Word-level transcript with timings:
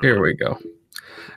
Here 0.00 0.20
we 0.20 0.34
go. 0.34 0.58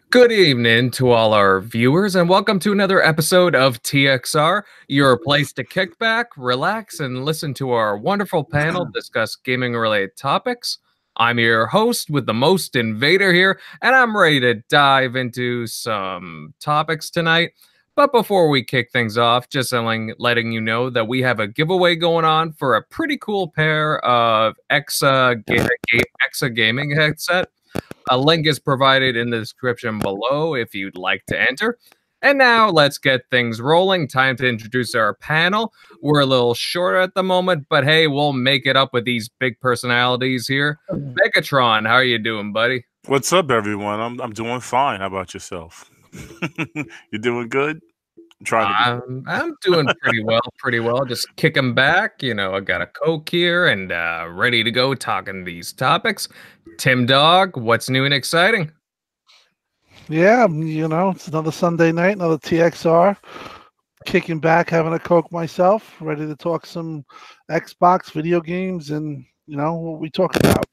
Good 0.10 0.32
evening 0.32 0.92
to 0.92 1.12
all 1.12 1.34
our 1.34 1.60
viewers, 1.60 2.16
and 2.16 2.30
welcome 2.30 2.60
to 2.60 2.72
another 2.72 3.04
episode 3.04 3.56
of 3.56 3.82
TXR, 3.84 4.64
your 4.88 5.18
place 5.18 5.52
to 5.54 5.64
kick 5.64 5.98
back, 5.98 6.28
relax, 6.38 7.00
and 7.00 7.26
listen 7.26 7.54
to 7.56 7.72
our 7.72 7.98
wonderful 7.98 8.44
panel 8.44 8.86
discuss 8.94 9.36
gaming 9.36 9.74
related 9.74 10.16
topics. 10.16 10.78
I'm 11.18 11.40
your 11.40 11.66
host 11.68 12.10
with 12.10 12.26
the 12.28 12.34
most 12.34 12.76
invader 12.76 13.34
here, 13.34 13.60
and 13.82 13.96
I'm 13.96 14.16
ready 14.16 14.40
to 14.42 14.56
dive 14.70 15.16
into 15.16 15.66
some 15.68 16.54
topics 16.60 17.10
tonight. 17.10 17.52
But 17.98 18.12
before 18.12 18.48
we 18.48 18.64
kick 18.64 18.92
things 18.92 19.18
off, 19.18 19.50
just 19.50 19.74
letting, 19.74 20.14
letting 20.20 20.52
you 20.52 20.62
know 20.62 20.92
that 20.92 21.08
we 21.08 21.20
have 21.24 21.40
a 21.40 21.48
giveaway 21.48 21.96
going 21.96 22.26
on 22.26 22.54
for 22.54 22.76
a 22.76 22.84
pretty 22.84 23.18
cool 23.18 23.48
pair 23.48 24.06
of 24.06 24.56
Exa, 24.70 25.44
ga- 25.48 25.68
ga- 25.92 26.04
Exa 26.30 26.54
gaming 26.54 26.92
headset. 26.92 27.50
A 28.12 28.16
link 28.20 28.46
is 28.46 28.60
provided 28.60 29.18
in 29.18 29.32
the 29.32 29.40
description 29.40 29.98
below 29.98 30.54
if 30.54 30.76
you'd 30.76 30.96
like 30.96 31.26
to 31.26 31.42
enter. 31.42 31.80
And 32.22 32.38
now 32.38 32.70
let's 32.70 33.00
get 33.00 33.22
things 33.32 33.60
rolling. 33.60 34.08
Time 34.08 34.36
to 34.38 34.48
introduce 34.48 34.94
our 34.94 35.16
panel. 35.16 35.74
We're 36.04 36.20
a 36.20 36.26
little 36.28 36.54
short 36.54 37.02
at 37.02 37.16
the 37.16 37.24
moment, 37.24 37.66
but 37.68 37.84
hey, 37.84 38.06
we'll 38.06 38.34
make 38.34 38.68
it 38.68 38.76
up 38.76 38.94
with 38.94 39.06
these 39.06 39.28
big 39.40 39.60
personalities 39.60 40.48
here. 40.48 40.78
Mm. 40.92 41.16
Megatron, 41.16 41.88
how 41.88 41.94
are 41.94 42.04
you 42.04 42.20
doing, 42.20 42.54
buddy? 42.54 42.86
What's 43.08 43.34
up, 43.34 43.50
everyone? 43.50 44.00
I'm 44.00 44.22
I'm 44.22 44.34
doing 44.34 44.60
fine. 44.60 45.00
How 45.00 45.08
about 45.08 45.34
yourself? 45.34 45.90
you 47.12 47.20
doing 47.20 47.50
good? 47.50 47.82
I'm 48.40 48.46
trying 48.46 48.68
to. 48.68 49.06
I'm, 49.06 49.24
I'm 49.28 49.56
doing 49.62 49.88
pretty 50.02 50.24
well, 50.24 50.42
pretty 50.60 50.80
well. 50.80 51.06
Just 51.06 51.36
kicking 51.38 51.74
back. 51.74 52.22
You 52.22 52.34
know, 52.34 52.54
I 52.54 52.60
got 52.60 52.82
a 52.82 52.88
Coke 52.88 53.30
here 53.30 53.68
and 53.68 53.92
uh, 53.92 54.28
ready 54.30 54.64
to 54.64 54.72
go 54.72 54.94
talking 54.94 55.44
these 55.44 55.74
topics. 55.74 56.30
Tim 56.78 57.06
Dog, 57.06 57.58
what's 57.58 57.90
new 57.90 58.06
and 58.06 58.14
exciting? 58.14 58.72
Yeah, 60.10 60.48
you 60.48 60.88
know, 60.88 61.10
it's 61.10 61.28
another 61.28 61.52
Sunday 61.52 61.92
night, 61.92 62.16
another 62.16 62.38
TXR. 62.38 63.18
Kicking 64.06 64.40
back, 64.40 64.70
having 64.70 64.94
a 64.94 65.00
Coke 65.00 65.32
myself, 65.34 65.96
ready 66.00 66.26
to 66.26 66.36
talk 66.36 66.66
some 66.66 67.04
Xbox 67.52 68.12
video 68.12 68.40
games 68.40 68.92
and, 68.92 69.26
you 69.48 69.58
know, 69.58 69.74
what 69.74 70.00
we 70.00 70.10
talk 70.10 70.34
about. 70.38 70.66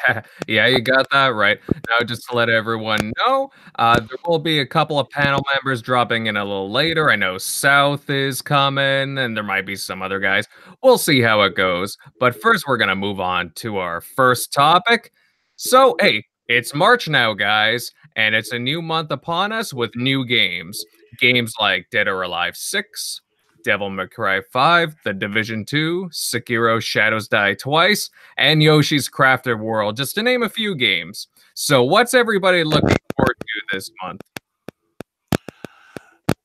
yeah, 0.48 0.66
you 0.66 0.80
got 0.80 1.08
that 1.10 1.28
right. 1.28 1.58
Now, 1.88 2.04
just 2.04 2.28
to 2.28 2.36
let 2.36 2.48
everyone 2.48 3.12
know, 3.18 3.50
uh, 3.78 4.00
there 4.00 4.18
will 4.26 4.38
be 4.38 4.60
a 4.60 4.66
couple 4.66 4.98
of 4.98 5.08
panel 5.10 5.42
members 5.54 5.82
dropping 5.82 6.26
in 6.26 6.36
a 6.36 6.44
little 6.44 6.70
later. 6.70 7.10
I 7.10 7.16
know 7.16 7.38
South 7.38 8.10
is 8.10 8.42
coming, 8.42 9.18
and 9.18 9.36
there 9.36 9.44
might 9.44 9.66
be 9.66 9.76
some 9.76 10.02
other 10.02 10.20
guys. 10.20 10.46
We'll 10.82 10.98
see 10.98 11.20
how 11.20 11.42
it 11.42 11.54
goes. 11.54 11.96
But 12.20 12.40
first, 12.40 12.66
we're 12.66 12.76
going 12.76 12.88
to 12.88 12.96
move 12.96 13.20
on 13.20 13.52
to 13.56 13.78
our 13.78 14.00
first 14.00 14.52
topic. 14.52 15.12
So, 15.56 15.96
hey, 16.00 16.24
it's 16.48 16.74
March 16.74 17.08
now, 17.08 17.32
guys, 17.32 17.90
and 18.16 18.34
it's 18.34 18.52
a 18.52 18.58
new 18.58 18.82
month 18.82 19.10
upon 19.10 19.52
us 19.52 19.72
with 19.72 19.96
new 19.96 20.26
games. 20.26 20.84
Games 21.18 21.54
like 21.58 21.86
Dead 21.90 22.08
or 22.08 22.22
Alive 22.22 22.56
6, 22.56 23.21
Devil 23.64 23.90
May 23.90 24.06
Cry 24.06 24.40
5, 24.52 24.96
The 25.04 25.12
Division 25.12 25.64
2, 25.64 26.10
Sekiro 26.12 26.82
Shadows 26.82 27.28
Die 27.28 27.54
Twice, 27.54 28.10
and 28.36 28.62
Yoshi's 28.62 29.08
Crafted 29.08 29.58
World, 29.58 29.96
just 29.96 30.14
to 30.16 30.22
name 30.22 30.42
a 30.42 30.48
few 30.48 30.74
games. 30.74 31.28
So, 31.54 31.82
what's 31.82 32.14
everybody 32.14 32.64
looking 32.64 32.96
forward 33.16 33.36
to 33.40 33.76
this 33.76 33.90
month? 34.02 34.22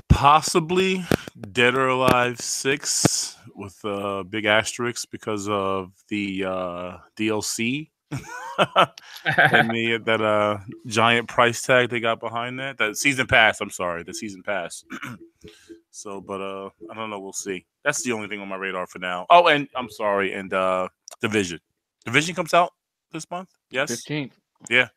Possibly 0.10 1.06
Dead 1.52 1.76
or 1.76 1.88
Alive 1.88 2.40
Six 2.40 3.38
with 3.56 3.80
a 3.84 4.24
big 4.24 4.46
asterisk 4.46 5.10
because 5.12 5.48
of 5.48 5.92
the 6.10 6.46
uh, 6.46 6.98
DLC 7.16 7.90
and 8.12 9.70
the 9.70 10.00
that 10.06 10.22
uh 10.22 10.58
giant 10.86 11.28
price 11.28 11.62
tag 11.62 11.90
they 11.90 12.00
got 12.00 12.20
behind 12.20 12.60
that. 12.60 12.78
That 12.78 12.98
season 12.98 13.28
pass. 13.28 13.60
I'm 13.60 13.70
sorry, 13.70 14.04
the 14.04 14.14
season 14.14 14.44
pass. 14.44 14.84
so, 15.98 16.22
but 16.22 16.40
uh, 16.42 16.70
I 16.92 16.96
don't 16.96 17.10
know. 17.10 17.20
We'll 17.20 17.34
see. 17.34 17.66
That's 17.84 18.04
the 18.04 18.12
only 18.12 18.28
thing 18.28 18.40
on 18.40 18.48
my 18.48 18.56
radar 18.56 18.86
for 18.88 19.00
now. 19.00 19.26
Oh, 19.30 19.48
and 19.48 19.68
I'm 19.76 19.90
sorry, 19.90 20.34
and 20.34 20.54
uh, 20.54 20.88
Division. 21.22 21.60
Division 22.06 22.36
comes 22.36 22.54
out 22.54 22.72
this 23.12 23.30
month. 23.30 23.50
Yes. 23.72 23.92
15th. 23.92 24.32
Yeah. 24.70 24.88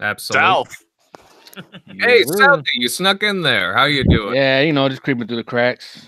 Absolutely. 0.00 0.42
South. 0.46 0.74
Hey, 1.86 2.20
Yeah. 2.20 2.24
Southie, 2.24 2.64
you 2.76 2.88
snuck 2.88 3.22
in 3.22 3.42
there. 3.42 3.74
How 3.74 3.84
you 3.84 4.04
doing? 4.04 4.34
Yeah, 4.34 4.62
you 4.62 4.72
know, 4.72 4.88
just 4.88 5.02
creeping 5.02 5.26
through 5.26 5.36
the 5.36 5.44
cracks. 5.44 6.06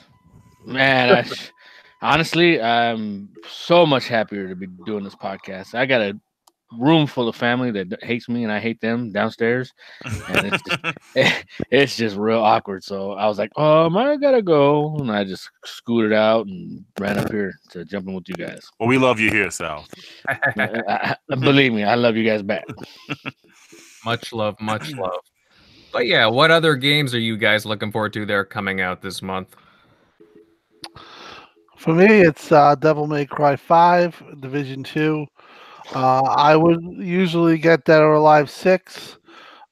Man, 0.64 1.14
I, 1.14 1.30
honestly, 2.00 2.62
I'm 2.62 3.28
so 3.46 3.84
much 3.84 4.08
happier 4.08 4.48
to 4.48 4.56
be 4.56 4.68
doing 4.86 5.04
this 5.04 5.14
podcast. 5.14 5.74
I 5.74 5.84
got 5.84 6.00
a 6.00 6.18
room 6.78 7.06
full 7.06 7.28
of 7.28 7.36
family 7.36 7.70
that 7.72 8.02
hates 8.02 8.28
me 8.28 8.42
and 8.44 8.52
I 8.52 8.58
hate 8.60 8.80
them 8.80 9.12
downstairs. 9.12 9.72
And 10.28 10.52
it's 10.52 10.62
just, 10.62 10.96
it's 11.70 11.96
just 11.96 12.16
real 12.16 12.40
awkward. 12.40 12.84
So 12.84 13.12
I 13.12 13.26
was 13.26 13.38
like, 13.38 13.56
um, 13.58 13.96
I 13.96 14.16
gotta 14.16 14.42
go. 14.42 14.96
And 14.98 15.10
I 15.10 15.24
just 15.24 15.48
scooted 15.64 16.12
out 16.12 16.46
and 16.46 16.84
ran 16.98 17.18
up 17.18 17.30
here 17.30 17.54
to 17.70 17.84
jump 17.84 18.08
in 18.08 18.14
with 18.14 18.28
you 18.28 18.34
guys. 18.34 18.68
well, 18.78 18.88
we 18.88 18.98
love 18.98 19.18
you 19.20 19.30
here, 19.30 19.50
South. 19.50 19.88
I- 20.28 20.38
I- 20.88 21.16
I- 21.30 21.34
believe 21.36 21.72
me, 21.72 21.84
I 21.84 21.94
love 21.94 22.16
you 22.16 22.24
guys 22.24 22.42
back. 22.42 22.64
much 24.04 24.32
love, 24.32 24.60
much 24.60 24.92
love. 24.92 25.20
But 25.92 26.06
yeah, 26.06 26.26
what 26.26 26.50
other 26.50 26.74
games 26.74 27.14
are 27.14 27.20
you 27.20 27.36
guys 27.36 27.64
looking 27.64 27.92
forward 27.92 28.12
to? 28.14 28.26
They're 28.26 28.44
coming 28.44 28.80
out 28.80 29.00
this 29.00 29.22
month. 29.22 29.54
For 31.76 31.94
me, 31.94 32.06
it's 32.06 32.50
uh, 32.50 32.74
Devil 32.76 33.06
May 33.06 33.26
Cry 33.26 33.56
5, 33.56 34.40
Division 34.40 34.82
2. 34.82 35.26
Uh, 35.92 36.22
I 36.22 36.56
would 36.56 36.82
usually 36.98 37.58
get 37.58 37.84
Dead 37.84 38.00
or 38.00 38.14
Alive 38.14 38.50
6. 38.50 39.18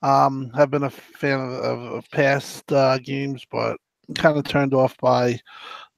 Um, 0.02 0.50
have 0.50 0.70
been 0.70 0.82
a 0.82 0.90
fan 0.90 1.38
of, 1.40 1.52
of, 1.52 1.80
of 1.92 2.10
past 2.10 2.70
uh, 2.72 2.98
games, 2.98 3.46
but 3.50 3.78
kind 4.16 4.36
of 4.36 4.44
turned 4.44 4.74
off 4.74 4.96
by 4.98 5.38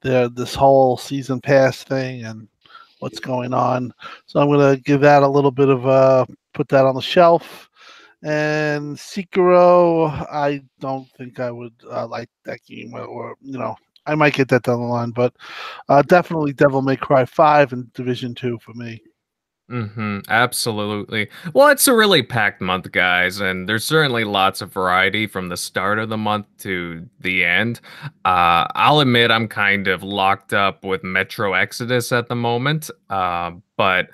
the 0.02 0.30
this 0.34 0.54
whole 0.54 0.96
season 0.98 1.40
pass 1.40 1.82
thing 1.82 2.24
and 2.24 2.46
what's 2.98 3.18
going 3.18 3.54
on. 3.54 3.92
So 4.26 4.40
I'm 4.40 4.50
gonna 4.50 4.76
give 4.76 5.00
that 5.00 5.22
a 5.22 5.28
little 5.28 5.50
bit 5.50 5.68
of 5.70 5.86
a 5.86 6.26
put 6.52 6.68
that 6.68 6.84
on 6.84 6.94
the 6.94 7.02
shelf. 7.02 7.68
And 8.22 8.96
Sekiro, 8.96 10.10
I 10.30 10.62
don't 10.80 11.10
think 11.12 11.40
I 11.40 11.50
would 11.50 11.74
uh, 11.90 12.06
like 12.06 12.30
that 12.44 12.60
game, 12.64 12.94
or, 12.94 13.04
or 13.04 13.36
you 13.42 13.58
know, 13.58 13.76
I 14.06 14.14
might 14.14 14.34
get 14.34 14.48
that 14.48 14.62
down 14.62 14.80
the 14.80 14.86
line, 14.86 15.10
but 15.10 15.34
uh, 15.88 16.02
definitely 16.02 16.54
Devil 16.54 16.80
May 16.80 16.96
Cry 16.96 17.26
5 17.26 17.72
and 17.74 17.92
Division 17.92 18.34
2 18.34 18.58
for 18.60 18.72
me. 18.72 19.00
Mm-hmm. 19.74 20.20
Absolutely. 20.28 21.28
Well, 21.52 21.66
it's 21.68 21.88
a 21.88 21.94
really 21.94 22.22
packed 22.22 22.60
month, 22.60 22.92
guys, 22.92 23.40
and 23.40 23.68
there's 23.68 23.84
certainly 23.84 24.22
lots 24.22 24.60
of 24.60 24.72
variety 24.72 25.26
from 25.26 25.48
the 25.48 25.56
start 25.56 25.98
of 25.98 26.08
the 26.10 26.16
month 26.16 26.46
to 26.58 27.04
the 27.18 27.44
end. 27.44 27.80
Uh, 28.24 28.70
I'll 28.76 29.00
admit 29.00 29.32
I'm 29.32 29.48
kind 29.48 29.88
of 29.88 30.04
locked 30.04 30.52
up 30.52 30.84
with 30.84 31.02
Metro 31.02 31.54
Exodus 31.54 32.12
at 32.12 32.28
the 32.28 32.36
moment, 32.36 32.88
uh, 33.10 33.50
but 33.76 34.10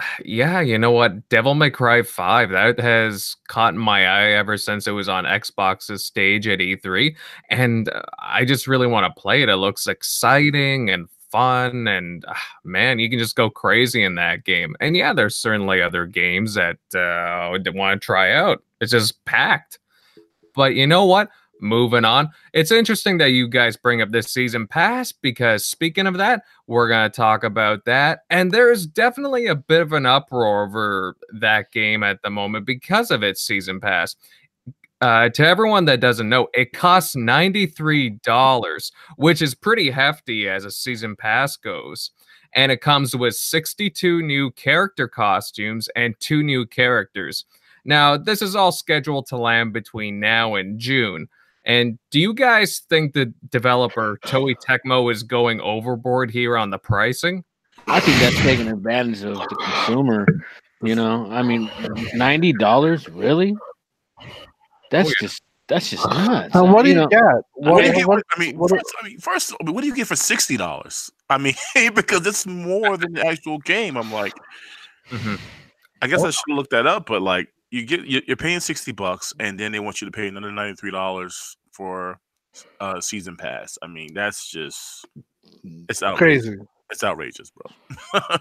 yeah, 0.24 0.60
you 0.60 0.78
know 0.78 0.92
what? 0.92 1.28
Devil 1.28 1.54
May 1.54 1.70
Cry 1.70 2.02
5, 2.02 2.50
that 2.50 2.80
has 2.80 3.36
caught 3.48 3.74
my 3.74 4.06
eye 4.06 4.30
ever 4.32 4.56
since 4.56 4.86
it 4.86 4.92
was 4.92 5.08
on 5.08 5.24
Xbox's 5.24 6.02
stage 6.02 6.48
at 6.48 6.60
E3. 6.60 7.14
And 7.50 7.90
uh, 7.90 8.00
I 8.18 8.44
just 8.46 8.66
really 8.66 8.86
want 8.86 9.04
to 9.14 9.20
play 9.20 9.42
it. 9.42 9.48
It 9.50 9.56
looks 9.56 9.86
exciting 9.86 10.88
and 10.88 11.08
fun. 11.34 11.88
And 11.88 12.24
ah, 12.28 12.46
man, 12.62 13.00
you 13.00 13.10
can 13.10 13.18
just 13.18 13.34
go 13.34 13.50
crazy 13.50 14.04
in 14.04 14.14
that 14.14 14.44
game. 14.44 14.76
And 14.78 14.96
yeah, 14.96 15.12
there's 15.12 15.36
certainly 15.36 15.82
other 15.82 16.06
games 16.06 16.54
that 16.54 16.78
uh, 16.94 16.98
I 16.98 17.58
want 17.70 18.00
to 18.00 18.04
try 18.04 18.32
out. 18.32 18.62
It's 18.80 18.92
just 18.92 19.24
packed. 19.24 19.80
But 20.54 20.76
you 20.76 20.86
know 20.86 21.04
what? 21.04 21.30
Moving 21.60 22.04
on. 22.04 22.30
It's 22.52 22.70
interesting 22.70 23.18
that 23.18 23.30
you 23.30 23.48
guys 23.48 23.76
bring 23.76 24.00
up 24.00 24.12
this 24.12 24.32
season 24.32 24.68
pass 24.68 25.10
because 25.10 25.64
speaking 25.64 26.06
of 26.06 26.18
that, 26.18 26.44
we're 26.68 26.88
going 26.88 27.10
to 27.10 27.16
talk 27.16 27.42
about 27.42 27.84
that. 27.86 28.20
And 28.30 28.52
there's 28.52 28.86
definitely 28.86 29.46
a 29.46 29.56
bit 29.56 29.82
of 29.82 29.92
an 29.92 30.06
uproar 30.06 30.64
over 30.64 31.16
that 31.40 31.72
game 31.72 32.04
at 32.04 32.22
the 32.22 32.30
moment 32.30 32.64
because 32.64 33.10
of 33.10 33.24
its 33.24 33.42
season 33.42 33.80
pass. 33.80 34.14
Uh, 35.04 35.28
to 35.28 35.46
everyone 35.46 35.84
that 35.84 36.00
doesn't 36.00 36.30
know, 36.30 36.48
it 36.54 36.72
costs 36.72 37.14
$93, 37.14 38.90
which 39.16 39.42
is 39.42 39.54
pretty 39.54 39.90
hefty 39.90 40.48
as 40.48 40.64
a 40.64 40.70
season 40.70 41.14
pass 41.14 41.58
goes. 41.58 42.10
And 42.54 42.72
it 42.72 42.80
comes 42.80 43.14
with 43.14 43.34
62 43.34 44.22
new 44.22 44.50
character 44.52 45.06
costumes 45.06 45.90
and 45.94 46.14
two 46.20 46.42
new 46.42 46.64
characters. 46.64 47.44
Now, 47.84 48.16
this 48.16 48.40
is 48.40 48.56
all 48.56 48.72
scheduled 48.72 49.26
to 49.26 49.36
land 49.36 49.74
between 49.74 50.20
now 50.20 50.54
and 50.54 50.78
June. 50.78 51.28
And 51.66 51.98
do 52.10 52.18
you 52.18 52.32
guys 52.32 52.80
think 52.88 53.12
the 53.12 53.30
developer 53.50 54.18
Koei 54.24 54.54
Tecmo 54.66 55.12
is 55.12 55.22
going 55.22 55.60
overboard 55.60 56.30
here 56.30 56.56
on 56.56 56.70
the 56.70 56.78
pricing? 56.78 57.44
I 57.88 58.00
think 58.00 58.18
that's 58.20 58.38
taking 58.38 58.68
advantage 58.68 59.22
of 59.22 59.34
the 59.34 59.44
consumer. 59.60 60.26
You 60.82 60.94
know, 60.94 61.30
I 61.30 61.42
mean, 61.42 61.70
ninety 62.14 62.54
dollars, 62.54 63.06
really? 63.10 63.54
That's 64.94 65.08
Oh, 65.08 65.12
yeah. 65.20 65.26
just 65.28 65.42
that's 65.66 65.90
just 65.90 66.06
nuts. 66.08 66.54
And 66.54 66.72
what 66.72 66.82
do 66.84 66.90
you, 66.90 66.94
know, 66.96 67.06
get? 67.08 67.20
What 67.54 67.72
What, 67.72 67.84
do 67.84 67.98
you 67.98 68.06
what- 68.06 68.22
I 68.36 68.38
mean, 68.38 68.58
what- 68.58 68.70
first, 68.70 68.84
I 69.00 69.06
mean, 69.08 69.18
first, 69.18 69.52
I 69.60 69.64
mean, 69.64 69.74
what 69.74 69.80
do 69.80 69.86
you 69.88 69.94
get 69.94 70.06
for 70.06 70.16
sixty 70.16 70.56
dollars? 70.56 71.10
I 71.30 71.38
mean, 71.38 71.54
because 71.94 72.26
it's 72.26 72.46
more 72.46 72.96
than 72.96 73.14
the 73.14 73.26
actual 73.26 73.58
game. 73.58 73.96
I'm 73.96 74.12
like, 74.12 74.34
Mhm. 75.10 75.38
I 76.02 76.06
guess 76.06 76.22
I 76.22 76.30
should 76.30 76.42
have 76.48 76.56
looked 76.56 76.70
that 76.70 76.86
up, 76.86 77.06
but 77.06 77.22
like 77.22 77.48
you 77.70 77.84
get 77.86 78.06
you're 78.06 78.22
you're 78.26 78.36
paying 78.36 78.60
sixty 78.60 78.92
bucks, 78.92 79.32
and 79.40 79.58
then 79.58 79.72
they 79.72 79.80
want 79.80 80.00
you 80.00 80.06
to 80.06 80.12
pay 80.12 80.28
another 80.28 80.52
ninety 80.52 80.76
three 80.76 80.90
dollars 80.90 81.56
for 81.72 82.20
uh 82.80 83.00
season 83.00 83.36
pass. 83.36 83.76
I 83.82 83.86
mean, 83.88 84.12
that's 84.14 84.48
just 84.50 85.06
it's 85.88 86.02
outrageous. 86.02 86.44
Crazy. 86.46 86.60
It's 86.90 87.02
outrageous, 87.02 87.50
bro. 87.50 88.20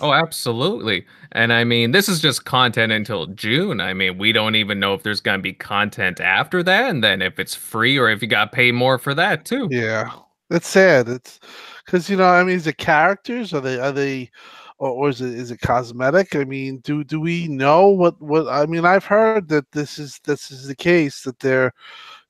Oh, 0.00 0.14
absolutely. 0.14 1.04
And 1.32 1.52
I 1.52 1.64
mean, 1.64 1.90
this 1.90 2.08
is 2.08 2.20
just 2.22 2.46
content 2.46 2.90
until 2.90 3.26
June. 3.26 3.80
I 3.80 3.92
mean, 3.92 4.16
we 4.16 4.32
don't 4.32 4.54
even 4.54 4.80
know 4.80 4.94
if 4.94 5.02
there's 5.02 5.20
going 5.20 5.38
to 5.38 5.42
be 5.42 5.52
content 5.52 6.20
after 6.20 6.62
that. 6.62 6.88
And 6.88 7.04
then 7.04 7.20
if 7.20 7.38
it's 7.38 7.54
free 7.54 7.98
or 7.98 8.08
if 8.08 8.22
you 8.22 8.28
got 8.28 8.50
to 8.50 8.56
pay 8.56 8.72
more 8.72 8.96
for 8.98 9.12
that 9.14 9.44
too. 9.44 9.68
Yeah, 9.70 10.10
that's 10.48 10.68
sad. 10.68 11.08
It's 11.08 11.38
because 11.84 12.08
you 12.08 12.16
know, 12.16 12.28
I 12.28 12.42
mean, 12.44 12.56
is 12.56 12.66
it 12.66 12.78
characters? 12.78 13.52
Are 13.52 13.60
they 13.60 13.78
are 13.78 13.92
they, 13.92 14.30
or, 14.78 14.90
or 14.90 15.08
is 15.10 15.20
it 15.20 15.34
is 15.34 15.50
it 15.50 15.60
cosmetic? 15.60 16.34
I 16.34 16.44
mean, 16.44 16.78
do 16.78 17.04
do 17.04 17.20
we 17.20 17.46
know 17.48 17.88
what 17.88 18.20
what? 18.22 18.48
I 18.48 18.64
mean, 18.64 18.86
I've 18.86 19.04
heard 19.04 19.48
that 19.48 19.70
this 19.72 19.98
is 19.98 20.18
this 20.24 20.50
is 20.50 20.66
the 20.66 20.76
case 20.76 21.22
that 21.24 21.38
they're 21.40 21.72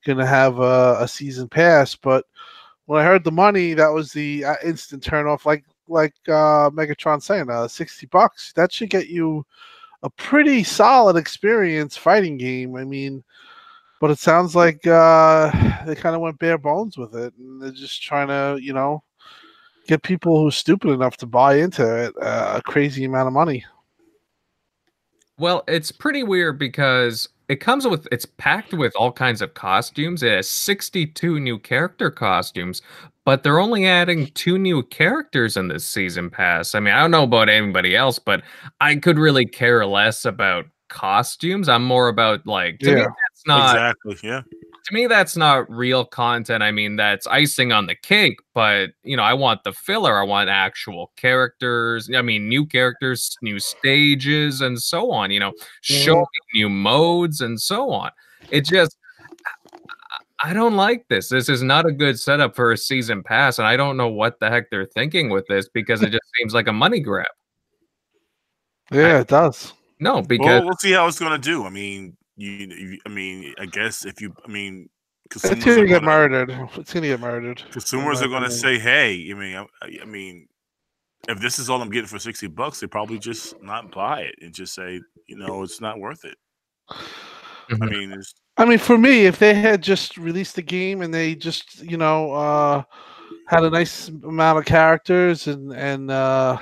gonna 0.04 0.26
have 0.26 0.58
a, 0.58 0.96
a 1.00 1.06
season 1.06 1.48
pass, 1.48 1.94
but 1.94 2.24
when 2.90 3.00
I 3.00 3.04
heard 3.04 3.22
the 3.22 3.30
money, 3.30 3.72
that 3.74 3.92
was 3.92 4.12
the 4.12 4.44
uh, 4.44 4.56
instant 4.64 5.04
turn 5.04 5.28
off. 5.28 5.46
Like 5.46 5.64
like 5.86 6.14
uh, 6.26 6.70
Megatron 6.70 7.22
saying, 7.22 7.48
uh, 7.48 7.68
sixty 7.68 8.06
bucks 8.06 8.52
that 8.54 8.72
should 8.72 8.90
get 8.90 9.06
you 9.06 9.46
a 10.02 10.10
pretty 10.10 10.64
solid 10.64 11.16
experience 11.16 11.96
fighting 11.96 12.36
game. 12.36 12.74
I 12.74 12.82
mean. 12.84 13.22
But 14.00 14.10
it 14.10 14.18
sounds 14.18 14.56
like 14.56 14.86
uh, 14.86 15.50
they 15.84 15.94
kind 15.94 16.16
of 16.16 16.22
went 16.22 16.38
bare 16.38 16.56
bones 16.56 16.96
with 16.96 17.14
it, 17.14 17.34
and 17.38 17.62
they're 17.62 17.70
just 17.70 18.02
trying 18.02 18.28
to, 18.28 18.58
you 18.58 18.72
know, 18.72 19.02
get 19.86 20.02
people 20.02 20.40
who 20.40 20.48
are 20.48 20.52
stupid 20.52 20.88
enough 20.88 21.18
to 21.18 21.26
buy 21.26 21.56
into 21.56 22.06
it 22.06 22.14
uh, 22.20 22.54
a 22.56 22.62
crazy 22.62 23.04
amount 23.04 23.26
of 23.26 23.34
money. 23.34 23.62
Well, 25.36 25.64
it's 25.68 25.92
pretty 25.92 26.22
weird 26.22 26.58
because 26.58 27.28
it 27.50 27.58
comes 27.58 27.84
with 27.84 28.06
it's 28.12 28.24
packed 28.24 28.72
with 28.72 28.94
all 28.94 29.10
kinds 29.10 29.42
of 29.42 29.54
costumes. 29.54 30.22
It 30.22 30.30
has 30.30 30.48
62 30.48 31.40
new 31.40 31.58
character 31.58 32.08
costumes, 32.08 32.80
but 33.24 33.42
they're 33.42 33.58
only 33.58 33.88
adding 33.88 34.28
two 34.34 34.56
new 34.56 34.84
characters 34.84 35.56
in 35.56 35.66
this 35.66 35.84
season 35.84 36.30
pass. 36.30 36.76
I 36.76 36.80
mean, 36.80 36.94
I 36.94 37.00
don't 37.00 37.10
know 37.10 37.24
about 37.24 37.48
anybody 37.48 37.96
else, 37.96 38.20
but 38.20 38.42
I 38.80 38.94
could 38.94 39.18
really 39.18 39.46
care 39.46 39.84
less 39.84 40.24
about 40.24 40.66
costumes. 40.88 41.68
I'm 41.68 41.84
more 41.84 42.06
about 42.06 42.46
like 42.46 42.78
Yeah. 42.80 43.06
That's 43.46 43.74
not 43.74 43.92
exactly. 43.94 44.28
Yeah. 44.28 44.42
to 44.86 44.94
me 44.94 45.06
that's 45.06 45.36
not 45.36 45.70
real 45.70 46.04
content 46.04 46.62
i 46.62 46.70
mean 46.70 46.96
that's 46.96 47.26
icing 47.26 47.72
on 47.72 47.86
the 47.86 47.94
cake 47.94 48.38
but 48.54 48.90
you 49.02 49.16
know 49.16 49.22
i 49.22 49.32
want 49.34 49.62
the 49.64 49.72
filler 49.72 50.18
i 50.18 50.22
want 50.22 50.48
actual 50.48 51.12
characters 51.16 52.08
i 52.14 52.22
mean 52.22 52.48
new 52.48 52.66
characters 52.66 53.36
new 53.42 53.58
stages 53.58 54.60
and 54.60 54.80
so 54.80 55.10
on 55.10 55.30
you 55.30 55.40
know 55.40 55.52
show 55.82 56.16
Mhm. 56.16 56.26
new 56.54 56.68
modes 56.68 57.40
and 57.40 57.60
so 57.60 57.90
on 57.90 58.10
it 58.50 58.64
just 58.64 58.96
I- 60.42 60.50
i 60.50 60.52
don't 60.52 60.76
like 60.76 61.06
this 61.08 61.28
this 61.28 61.48
is 61.48 61.62
not 61.62 61.86
a 61.86 61.92
good 61.92 62.18
setup 62.18 62.56
for 62.56 62.72
a 62.72 62.76
season 62.76 63.22
pass 63.22 63.58
and 63.58 63.66
i 63.68 63.76
don't 63.76 63.96
know 63.96 64.08
what 64.08 64.38
the 64.40 64.48
heck 64.50 64.70
they're 64.70 64.86
thinking 64.86 65.28
with 65.30 65.46
this 65.46 65.68
because 65.68 66.02
it 66.02 66.10
just 66.10 66.24
seems 66.38 66.54
like 66.54 66.68
a 66.68 66.72
money 66.72 67.00
grab 67.00 67.26
Yeah, 68.90 69.20
it 69.20 69.28
does. 69.28 69.72
no 70.00 70.20
because 70.22 70.46
Well, 70.60 70.64
we'll 70.64 70.76
see 70.76 70.92
how 70.92 71.06
it's 71.06 71.18
gonna 71.18 71.38
do. 71.38 71.64
I 71.64 71.70
mean, 71.70 72.16
you, 72.40 72.66
you 72.68 72.98
I 73.06 73.08
mean, 73.10 73.54
I 73.58 73.66
guess 73.66 74.04
if 74.04 74.20
you, 74.20 74.34
I 74.44 74.48
mean, 74.50 74.88
It's 75.26 75.42
consumers 75.42 75.64
gonna 75.64 75.86
get 75.86 76.00
gonna, 76.02 76.06
murdered. 76.06 76.50
It's 76.76 76.92
gonna 76.92 77.06
get 77.06 77.20
murdered. 77.20 77.62
consumers 77.70 78.22
are 78.22 78.28
gonna 78.28 78.46
opinion. 78.46 78.78
say, 78.78 78.78
"Hey, 78.78 79.28
I 79.30 79.34
mean, 79.34 79.56
I, 79.56 79.98
I 80.02 80.04
mean, 80.04 80.48
if 81.28 81.38
this 81.40 81.58
is 81.58 81.68
all 81.68 81.82
I'm 81.82 81.90
getting 81.90 82.08
for 82.08 82.18
sixty 82.18 82.46
bucks, 82.46 82.80
they 82.80 82.86
probably 82.86 83.18
just 83.18 83.54
not 83.62 83.92
buy 83.92 84.22
it 84.22 84.34
and 84.40 84.54
just 84.54 84.74
say, 84.74 85.00
you 85.26 85.36
know, 85.36 85.62
it's 85.62 85.80
not 85.80 86.00
worth 86.00 86.24
it." 86.24 86.36
I 86.90 86.94
Mhm. 87.74 87.90
mean, 87.90 88.12
it's 88.12 88.34
I 88.56 88.64
mean, 88.64 88.78
for 88.78 88.98
me, 88.98 89.26
if 89.26 89.38
they 89.38 89.54
had 89.54 89.82
just 89.82 90.16
released 90.18 90.56
the 90.56 90.62
game 90.62 91.00
and 91.02 91.14
they 91.14 91.34
just, 91.34 91.82
you 91.82 91.96
know, 91.96 92.32
uh, 92.32 92.82
had 93.46 93.64
a 93.64 93.70
nice 93.70 94.08
amount 94.08 94.58
of 94.58 94.64
characters 94.64 95.46
and 95.46 95.72
and 95.72 96.10
uh, 96.10 96.58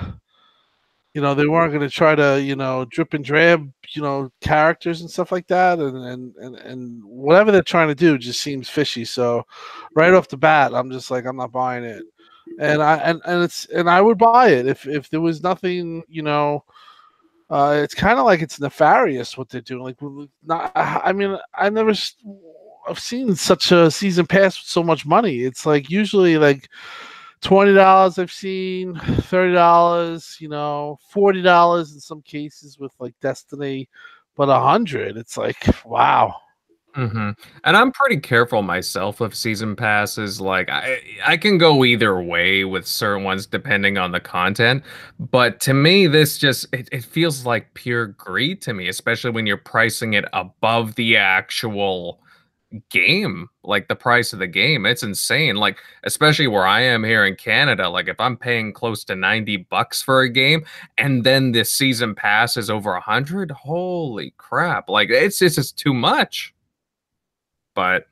you 1.13 1.21
know 1.21 1.33
they 1.33 1.47
weren't 1.47 1.73
going 1.73 1.87
to 1.87 1.93
try 1.93 2.15
to, 2.15 2.41
you 2.41 2.55
know, 2.55 2.85
drip 2.85 3.13
and 3.13 3.25
drab, 3.25 3.69
you 3.91 4.01
know, 4.01 4.31
characters 4.41 5.01
and 5.01 5.09
stuff 5.09 5.31
like 5.31 5.47
that, 5.47 5.79
and 5.79 5.97
and 5.97 6.35
and 6.37 6.55
and 6.57 7.03
whatever 7.03 7.51
they're 7.51 7.61
trying 7.61 7.87
to 7.87 7.95
do 7.95 8.17
just 8.17 8.41
seems 8.41 8.69
fishy. 8.69 9.05
So, 9.05 9.45
right 9.95 10.13
off 10.13 10.27
the 10.27 10.37
bat, 10.37 10.73
I'm 10.73 10.91
just 10.91 11.11
like, 11.11 11.25
I'm 11.25 11.37
not 11.37 11.51
buying 11.51 11.83
it, 11.83 12.03
and 12.59 12.81
I 12.81 12.97
and 12.97 13.21
and 13.25 13.43
it's 13.43 13.65
and 13.67 13.89
I 13.89 14.01
would 14.01 14.17
buy 14.17 14.49
it 14.49 14.67
if 14.67 14.87
if 14.87 15.09
there 15.09 15.21
was 15.21 15.43
nothing, 15.43 16.03
you 16.07 16.21
know. 16.21 16.63
Uh, 17.49 17.81
it's 17.83 17.95
kind 17.95 18.19
of 18.19 18.25
like 18.25 18.41
it's 18.43 18.59
nefarious 18.59 19.35
what 19.35 19.49
they're 19.49 19.61
doing. 19.61 19.81
Like, 19.81 19.97
not. 20.43 20.71
I 20.75 21.11
mean, 21.13 21.37
I 21.55 21.69
never. 21.69 21.93
I've 22.87 22.99
seen 22.99 23.35
such 23.35 23.71
a 23.71 23.89
season 23.89 24.25
pass 24.25 24.57
with 24.57 24.67
so 24.67 24.83
much 24.83 25.05
money. 25.05 25.39
It's 25.41 25.65
like 25.65 25.89
usually 25.89 26.37
like 26.37 26.69
twenty 27.41 27.73
dollars. 27.73 28.17
I've 28.19 28.31
seen 28.31 28.95
thirty 28.95 29.53
dollars. 29.53 30.37
You 30.39 30.49
know, 30.49 30.99
forty 31.11 31.41
dollars 31.41 31.93
in 31.93 31.99
some 31.99 32.21
cases 32.21 32.79
with 32.79 32.93
like 32.99 33.13
Destiny, 33.21 33.89
but 34.35 34.49
a 34.49 34.59
hundred. 34.59 35.17
It's 35.17 35.37
like 35.37 35.65
wow. 35.85 36.35
hmm 36.95 37.29
And 37.63 37.77
I'm 37.77 37.91
pretty 37.91 38.17
careful 38.19 38.61
myself 38.63 39.19
with 39.19 39.35
season 39.35 39.75
passes. 39.75 40.41
Like 40.41 40.69
I, 40.69 40.99
I 41.25 41.37
can 41.37 41.57
go 41.57 41.85
either 41.85 42.19
way 42.21 42.65
with 42.65 42.87
certain 42.87 43.23
ones 43.23 43.45
depending 43.45 43.97
on 43.97 44.11
the 44.11 44.19
content. 44.19 44.83
But 45.19 45.59
to 45.61 45.73
me, 45.73 46.07
this 46.07 46.37
just 46.37 46.65
it, 46.73 46.89
it 46.91 47.03
feels 47.03 47.45
like 47.45 47.73
pure 47.75 48.07
greed 48.07 48.61
to 48.63 48.73
me, 48.73 48.87
especially 48.89 49.31
when 49.31 49.45
you're 49.45 49.57
pricing 49.57 50.13
it 50.13 50.25
above 50.33 50.95
the 50.95 51.15
actual 51.17 52.21
game, 52.89 53.49
like 53.63 53.87
the 53.87 53.95
price 53.95 54.31
of 54.33 54.39
the 54.39 54.47
game. 54.47 54.85
It's 54.85 55.03
insane. 55.03 55.55
Like 55.55 55.77
especially 56.03 56.47
where 56.47 56.67
I 56.67 56.81
am 56.81 57.03
here 57.03 57.25
in 57.25 57.35
Canada. 57.35 57.89
Like 57.89 58.07
if 58.07 58.19
I'm 58.19 58.37
paying 58.37 58.73
close 58.73 59.03
to 59.05 59.15
90 59.15 59.57
bucks 59.69 60.01
for 60.01 60.21
a 60.21 60.29
game 60.29 60.65
and 60.97 61.23
then 61.23 61.51
the 61.51 61.65
season 61.65 62.15
pass 62.15 62.57
is 62.57 62.69
over 62.69 62.93
a 62.93 63.01
hundred, 63.01 63.51
holy 63.51 64.33
crap. 64.37 64.89
Like 64.89 65.09
it's 65.09 65.41
it's 65.41 65.55
just 65.55 65.77
too 65.77 65.93
much 65.93 66.53
but 67.79 68.07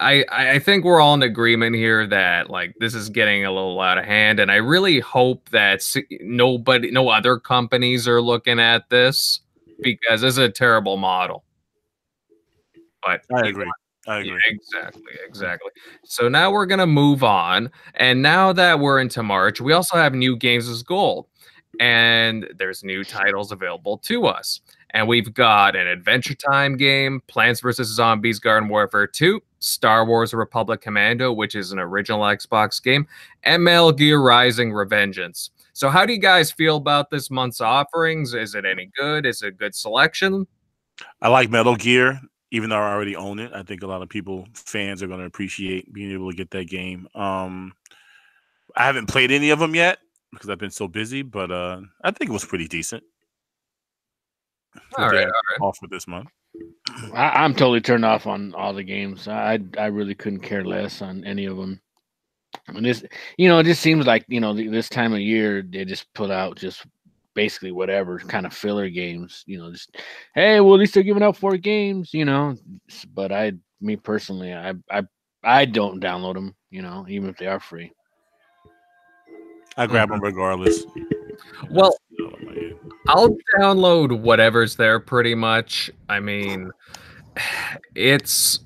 I 0.00 0.24
I 0.32 0.58
think 0.58 0.84
we're 0.84 1.00
all 1.00 1.14
in 1.14 1.22
agreement 1.22 1.76
here 1.76 2.08
that 2.08 2.50
like 2.50 2.74
this 2.80 2.92
is 2.92 3.08
getting 3.08 3.44
a 3.44 3.52
little 3.52 3.80
out 3.80 3.98
of 3.98 4.04
hand, 4.04 4.40
and 4.40 4.50
I 4.50 4.56
really 4.56 4.98
hope 4.98 5.48
that 5.50 5.80
nobody, 6.20 6.90
no 6.90 7.08
other 7.08 7.38
companies 7.38 8.08
are 8.08 8.20
looking 8.20 8.58
at 8.58 8.90
this 8.90 9.42
because 9.80 10.22
this 10.22 10.32
is 10.32 10.38
a 10.38 10.48
terrible 10.48 10.96
model. 10.96 11.44
But 13.00 13.22
I 13.32 13.46
agree. 13.46 13.70
I 14.06 14.20
yeah, 14.20 14.36
exactly, 14.46 15.02
exactly. 15.26 15.70
So 16.04 16.28
now 16.28 16.50
we're 16.50 16.66
gonna 16.66 16.86
move 16.86 17.24
on, 17.24 17.70
and 17.94 18.22
now 18.22 18.52
that 18.52 18.78
we're 18.78 19.00
into 19.00 19.22
March, 19.22 19.60
we 19.60 19.72
also 19.72 19.96
have 19.96 20.14
new 20.14 20.36
games 20.36 20.68
as 20.68 20.82
gold, 20.82 21.26
and 21.80 22.48
there's 22.56 22.84
new 22.84 23.04
titles 23.04 23.52
available 23.52 23.98
to 23.98 24.26
us. 24.26 24.60
And 24.90 25.08
we've 25.08 25.34
got 25.34 25.76
an 25.76 25.86
Adventure 25.86 26.34
Time 26.34 26.76
game, 26.76 27.20
Plants 27.26 27.60
vs. 27.60 27.88
Zombies 27.88 28.38
Garden 28.38 28.68
Warfare 28.68 29.06
2, 29.06 29.42
Star 29.58 30.06
Wars 30.06 30.32
Republic 30.32 30.80
Commando, 30.80 31.32
which 31.32 31.54
is 31.54 31.72
an 31.72 31.78
original 31.78 32.20
Xbox 32.20 32.82
game, 32.82 33.06
and 33.42 33.62
Metal 33.62 33.92
Gear 33.92 34.20
Rising 34.20 34.70
Revengeance. 34.70 35.50
So, 35.72 35.90
how 35.90 36.06
do 36.06 36.14
you 36.14 36.20
guys 36.20 36.50
feel 36.50 36.76
about 36.76 37.10
this 37.10 37.30
month's 37.30 37.60
offerings? 37.60 38.32
Is 38.32 38.54
it 38.54 38.64
any 38.64 38.88
good? 38.96 39.26
Is 39.26 39.42
it 39.42 39.48
a 39.48 39.50
good 39.50 39.74
selection? 39.74 40.46
I 41.20 41.28
like 41.28 41.50
Metal 41.50 41.76
Gear, 41.76 42.18
even 42.50 42.70
though 42.70 42.76
I 42.76 42.92
already 42.92 43.16
own 43.16 43.38
it. 43.38 43.52
I 43.54 43.62
think 43.62 43.82
a 43.82 43.86
lot 43.86 44.02
of 44.02 44.08
people, 44.08 44.46
fans, 44.54 45.02
are 45.02 45.06
going 45.08 45.20
to 45.20 45.26
appreciate 45.26 45.92
being 45.92 46.12
able 46.12 46.30
to 46.30 46.36
get 46.36 46.50
that 46.52 46.68
game. 46.68 47.08
Um, 47.14 47.72
I 48.76 48.86
haven't 48.86 49.06
played 49.06 49.30
any 49.30 49.50
of 49.50 49.58
them 49.58 49.74
yet 49.74 49.98
because 50.32 50.50
I've 50.50 50.58
been 50.58 50.70
so 50.70 50.88
busy, 50.88 51.22
but 51.22 51.50
uh, 51.50 51.80
I 52.02 52.10
think 52.10 52.30
it 52.30 52.32
was 52.32 52.44
pretty 52.44 52.68
decent. 52.68 53.02
All 54.98 55.04
What 55.04 55.10
they 55.10 55.18
right, 55.18 55.20
had 55.20 55.28
all 55.28 55.42
right. 55.50 55.60
offered 55.60 55.90
this 55.90 56.06
month. 56.06 56.28
I, 57.14 57.44
I'm 57.44 57.54
totally 57.54 57.80
turned 57.80 58.04
off 58.04 58.26
on 58.26 58.54
all 58.54 58.72
the 58.72 58.82
games. 58.82 59.28
I 59.28 59.58
I 59.78 59.86
really 59.86 60.14
couldn't 60.14 60.40
care 60.40 60.64
less 60.64 61.02
on 61.02 61.24
any 61.24 61.46
of 61.46 61.56
them. 61.56 61.80
I 62.68 62.72
mean, 62.72 62.82
this 62.84 63.04
you 63.36 63.48
know, 63.48 63.58
it 63.58 63.64
just 63.64 63.82
seems 63.82 64.06
like 64.06 64.24
you 64.28 64.40
know 64.40 64.54
this 64.54 64.88
time 64.88 65.12
of 65.12 65.20
year 65.20 65.62
they 65.62 65.84
just 65.84 66.12
put 66.14 66.30
out 66.30 66.56
just 66.56 66.86
basically 67.36 67.70
whatever 67.70 68.18
kind 68.18 68.46
of 68.46 68.52
filler 68.52 68.88
games. 68.88 69.44
You 69.46 69.58
know, 69.58 69.70
just 69.70 69.96
hey, 70.34 70.58
well 70.58 70.74
at 70.74 70.80
least 70.80 70.94
they're 70.94 71.04
giving 71.04 71.22
out 71.22 71.36
four 71.36 71.56
games. 71.56 72.12
You 72.12 72.24
know, 72.24 72.56
but 73.14 73.30
I, 73.30 73.52
me 73.80 73.94
personally, 73.94 74.52
I 74.52 74.74
I 74.90 75.02
I 75.44 75.66
don't 75.66 76.02
download 76.02 76.34
them. 76.34 76.56
You 76.70 76.82
know, 76.82 77.06
even 77.08 77.28
if 77.28 77.36
they 77.36 77.46
are 77.46 77.60
free. 77.60 77.92
I 79.76 79.86
grab 79.86 80.08
mm-hmm. 80.08 80.14
them 80.14 80.24
regardless. 80.24 80.84
Well, 81.70 81.96
I'm 82.18 82.46
like, 82.46 82.56
yeah. 82.56 82.72
I'll 83.08 83.36
download 83.58 84.18
whatever's 84.18 84.74
there 84.74 84.98
pretty 84.98 85.34
much. 85.34 85.90
I 86.08 86.18
mean, 86.18 86.70
it's 87.94 88.60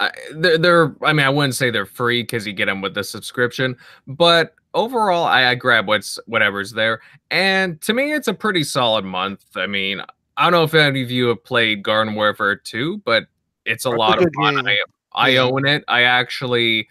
I- 0.00 0.12
they're, 0.34 0.58
they're 0.58 0.96
I 1.02 1.12
mean, 1.12 1.26
I 1.26 1.30
wouldn't 1.30 1.54
say 1.54 1.70
they're 1.70 1.86
free 1.86 2.22
because 2.22 2.46
you 2.46 2.52
get 2.52 2.66
them 2.66 2.82
with 2.82 2.94
the 2.94 3.02
subscription, 3.02 3.76
but 4.06 4.54
overall, 4.74 5.24
I, 5.24 5.46
I 5.50 5.54
grab 5.54 5.86
what's 5.88 6.18
whatever's 6.26 6.72
there, 6.72 7.00
and 7.30 7.80
to 7.82 7.94
me, 7.94 8.12
it's 8.12 8.28
a 8.28 8.34
pretty 8.34 8.64
solid 8.64 9.04
month. 9.04 9.44
I 9.56 9.66
mean, 9.66 10.02
I 10.36 10.42
don't 10.44 10.52
know 10.52 10.64
if 10.64 10.74
any 10.74 11.02
of 11.02 11.10
you 11.10 11.28
have 11.28 11.44
played 11.44 11.82
Garden 11.82 12.14
Warfare 12.14 12.56
2, 12.56 12.98
but 13.04 13.24
it's 13.64 13.84
a 13.84 13.88
That's 13.88 13.94
a 13.94 13.98
lot 13.98 14.18
of 14.22 14.28
fun. 14.34 14.68
I, 14.68 14.78
I 15.14 15.36
own 15.36 15.66
it. 15.66 15.84
I 15.88 16.02
actually, 16.02 16.88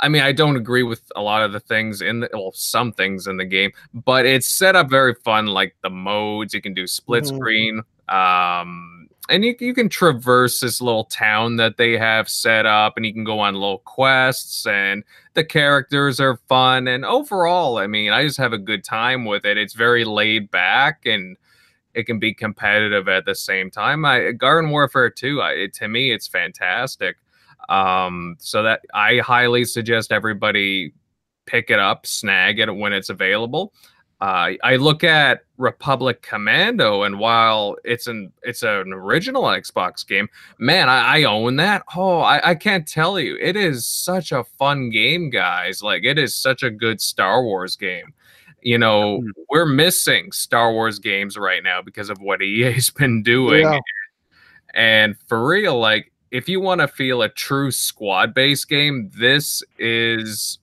I 0.00 0.08
mean, 0.08 0.22
I 0.22 0.32
don't 0.32 0.56
agree 0.56 0.84
with 0.84 1.02
a 1.16 1.20
lot 1.20 1.42
of 1.42 1.52
the 1.52 1.60
things 1.60 2.00
in 2.02 2.20
the, 2.20 2.30
well, 2.32 2.52
some 2.54 2.92
things 2.92 3.26
in 3.26 3.36
the 3.36 3.44
game, 3.44 3.72
but 3.92 4.24
it's 4.26 4.46
set 4.46 4.76
up 4.76 4.88
very 4.88 5.14
fun. 5.24 5.46
Like 5.48 5.74
the 5.82 5.90
modes, 5.90 6.54
you 6.54 6.62
can 6.62 6.72
do 6.72 6.86
split 6.86 7.24
Mhm. 7.24 7.36
screen, 7.36 7.82
um, 8.08 8.93
and 9.28 9.44
you 9.44 9.54
you 9.58 9.74
can 9.74 9.88
traverse 9.88 10.60
this 10.60 10.80
little 10.80 11.04
town 11.04 11.56
that 11.56 11.76
they 11.76 11.96
have 11.96 12.28
set 12.28 12.66
up, 12.66 12.94
and 12.96 13.06
you 13.06 13.12
can 13.12 13.24
go 13.24 13.40
on 13.40 13.54
little 13.54 13.78
quests, 13.78 14.66
and 14.66 15.04
the 15.34 15.44
characters 15.44 16.20
are 16.20 16.36
fun. 16.48 16.88
And 16.88 17.04
overall, 17.04 17.78
I 17.78 17.86
mean, 17.86 18.12
I 18.12 18.22
just 18.24 18.38
have 18.38 18.52
a 18.52 18.58
good 18.58 18.84
time 18.84 19.24
with 19.24 19.44
it. 19.44 19.58
It's 19.58 19.74
very 19.74 20.04
laid 20.04 20.50
back 20.50 21.06
and 21.06 21.36
it 21.94 22.04
can 22.04 22.18
be 22.18 22.34
competitive 22.34 23.08
at 23.08 23.24
the 23.24 23.34
same 23.34 23.70
time. 23.70 24.04
I 24.04 24.32
Garden 24.32 24.70
Warfare 24.70 25.10
2, 25.10 25.40
I, 25.40 25.50
it, 25.52 25.74
to 25.74 25.88
me, 25.88 26.12
it's 26.12 26.26
fantastic. 26.26 27.16
Um, 27.68 28.36
so 28.40 28.62
that 28.62 28.80
I 28.92 29.18
highly 29.18 29.64
suggest 29.64 30.12
everybody 30.12 30.92
pick 31.46 31.70
it 31.70 31.78
up, 31.78 32.06
snag 32.06 32.58
it 32.58 32.74
when 32.74 32.92
it's 32.92 33.10
available. 33.10 33.72
Uh, 34.24 34.54
I 34.62 34.76
look 34.76 35.04
at 35.04 35.40
Republic 35.58 36.22
Commando, 36.22 37.02
and 37.02 37.18
while 37.18 37.76
it's 37.84 38.06
an 38.06 38.32
it's 38.42 38.62
an 38.62 38.90
original 38.90 39.42
Xbox 39.42 40.06
game, 40.06 40.28
man, 40.58 40.88
I, 40.88 41.18
I 41.18 41.22
own 41.24 41.56
that. 41.56 41.82
Oh, 41.94 42.20
I, 42.20 42.50
I 42.50 42.54
can't 42.54 42.88
tell 42.88 43.20
you, 43.20 43.36
it 43.38 43.54
is 43.54 43.84
such 43.86 44.32
a 44.32 44.42
fun 44.42 44.88
game, 44.88 45.28
guys. 45.28 45.82
Like 45.82 46.04
it 46.04 46.18
is 46.18 46.34
such 46.34 46.62
a 46.62 46.70
good 46.70 47.02
Star 47.02 47.42
Wars 47.44 47.76
game. 47.76 48.14
You 48.62 48.78
know, 48.78 49.18
Mm. 49.18 49.30
we're 49.50 49.66
missing 49.66 50.32
Star 50.32 50.72
Wars 50.72 50.98
games 50.98 51.36
right 51.36 51.62
now 51.62 51.82
because 51.82 52.08
of 52.08 52.16
what 52.22 52.40
EA's 52.40 52.88
been 52.98 53.22
doing. 53.22 53.60
Yeah. 53.66 53.78
And 54.72 55.16
for 55.26 55.46
real, 55.46 55.78
like 55.78 56.12
if 56.30 56.48
you 56.48 56.60
want 56.60 56.80
to 56.80 56.88
feel 56.88 57.20
a 57.20 57.28
true 57.28 57.70
squad 57.70 58.32
based 58.32 58.70
game, 58.70 59.10
this 59.18 59.62
is 59.78 60.60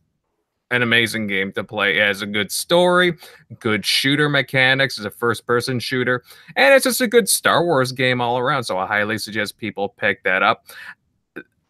an 0.72 0.82
amazing 0.82 1.28
game 1.28 1.52
to 1.54 1.64
play. 1.64 1.98
It 1.98 2.02
has 2.02 2.22
a 2.22 2.26
good 2.26 2.52
story, 2.52 3.18
good 3.60 3.86
shooter 3.86 4.30
mechanics, 4.30 4.98
it's 4.98 5.06
a 5.06 5.12
first 5.12 5.46
person 5.46 5.80
shooter, 5.80 6.24
and 6.56 6.74
it's 6.74 6.86
just 6.86 7.02
a 7.02 7.08
good 7.08 7.30
Star 7.30 7.64
Wars 7.64 7.92
game 7.92 8.22
all 8.22 8.38
around. 8.38 8.64
So 8.64 8.78
I 8.78 8.88
highly 8.88 9.18
suggest 9.18 9.58
people 9.58 9.90
pick 9.90 10.24
that 10.24 10.42
up. 10.42 10.66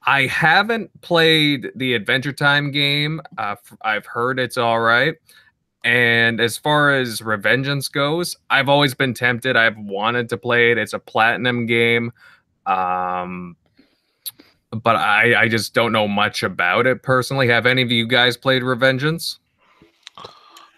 I 0.03 0.27
haven't 0.27 1.01
played 1.01 1.71
the 1.75 1.93
Adventure 1.93 2.33
Time 2.33 2.71
game. 2.71 3.21
Uh, 3.37 3.55
I've 3.81 4.05
heard 4.05 4.39
it's 4.39 4.57
all 4.57 4.79
right. 4.79 5.15
And 5.83 6.39
as 6.39 6.57
far 6.57 6.91
as 6.91 7.21
Revengeance 7.21 7.91
goes, 7.91 8.37
I've 8.49 8.69
always 8.69 8.93
been 8.93 9.13
tempted. 9.13 9.55
I've 9.55 9.77
wanted 9.77 10.29
to 10.29 10.37
play 10.37 10.71
it. 10.71 10.77
It's 10.77 10.93
a 10.93 10.99
platinum 10.99 11.65
game. 11.65 12.11
Um, 12.65 13.55
but 14.71 14.95
I, 14.95 15.43
I 15.43 15.47
just 15.47 15.73
don't 15.73 15.91
know 15.91 16.07
much 16.07 16.43
about 16.43 16.87
it 16.87 17.03
personally. 17.03 17.47
Have 17.47 17.65
any 17.65 17.81
of 17.81 17.91
you 17.91 18.07
guys 18.07 18.37
played 18.37 18.63
Revengeance? 18.63 19.37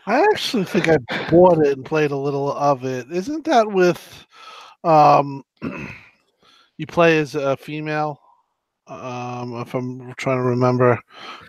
I 0.05 0.21
actually 0.33 0.65
think 0.65 0.89
I 0.89 0.97
bought 1.29 1.65
it 1.65 1.77
and 1.77 1.85
played 1.85 2.11
a 2.11 2.17
little 2.17 2.51
of 2.53 2.83
it. 2.83 3.09
Isn't 3.11 3.45
that 3.45 3.71
with 3.71 4.25
um 4.83 5.43
you 6.77 6.87
play 6.87 7.19
as 7.19 7.35
a 7.35 7.55
female? 7.55 8.19
Um 8.87 9.55
if 9.61 9.73
I'm 9.73 10.13
trying 10.15 10.37
to 10.37 10.43
remember 10.43 10.99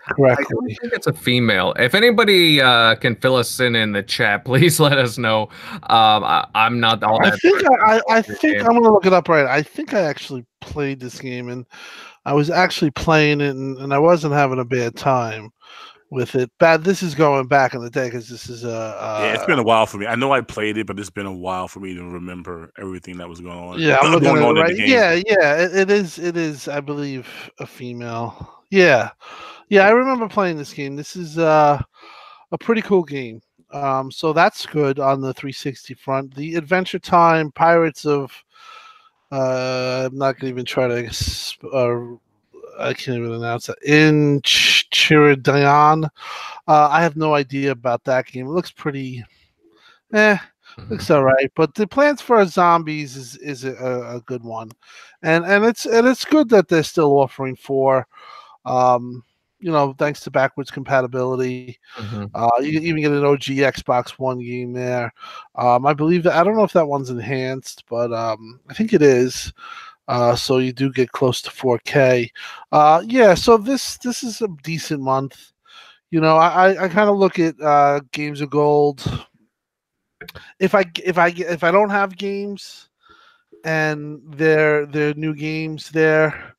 correctly. 0.09 0.45
I 0.47 0.51
don't 0.51 0.67
think 0.81 0.93
it's 0.93 1.07
a 1.07 1.13
female. 1.13 1.75
If 1.79 1.95
anybody 1.95 2.61
uh, 2.61 2.95
can 2.97 3.17
fill 3.17 3.37
us 3.37 3.61
in 3.61 3.75
in 3.75 3.93
the 3.93 4.03
chat, 4.03 4.45
please 4.45 4.79
let 4.81 4.99
us 4.99 5.19
know. 5.19 5.49
Um, 5.73 6.25
I, 6.25 6.47
I'm 6.55 6.81
not 6.81 7.03
all 7.03 7.25
I 7.25 7.31
think 7.37 7.63
I, 7.65 7.97
I, 7.97 8.01
I 8.11 8.23
think 8.23 8.59
game. 8.59 8.61
I'm 8.61 8.75
gonna 8.75 8.93
look 8.93 9.07
it 9.07 9.13
up 9.13 9.29
right. 9.29 9.47
I 9.47 9.63
think 9.63 9.95
I 9.95 10.03
actually 10.03 10.45
played 10.61 11.01
this 11.01 11.19
game 11.19 11.49
and 11.49 11.67
I 12.25 12.33
was 12.33 12.51
actually 12.51 12.91
playing 12.91 13.41
it 13.41 13.51
and, 13.51 13.77
and 13.79 13.93
I 13.93 13.99
wasn't 13.99 14.35
having 14.35 14.59
a 14.59 14.65
bad 14.65 14.97
time 14.97 15.51
with 16.15 16.35
it. 16.37 16.51
Bad. 16.59 16.85
This 16.85 17.03
is 17.03 17.15
going 17.15 17.47
back 17.47 17.75
in 17.75 17.83
the 17.83 17.91
day 17.91 18.07
because 18.07 18.29
this 18.29 18.49
is 18.49 18.65
a. 18.65 18.71
Uh, 18.71 19.21
yeah, 19.23 19.35
it's 19.35 19.45
been 19.45 19.59
a 19.59 19.63
while 19.63 19.87
for 19.87 19.99
me. 19.99 20.07
I 20.07 20.15
know 20.15 20.33
I 20.33 20.41
played 20.41 20.79
it, 20.79 20.87
but 20.87 20.99
it's 20.99 21.11
been 21.11 21.27
a 21.27 21.35
while 21.35 21.69
for 21.69 21.81
me 21.81 21.95
to 21.95 22.03
remember 22.03 22.73
everything 22.79 23.19
that 23.19 23.29
was 23.29 23.41
going 23.41 23.59
on. 23.59 23.81
Yeah, 23.81 23.99
I'm 24.01 24.13
looking 24.13 24.29
at 24.29 24.37
it 24.37 24.61
right. 24.61 24.77
Yeah, 24.77 25.13
yeah, 25.13 25.65
it, 25.65 25.77
it 25.77 25.91
is. 25.91 26.19
It 26.19 26.37
is. 26.37 26.69
I 26.69 26.81
believe 26.81 27.29
a 27.59 27.67
female. 27.67 28.63
Yeah, 28.71 29.11
yeah. 29.69 29.87
I 29.87 29.91
remember 29.91 30.29
playing 30.29 30.57
this 30.57 30.73
game. 30.73 30.97
This 30.97 31.17
is 31.17 31.37
uh, 31.37 31.83
a 32.53 32.59
pretty 32.59 32.83
cool 32.83 33.05
game. 33.05 33.43
Um, 33.73 34.11
so 34.13 34.33
that's 34.33 34.67
good 34.67 35.01
on 35.01 35.21
the 35.21 35.35
360 35.35 35.95
front. 35.95 36.35
The 36.35 36.55
Adventure 36.55 37.01
Time 37.01 37.51
Pirates 37.53 38.07
of. 38.07 38.33
Uh, 39.33 40.09
I'm 40.09 40.17
not 40.17 40.39
gonna 40.39 40.51
even 40.51 40.65
try 40.65 40.87
to. 40.87 41.11
Uh, 41.73 42.17
I 42.79 42.93
can't 42.93 43.19
even 43.19 43.33
announce 43.33 43.67
that. 43.67 43.83
In 43.83 44.41
Ch- 44.43 44.74
Chiridion. 44.95 46.05
Uh, 46.69 46.89
I 46.91 47.03
have 47.03 47.17
no 47.17 47.35
idea 47.35 47.73
about 47.73 48.05
that 48.05 48.27
game. 48.27 48.47
It 48.47 48.51
looks 48.51 48.71
pretty. 48.71 49.25
Eh, 50.13 50.37
Mhm. 50.79 50.91
looks 50.91 51.11
all 51.11 51.23
right, 51.25 51.51
but 51.57 51.75
the 51.75 51.87
plans 51.87 52.21
for 52.21 52.45
Zombies 52.47 53.17
is 53.17 53.37
is 53.37 53.65
a, 53.65 53.75
a 54.17 54.21
good 54.27 54.43
one, 54.45 54.71
and 55.23 55.45
and 55.45 55.65
it's 55.65 55.87
and 55.87 56.07
it's 56.07 56.25
good 56.25 56.49
that 56.51 56.69
they're 56.69 56.83
still 56.83 57.13
offering 57.19 57.57
four. 57.57 58.07
Um, 58.65 59.23
you 59.61 59.71
know, 59.73 59.95
thanks 59.99 60.21
to 60.21 60.31
backwards 60.31 60.71
compatibility, 60.71 61.79
Mhm. 61.99 62.31
uh, 62.35 62.51
you 62.61 62.73
can 62.73 62.83
even 62.83 63.03
get 63.03 63.13
an 63.13 63.25
OG 63.25 63.59
Xbox 63.61 64.11
One 64.19 64.39
game 64.41 64.73
there. 64.73 65.13
Um, 65.55 65.87
I 65.87 65.95
believe 65.95 66.23
that 66.25 66.35
I 66.35 66.45
don't 66.45 66.57
know 66.57 66.65
if 66.65 66.73
that 66.75 66.89
one's 66.89 67.11
enhanced, 67.11 67.85
but 67.89 68.13
um, 68.13 68.61
I 68.69 68.75
think 68.75 68.93
it 68.93 69.03
is. 69.03 69.53
Uh, 70.07 70.37
so 70.37 70.59
you 70.59 70.73
do 70.73 70.93
get 70.93 71.13
close 71.13 71.41
to 71.43 71.51
4K. 71.51 72.31
Uh, 72.73 73.03
yeah, 73.07 73.35
so 73.35 73.57
this 73.57 73.97
this 73.99 74.23
is 74.23 74.43
a 74.43 74.49
decent 74.63 75.01
month. 75.01 75.53
You 76.11 76.21
know, 76.21 76.37
I 76.37 76.85
I, 76.85 76.89
kind 76.89 77.11
of 77.11 77.17
look 77.17 77.39
at 77.39 77.61
uh, 77.61 78.01
Games 78.13 78.41
of 78.41 78.51
Gold. 78.51 79.27
If 80.61 80.75
I 80.75 80.85
if 81.03 81.19
I 81.19 81.29
if 81.29 81.65
I 81.65 81.71
don't 81.71 81.91
have 81.91 82.17
games, 82.17 82.89
and 83.65 84.21
they're 84.29 84.87
they're 84.87 85.15
new 85.15 85.35
games 85.35 85.91
there, 85.91 86.55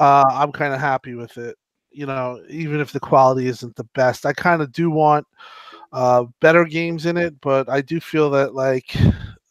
uh, 0.00 0.24
I'm 0.30 0.52
kind 0.52 0.74
of 0.74 0.80
happy 0.80 1.14
with 1.14 1.38
it. 1.38 1.56
You 1.90 2.06
know, 2.06 2.42
even 2.48 2.80
if 2.80 2.92
the 2.92 3.00
quality 3.00 3.46
isn't 3.46 3.76
the 3.76 3.88
best, 3.94 4.26
I 4.26 4.32
kind 4.32 4.60
of 4.60 4.72
do 4.72 4.90
want 4.90 5.26
uh, 5.92 6.24
better 6.40 6.64
games 6.64 7.06
in 7.06 7.16
it. 7.16 7.40
But 7.40 7.68
I 7.68 7.80
do 7.80 8.00
feel 8.00 8.30
that 8.30 8.54
like 8.54 8.96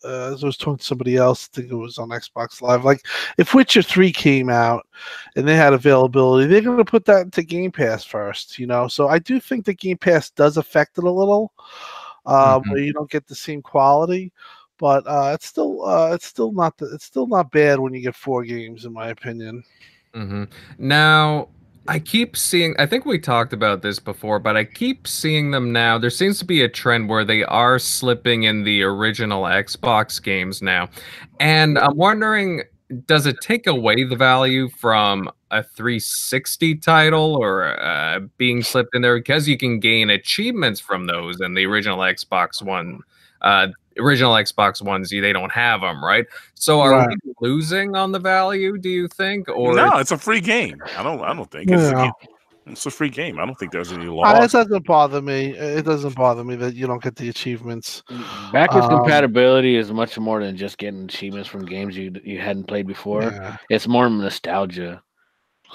uh, 0.04 0.34
as 0.34 0.44
I 0.44 0.48
was 0.48 0.58
talking 0.58 0.78
to 0.78 0.84
somebody 0.84 1.18
else, 1.18 1.50
I 1.52 1.56
think 1.56 1.72
it 1.72 1.76
was 1.76 1.98
on 1.98 2.10
Xbox 2.10 2.62
Live. 2.62 2.84
Like 2.86 3.06
if 3.38 3.54
Witcher 3.54 3.82
Three 3.82 4.12
came 4.12 4.50
out 4.50 4.88
and 5.36 5.48
they 5.48 5.56
had 5.56 5.74
availability, 5.74 6.48
they're 6.48 6.62
going 6.62 6.78
to 6.78 6.86
put 6.86 7.06
that 7.06 7.22
into 7.26 7.44
Game 7.44 7.72
Pass 7.72 8.04
first. 8.04 8.60
You 8.60 8.68
know, 8.68 8.88
so 8.88 9.08
I 9.08 9.20
do 9.20 9.40
think 9.40 9.66
that 9.66 9.80
Game 9.80 9.98
Pass 9.98 10.30
does 10.30 10.58
affect 10.58 10.98
it 10.98 11.04
a 11.04 11.10
little, 11.10 11.54
uh, 12.26 12.60
Mhm. 12.60 12.70
where 12.70 12.80
you 12.80 12.94
don't 12.94 13.10
get 13.10 13.28
the 13.28 13.36
same 13.36 13.62
quality. 13.62 14.32
But 14.80 15.06
uh, 15.08 15.32
it's 15.34 15.46
still 15.46 15.86
uh, 15.86 16.14
it's 16.14 16.26
still 16.26 16.52
not 16.52 16.78
the, 16.78 16.94
it's 16.94 17.06
still 17.06 17.28
not 17.28 17.52
bad 17.52 17.80
when 17.80 17.94
you 17.94 18.02
get 18.02 18.16
four 18.16 18.44
games, 18.44 18.86
in 18.86 18.92
my 18.92 19.10
opinion. 19.10 19.64
Mm-hmm. 20.14 20.44
Now, 20.78 21.50
I 21.88 22.00
keep 22.00 22.38
seeing, 22.38 22.76
I 22.80 22.86
think 22.86 23.06
we 23.06 23.20
talked 23.20 23.52
about 23.52 23.82
this 23.82 24.00
before, 24.00 24.40
but 24.40 24.56
I 24.56 24.64
keep 24.64 25.06
seeing 25.06 25.52
them 25.52 25.74
now. 25.74 25.98
There 25.98 26.10
seems 26.10 26.40
to 26.40 26.46
be 26.46 26.62
a 26.62 26.70
trend 26.70 27.10
where 27.10 27.26
they 27.26 27.44
are 27.44 27.78
slipping 27.78 28.44
in 28.44 28.64
the 28.64 28.84
original 28.84 29.44
Xbox 29.44 30.22
games 30.22 30.62
now. 30.62 30.90
And 31.42 31.78
I'm 31.78 31.98
wondering, 31.98 32.64
does 33.06 33.26
it 33.26 33.36
take 33.42 33.68
away 33.68 34.06
the 34.06 34.16
value 34.16 34.70
from 34.70 35.30
a 35.52 35.62
360 35.62 36.76
title 36.76 37.36
or 37.36 37.78
uh, 37.82 38.22
being 38.38 38.64
slipped 38.64 38.96
in 38.96 39.02
there? 39.02 39.18
Because 39.18 39.48
you 39.48 39.58
can 39.58 39.80
gain 39.80 40.10
achievements 40.10 40.80
from 40.80 41.06
those 41.06 41.42
in 41.42 41.54
the 41.54 41.66
original 41.66 42.00
Xbox 42.00 42.62
One. 42.62 43.00
Uh, 43.42 43.68
original 44.00 44.34
Xbox 44.34 44.82
ones, 44.82 45.10
they 45.10 45.34
don't 45.34 45.52
have 45.52 45.82
them, 45.82 46.04
right? 46.04 46.26
So 46.56 46.80
are 46.82 46.92
Right. 46.92 47.18
we 47.26 47.34
losing 47.42 47.96
on 47.96 48.12
the 48.12 48.20
value? 48.20 48.78
Do 48.78 48.90
you 48.90 49.08
think, 49.08 49.50
or 49.50 49.76
no, 49.76 49.98
it's 49.98 50.12
a 50.12 50.18
free 50.18 50.42
game. 50.42 50.78
I 50.98 51.04
don't. 51.04 51.22
I 51.22 51.34
don't 51.34 51.50
think 51.52 51.70
it's, 51.72 51.82
a, 51.84 51.92
Yeah. 51.92 52.04
game- 52.04 52.12
it's 52.68 52.86
a 52.86 52.92
free 52.92 53.10
game. 53.10 53.40
I 53.40 53.46
don't 53.46 53.56
think 53.60 53.72
there's 53.72 53.92
any 53.92 54.08
Uh, 54.08 54.42
it 54.44 54.52
doesn't 54.52 54.86
bother 54.86 55.22
me. 55.22 55.48
It 55.52 55.84
doesn't 55.86 56.16
bother 56.16 56.44
me 56.44 56.56
that 56.56 56.76
you 56.76 56.88
don't 56.88 57.04
get 57.04 57.16
the 57.18 57.28
achievements. 57.30 58.04
Backwards 58.54 58.86
Um, 58.88 59.00
compatibility 59.00 59.76
is 59.76 59.92
much 59.92 60.18
more 60.18 60.42
than 60.42 60.56
just 60.56 60.78
getting 60.78 61.04
achievements 61.04 61.50
from 61.50 61.66
games 61.66 61.98
you 61.98 62.14
you 62.24 62.40
hadn't 62.40 62.66
played 62.66 62.88
before. 62.88 63.24
Yeah. 63.24 63.58
It's 63.70 63.88
more 63.88 64.10
nostalgia. 64.10 65.02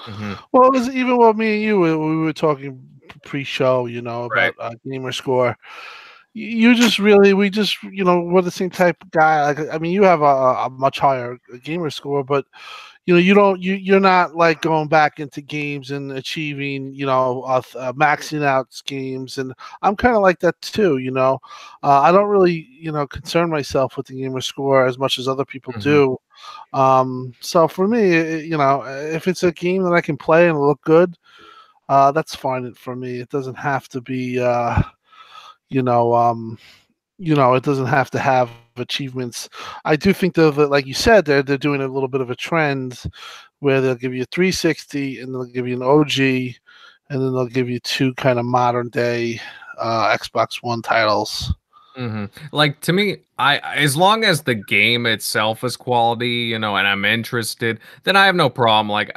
Mhm. 0.05 0.39
Well, 0.51 0.67
it 0.67 0.71
was 0.73 0.89
even 0.89 1.17
with 1.17 1.35
me 1.35 1.55
and 1.55 1.61
you, 1.63 1.79
we, 1.79 1.95
we 1.95 2.15
were 2.17 2.33
talking 2.33 2.81
pre-show, 3.25 3.85
you 3.87 4.01
know, 4.01 4.23
about 4.25 4.35
Right. 4.35 4.53
uh, 4.59 4.71
gamer 4.89 5.11
score. 5.11 5.57
You 6.39 6.75
just 6.75 6.99
really, 6.99 7.33
we 7.33 7.49
just, 7.49 7.81
you 7.83 8.03
know, 8.03 8.21
we're 8.21 8.41
the 8.41 8.51
same 8.51 8.69
type 8.69 9.01
of 9.01 9.11
guy. 9.11 9.43
Like, 9.43 9.59
I 9.73 9.77
mean, 9.77 9.91
you 9.91 10.03
have 10.03 10.21
a, 10.21 10.25
a 10.25 10.69
much 10.69 10.99
higher 10.99 11.37
gamer 11.63 11.89
score, 11.89 12.23
but 12.23 12.45
you 13.05 13.13
know 13.13 13.19
you 13.19 13.33
don't 13.33 13.61
you 13.61 13.73
you're 13.75 13.99
not 13.99 14.35
like 14.35 14.61
going 14.61 14.87
back 14.87 15.19
into 15.19 15.41
games 15.41 15.91
and 15.91 16.11
achieving 16.11 16.93
you 16.93 17.05
know 17.05 17.41
uh, 17.43 17.61
uh, 17.77 17.91
maxing 17.93 18.43
out 18.43 18.67
games 18.85 19.37
and 19.39 19.53
i'm 19.81 19.95
kind 19.95 20.15
of 20.15 20.21
like 20.21 20.39
that 20.39 20.59
too 20.61 20.97
you 20.97 21.11
know 21.11 21.39
uh, 21.83 22.01
i 22.01 22.11
don't 22.11 22.27
really 22.29 22.67
you 22.71 22.91
know 22.91 23.07
concern 23.07 23.49
myself 23.49 23.97
with 23.97 24.05
the 24.07 24.15
gamer 24.21 24.41
score 24.41 24.85
as 24.85 24.99
much 24.99 25.17
as 25.17 25.27
other 25.27 25.45
people 25.45 25.73
Mhm. 25.73 25.81
do 25.81 26.17
um 26.73 27.33
so 27.39 27.67
for 27.67 27.87
me 27.87 27.99
it- 28.13 28.45
you 28.45 28.57
know 28.57 28.81
if 28.85 29.27
it's 29.27 29.43
a 29.43 29.51
game 29.51 29.83
that 29.83 29.93
i 29.93 30.01
can 30.01 30.17
play 30.17 30.49
and 30.49 30.59
look 30.59 30.81
good 30.83 31.17
uh 31.89 32.11
that's 32.11 32.35
fine 32.35 32.73
for 32.73 32.95
me 32.95 33.19
it 33.19 33.29
doesn't 33.29 33.57
have 33.57 33.87
to 33.89 34.01
be 34.01 34.39
uh 34.39 34.81
you 35.69 35.81
know 35.81 36.13
um 36.13 36.57
you 37.17 37.35
know 37.35 37.53
it 37.53 37.63
doesn't 37.63 37.85
have 37.87 38.09
to 38.11 38.19
have 38.19 38.49
achievements. 38.77 39.49
I 39.85 39.95
do 39.95 40.13
think 40.13 40.35
though 40.35 40.51
that 40.51 40.69
like 40.69 40.85
you 40.85 40.93
said 40.93 41.25
they're 41.25 41.43
they're 41.43 41.57
doing 41.57 41.81
a 41.81 41.87
little 41.87 42.07
bit 42.07 42.21
of 42.21 42.29
a 42.29 42.35
trend 42.35 43.03
where 43.59 43.81
they'll 43.81 43.95
give 43.95 44.13
you 44.13 44.25
360 44.25 45.19
and 45.19 45.33
they'll 45.33 45.45
give 45.45 45.67
you 45.67 45.75
an 45.75 45.83
og 45.83 46.17
and 46.17 47.21
then 47.21 47.33
they'll 47.33 47.47
give 47.47 47.69
you 47.69 47.79
two 47.81 48.13
kind 48.15 48.39
of 48.39 48.45
modern 48.45 48.89
day 48.89 49.39
uh 49.79 50.15
xbox 50.17 50.57
one 50.61 50.81
titles 50.81 51.53
hmm 51.99 52.25
Like 52.53 52.79
to 52.81 52.93
me, 52.93 53.17
I 53.37 53.57
as 53.75 53.97
long 53.97 54.23
as 54.23 54.43
the 54.43 54.55
game 54.55 55.05
itself 55.05 55.65
is 55.65 55.75
quality, 55.75 56.29
you 56.29 56.57
know, 56.57 56.77
and 56.77 56.87
I'm 56.87 57.03
interested, 57.03 57.79
then 58.05 58.15
I 58.15 58.25
have 58.25 58.35
no 58.35 58.49
problem. 58.49 58.87
Like 58.89 59.11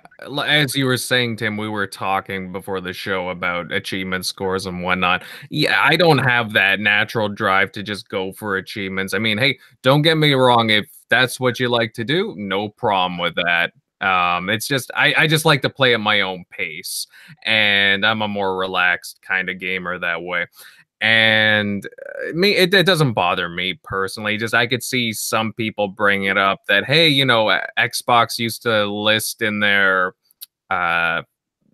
as 0.47 0.75
you 0.75 0.87
were 0.87 0.97
saying, 0.97 1.37
Tim, 1.37 1.57
we 1.57 1.69
were 1.69 1.87
talking 1.87 2.51
before 2.51 2.81
the 2.81 2.93
show 2.93 3.29
about 3.29 3.71
achievement 3.73 4.27
scores 4.27 4.67
and 4.67 4.83
whatnot. 4.83 5.23
Yeah, 5.51 5.81
I 5.81 5.95
don't 5.97 6.19
have 6.19 6.53
that 6.55 6.81
natural 6.81 7.29
drive 7.29 7.71
to 7.73 7.85
just 7.85 8.09
go 8.09 8.33
for 8.33 8.57
achievements. 8.57 9.15
I 9.15 9.19
mean, 9.21 9.39
hey, 9.39 9.59
don't 9.85 10.03
get 10.03 10.17
me 10.17 10.33
wrong. 10.33 10.71
If 10.71 10.87
that's 11.09 11.39
what 11.39 11.61
you 11.61 11.69
like 11.69 11.93
to 11.95 12.05
do, 12.05 12.35
no 12.37 12.69
problem 12.69 13.19
with 13.19 13.37
that. 13.37 13.73
Um, 14.01 14.51
it's 14.51 14.67
just 14.67 14.91
I, 14.97 15.15
I 15.17 15.27
just 15.29 15.45
like 15.45 15.62
to 15.62 15.71
play 15.71 15.95
at 15.95 16.01
my 16.01 16.23
own 16.23 16.45
pace, 16.51 17.07
and 17.45 18.05
I'm 18.05 18.23
a 18.23 18.27
more 18.27 18.57
relaxed 18.59 19.21
kind 19.23 19.49
of 19.49 19.61
gamer 19.61 19.97
that 20.01 20.23
way 20.23 20.47
and 21.03 21.87
uh, 21.87 22.33
me 22.33 22.55
it, 22.55 22.73
it 22.73 22.87
doesn't 22.87 23.13
bother 23.13 23.49
me 23.49 23.75
personally 23.83 24.37
just 24.37 24.55
i 24.55 24.67
could 24.67 24.83
see 24.83 25.13
some 25.13 25.53
people 25.53 25.89
bring 25.89 26.25
it 26.25 26.39
up 26.39 26.61
that 26.69 26.85
hey 26.85 27.09
you 27.09 27.25
know 27.25 27.49
uh, 27.49 27.61
xbox 27.79 28.39
used 28.39 28.63
to 28.63 28.87
list 28.87 29.43
in 29.43 29.59
their 29.59 30.15
uh 30.71 31.21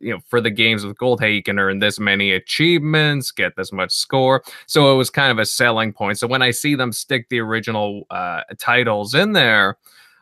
you 0.00 0.12
know 0.12 0.20
for 0.28 0.40
the 0.40 0.50
games 0.50 0.84
with 0.84 0.96
gold 0.96 1.20
hey 1.20 1.32
you 1.32 1.42
can 1.42 1.58
earn 1.58 1.78
this 1.78 2.00
many 2.00 2.32
achievements 2.32 3.30
get 3.30 3.54
this 3.56 3.72
much 3.72 3.92
score. 3.92 4.42
So 4.66 4.92
it 4.92 4.96
was 4.96 5.10
kind 5.10 5.30
of 5.30 5.38
a 5.38 5.46
selling 5.46 5.92
point. 5.92 6.18
So 6.18 6.26
when 6.26 6.42
i 6.42 6.50
see 6.50 6.74
them 6.74 6.92
stick 6.92 7.28
the 7.28 7.40
original 7.40 8.06
uh 8.10 8.42
titles 8.58 9.14
in 9.14 9.32
there 9.32 9.76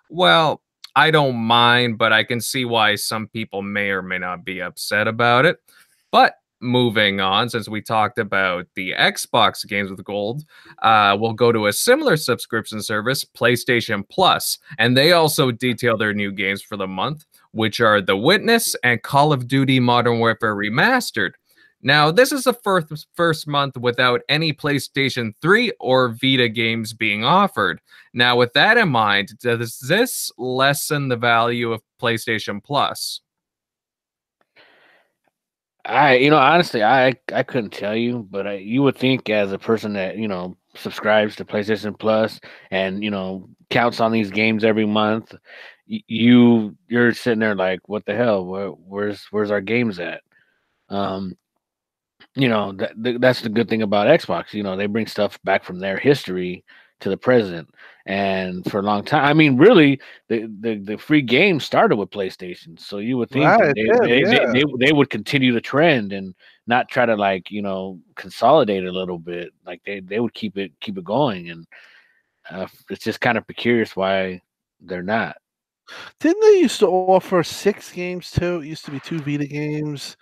well 0.09 0.63
i 0.95 1.11
don't 1.11 1.37
mind 1.37 1.99
but 1.99 2.13
i 2.13 2.25
can 2.25 2.41
see 2.41 2.65
why 2.65 2.95
some 2.95 3.29
people 3.29 3.63
may 3.63 3.91
or 3.91 4.03
may 4.03 4.19
not 4.19 4.45
be 4.45 4.61
upset 4.61 5.07
about 5.07 5.45
it. 5.45 5.59
But 6.11 6.37
moving 6.61 7.21
on, 7.21 7.49
since 7.49 7.69
we 7.69 7.81
talked 7.81 8.19
about 8.19 8.67
the 8.75 8.93
Xbox 8.93 9.67
games 9.67 9.91
with 9.91 10.03
gold, 10.05 10.45
uh, 10.83 11.17
we'll 11.19 11.33
go 11.33 11.53
to 11.53 11.67
a 11.67 11.73
similar 11.73 12.17
subscription 12.17 12.83
service, 12.83 13.25
PlayStation 13.25 14.09
Plus, 14.09 14.59
and 14.79 14.97
they 14.97 15.13
also 15.13 15.51
detail 15.51 15.97
their 15.97 16.15
new 16.15 16.33
games 16.33 16.63
for 16.63 16.77
the 16.77 16.87
month, 16.87 17.25
which 17.53 17.81
are 17.81 18.01
The 18.01 18.17
Witness 18.17 18.75
and 18.83 19.03
Call 19.03 19.33
of 19.33 19.49
Duty 19.49 19.81
Modern 19.81 20.19
Warfare 20.19 20.55
Remastered. 20.55 21.33
Now, 21.83 22.11
this 22.11 22.33
is 22.33 22.45
the 22.45 22.55
first 22.55 23.07
first 23.15 23.47
month 23.47 23.77
without 23.77 24.23
any 24.29 24.53
PlayStation 24.53 25.33
3 25.41 25.73
or 25.79 26.17
Vita 26.21 26.49
games 26.49 26.93
being 26.93 27.23
offered. 27.23 27.81
Now, 28.13 28.37
with 28.37 28.53
that 28.55 28.79
in 28.79 28.89
mind, 28.89 29.39
does 29.39 29.79
this 29.79 30.33
lessen 30.39 31.09
the 31.09 31.17
value 31.17 31.73
of 31.73 31.83
PlayStation 32.01 32.65
Plus? 32.65 33.21
I, 35.87 36.17
you 36.17 36.31
know, 36.31 36.39
honestly, 36.39 36.83
I 36.83 37.15
I 37.33 37.43
couldn't 37.43 37.71
tell 37.73 37.95
you, 37.95 38.27
but 38.31 38.47
I, 38.47 38.55
you 38.55 38.83
would 38.83 38.97
think 38.97 39.31
as 39.31 39.53
a 39.53 39.59
person 39.59 39.93
that 39.95 40.17
you 40.19 40.29
know 40.29 40.57
subscribes 40.75 41.37
to 41.37 41.45
PlayStation 41.45 41.99
Plus 41.99 42.41
and 42.71 43.03
you 43.05 43.11
know 43.11 43.49
counts 43.71 44.01
on 44.01 44.13
these 44.13 44.31
games 44.31 44.65
every 44.65 44.87
month, 44.87 45.35
you 45.87 46.77
you're 46.89 47.13
sitting 47.13 47.39
there 47.41 47.55
like, 47.55 47.81
what 47.89 48.05
the 48.07 48.15
hell? 48.15 48.45
Where, 48.47 48.69
where's 48.71 49.27
where's 49.31 49.51
our 49.51 49.61
games 49.61 50.01
at? 50.01 50.23
Um, 50.89 51.37
you 52.35 52.49
know 52.49 52.73
that 52.73 53.21
that's 53.21 53.41
the 53.43 53.49
good 53.49 53.69
thing 53.69 53.83
about 53.83 54.07
Xbox. 54.09 54.53
You 54.53 54.63
know, 54.63 54.77
they 54.77 54.87
bring 54.87 55.07
stuff 55.07 55.39
back 55.45 55.65
from 55.65 55.79
their 55.79 55.99
history 55.99 56.65
to 57.01 57.11
the 57.11 57.17
president. 57.17 57.69
and 58.07 58.65
for 58.71 58.79
a 58.81 58.83
long 58.83 59.05
time, 59.05 59.25
I 59.25 59.33
mean, 59.33 59.57
really, 59.57 60.01
the 60.29 60.47
the, 60.61 60.77
the 60.77 60.97
free 60.97 61.23
game 61.23 61.61
started 61.61 61.97
with 61.97 62.11
PlayStation, 62.11 62.79
so 62.79 62.99
you 62.99 63.19
would 63.19 63.31
think 63.31 63.45
that 63.45 63.59
Right, 63.59 63.75
they, 63.75 63.83
yeah, 63.83 63.99
they, 64.03 64.21
yeah. 64.21 64.53
they, 64.53 64.65
they 64.65 64.87
they 64.87 64.93
would 64.93 65.11
continue 65.11 65.53
the 65.53 65.61
trend 65.61 66.13
and 66.13 66.35
not 66.67 66.89
try 66.89 67.07
to 67.07 67.17
like 67.17 67.51
you 67.51 67.63
know 67.63 67.99
consolidate 68.15 68.85
a 68.85 68.93
little 68.93 69.19
bit. 69.19 69.53
Like 69.65 69.83
they 69.85 70.01
they 70.01 70.21
would 70.21 70.35
keep 70.35 70.57
it 70.57 70.73
keep 70.81 70.99
it 70.99 71.05
going, 71.05 71.51
and 71.51 71.67
uh, 72.51 72.67
it's 72.91 73.05
just 73.05 73.21
kind 73.21 73.37
of 73.37 73.47
precarious 73.47 73.97
why 73.97 74.41
they're 74.81 75.03
not. 75.03 75.37
Didn't 76.21 76.43
they 76.43 76.61
used 76.61 76.81
to 76.81 76.89
offer 76.89 77.43
six 77.43 77.93
games 77.93 78.31
too? 78.31 78.61
It 78.61 78.67
used 78.67 78.85
to 78.87 78.91
be 78.91 79.01
two 79.01 79.21
Vita 79.21 79.47
games. 79.47 80.17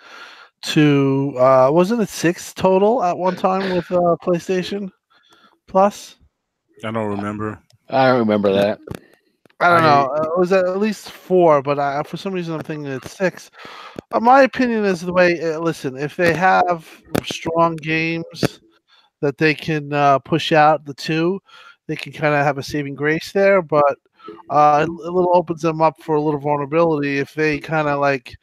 To 0.73 1.35
uh, 1.37 1.69
wasn't 1.71 2.01
it 2.01 2.09
six 2.09 2.55
total 2.55 3.05
at 3.05 3.19
one 3.19 3.37
time 3.37 3.75
with 3.75 3.91
uh, 3.93 4.17
PlayStation 4.23 4.91
Plus? 5.67 6.17
I 6.85 6.91
don't 6.91 7.09
remember. 7.09 7.59
I 7.89 8.09
don't 8.09 8.19
remember 8.19 8.53
that. 8.53 8.79
I 9.61 9.69
don't 9.69 9.83
know. 9.83 10.13
Uh, 10.15 10.23
it 10.23 10.39
was 10.39 10.53
at 10.53 10.79
least 10.79 11.11
four, 11.11 11.63
but 11.63 11.79
I, 11.79 12.03
for 12.03 12.17
some 12.17 12.35
reason 12.35 12.55
I'm 12.55 12.61
thinking 12.61 12.87
it's 12.87 13.17
six. 13.17 13.51
Uh, 14.13 14.21
my 14.21 14.43
opinion 14.43 14.85
is 14.85 15.01
the 15.01 15.13
way. 15.13 15.41
Uh, 15.41 15.61
listen, 15.61 15.97
if 15.97 16.17
they 16.17 16.35
have 16.35 16.87
strong 17.25 17.77
games 17.77 18.61
that 19.21 19.39
they 19.39 19.55
can 19.55 19.93
uh, 19.93 20.19
push 20.19 20.53
out 20.53 20.85
the 20.85 20.93
two, 20.93 21.41
they 21.87 21.97
can 21.97 22.13
kind 22.13 22.35
of 22.35 22.45
have 22.45 22.59
a 22.59 22.63
saving 22.63 22.95
grace 22.95 23.33
there. 23.33 23.63
But 23.63 23.97
uh, 24.51 24.87
it, 24.87 24.91
it 24.91 25.13
little 25.13 25.35
opens 25.35 25.63
them 25.63 25.81
up 25.81 26.03
for 26.03 26.17
a 26.17 26.21
little 26.21 26.41
vulnerability 26.41 27.19
if 27.19 27.33
they 27.33 27.59
kind 27.59 27.89
of 27.89 28.01
like 28.01 28.37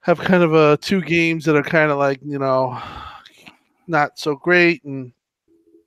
have 0.00 0.18
kind 0.18 0.42
of 0.42 0.52
a 0.52 0.76
two 0.78 1.00
games 1.00 1.44
that 1.44 1.56
are 1.56 1.62
kind 1.62 1.90
of 1.90 1.98
like 1.98 2.18
you 2.22 2.38
know 2.38 2.78
not 3.86 4.18
so 4.18 4.34
great 4.34 4.82
and 4.84 5.12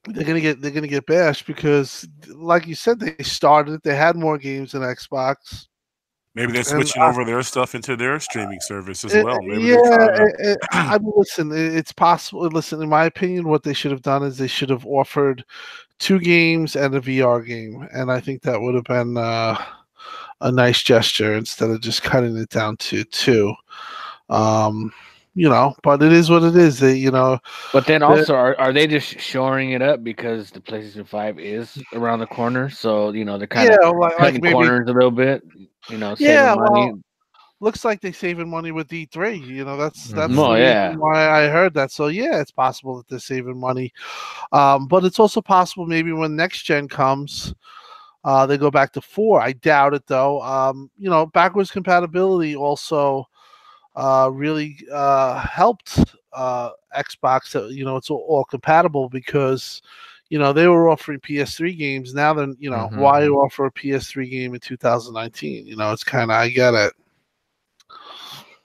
they're 0.07 0.23
gonna 0.23 0.41
get 0.41 0.61
they're 0.61 0.71
gonna 0.71 0.87
get 0.87 1.05
bashed 1.05 1.45
because 1.47 2.07
like 2.29 2.67
you 2.67 2.75
said 2.75 2.99
they 2.99 3.15
started 3.23 3.81
they 3.83 3.95
had 3.95 4.15
more 4.15 4.37
games 4.37 4.71
than 4.73 4.81
xbox. 4.83 5.67
Maybe 6.35 6.51
they're 6.51 6.59
And, 6.59 6.67
switching 6.67 7.01
uh, 7.01 7.07
over 7.07 7.23
their 7.23 7.41
stuff 7.43 7.75
into 7.75 7.95
their 7.95 8.19
streaming 8.19 8.59
service 8.59 9.05
as 9.05 9.13
It- 9.13 9.23
well. 9.25 9.41
Maybe 9.41 9.63
yeah 9.63 10.07
it- 10.21 10.35
it- 10.39 10.57
i 10.71 10.97
mean 10.97 11.13
listen 11.15 11.51
it- 11.51 11.75
it's 11.75 11.91
possible 11.93 12.41
listen 12.47 12.81
in 12.81 12.89
my 12.89 13.05
opinion 13.05 13.47
what 13.47 13.63
they 13.63 13.73
should 13.73 13.91
have 13.91 14.01
done 14.01 14.23
is 14.23 14.37
they 14.37 14.47
should 14.47 14.69
have 14.69 14.85
offered 14.85 15.43
two 15.97 16.19
games 16.19 16.75
and 16.75 16.93
a 16.93 16.99
vr 16.99 17.45
game 17.45 17.87
and 17.93 18.11
i 18.11 18.19
think 18.19 18.41
that 18.41 18.59
would 18.59 18.75
have 18.75 18.83
been 18.83 19.15
uh, 19.17 19.57
a 20.41 20.51
nice 20.51 20.83
gesture 20.83 21.33
instead 21.35 21.69
of 21.69 21.79
just 21.79 22.03
cutting 22.03 22.35
it 22.35 22.49
down 22.49 22.75
to 22.77 23.03
two. 23.05 23.53
Um 24.29 24.91
you 25.35 25.49
know 25.49 25.75
but 25.83 26.01
it 26.01 26.11
is 26.13 26.29
what 26.29 26.43
it 26.43 26.55
is 26.55 26.79
they 26.79 26.95
you 26.95 27.11
know 27.11 27.37
But 27.73 27.85
then 27.85 28.01
The- 28.01 28.07
also, 28.07 28.35
are, 28.35 28.57
are 28.59 28.73
they 28.73 28.87
just 28.87 29.19
shoring 29.19 29.71
it 29.71 29.81
up 29.81 30.03
because 30.03 30.49
the 30.51 30.61
PlayStation 30.61 31.07
Five 31.07 31.39
is 31.39 31.83
around 31.93 32.19
the 32.19 32.27
corner? 32.27 32.69
So 32.69 33.11
you 33.11 33.25
know 33.25 33.37
they're 33.37 33.47
kind 33.47 33.69
yeah 33.69 33.77
of 33.83 33.95
like, 33.97 34.17
like 34.19 34.35
cutting 34.35 34.41
maybe 34.41 34.53
corners 34.53 34.87
a 34.89 34.93
little 34.93 35.11
bit. 35.11 35.43
You 35.89 35.97
know, 35.97 36.15
saving 36.15 36.51
Yeah, 36.51 36.55
money. 36.55 36.91
well, 36.91 36.99
looks 37.59 37.83
like 37.85 38.01
they're 38.01 38.13
saving 38.13 38.49
money 38.49 38.71
with 38.71 38.91
E3. 38.93 39.37
You 39.37 39.65
know, 39.65 39.77
that's 39.77 40.11
that's 40.13 40.33
Mhm. 40.33 40.37
Oh, 40.37 40.55
yeah. 40.55 40.95
why 40.97 41.29
I 41.29 41.47
heard 41.49 41.73
that. 41.75 41.91
So 41.91 42.07
yeah, 42.07 42.39
it's 42.41 42.51
possible 42.51 42.97
that 42.97 43.07
they're 43.07 43.19
saving 43.19 43.59
money, 43.59 43.93
um, 44.51 44.87
but 44.87 45.03
it's 45.05 45.19
also 45.19 45.41
possible 45.41 45.85
maybe 45.85 46.11
when 46.13 46.35
next 46.35 46.63
gen 46.63 46.87
comes, 46.87 47.53
uh, 48.23 48.45
they 48.45 48.57
go 48.57 48.71
back 48.71 48.91
to 48.93 49.01
four. 49.01 49.41
I 49.41 49.53
doubt 49.53 49.93
it 49.93 50.07
though. 50.07 50.41
Um, 50.41 50.89
you 50.97 51.09
know, 51.09 51.25
backwards 51.27 51.71
compatibility 51.71 52.55
also 52.55 53.27
uh, 53.95 54.29
really 54.31 54.77
uh, 54.91 55.39
helped 55.39 55.99
uh, 56.34 56.71
Xbox. 56.97 57.53
You 57.73 57.86
know, 57.86 57.97
it's 57.97 58.10
all, 58.10 58.25
all 58.27 58.43
compatible 58.45 59.10
because. 59.10 59.81
You 60.29 60.39
know 60.39 60.53
they 60.53 60.67
were 60.67 60.89
offering 60.89 61.19
PS3 61.19 61.77
games. 61.77 62.15
Now 62.15 62.34
then, 62.34 62.55
you 62.58 62.71
know 62.71 62.89
Mhm. 62.91 62.97
why 62.97 63.27
offer 63.27 63.67
a 63.67 63.71
PS3 63.71 64.27
game 64.27 64.55
in 64.55 64.60
2019? 64.60 65.67
You 65.67 65.75
know 65.75 65.91
it's 65.91 66.03
kind 66.03 66.31
of 66.31 66.36
I 66.38 66.49
get 66.49 66.73
it. 66.73 66.93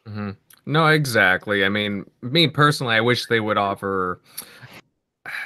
Mm-hmm. 0.09 0.31
No, 0.67 0.87
exactly. 0.87 1.65
I 1.65 1.69
mean, 1.69 2.11
me 2.23 2.49
personally, 2.49 2.95
I 2.95 3.01
wish 3.01 3.27
they 3.27 3.41
would 3.41 3.59
offer 3.59 4.21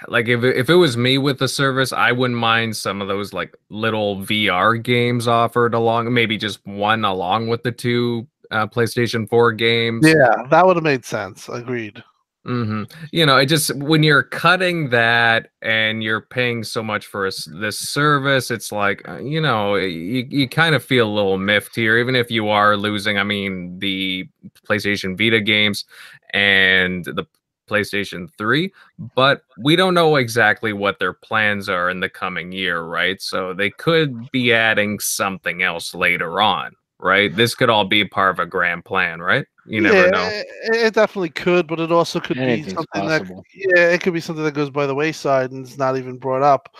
like 0.06 0.28
if 0.28 0.44
if 0.44 0.70
it 0.70 0.74
was 0.74 0.96
me 0.96 1.18
with 1.18 1.38
the 1.38 1.48
service, 1.48 1.92
I 1.92 2.12
wouldn't 2.12 2.38
mind 2.38 2.76
some 2.76 3.02
of 3.02 3.08
those 3.08 3.32
like 3.32 3.56
little 3.68 4.18
VR 4.18 4.80
games 4.80 5.26
offered 5.26 5.74
along, 5.74 6.12
maybe 6.14 6.36
just 6.36 6.64
one 6.64 7.04
along 7.04 7.48
with 7.48 7.64
the 7.64 7.72
two 7.72 8.26
uh, 8.50 8.66
PlayStation 8.66 9.28
4 9.28 9.52
games. 9.52 10.06
Yeah, 10.06 10.46
that 10.50 10.66
would 10.66 10.76
have 10.76 10.84
made 10.84 11.04
sense. 11.04 11.48
Agreed. 11.48 12.02
hmm 12.44 12.84
You 13.10 13.26
know, 13.26 13.38
it 13.38 13.46
just 13.46 13.74
when 13.76 14.02
you're 14.02 14.22
cutting 14.22 14.90
that 14.90 15.50
and 15.62 16.02
you're 16.02 16.20
paying 16.20 16.62
so 16.64 16.82
much 16.82 17.06
for 17.06 17.26
a 17.26 17.32
this 17.60 17.78
service, 17.78 18.50
it's 18.50 18.70
like, 18.70 19.06
uh, 19.08 19.18
you 19.18 19.40
know, 19.40 19.76
you 19.76 20.26
you 20.28 20.48
kind 20.48 20.74
of 20.74 20.84
feel 20.84 21.08
a 21.08 21.14
little 21.14 21.38
miffed 21.38 21.74
here, 21.74 21.98
even 21.98 22.14
if 22.16 22.30
you 22.30 22.48
are 22.48 22.76
losing. 22.76 23.18
I 23.18 23.24
mean, 23.24 23.78
the 23.78 24.28
PlayStation 24.68 25.16
Vita 25.16 25.40
games 25.40 25.84
and 26.32 27.04
the 27.04 27.26
PlayStation 27.68 28.28
3, 28.36 28.72
but 29.14 29.42
we 29.58 29.74
don't 29.76 29.94
know 29.94 30.16
exactly 30.16 30.72
what 30.72 30.98
their 30.98 31.14
plans 31.14 31.68
are 31.68 31.88
in 31.88 32.00
the 32.00 32.08
coming 32.10 32.52
year, 32.52 32.82
right? 32.82 33.20
So 33.22 33.54
they 33.54 33.70
could 33.70 34.30
be 34.30 34.52
adding 34.52 34.98
something 34.98 35.62
else 35.62 35.94
later 35.94 36.42
on, 36.42 36.74
right? 37.04 37.36
This 37.36 37.54
could 37.54 37.68
all 37.68 37.84
be 37.84 38.04
part 38.06 38.30
of 38.30 38.38
a 38.38 38.46
grand 38.46 38.86
plan, 38.86 39.20
right? 39.20 39.46
You 39.66 39.82
never 39.82 40.10
know. 40.10 40.24
It, 40.24 40.46
it 40.72 40.94
definitely 40.94 41.28
could, 41.28 41.66
but 41.66 41.78
it 41.78 41.92
also 41.92 42.18
could 42.18 42.38
be 42.38 42.62
something 42.62 42.86
possible. 42.92 43.44
that 43.54 43.76
yeah, 43.76 43.88
it 43.90 44.00
could 44.00 44.14
be 44.14 44.20
something 44.20 44.44
that 44.44 44.54
goes 44.54 44.70
by 44.70 44.86
the 44.86 44.94
wayside 44.94 45.52
and 45.52 45.66
is 45.66 45.76
not 45.76 45.98
even 45.98 46.16
brought 46.16 46.42
up. 46.42 46.74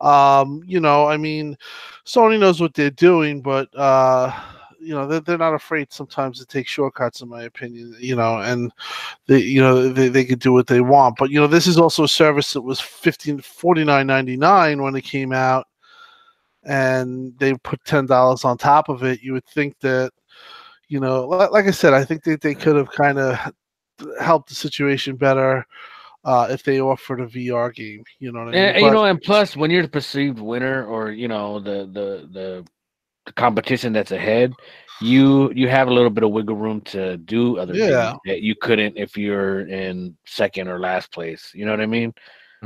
Um, 0.00 0.62
you 0.66 0.78
know, 0.78 1.06
I 1.06 1.16
mean, 1.16 1.58
Sony 2.04 2.38
knows 2.38 2.60
what 2.60 2.74
they're 2.74 2.90
doing, 2.90 3.42
but 3.42 3.68
uh, 3.76 4.32
you 4.78 4.94
know, 4.94 5.04
they're, 5.04 5.20
they're 5.20 5.36
not 5.36 5.54
afraid 5.54 5.92
sometimes 5.92 6.38
to 6.38 6.46
take 6.46 6.68
shortcuts, 6.68 7.20
in 7.20 7.28
my 7.28 7.42
opinion. 7.42 7.96
You 7.98 8.14
know, 8.14 8.38
and 8.38 8.72
they, 9.26 9.40
you 9.40 9.60
know, 9.60 9.88
they, 9.88 10.08
they 10.08 10.24
could 10.24 10.38
do 10.38 10.52
what 10.52 10.68
they 10.68 10.80
want. 10.80 11.16
But 11.18 11.30
you 11.30 11.40
know, 11.40 11.48
this 11.48 11.66
is 11.66 11.76
also 11.76 12.04
a 12.04 12.08
service 12.08 12.52
that 12.52 12.62
was 12.62 12.80
fifteen 12.80 13.40
forty 13.40 13.82
nine 13.82 14.06
ninety 14.06 14.36
nine 14.36 14.80
when 14.80 14.94
it 14.94 15.02
came 15.02 15.32
out, 15.32 15.66
and 16.66 17.32
they 17.38 17.54
put 17.54 17.84
ten 17.84 18.06
dollars 18.06 18.44
on 18.44 18.58
top 18.58 18.88
of 18.88 19.02
it. 19.04 19.20
You 19.22 19.32
would 19.34 19.46
think 19.46 19.78
that 19.80 20.12
you 20.88 21.00
know, 21.00 21.26
like 21.26 21.66
I 21.66 21.70
said, 21.70 21.94
I 21.94 22.04
think 22.04 22.22
that 22.24 22.40
they 22.40 22.54
could 22.54 22.76
have 22.76 22.90
kind 22.90 23.18
of 23.18 23.38
helped 24.20 24.48
the 24.48 24.54
situation 24.54 25.16
better 25.16 25.66
uh, 26.24 26.48
if 26.50 26.62
they 26.62 26.80
offered 26.80 27.20
a 27.20 27.26
VR 27.26 27.70
game. 27.74 28.04
You 28.18 28.32
know 28.32 28.40
what 28.40 28.48
I 28.48 28.52
mean? 28.52 28.60
And, 28.60 28.76
and, 28.76 28.84
you 28.84 28.90
know, 28.90 29.04
and 29.04 29.20
plus, 29.22 29.56
when 29.56 29.70
you're 29.70 29.82
the 29.82 29.88
perceived 29.88 30.38
winner, 30.40 30.84
or 30.84 31.10
you 31.10 31.28
know, 31.28 31.60
the 31.60 31.86
the 31.92 32.28
the, 32.32 32.64
the 33.26 33.32
competition 33.32 33.92
that's 33.92 34.12
ahead, 34.12 34.52
you 35.02 35.52
you 35.54 35.68
have 35.68 35.88
a 35.88 35.92
little 35.92 36.10
bit 36.10 36.24
of 36.24 36.30
wiggle 36.30 36.56
room 36.56 36.80
to 36.82 37.16
do 37.18 37.58
other 37.58 37.74
Yeah. 37.74 38.10
things 38.10 38.18
that 38.26 38.42
you 38.42 38.54
couldn't 38.60 38.96
if 38.96 39.16
you're 39.16 39.60
in 39.68 40.16
second 40.26 40.68
or 40.68 40.78
last 40.78 41.12
place. 41.12 41.50
You 41.54 41.64
know 41.64 41.72
what 41.72 41.80
I 41.80 41.86
mean? 41.86 42.12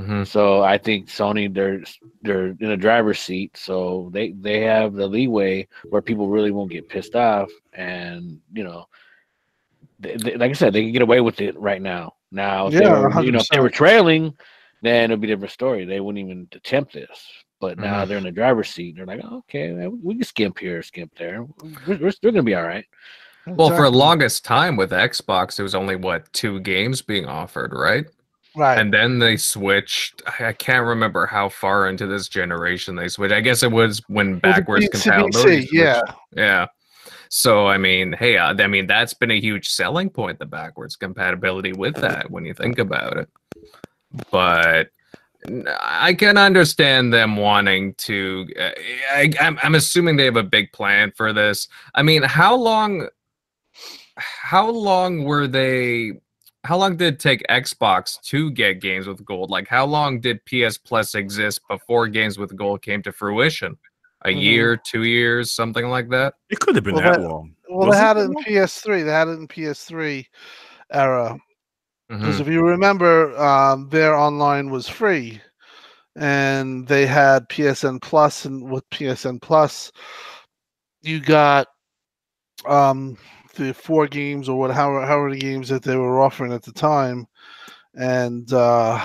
Mhm. 0.00 0.26
So 0.26 0.62
I 0.62 0.78
think 0.78 1.08
Sony 1.08 1.52
they're 1.52 1.82
they're 2.22 2.48
in 2.58 2.70
a 2.70 2.76
driver's 2.76 3.20
seat, 3.20 3.56
so 3.56 4.08
they 4.12 4.32
they 4.32 4.60
have 4.60 4.94
the 4.94 5.06
leeway 5.06 5.66
where 5.90 6.02
people 6.02 6.28
really 6.28 6.50
won't 6.50 6.70
get 6.70 6.88
pissed 6.88 7.14
off, 7.16 7.50
and 7.72 8.40
you 8.52 8.64
know, 8.64 8.86
they, 9.98 10.16
they- 10.16 10.36
like 10.36 10.50
I 10.50 10.54
said, 10.54 10.72
they 10.72 10.82
can 10.82 10.92
get 10.92 11.02
away 11.02 11.20
with 11.20 11.40
it 11.40 11.58
right 11.58 11.82
now. 11.82 12.14
Now, 12.32 12.68
if 12.68 12.74
they 12.74 12.80
Yeah, 12.80 12.98
were, 13.00 13.22
you 13.22 13.32
know, 13.32 13.40
if 13.40 13.48
they 13.48 13.60
were 13.60 13.70
trailing, 13.70 14.34
then 14.82 15.10
it'd 15.10 15.20
be 15.20 15.30
a 15.30 15.34
different 15.34 15.52
story. 15.52 15.84
They 15.84 16.00
wouldn't 16.00 16.24
even 16.24 16.48
attempt 16.52 16.92
this. 16.92 17.26
But 17.60 17.78
now 17.78 18.04
Mhm. 18.04 18.08
they're 18.08 18.18
in 18.18 18.24
the 18.24 18.30
driver's 18.32 18.70
seat. 18.70 18.96
They're 18.96 19.04
like, 19.04 19.22
okay, 19.22 19.72
we- 19.72 19.88
we 19.88 20.14
can 20.14 20.24
skimp 20.24 20.58
here, 20.58 20.82
skimp 20.82 21.14
there. 21.18 21.44
We're, 21.86 21.98
we're 21.98 22.10
still 22.12 22.30
gonna 22.30 22.42
be 22.42 22.54
all 22.54 22.62
right. 22.62 22.86
Well, 23.46 23.70
for 23.70 23.82
the 23.90 23.96
longest 23.96 24.44
time 24.44 24.76
with 24.76 24.92
Xbox, 24.92 25.58
it 25.58 25.62
was 25.62 25.74
only 25.74 25.96
what 25.96 26.32
two 26.32 26.60
games 26.60 27.02
being 27.02 27.26
offered, 27.26 27.72
right? 27.74 28.06
Right. 28.56 28.78
And 28.78 28.92
then 28.92 29.18
they 29.18 29.36
switched. 29.36 30.22
I 30.40 30.52
can't 30.52 30.86
remember 30.86 31.26
how 31.26 31.48
far 31.48 31.88
into 31.88 32.06
this 32.06 32.28
generation 32.28 32.96
they 32.96 33.08
switched. 33.08 33.34
I 33.34 33.40
guess 33.40 33.62
it 33.62 33.72
was 33.72 34.02
when 34.08 34.38
backwards 34.38 34.88
compatibility. 34.88 35.68
yeah. 35.72 36.02
Yeah. 36.34 36.66
So 37.28 37.68
I 37.68 37.78
mean, 37.78 38.12
hey, 38.12 38.38
uh, 38.38 38.54
I 38.58 38.66
mean 38.66 38.86
that's 38.86 39.14
been 39.14 39.30
a 39.30 39.40
huge 39.40 39.68
selling 39.68 40.10
point, 40.10 40.38
the 40.38 40.46
backwards 40.46 40.96
compatibility 40.96 41.72
with 41.72 41.94
that 41.96 42.30
when 42.30 42.44
you 42.44 42.54
think 42.54 42.78
about 42.78 43.16
it. 43.16 43.28
But 44.30 44.90
I 45.80 46.14
can 46.14 46.36
understand 46.36 47.12
them 47.12 47.36
wanting 47.36 47.94
to. 47.94 48.46
Uh, 48.58 48.70
I, 49.12 49.32
I'm, 49.40 49.58
I'm 49.62 49.74
assuming 49.74 50.16
they 50.16 50.24
have 50.24 50.36
a 50.36 50.42
big 50.42 50.72
plan 50.72 51.12
for 51.16 51.32
this. 51.32 51.68
I 51.94 52.02
mean, 52.02 52.22
how 52.22 52.56
long? 52.56 53.08
How 54.16 54.68
long 54.68 55.24
were 55.24 55.46
they? 55.46 56.12
How 56.64 56.76
long 56.76 56.96
did 56.96 57.14
it 57.14 57.20
take 57.20 57.42
Xbox 57.48 58.20
to 58.24 58.50
get 58.50 58.80
games 58.80 59.06
with 59.06 59.24
gold? 59.24 59.50
Like, 59.50 59.66
how 59.66 59.86
long 59.86 60.20
did 60.20 60.44
PS 60.44 60.76
Plus 60.76 61.14
exist 61.14 61.60
before 61.68 62.06
games 62.06 62.38
with 62.38 62.54
gold 62.54 62.82
came 62.82 63.02
to 63.02 63.12
fruition? 63.12 63.78
A 64.26 64.28
Mhm. 64.28 64.42
year, 64.42 64.76
two 64.76 65.04
years, 65.04 65.54
something 65.54 65.88
like 65.88 66.10
that. 66.10 66.34
It 66.50 66.60
could 66.60 66.74
have 66.74 66.84
been 66.84 66.94
Well, 66.96 67.02
that 67.04 67.20
that- 67.20 67.26
long. 67.28 67.56
Well, 67.70 67.88
Was 67.88 67.96
they 67.96 68.02
it 68.02 68.04
had 68.04 68.16
it 68.18 68.20
in 68.20 68.32
long? 68.32 68.44
PS3. 68.44 69.02
They 69.02 69.10
had 69.10 69.28
it 69.28 69.38
in 69.38 69.48
PS3 69.48 70.28
era. 70.92 71.38
Because 72.08 72.36
Mhm. 72.36 72.40
if 72.40 72.48
you 72.48 72.60
remember, 72.66 73.34
um, 73.40 73.88
their 73.88 74.14
online 74.14 74.68
was 74.70 74.88
free, 74.88 75.40
and 76.16 76.86
they 76.88 77.06
had 77.06 77.48
PSN 77.48 78.00
Plus, 78.00 78.44
and 78.44 78.68
with 78.68 78.84
PSN 78.90 79.38
Plus, 79.40 79.92
you 81.02 81.20
got 81.20 81.68
um, 82.66 83.16
the 83.54 83.72
four 83.72 84.06
games 84.06 84.48
or 84.48 84.58
what, 84.58 84.70
however, 84.70 85.06
however 85.06 85.28
many 85.28 85.40
games 85.40 85.68
that 85.68 85.82
they 85.82 85.96
were 85.96 86.20
offering 86.20 86.52
at 86.52 86.62
the 86.62 86.72
time, 86.72 87.26
and 87.94 88.52
uh, 88.52 88.98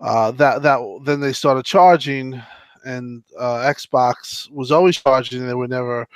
uh, 0.00 0.30
that 0.32 0.62
that 0.62 0.80
then 1.04 1.20
they 1.20 1.32
started 1.32 1.64
charging, 1.64 2.40
and 2.84 3.22
uh, 3.38 3.58
Xbox 3.72 4.50
was 4.50 4.70
always 4.72 4.96
charging. 4.96 5.46
They 5.46 5.54
were 5.54 5.68
never. 5.68 6.06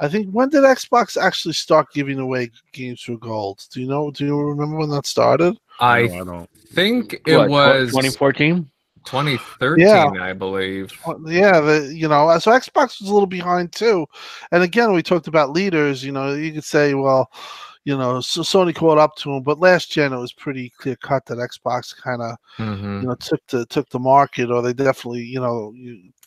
I 0.00 0.08
think 0.08 0.30
when 0.30 0.48
did 0.48 0.64
Xbox 0.64 1.20
actually 1.20 1.54
start 1.54 1.92
giving 1.92 2.18
away 2.18 2.50
games 2.72 3.02
for 3.02 3.16
gold? 3.16 3.64
Do 3.72 3.80
you 3.80 3.86
know? 3.88 4.10
Do 4.10 4.24
you 4.26 4.40
remember 4.40 4.76
when 4.78 4.90
that 4.90 5.06
started? 5.06 5.56
I 5.80 6.08
No, 6.08 6.14
I 6.20 6.24
don't. 6.24 6.50
think 6.72 7.20
it 7.26 7.36
What, 7.38 7.48
was 7.48 7.90
2014. 7.90 8.68
2013, 9.04 10.18
I 10.20 10.32
believe. 10.32 10.92
Yeah, 11.26 11.60
the 11.60 11.92
you 11.94 12.08
know, 12.08 12.38
so 12.38 12.50
Xbox 12.50 13.00
was 13.00 13.08
a 13.08 13.12
little 13.12 13.26
behind 13.26 13.72
too. 13.72 14.06
And 14.50 14.62
again, 14.62 14.92
we 14.92 15.02
talked 15.02 15.28
about 15.28 15.50
leaders. 15.50 16.04
You 16.04 16.12
know, 16.12 16.34
you 16.34 16.52
could 16.52 16.64
say, 16.64 16.94
well, 16.94 17.30
you 17.84 17.96
know, 17.96 18.20
so 18.20 18.42
Sony 18.42 18.74
caught 18.74 18.98
up 18.98 19.16
to 19.16 19.30
them, 19.30 19.42
but 19.42 19.58
last 19.58 19.90
gen 19.90 20.12
it 20.12 20.18
was 20.18 20.32
pretty 20.32 20.70
clear 20.78 20.96
cut 20.96 21.26
that 21.26 21.38
Xbox 21.38 21.96
kind 21.96 22.22
of 22.22 22.36
Mhm. 22.58 23.02
you 23.02 23.08
know 23.08 23.14
took 23.16 23.44
the 23.48 23.66
took 23.66 23.88
the 23.90 23.98
market, 23.98 24.50
or 24.50 24.62
they 24.62 24.72
definitely 24.72 25.22
you 25.22 25.40
know 25.40 25.72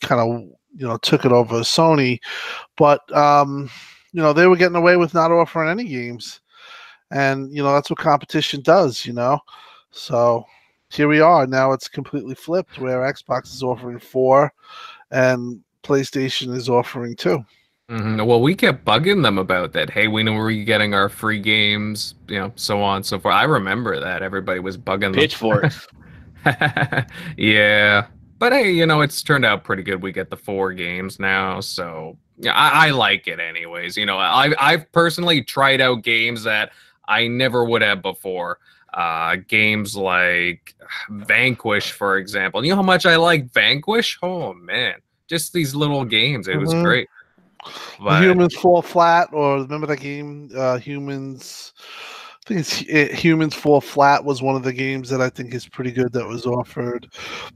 kind 0.02 0.22
of 0.22 0.28
you 0.76 0.88
know 0.88 0.98
took 0.98 1.26
it 1.26 1.32
over 1.32 1.60
Sony. 1.60 2.20
But 2.78 3.00
um, 3.16 3.70
you 4.12 4.22
know, 4.22 4.34
they 4.34 4.48
were 4.48 4.56
getting 4.58 4.76
away 4.78 4.98
with 4.98 5.14
not 5.14 5.32
offering 5.32 5.70
any 5.70 5.86
games, 5.86 6.42
and 7.12 7.54
you 7.54 7.64
know 7.64 7.74
that's 7.74 7.90
what 7.90 8.00
competition 8.00 8.62
does. 8.62 9.06
You 9.06 9.14
know, 9.14 9.40
so 9.92 10.46
here 10.96 11.08
we 11.08 11.20
are 11.20 11.46
now. 11.46 11.72
It's 11.74 11.88
completely 11.88 12.36
flipped 12.36 12.80
where 12.80 13.02
Xbox 13.02 13.54
is 13.54 13.62
offering 13.62 14.00
four, 14.00 14.54
and 15.12 15.62
PlayStation 15.84 16.54
is 16.56 16.70
offering 16.70 17.16
two. 17.16 17.44
Mhm. 17.90 18.26
Well, 18.26 18.42
we 18.42 18.56
kept 18.56 18.84
bugging 18.84 19.22
them 19.22 19.38
about 19.38 19.74
that. 19.74 19.92
Hey, 19.92 20.08
we 20.08 20.24
know 20.24 20.34
we're 20.34 20.64
getting 20.64 20.96
our 20.96 21.08
free 21.08 21.40
games? 21.40 22.16
You 22.28 22.40
know, 22.40 22.52
so 22.56 22.82
on 22.82 22.98
and 22.98 23.06
so 23.06 23.20
forth. 23.20 23.36
I 23.36 23.44
remember 23.44 24.00
that 24.00 24.24
everybody 24.24 24.60
was 24.60 24.78
bugging 24.78 25.02
them. 25.02 25.14
Pitchforks. 25.14 25.88
yeah. 27.38 28.08
But 28.40 28.54
hey, 28.54 28.72
you 28.72 28.86
know, 28.86 29.02
it's 29.02 29.22
turned 29.22 29.46
out 29.46 29.64
pretty 29.64 29.84
good. 29.84 30.02
We 30.02 30.12
get 30.12 30.30
the 30.30 30.38
four 30.38 30.74
games 30.74 31.20
now, 31.20 31.60
so 31.60 32.18
yeah, 32.38 32.54
I, 32.54 32.88
I 32.88 32.90
like 32.90 33.28
it 33.28 33.40
anyways. 33.40 33.96
You 33.96 34.06
know, 34.06 34.18
I 34.18 34.54
I've 34.60 34.92
personally 34.92 35.44
tried 35.44 35.80
out 35.80 36.04
games 36.04 36.44
that 36.44 36.72
I 37.08 37.28
never 37.28 37.64
would 37.64 37.82
have 37.82 38.02
before. 38.02 38.60
Uh 38.96 39.36
games 39.48 39.96
like 39.96 40.74
Vanquish, 41.10 41.92
for 41.92 42.18
example. 42.18 42.64
You 42.64 42.70
know 42.72 42.78
how 42.78 42.82
much 42.82 43.06
I 43.06 43.18
like 43.18 43.52
Vanquish? 43.52 44.18
Oh 44.24 44.54
man. 44.54 44.96
Just 45.28 45.52
these 45.54 45.76
little 45.76 46.06
games. 46.06 46.48
It 46.48 46.58
was 46.58 46.74
Mhm. 46.74 46.84
great. 46.84 47.08
But- 48.00 48.22
humans 48.24 48.56
fall 48.56 48.82
flat, 48.82 49.30
or 49.34 49.58
remember 49.64 49.88
that 49.88 50.00
game? 50.00 50.50
Uh, 50.56 50.78
humans, 50.78 51.74
I 52.46 52.48
think 52.48 52.60
it's 52.60 52.82
it, 52.84 53.12
Humans 53.12 53.56
Fall 53.56 53.82
Flat 53.82 54.24
was 54.24 54.44
one 54.44 54.56
of 54.56 54.62
the 54.62 54.72
games 54.72 55.10
that 55.10 55.20
I 55.20 55.30
think 55.30 55.56
is 55.56 55.68
pretty 55.68 55.92
good 55.92 56.14
that 56.14 56.28
was 56.28 56.46
offered. 56.46 57.08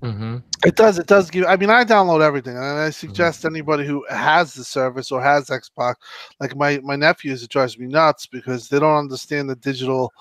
Mhm. 0.01 0.41
It 0.65 0.75
does. 0.75 0.97
It 0.97 1.05
does 1.05 1.29
give. 1.29 1.45
I 1.45 1.57
mean, 1.57 1.69
I 1.69 1.83
download 1.83 2.21
everything, 2.21 2.55
and 2.55 2.65
I 2.65 2.89
suggest 2.89 3.45
anybody 3.45 3.85
who 3.85 4.03
has 4.09 4.55
the 4.55 4.63
service 4.63 5.11
or 5.11 5.21
has 5.21 5.49
Xbox, 5.49 5.93
like 6.39 6.55
my 6.55 6.79
my 6.79 6.95
nephews, 6.95 7.43
it 7.43 7.51
drives 7.51 7.77
me 7.77 7.85
nuts 7.85 8.25
because 8.25 8.67
they 8.67 8.79
don't 8.79 8.97
understand 8.97 9.47
the 9.47 9.55
digital 9.57 10.11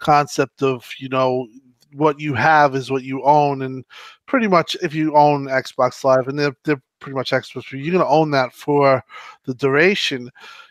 concept 0.00 0.60
of 0.60 0.84
you 0.98 1.08
know 1.08 1.46
what 1.94 2.18
you 2.18 2.34
have 2.34 2.74
is 2.74 2.90
what 2.90 3.04
you 3.04 3.22
own, 3.22 3.62
and 3.62 3.84
pretty 4.26 4.48
much 4.48 4.76
if 4.82 4.92
you 4.92 5.14
own 5.14 5.46
Xbox 5.46 6.02
Live, 6.02 6.26
and 6.26 6.36
they're 6.36 6.56
they're 6.64 6.82
pretty 6.98 7.14
much 7.14 7.30
Xbox, 7.30 7.70
you're 7.70 7.92
going 7.92 8.04
to 8.04 8.06
own 8.10 8.32
that 8.32 8.52
for 8.52 9.00
the 9.44 9.54
duration. 9.54 10.28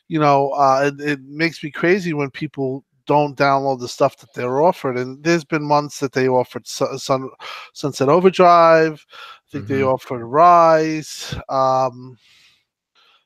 You 0.10 0.20
know, 0.20 0.50
uh, 0.50 0.92
it, 0.94 1.02
it 1.02 1.20
makes 1.24 1.64
me 1.64 1.72
crazy 1.72 2.14
when 2.14 2.30
people 2.32 2.84
don't 3.06 3.38
download 3.38 3.80
the 3.80 3.88
stuff 3.88 4.18
that 4.18 4.34
they're 4.34 4.62
offered. 4.62 4.98
And 4.98 5.24
there's 5.24 5.44
been 5.46 5.64
months 5.64 6.00
that 6.00 6.12
they 6.14 6.28
offered 6.28 6.68
Sun, 6.68 6.98
Sun, 6.98 7.30
Sunset 7.74 8.10
Overdrive. 8.10 9.06
I 9.12 9.52
think 9.52 9.68
they 9.68 9.80
Mhm. 9.80 9.94
offered 9.94 10.22
Ryse. 10.22 11.40
Um, 11.50 12.18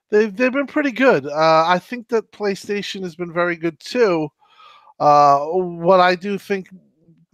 they've 0.09 0.35
they've 0.35 0.51
been 0.51 0.67
pretty 0.67 0.91
good. 0.91 1.25
Uh, 1.25 1.63
I 1.67 1.79
think 1.79 2.07
that 2.09 2.31
PlayStation 2.31 3.03
has 3.03 3.15
been 3.15 3.31
very 3.33 3.55
good 3.55 3.79
too. 3.79 4.29
Uh, 4.99 5.39
what 5.45 5.99
I 5.99 6.15
do 6.15 6.37
think 6.37 6.69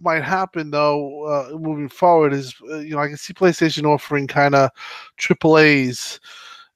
might 0.00 0.22
happen 0.22 0.70
though, 0.70 1.24
uh, 1.24 1.56
moving 1.58 1.88
forward, 1.88 2.32
is 2.32 2.54
uh, 2.70 2.78
you 2.78 2.90
know 2.94 3.00
I 3.00 3.08
can 3.08 3.16
see 3.16 3.32
PlayStation 3.34 3.84
offering 3.86 4.26
kind 4.26 4.54
of 4.54 4.70
triple 5.16 5.58
A's 5.58 6.20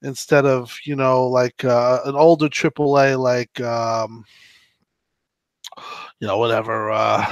instead 0.03 0.47
of 0.47 0.77
you 0.85 0.97
know 0.97 1.27
like 1.27 1.65
uh, 1.65 2.01
an 2.07 2.17
older 2.17 2.49
triple 2.49 2.99
A 2.99 3.15
like 3.15 3.61
um, 3.61 4.25
you 6.21 6.27
know 6.27 6.39
whatever 6.39 6.91
uh, 6.91 7.25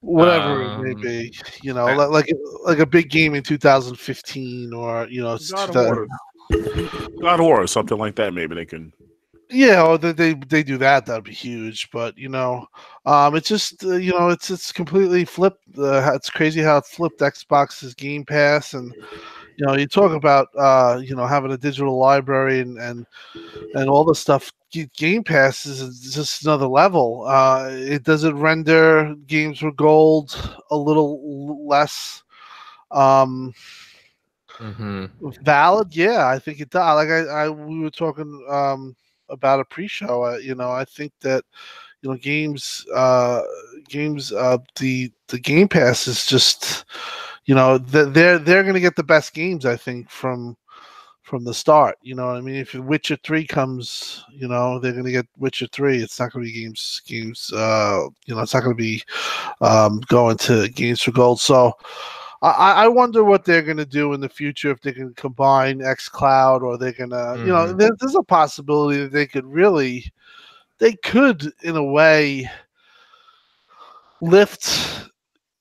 whatever 0.00 0.62
it 0.62 0.78
may 0.78 0.92
Um, 0.92 1.00
be 1.00 1.34
you 1.62 1.72
know 1.74 1.86
I- 1.86 2.06
like 2.06 2.32
like 2.64 2.78
a 2.78 2.86
big 2.86 3.10
game 3.10 3.34
in 3.34 3.42
2015 3.42 4.72
or 4.72 5.06
you 5.08 5.22
know 5.22 5.36
God 5.50 5.68
of 5.68 5.74
2000 5.74 5.84
War. 5.86 6.06
God 7.20 7.40
of 7.40 7.46
War 7.46 7.62
or 7.62 7.66
something 7.66 7.98
like 7.98 8.16
that. 8.16 8.32
Maybe 8.34 8.54
they 8.54 8.64
can. 8.66 8.92
yeah 9.50 9.82
or 9.82 9.98
they, 9.98 10.12
they 10.12 10.34
they 10.34 10.62
do 10.62 10.78
that 10.78 11.04
that'd 11.06 11.24
be 11.24 11.32
huge 11.32 11.90
but 11.90 12.16
you 12.16 12.28
know 12.28 12.64
um 13.04 13.34
it's 13.34 13.48
just 13.48 13.82
uh, 13.84 13.96
you 13.96 14.12
know 14.12 14.28
it's 14.28 14.48
it's 14.50 14.70
completely 14.72 15.24
flipped 15.24 15.64
uh, 15.76 16.12
it's 16.14 16.30
crazy 16.30 16.60
how 16.62 16.76
it 16.78 16.86
flipped 16.86 17.20
xbox's 17.20 17.92
game 17.94 18.24
pass 18.24 18.74
and 18.74 18.94
you 19.60 19.66
know 19.66 19.76
you 19.76 19.86
talk 19.86 20.12
about 20.12 20.48
uh 20.58 21.00
you 21.04 21.16
know 21.16 21.26
having 21.26 21.52
a 21.52 21.58
digital 21.58 21.98
library 21.98 22.60
and 22.60 22.78
and 22.78 23.06
and 23.74 23.88
all 23.90 24.04
the 24.04 24.14
stuff 24.14 24.52
game 24.96 25.24
pass 25.24 25.66
is 25.66 26.12
just 26.14 26.44
another 26.44 26.66
level. 26.68 27.24
Uh 27.26 27.68
it 27.70 28.04
doesn't 28.04 28.38
render 28.38 29.14
games 29.26 29.60
for 29.60 29.72
gold 29.72 30.36
a 30.70 30.76
little 30.76 31.66
less 31.68 32.22
um 32.92 33.52
hmm 34.58 35.06
valid? 35.42 35.94
Yeah 35.94 36.28
i 36.28 36.38
think 36.38 36.60
it 36.60 36.70
does 36.70 36.96
like 36.96 37.08
i, 37.08 37.44
I 37.44 37.48
we 37.50 37.80
were 37.80 37.90
talking 37.90 38.44
um 38.48 38.96
about 39.28 39.60
a 39.60 39.64
pre-show. 39.64 40.24
Uh, 40.24 40.36
you 40.38 40.54
know 40.54 40.70
i 40.70 40.84
think 40.84 41.12
that 41.22 41.44
you 42.02 42.10
know 42.10 42.16
games 42.16 42.86
uh 42.94 43.42
games 43.88 44.32
uh 44.32 44.58
the 44.78 45.10
the 45.28 45.38
game 45.38 45.68
pass 45.68 46.06
is 46.08 46.26
just 46.26 46.84
you 47.46 47.54
know 47.54 47.78
th- 47.78 48.08
they're 48.12 48.38
they're 48.38 48.64
gonna 48.64 48.80
get 48.80 48.96
the 48.96 49.02
best 49.02 49.34
games 49.34 49.64
i 49.66 49.76
think 49.76 50.08
from 50.10 50.56
from 51.22 51.44
the 51.44 51.54
start 51.54 51.96
you 52.02 52.14
know 52.14 52.26
what 52.26 52.36
i 52.36 52.40
mean 52.40 52.56
if 52.56 52.74
witcher 52.74 53.16
3 53.24 53.46
comes 53.46 54.24
you 54.32 54.48
know 54.48 54.78
they're 54.78 54.92
gonna 54.92 55.10
get 55.10 55.26
witcher 55.38 55.66
3 55.72 56.02
it's 56.02 56.18
not 56.18 56.32
gonna 56.32 56.44
be 56.44 56.52
games 56.52 57.02
games 57.06 57.52
uh 57.54 58.04
you 58.26 58.34
know 58.34 58.40
it's 58.42 58.54
not 58.54 58.62
gonna 58.62 58.74
be 58.74 59.02
um 59.60 60.00
going 60.08 60.36
to 60.36 60.68
games 60.70 61.02
for 61.02 61.12
gold 61.12 61.40
so 61.40 61.72
I, 62.42 62.84
I 62.84 62.88
wonder 62.88 63.22
what 63.22 63.44
they're 63.44 63.60
going 63.60 63.76
to 63.76 63.84
do 63.84 64.14
in 64.14 64.20
the 64.20 64.28
future 64.28 64.70
if 64.70 64.80
they 64.80 64.92
can 64.92 65.12
combine 65.12 65.82
X 65.82 66.08
Cloud 66.08 66.62
or 66.62 66.78
they're 66.78 66.92
going 66.92 67.10
to, 67.10 67.38
you 67.44 67.52
know, 67.52 67.66
Mhm. 67.66 67.76
there, 67.78 67.90
there's 68.00 68.14
a 68.14 68.22
possibility 68.22 68.98
that 69.02 69.12
they 69.12 69.26
could 69.26 69.44
really, 69.44 70.10
they 70.78 70.94
could, 70.94 71.52
in 71.62 71.76
a 71.76 71.84
way, 71.84 72.48
lift, 74.22 75.10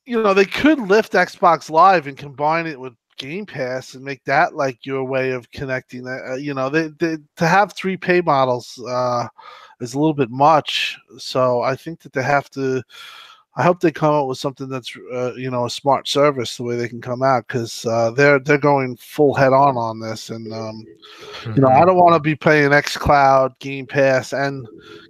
you 0.10 0.24
know, 0.24 0.34
they 0.34 0.46
could 0.46 0.80
lift 0.80 1.14
Xbox 1.14 1.70
Live 1.70 2.08
and 2.08 2.18
combine 2.18 2.66
it 2.66 2.80
with 2.80 2.94
Game 3.20 3.46
Pass 3.46 3.94
and 3.94 4.04
make 4.04 4.24
that 4.24 4.56
like 4.56 4.84
your 4.84 5.04
way 5.04 5.30
of 5.30 5.52
connecting. 5.52 6.08
Uh, 6.08 6.34
you 6.34 6.56
know, 6.56 6.68
they, 6.68 6.88
they 7.00 7.18
to 7.38 7.46
have 7.46 7.74
three 7.74 7.96
pay 7.96 8.20
models 8.20 8.84
uh, 8.90 9.28
is 9.82 9.94
a 9.94 10.00
little 10.00 10.16
bit 10.16 10.32
much. 10.32 10.98
So 11.20 11.62
I 11.62 11.76
think 11.76 12.02
that 12.02 12.14
they 12.14 12.24
have 12.24 12.50
to. 12.52 12.82
I 13.58 13.64
hope 13.64 13.80
they 13.80 13.92
come 13.92 14.14
up 14.14 14.28
with 14.28 14.38
something 14.38 14.70
that's 14.70 14.96
uh, 15.14 15.34
you 15.34 15.50
know 15.50 15.66
a 15.66 15.70
smart 15.70 16.08
service 16.08 16.56
the 16.56 16.64
way 16.64 16.76
they 16.76 16.88
can 16.88 17.02
come 17.02 17.24
out 17.24 17.48
because 17.48 17.86
uh, 17.86 18.12
they're 18.12 18.40
they're 18.40 18.58
going 18.58 18.96
full 18.98 19.34
head 19.34 19.54
on 19.54 19.76
on 19.76 20.00
this 20.00 20.30
and 20.30 20.54
um, 20.54 20.86
you 21.56 21.62
know 21.62 21.68
I 21.70 21.84
don't 21.86 21.98
want 21.98 22.14
to 22.16 22.20
be 22.20 22.36
paying 22.36 22.72
X 22.74 22.96
Cloud, 22.96 23.58
Game 23.60 23.86
Pass, 23.88 24.34
and 24.34 24.68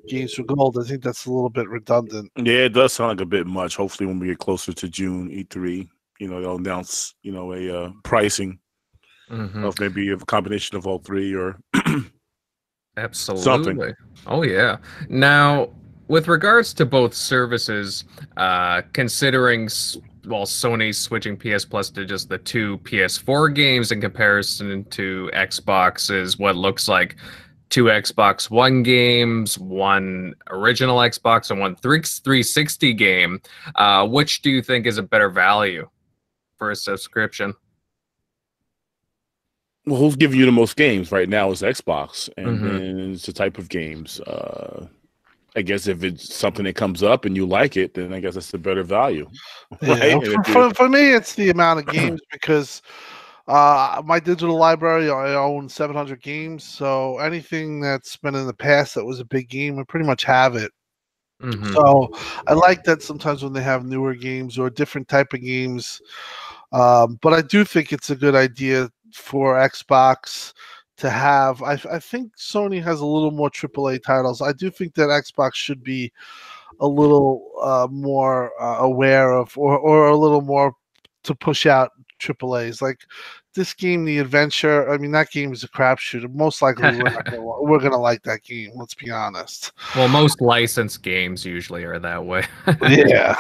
Games 0.08 0.34
for 0.34 0.44
Gold. 0.44 0.78
I 0.80 0.88
think 0.88 1.04
that's 1.04 1.26
a 1.26 1.32
little 1.32 1.50
bit 1.50 1.68
redundant. 1.70 2.32
Yeah, 2.38 2.66
it 2.66 2.70
does 2.70 2.94
sound 2.94 3.10
like 3.20 3.22
a 3.22 3.30
bit 3.30 3.46
much. 3.46 3.76
Hopefully, 3.76 4.08
when 4.08 4.20
we 4.20 4.28
get 4.28 4.40
closer 4.40 4.74
to 4.74 4.88
June 4.88 5.30
E3, 5.30 5.88
you 6.20 6.28
know, 6.28 6.42
they'll 6.42 6.56
announce, 6.56 7.16
you 7.22 7.32
know, 7.32 7.54
a 7.54 7.86
uh, 7.86 7.92
pricing 8.04 8.60
Mhm. 9.30 9.64
of 9.64 9.80
maybe 9.80 10.10
a 10.10 10.18
combination 10.18 10.76
of 10.76 10.88
all 10.88 10.98
three 10.98 11.36
or 11.36 11.60
Absolutely. 12.98 13.94
Oh 14.28 14.44
yeah. 14.44 14.78
Now, 15.08 15.70
with 16.10 16.28
regards 16.28 16.74
to 16.74 16.86
both 16.86 17.14
services, 17.14 18.04
uh, 18.36 18.82
considering 18.94 19.70
well, 20.26 20.46
Sony's 20.46 20.98
switching 20.98 21.38
PS 21.38 21.64
Plus 21.64 21.90
to 21.92 22.06
just 22.06 22.28
the 22.30 22.38
two 22.38 22.78
PS4 22.80 23.56
games 23.56 23.92
in 23.94 24.02
comparison 24.02 24.84
to 24.86 25.30
Xbox's 25.34 26.38
what 26.38 26.56
looks 26.58 26.88
like 26.90 27.16
two 27.70 27.86
Xbox 27.86 28.50
One 28.50 28.84
games, 28.84 29.58
one 29.58 30.34
original 30.50 30.98
Xbox, 30.98 31.52
and 31.52 31.60
one 31.60 31.76
360 31.78 32.94
game. 32.94 33.42
Uh, 33.76 34.06
which 34.08 34.42
do 34.42 34.50
you 34.52 34.62
think 34.62 34.86
is 34.88 34.98
a 34.98 35.04
better 35.04 35.30
value 35.30 35.88
for 36.58 36.72
a 36.72 36.76
subscription? 36.76 37.54
well, 39.86 39.98
who's 40.00 40.16
giving 40.16 40.38
you 40.40 40.46
the 40.46 40.52
most 40.52 40.76
games 40.76 41.12
right 41.12 41.30
now 41.30 41.50
is 41.52 41.62
Xbox, 41.64 42.30
and 42.38 42.60
Mhm. 42.60 42.62
then 42.62 43.12
it's 43.14 43.26
the 43.26 43.34
type 43.34 43.58
of 43.58 43.70
games. 43.70 44.20
Uh, 44.20 44.86
I 45.56 45.62
guess 45.62 45.88
if 45.88 46.04
it's 46.04 46.34
something 46.34 46.66
that 46.66 46.76
comes 46.76 47.04
up 47.04 47.26
and 47.26 47.36
you 47.36 47.46
like 47.46 47.78
it, 47.78 47.94
then 47.94 48.14
I 48.14 48.20
guess 48.20 48.36
that's 48.36 48.52
the 48.52 48.58
better 48.58 48.84
value. 48.84 49.30
Yeah, 49.82 49.94
Right? 49.94 50.24
And 50.24 50.46
For, 50.46 50.52
for, 50.52 50.74
for 50.74 50.90
me, 50.90 51.12
it's 51.14 51.36
the 51.36 51.52
amount 51.52 51.80
of 51.80 51.86
games 51.94 52.20
because 52.32 52.82
uh, 53.48 54.02
my 54.06 54.20
digital 54.20 54.58
library, 54.58 55.10
I 55.10 55.36
own 55.36 55.70
700 55.70 56.22
games. 56.22 56.64
So 56.64 57.20
anything 57.20 57.80
that's 57.80 58.16
been 58.16 58.36
in 58.36 58.48
the 58.48 58.54
past 58.54 58.96
that 58.96 59.06
was 59.06 59.20
a 59.20 59.26
big 59.26 59.48
game, 59.48 59.80
I 59.80 59.84
pretty 59.84 60.06
much 60.06 60.24
have 60.24 60.56
it. 60.56 60.72
Mhm. 61.42 61.74
So 61.74 62.10
I 62.48 62.54
like 62.54 62.84
that 62.84 63.02
sometimes 63.02 63.44
when 63.44 63.54
they 63.54 63.62
have 63.62 63.86
newer 63.86 64.14
games 64.14 64.60
or 64.60 64.70
different 64.70 65.08
type 65.08 65.34
of 65.34 65.42
games. 65.42 66.02
Um, 66.72 67.18
but 67.22 67.34
I 67.34 67.42
do 67.42 67.64
think 67.64 67.92
it's 67.92 68.10
a 68.10 68.16
good 68.16 68.36
idea 68.36 68.90
for 69.14 69.56
Xbox 69.56 70.54
to 71.00 71.10
have. 71.10 71.62
I, 71.64 71.74
I 71.92 72.00
think 72.00 72.36
Sony 72.38 72.82
has 72.84 73.00
a 73.00 73.06
little 73.06 73.32
more 73.32 73.50
AAA 73.50 74.04
titles. 74.04 74.42
I 74.42 74.54
do 74.54 74.70
think 74.70 74.94
that 74.96 75.10
Xbox 75.10 75.56
should 75.56 75.84
be 75.84 76.12
a 76.80 76.88
little 76.88 77.52
uh, 77.62 77.88
more 77.92 78.52
uh, 78.62 78.78
aware 78.80 79.34
of, 79.34 79.58
or, 79.58 79.78
or 79.78 80.08
a 80.08 80.18
little 80.18 80.42
more 80.42 80.74
to 81.24 81.36
push 81.36 81.66
out 81.66 81.92
AAA's. 82.20 82.82
Like 82.82 83.00
this 83.54 83.74
game, 83.74 84.06
The 84.06 84.20
Adventure. 84.20 84.90
I 84.90 84.98
mean, 84.98 85.12
that 85.12 85.32
game 85.32 85.52
is 85.52 85.64
a 85.64 85.68
crapshoot. 85.68 86.32
Most 86.34 86.62
likely, 86.62 86.98
we're, 86.98 87.22
gonna, 87.24 87.42
we're 87.42 87.80
gonna 87.80 87.98
like 87.98 88.24
that 88.24 88.44
game. 88.44 88.72
Let's 88.76 88.94
be 88.94 89.12
honest. 89.12 89.72
Well, 89.96 90.08
most 90.08 90.42
licensed 90.42 91.04
games 91.04 91.46
usually 91.46 91.84
are 91.84 92.00
that 92.00 92.26
way. 92.26 92.46
Yeah. 92.82 93.36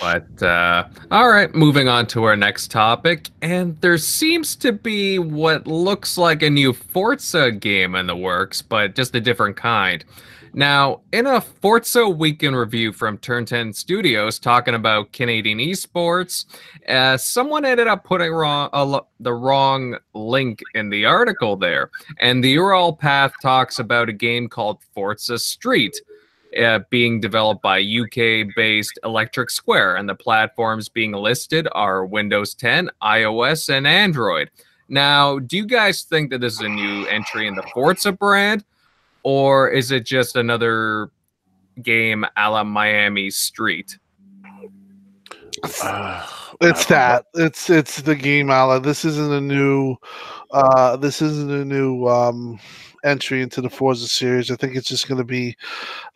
But 0.00 0.42
uh, 0.42 0.88
all 1.10 1.28
right, 1.28 1.54
moving 1.54 1.88
on 1.88 2.06
to 2.08 2.24
our 2.24 2.36
next 2.36 2.70
topic, 2.70 3.28
and 3.40 3.80
there 3.80 3.98
seems 3.98 4.56
to 4.56 4.72
be 4.72 5.18
what 5.18 5.66
looks 5.66 6.18
like 6.18 6.42
a 6.42 6.50
new 6.50 6.72
Forza 6.72 7.52
game 7.52 7.94
in 7.94 8.06
the 8.06 8.16
works, 8.16 8.62
but 8.62 8.94
just 8.94 9.14
a 9.14 9.20
different 9.20 9.56
kind. 9.56 10.04
Now, 10.54 11.00
in 11.12 11.26
a 11.26 11.40
Forza 11.40 12.06
weekend 12.06 12.56
review 12.56 12.92
from 12.92 13.16
Turn 13.16 13.46
10 13.46 13.72
Studios 13.72 14.38
talking 14.38 14.74
about 14.74 15.12
Canadian 15.12 15.58
esports, 15.58 16.44
uh, 16.88 17.16
someone 17.16 17.64
ended 17.64 17.86
up 17.86 18.04
putting 18.04 18.30
wrong 18.30 18.68
the 19.20 19.32
wrong 19.32 19.96
link 20.12 20.60
in 20.74 20.90
the 20.90 21.06
article 21.06 21.56
there, 21.56 21.90
and 22.20 22.44
the 22.44 22.56
URL 22.56 22.98
path 22.98 23.32
talks 23.40 23.78
about 23.78 24.10
a 24.10 24.12
game 24.12 24.46
called 24.46 24.82
Forza 24.94 25.38
Street 25.38 25.98
uh, 26.60 26.80
being 26.90 27.20
developed 27.20 27.62
by 27.62 27.80
UK 27.80 28.48
based 28.56 28.98
Electric 29.04 29.50
Square, 29.50 29.96
and 29.96 30.08
the 30.08 30.14
platforms 30.14 30.88
being 30.88 31.12
listed 31.12 31.68
are 31.72 32.04
Windows 32.06 32.54
10, 32.54 32.90
iOS, 33.02 33.68
and 33.68 33.86
Android. 33.86 34.50
Now, 34.88 35.38
do 35.38 35.56
you 35.56 35.66
guys 35.66 36.02
think 36.02 36.30
that 36.30 36.40
this 36.40 36.54
is 36.54 36.60
a 36.60 36.68
new 36.68 37.06
entry 37.06 37.46
in 37.46 37.54
the 37.54 37.62
Forza 37.72 38.12
brand, 38.12 38.64
or 39.22 39.70
is 39.70 39.90
it 39.90 40.04
just 40.04 40.36
another 40.36 41.10
game 41.82 42.26
a 42.36 42.50
la 42.50 42.64
Miami 42.64 43.30
Street? 43.30 43.98
Uh, 45.82 46.26
It's 46.60 46.86
that. 46.86 47.26
It's 47.34 47.70
it's 47.70 48.02
the 48.02 48.14
game, 48.14 48.50
Ala. 48.50 48.80
This 48.80 49.04
isn't 49.04 49.32
a 49.32 49.40
new. 49.40 49.96
Uh, 50.50 50.96
this 50.96 51.22
isn't 51.22 51.50
a 51.50 51.64
new 51.64 52.06
um, 52.06 52.58
entry 53.04 53.42
into 53.42 53.60
the 53.60 53.70
Forza 53.70 54.08
series. 54.08 54.50
I 54.50 54.56
think 54.56 54.76
it's 54.76 54.88
just 54.88 55.08
going 55.08 55.18
to 55.18 55.24
be, 55.24 55.56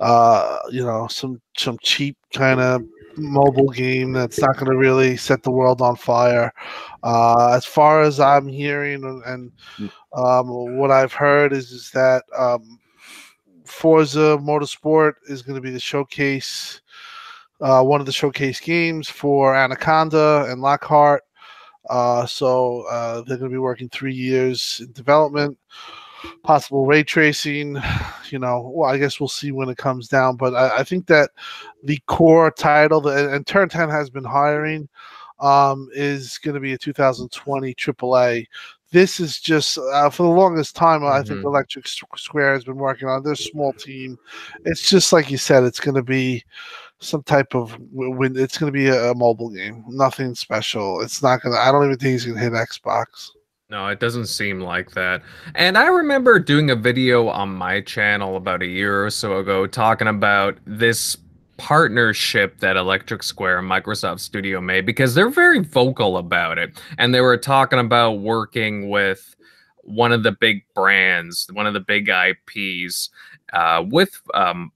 uh, 0.01 0.59
you 0.71 0.85
know, 0.85 1.07
some 1.09 1.41
some 1.57 1.79
cheap 1.83 2.17
kind 2.33 2.61
of 2.61 2.83
mobile 3.17 3.71
game 3.71 4.13
that's 4.13 4.41
not 4.41 4.57
going 4.57 4.71
to 4.71 4.77
really 4.77 5.17
set 5.17 5.43
the 5.43 5.51
world 5.51 5.81
on 5.81 5.97
fire. 5.97 6.53
Uh, 7.03 7.53
as 7.55 7.65
far 7.65 8.03
as 8.03 8.21
I'm 8.21 8.47
hearing 8.47 9.05
and, 9.05 9.23
and 9.25 9.91
um, 10.13 10.77
what 10.77 10.91
I've 10.91 11.13
heard 11.13 11.53
is 11.53 11.71
is 11.71 11.91
that 11.93 12.25
um, 12.37 12.79
Forza 13.65 14.39
Motorsport 14.41 15.15
is 15.29 15.43
going 15.43 15.57
to 15.57 15.63
be 15.63 15.71
the 15.71 15.81
showcase 15.81 16.81
uh, 17.61 17.83
one 17.83 18.01
of 18.01 18.07
the 18.07 18.13
showcase 18.13 18.61
games 18.61 19.09
for 19.09 19.55
Anaconda 19.55 20.47
and 20.49 20.61
Lockhart. 20.61 21.23
Uh, 21.89 22.27
so 22.27 22.83
uh, 22.91 23.23
they're 23.23 23.39
going 23.39 23.51
to 23.51 23.55
be 23.55 23.59
working 23.59 23.89
three 23.89 24.15
years 24.15 24.81
in 24.85 24.93
development. 24.93 25.57
Possible 26.43 26.87
ray 26.87 27.03
tracing. 27.03 27.79
You 28.31 28.41
know, 28.41 28.73
well, 28.75 28.91
I 28.91 28.99
guess 28.99 29.21
we'll 29.21 29.29
see 29.29 29.53
when 29.53 29.69
it 29.69 29.77
comes 29.79 30.09
down. 30.09 30.37
But 30.37 30.55
I, 30.55 30.79
I 30.79 30.83
think 30.85 31.07
that 31.07 31.31
the 31.85 31.99
core 32.07 32.51
title, 32.51 33.01
the, 33.01 33.33
and 33.33 33.47
Turn 33.47 33.69
10 33.69 33.89
has 33.89 34.11
been 34.11 34.25
hiring, 34.25 34.89
um, 35.39 35.89
is 35.93 36.39
going 36.39 36.55
to 36.55 36.61
be 36.61 36.73
a 36.73 36.79
2020 36.79 37.75
AAA. 37.75 38.47
This 38.91 39.21
is 39.21 39.41
just 39.41 39.79
uh, 39.79 40.11
for 40.11 40.23
the 40.23 40.29
longest 40.29 40.75
time. 40.77 41.05
I 41.05 41.23
think 41.23 41.41
Mhm. 41.41 41.45
Electric 41.45 41.87
Square 41.87 42.55
has 42.55 42.65
been 42.65 42.77
working 42.77 43.09
on 43.09 43.23
this 43.23 43.45
small 43.45 43.73
team. 43.73 44.17
It's 44.65 44.89
just 44.89 45.13
like 45.13 45.31
you 45.31 45.37
said. 45.39 45.65
It's 45.65 45.81
going 45.81 45.97
to 45.97 46.03
be 46.03 46.45
some 47.01 47.23
type 47.25 47.55
of 47.55 47.77
when 47.93 48.37
it's 48.37 48.57
going 48.59 48.73
to 48.73 48.77
be 48.77 48.87
a, 48.89 49.11
a 49.11 49.15
mobile 49.15 49.51
game. 49.51 49.85
Nothing 49.89 50.35
special. 50.35 51.01
It's 51.01 51.23
not 51.23 51.43
going 51.43 51.55
to. 51.55 51.61
I 51.61 51.71
don't 51.71 51.85
even 51.85 51.99
think 51.99 52.13
he's 52.13 52.25
going 52.25 52.39
to 52.39 52.43
hit 52.43 52.53
Xbox. 52.55 53.33
No, 53.69 53.89
it 53.89 53.99
doesn't 53.99 54.27
seem 54.27 54.61
like 54.61 54.93
that. 54.93 55.23
And 55.57 55.77
I 55.77 55.87
remember 55.89 56.39
doing 56.39 56.71
a 56.71 56.77
video 56.77 57.29
on 57.29 57.49
my 57.53 57.81
channel 57.81 58.37
about 58.37 58.63
a 58.63 58.67
year 58.67 59.05
or 59.05 59.11
so 59.11 59.39
ago 59.39 59.67
talking 59.67 60.07
about 60.07 60.59
this 60.67 61.17
partnership 61.57 62.61
that 62.61 62.77
Electric 62.77 63.25
Square 63.25 63.59
and 63.59 63.69
Microsoft 63.69 64.21
Studio 64.21 64.61
made 64.61 64.87
because 64.87 65.17
they're 65.17 65.31
very 65.31 65.59
vocal 65.65 66.19
about 66.19 66.59
it. 66.59 66.81
And 66.99 67.13
they 67.13 67.21
were 67.21 67.37
talking 67.37 67.81
about 67.81 68.21
working 68.21 68.89
with 68.89 69.35
one 69.83 70.13
of 70.13 70.23
the 70.23 70.33
big 70.33 70.63
brands, 70.75 71.49
one 71.53 71.67
of 71.67 71.75
the 71.75 71.81
big 71.81 72.09
IPs, 72.09 73.11
uh, 73.53 73.83
with 73.89 74.21
um, 74.35 74.71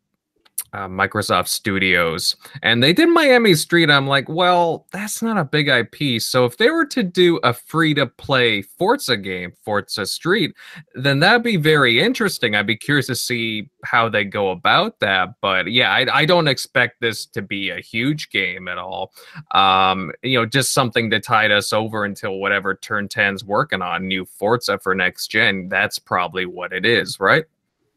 uh, 0.73 0.89
Microsoft 0.89 1.49
Studios, 1.49 2.37
and 2.63 2.83
they 2.83 2.93
did 2.93 3.09
Miami 3.09 3.55
Street. 3.55 3.91
I'm 3.91 4.07
like, 4.07 4.29
well, 4.29 4.87
that's 4.93 5.23
not 5.23 5.39
a 5.39 5.45
big 5.45 5.69
IP. 5.69 6.21
So 6.21 6.45
if 6.45 6.57
they 6.57 6.71
were 6.71 6.87
to 6.87 7.03
do 7.03 7.39
a 7.39 7.53
free 7.53 7.95
to 7.95 8.07
play 8.07 8.63
Forza 8.63 9.17
game, 9.17 9.53
Forza 9.63 10.07
Street, 10.07 10.55
then 10.95 11.21
that'd 11.21 11.43
be 11.43 11.57
very 11.57 12.01
interesting. 12.01 12.55
I'd 12.55 12.67
be 12.67 12.77
curious 12.77 13.07
to 13.09 13.17
see 13.17 13.71
how 13.85 14.09
they 14.09 14.25
go 14.25 14.51
about 14.51 15.01
that. 15.01 15.35
But 15.41 15.71
yeah, 15.71 15.93
I, 15.93 16.07
I 16.21 16.25
don't 16.25 16.49
expect 16.49 17.01
this 17.01 17.27
to 17.27 17.43
be 17.43 17.71
a 17.71 17.81
huge 17.81 18.31
game 18.31 18.69
at 18.69 18.79
all. 18.79 19.13
Um, 19.53 20.13
you 20.23 20.39
know, 20.39 20.47
just 20.47 20.73
something 20.73 21.11
to 21.11 21.21
tide 21.21 21.51
us 21.51 21.73
over 21.73 22.05
until 22.05 22.39
whatever 22.39 22.75
Turn 22.75 23.09
10's 23.09 23.45
working 23.45 23.83
on, 23.83 24.07
new 24.07 24.25
Forza 24.25 24.79
for 24.79 24.95
next 24.95 25.29
gen. 25.29 25.69
That's 25.69 25.99
probably 25.99 26.47
what 26.47 26.73
it 26.73 26.85
is, 26.85 27.19
right? 27.21 27.45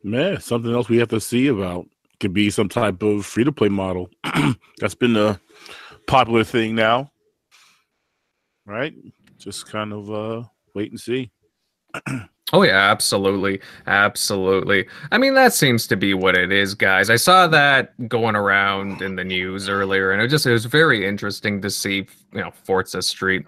Man, 0.04 0.42
something 0.42 0.74
else 0.74 0.90
we 0.90 0.98
have 0.98 1.10
to 1.10 1.22
see 1.22 1.48
about 1.48 1.88
could 2.24 2.34
be 2.34 2.50
some 2.50 2.70
type 2.70 3.04
of 3.04 3.26
free 3.26 3.44
to 3.44 3.52
play 3.52 3.68
model. 3.68 4.10
That's 4.80 4.96
been 4.96 5.18
a 5.18 5.38
popular 6.08 6.46
thing 6.46 6.74
now, 6.74 7.12
right? 8.66 8.94
Just 9.38 9.68
kind 9.68 9.92
of 9.92 10.10
uh 10.10 10.48
wait 10.74 10.92
and 10.92 11.00
see. 11.00 11.32
Oh 12.52 12.62
yeah, 12.62 12.92
absolutely, 12.92 13.60
absolutely. 13.88 14.86
I 15.12 15.18
mean, 15.18 15.34
that 15.34 15.54
seems 15.54 15.86
to 15.88 15.98
be 15.98 16.14
what 16.14 16.36
it 16.36 16.52
is, 16.52 16.76
guys. 16.76 17.10
I 17.10 17.16
saw 17.16 17.48
that 17.48 18.08
going 18.08 18.36
around 18.36 19.02
in 19.02 19.16
the 19.16 19.24
news 19.24 19.68
earlier, 19.68 20.12
and 20.12 20.22
it 20.22 20.30
just 20.30 20.46
it 20.46 20.52
was 20.52 20.66
very 20.66 21.06
interesting 21.06 21.62
to 21.62 21.70
see, 21.70 22.08
you 22.32 22.42
know, 22.42 22.52
Forza 22.64 23.02
Street. 23.02 23.46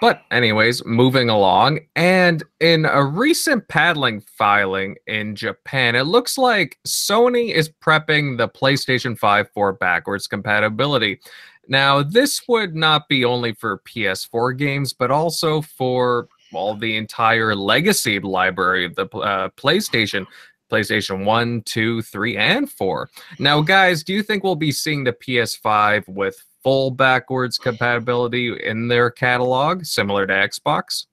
But 0.00 0.22
anyways, 0.30 0.84
moving 0.84 1.28
along, 1.28 1.80
and 1.96 2.44
in 2.60 2.84
a 2.84 3.04
recent 3.04 3.66
paddling 3.66 4.20
filing 4.20 4.96
in 5.08 5.34
Japan, 5.34 5.96
it 5.96 6.04
looks 6.04 6.38
like 6.38 6.78
Sony 6.86 7.52
is 7.52 7.68
prepping 7.68 8.38
the 8.38 8.48
PlayStation 8.48 9.18
5 9.18 9.50
for 9.50 9.72
backwards 9.72 10.28
compatibility. 10.28 11.20
Now, 11.66 12.02
this 12.02 12.46
would 12.46 12.76
not 12.76 13.08
be 13.08 13.24
only 13.24 13.52
for 13.52 13.80
PS4 13.80 14.56
games, 14.56 14.92
but 14.92 15.10
also 15.10 15.60
for 15.60 16.28
all 16.52 16.74
the 16.74 16.96
entire 16.96 17.54
legacy 17.54 18.20
library 18.20 18.84
of 18.86 18.94
the 18.94 19.06
uh, 19.06 19.48
PlayStation, 19.50 20.26
PlayStation 20.70 21.24
1, 21.24 21.62
2, 21.62 22.02
3, 22.02 22.36
and 22.36 22.70
4. 22.70 23.10
Now, 23.38 23.60
guys, 23.60 24.04
do 24.04 24.14
you 24.14 24.22
think 24.22 24.44
we'll 24.44 24.54
be 24.54 24.72
seeing 24.72 25.04
the 25.04 25.12
PS5 25.12 26.08
with 26.08 26.42
full 26.68 26.90
backwards 26.90 27.56
compatibility 27.56 28.54
in 28.62 28.88
their 28.88 29.10
catalog, 29.10 29.84
similar 29.86 30.26
to 30.26 30.34
Xbox? 30.34 31.06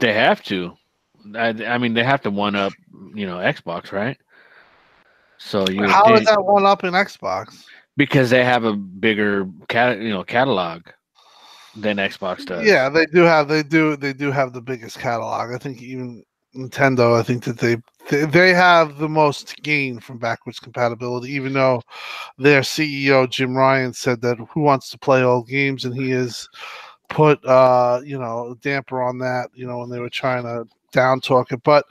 They 0.00 0.12
have 0.12 0.42
to. 0.44 0.74
I, 1.34 1.48
I 1.64 1.78
mean, 1.78 1.94
they 1.94 2.04
have 2.04 2.20
to 2.22 2.30
one 2.30 2.54
up, 2.54 2.74
you 3.14 3.24
know, 3.24 3.36
Xbox, 3.36 3.90
right? 3.90 4.18
So 5.38 5.66
you 5.68 5.84
How 5.88 6.04
they- 6.08 6.14
is 6.20 6.26
that 6.26 6.44
one 6.44 6.66
up 6.66 6.84
in 6.84 6.92
Xbox? 6.92 7.64
because 7.96 8.30
they 8.30 8.42
have 8.44 8.64
a 8.64 8.74
bigger 8.74 9.46
cat, 9.68 9.98
you 9.98 10.10
know, 10.10 10.24
catalog 10.24 10.82
than 11.76 11.96
Xbox 11.98 12.44
does. 12.46 12.66
Yeah, 12.66 12.88
they 12.88 13.06
do 13.06 13.20
have 13.20 13.48
they 13.48 13.62
do 13.62 13.96
they 13.96 14.12
do 14.12 14.30
have 14.30 14.52
the 14.52 14.62
biggest 14.62 14.98
catalog. 14.98 15.52
I 15.54 15.58
think 15.58 15.82
even 15.82 16.22
Nintendo. 16.54 17.18
I 17.18 17.22
think 17.22 17.44
that 17.44 17.58
they 17.58 17.76
they, 18.10 18.52
have 18.52 18.98
the 18.98 19.08
most 19.08 19.56
gain 19.62 20.00
from 20.00 20.18
backwards 20.18 20.58
compatibility. 20.58 21.32
Even 21.32 21.52
though 21.52 21.82
their 22.38 22.62
CEO 22.62 23.28
Jim 23.28 23.56
Ryan 23.56 23.92
said 23.92 24.20
that 24.22 24.38
who 24.50 24.60
wants 24.60 24.90
to 24.90 24.98
play 24.98 25.22
old 25.22 25.48
games, 25.48 25.84
and 25.84 25.94
he 25.94 26.10
has 26.10 26.48
put 27.08 27.44
uh 27.44 28.00
you 28.04 28.18
know 28.18 28.52
a 28.52 28.56
damper 28.56 29.02
on 29.02 29.18
that. 29.18 29.50
You 29.54 29.66
know 29.66 29.78
when 29.78 29.90
they 29.90 30.00
were 30.00 30.10
trying 30.10 30.44
to 30.44 30.66
down 30.92 31.20
talk 31.20 31.52
it, 31.52 31.62
but. 31.62 31.86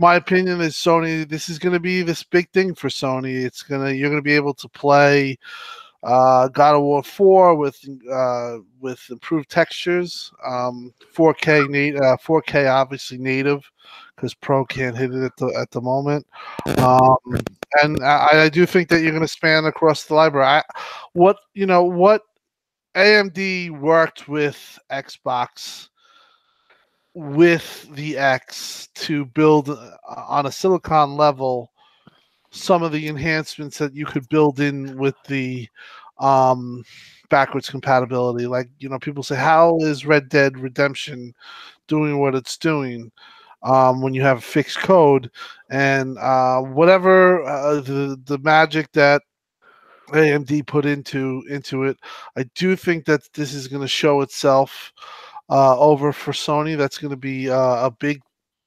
My 0.00 0.14
opinion 0.14 0.60
is 0.60 0.74
Sony. 0.76 1.28
This 1.28 1.48
is 1.48 1.58
going 1.58 1.72
to 1.72 1.80
be 1.80 2.02
this 2.02 2.22
big 2.22 2.48
thing 2.52 2.72
for 2.72 2.86
Sony. 2.86 3.44
It's 3.44 3.64
gonna 3.64 3.90
you're 3.90 4.14
to 4.14 4.22
be 4.22 4.36
able 4.36 4.54
to 4.54 4.68
play 4.68 5.36
uh, 6.02 6.48
God 6.48 6.76
of 6.76 6.82
War 6.82 7.02
4 7.02 7.56
with 7.56 7.78
uh, 8.12 8.58
with 8.80 9.00
improved 9.10 9.50
textures, 9.50 10.32
um, 10.46 10.92
4K 11.14 11.68
nat- 11.68 12.00
uh, 12.00 12.16
4K 12.16 12.72
obviously 12.72 13.18
native 13.18 13.68
because 14.14 14.34
Pro 14.34 14.64
can't 14.64 14.96
hit 14.96 15.12
it 15.12 15.22
at 15.24 15.36
the 15.36 15.46
at 15.60 15.70
the 15.70 15.80
moment. 15.80 16.26
Um, 16.78 17.16
and 17.82 18.02
I, 18.04 18.44
I 18.44 18.48
do 18.48 18.64
think 18.66 18.88
that 18.88 19.00
you're 19.00 19.12
going 19.12 19.22
to 19.22 19.28
span 19.28 19.64
across 19.64 20.04
the 20.04 20.14
library. 20.14 20.46
I, 20.46 20.62
what 21.14 21.38
you 21.54 21.66
know 21.66 21.82
what 21.82 22.22
AMD 22.94 23.78
worked 23.80 24.28
with 24.28 24.78
Xbox 24.90 25.88
with 27.14 27.88
the 27.94 28.16
X 28.16 28.88
to 28.94 29.24
build 29.24 29.70
uh, 29.70 29.96
on 30.06 30.46
a 30.46 30.52
silicon 30.52 31.16
level 31.16 31.72
some 32.50 32.82
of 32.82 32.92
the 32.92 33.08
enhancements 33.08 33.78
that 33.78 33.94
you 33.94 34.06
could 34.06 34.28
build 34.28 34.60
in 34.60 34.96
with 34.96 35.14
the 35.28 35.68
um 36.18 36.82
backwards 37.30 37.68
compatibility. 37.70 38.46
Like 38.46 38.68
you 38.78 38.88
know 38.88 38.98
people 38.98 39.22
say 39.22 39.36
how 39.36 39.78
is 39.80 40.06
red 40.06 40.28
dead 40.28 40.58
redemption 40.58 41.34
doing 41.86 42.18
what 42.18 42.34
it's 42.34 42.56
doing? 42.56 43.10
Um 43.62 44.00
when 44.02 44.14
you 44.14 44.22
have 44.22 44.44
fixed 44.44 44.78
code 44.78 45.30
and 45.70 46.18
uh 46.18 46.60
whatever 46.60 47.42
uh, 47.44 47.80
the 47.80 48.20
the 48.26 48.38
magic 48.38 48.90
that 48.92 49.22
AMD 50.12 50.62
put 50.66 50.86
into 50.86 51.42
into 51.50 51.82
it 51.84 51.98
i 52.36 52.42
do 52.54 52.74
think 52.76 53.04
that 53.04 53.20
this 53.34 53.52
is 53.52 53.68
going 53.68 53.82
to 53.82 53.88
show 53.88 54.22
itself 54.22 54.92
uh 55.50 55.78
over 55.78 56.12
for 56.12 56.32
Sony. 56.32 56.76
That's 56.78 56.98
going 56.98 57.10
to 57.10 57.16
be 57.16 57.50
uh, 57.50 57.86
a 57.86 57.90
big 57.90 58.22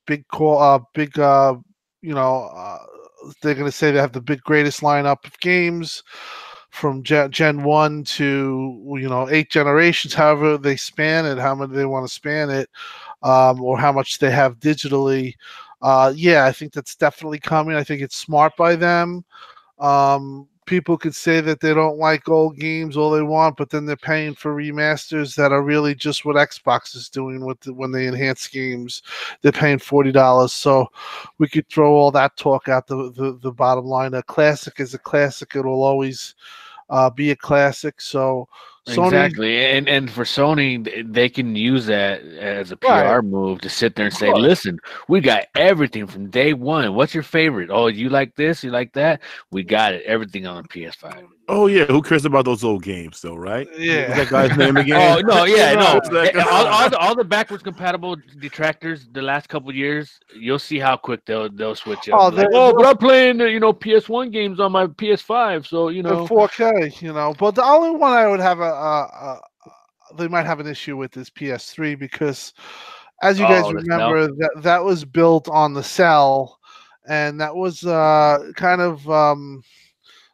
big 0.05 0.27
call 0.27 0.59
uh 0.61 0.79
big 0.93 1.17
uh 1.19 1.55
you 2.01 2.13
know 2.13 2.49
uh, 2.55 2.79
they're 3.41 3.55
going 3.55 3.65
to 3.65 3.71
say 3.71 3.91
they 3.91 3.99
have 3.99 4.13
the 4.13 4.21
big 4.21 4.41
greatest 4.41 4.81
lineup 4.81 5.25
of 5.25 5.39
games 5.39 6.03
from 6.69 7.03
Gen, 7.03 7.31
Gen 7.31 7.63
1 7.63 8.03
to 8.05 8.97
you 8.99 9.09
know 9.09 9.27
eight 9.29 9.49
generations 9.49 10.13
however 10.13 10.57
they 10.57 10.75
span 10.77 11.25
it 11.25 11.37
how 11.37 11.53
many 11.53 11.73
they 11.75 11.85
want 11.85 12.07
to 12.07 12.13
span 12.13 12.49
it 12.49 12.69
um, 13.23 13.61
or 13.61 13.77
how 13.77 13.91
much 13.91 14.19
they 14.19 14.31
have 14.31 14.59
digitally. 14.59 15.33
Uh, 15.81 16.13
yeah 16.15 16.45
i 16.45 16.51
think 16.51 16.71
that's 16.73 16.95
definitely 16.95 17.39
coming. 17.39 17.75
I 17.75 17.83
think 17.83 18.01
it's 18.01 18.15
smart 18.15 18.55
by 18.55 18.75
them. 18.75 19.25
Um, 19.79 20.47
people 20.71 20.97
could 20.97 21.13
say 21.13 21.41
that 21.41 21.59
they 21.59 21.73
don't 21.73 21.99
like 21.99 22.27
old 22.29 22.57
games 22.57 22.97
all 22.97 23.11
they 23.11 23.21
want 23.21 23.57
but 23.57 23.69
then 23.69 23.85
they're 23.85 23.95
paying 23.95 24.33
for 24.33 24.55
remasters 24.55 25.35
that 25.35 25.51
are 25.51 25.61
really 25.61 25.93
just 25.93 26.25
what 26.25 26.35
xbox 26.47 26.95
is 26.95 27.09
doing 27.09 27.45
with 27.45 27.59
the, 27.59 27.73
when 27.73 27.91
they 27.91 28.07
enhance 28.07 28.47
games 28.47 29.03
they're 29.41 29.51
paying 29.51 29.77
$40 29.77 30.49
so 30.49 30.87
we 31.37 31.47
could 31.47 31.67
throw 31.69 31.93
all 31.93 32.11
that 32.11 32.37
talk 32.37 32.69
out 32.69 32.87
the, 32.87 33.11
the, 33.11 33.37
the 33.41 33.51
bottom 33.51 33.85
line. 33.85 34.13
A 34.13 34.23
classic 34.23 34.79
is 34.79 34.93
a 34.93 34.99
classic. 34.99 35.55
It 35.55 35.65
will 35.65 35.83
always 35.83 36.35
uh, 36.89 37.09
be 37.09 37.31
a 37.31 37.35
classic. 37.35 38.01
So 38.01 38.47
Sony, 38.87 39.05
Exactly, 39.05 39.63
and 39.63 39.87
and 39.87 40.09
for 40.09 40.23
Sony, 40.23 41.13
they 41.13 41.29
can 41.29 41.55
use 41.55 41.85
that 41.85 42.23
as 42.23 42.71
a 42.71 42.77
PR 42.77 42.87
Right. 42.87 43.23
move 43.23 43.61
to 43.61 43.69
sit 43.69 43.95
there 43.95 44.07
and 44.07 44.15
say, 44.15 44.33
"Listen, 44.33 44.79
we 45.07 45.21
got 45.21 45.45
everything 45.55 46.07
from 46.07 46.31
day 46.31 46.53
one. 46.53 46.95
What's 46.95 47.13
your 47.13 47.21
favorite? 47.23 47.69
Oh, 47.71 47.87
you 47.87 48.09
like 48.09 48.35
this? 48.35 48.63
You 48.63 48.71
like 48.71 48.91
that? 48.93 49.21
We 49.51 49.61
got 49.63 49.93
it. 49.93 50.01
Everything 50.07 50.47
on 50.47 50.63
PS5." 50.65 51.25
Oh 51.47 51.67
yeah, 51.67 51.83
who 51.85 52.01
cares 52.01 52.23
about 52.23 52.45
those 52.45 52.63
old 52.63 52.81
games 52.81 53.19
though, 53.21 53.35
right? 53.35 53.67
Yeah. 53.77 54.07
What's 54.07 54.19
that 54.21 54.29
guy's 54.29 54.57
name 54.57 54.77
again? 54.83 55.17
Oh 55.17 55.19
no, 55.21 55.43
yeah, 55.57 55.73
no. 55.73 55.95
What's 55.95 56.09
that 56.09 56.35
all, 56.37 56.65
all, 56.65 56.89
the, 56.89 56.97
all 56.97 57.15
the 57.15 57.25
backwards 57.25 57.61
compatible 57.61 58.15
detractors 58.39 59.09
the 59.11 59.21
last 59.21 59.49
couple 59.49 59.73
years, 59.75 60.17
you'll 60.33 60.59
see 60.59 60.79
how 60.79 60.95
quick 60.97 61.25
they'll 61.25 61.49
they'll 61.49 61.75
switch 61.75 62.07
up. 62.09 62.19
Oh, 62.19 62.25
Like, 62.27 62.35
they're- 62.35 62.49
oh, 62.53 62.73
but 62.73 62.85
I'm 62.85 62.97
playing 62.97 63.41
uh, 63.41 63.45
you 63.45 63.59
know 63.59 63.73
PS1 63.73 64.31
games 64.31 64.59
on 64.61 64.71
my 64.71 64.87
PS5, 64.87 65.67
so 65.67 65.89
you 65.89 66.01
know. 66.03 66.25
4K, 66.25 67.01
you 67.01 67.11
know. 67.11 67.35
But 67.37 67.55
the 67.55 67.63
only 67.65 67.91
one 67.91 68.13
I 68.13 68.27
would 68.27 68.39
have 68.39 68.59
a, 68.61 68.70
a, 68.71 69.07
a 69.35 69.41
they 70.17 70.27
might 70.27 70.45
have 70.45 70.59
an 70.59 70.67
issue 70.67 70.97
with 70.97 71.11
this 71.11 71.29
PS3 71.29 71.97
because, 71.97 72.53
as 73.21 73.39
you 73.39 73.45
guys 73.45 73.65
Oh, 73.65 73.73
remember, 73.73 74.27
that 74.27 74.51
that 74.57 74.83
was 74.83 75.05
built 75.05 75.47
on 75.49 75.73
the 75.73 75.83
cell, 75.83 76.59
and 77.07 77.39
that 77.39 77.55
was 77.55 77.85
uh, 77.85 78.51
kind 78.55 78.81
of 78.81 79.09
um, 79.09 79.63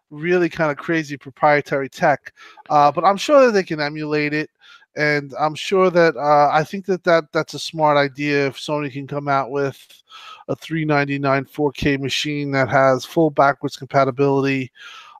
really 0.10 0.50
kind 0.50 0.72
of 0.72 0.78
crazy 0.78 1.18
proprietary 1.18 1.90
tech. 1.90 2.34
Uh, 2.70 2.92
but 2.92 3.04
I'm 3.04 3.18
sure 3.18 3.46
that 3.46 3.52
they 3.52 3.64
can 3.64 3.80
emulate 3.80 4.34
it, 4.34 4.50
and 4.96 5.34
I'm 5.40 5.56
sure 5.56 5.90
that 5.92 6.16
uh, 6.16 6.50
I 6.52 6.64
think 6.64 6.86
that, 6.86 7.04
that 7.04 7.26
that's 7.32 7.54
a 7.54 7.60
smart 7.60 7.98
idea 7.98 8.48
if 8.48 8.58
Sony 8.58 8.92
can 8.92 9.08
come 9.08 9.28
out 9.28 9.52
with 9.52 10.02
a 10.48 10.56
399 10.56 11.46
4K 11.46 12.00
machine 12.00 12.52
that 12.52 12.70
has 12.70 13.06
full 13.06 13.30
backwards 13.30 13.76
compatibility. 13.76 14.72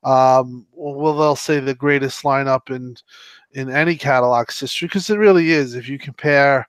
Um, 0.08 0.66
well, 0.74 1.16
they'll 1.18 1.36
say 1.36 1.60
the 1.60 1.76
greatest 1.76 2.24
lineup 2.24 2.76
in 2.76 2.96
in 3.54 3.70
any 3.70 3.96
catalog's 3.98 4.60
history 4.60 4.88
because 4.88 5.10
it 5.10 5.18
really 5.18 5.52
is. 5.52 5.76
If 5.76 5.90
you 5.90 6.00
compare 6.00 6.68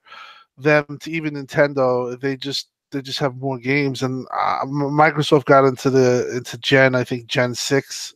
them 0.57 0.85
to 1.01 1.11
even 1.11 1.35
Nintendo, 1.35 2.19
they 2.19 2.35
just 2.37 2.69
they 2.91 3.01
just 3.01 3.19
have 3.19 3.37
more 3.37 3.59
games. 3.59 4.03
And 4.03 4.27
uh, 4.33 4.65
Microsoft 4.65 5.45
got 5.45 5.65
into 5.65 5.89
the 5.89 6.35
into 6.37 6.57
Gen, 6.59 6.95
I 6.95 7.03
think 7.03 7.27
Gen 7.27 7.55
six. 7.55 8.13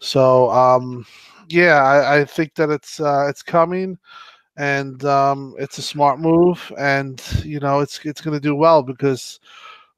So 0.00 0.50
um, 0.50 1.06
yeah, 1.48 1.82
I, 1.82 2.20
I 2.20 2.24
think 2.24 2.54
that 2.56 2.70
it's 2.70 3.00
uh, 3.00 3.26
it's 3.28 3.42
coming, 3.42 3.98
and 4.56 5.04
um, 5.04 5.54
it's 5.58 5.78
a 5.78 5.82
smart 5.82 6.20
move, 6.20 6.72
and 6.78 7.22
you 7.44 7.60
know 7.60 7.80
it's 7.80 8.00
it's 8.04 8.20
going 8.22 8.34
to 8.34 8.40
do 8.40 8.56
well 8.56 8.82
because 8.82 9.40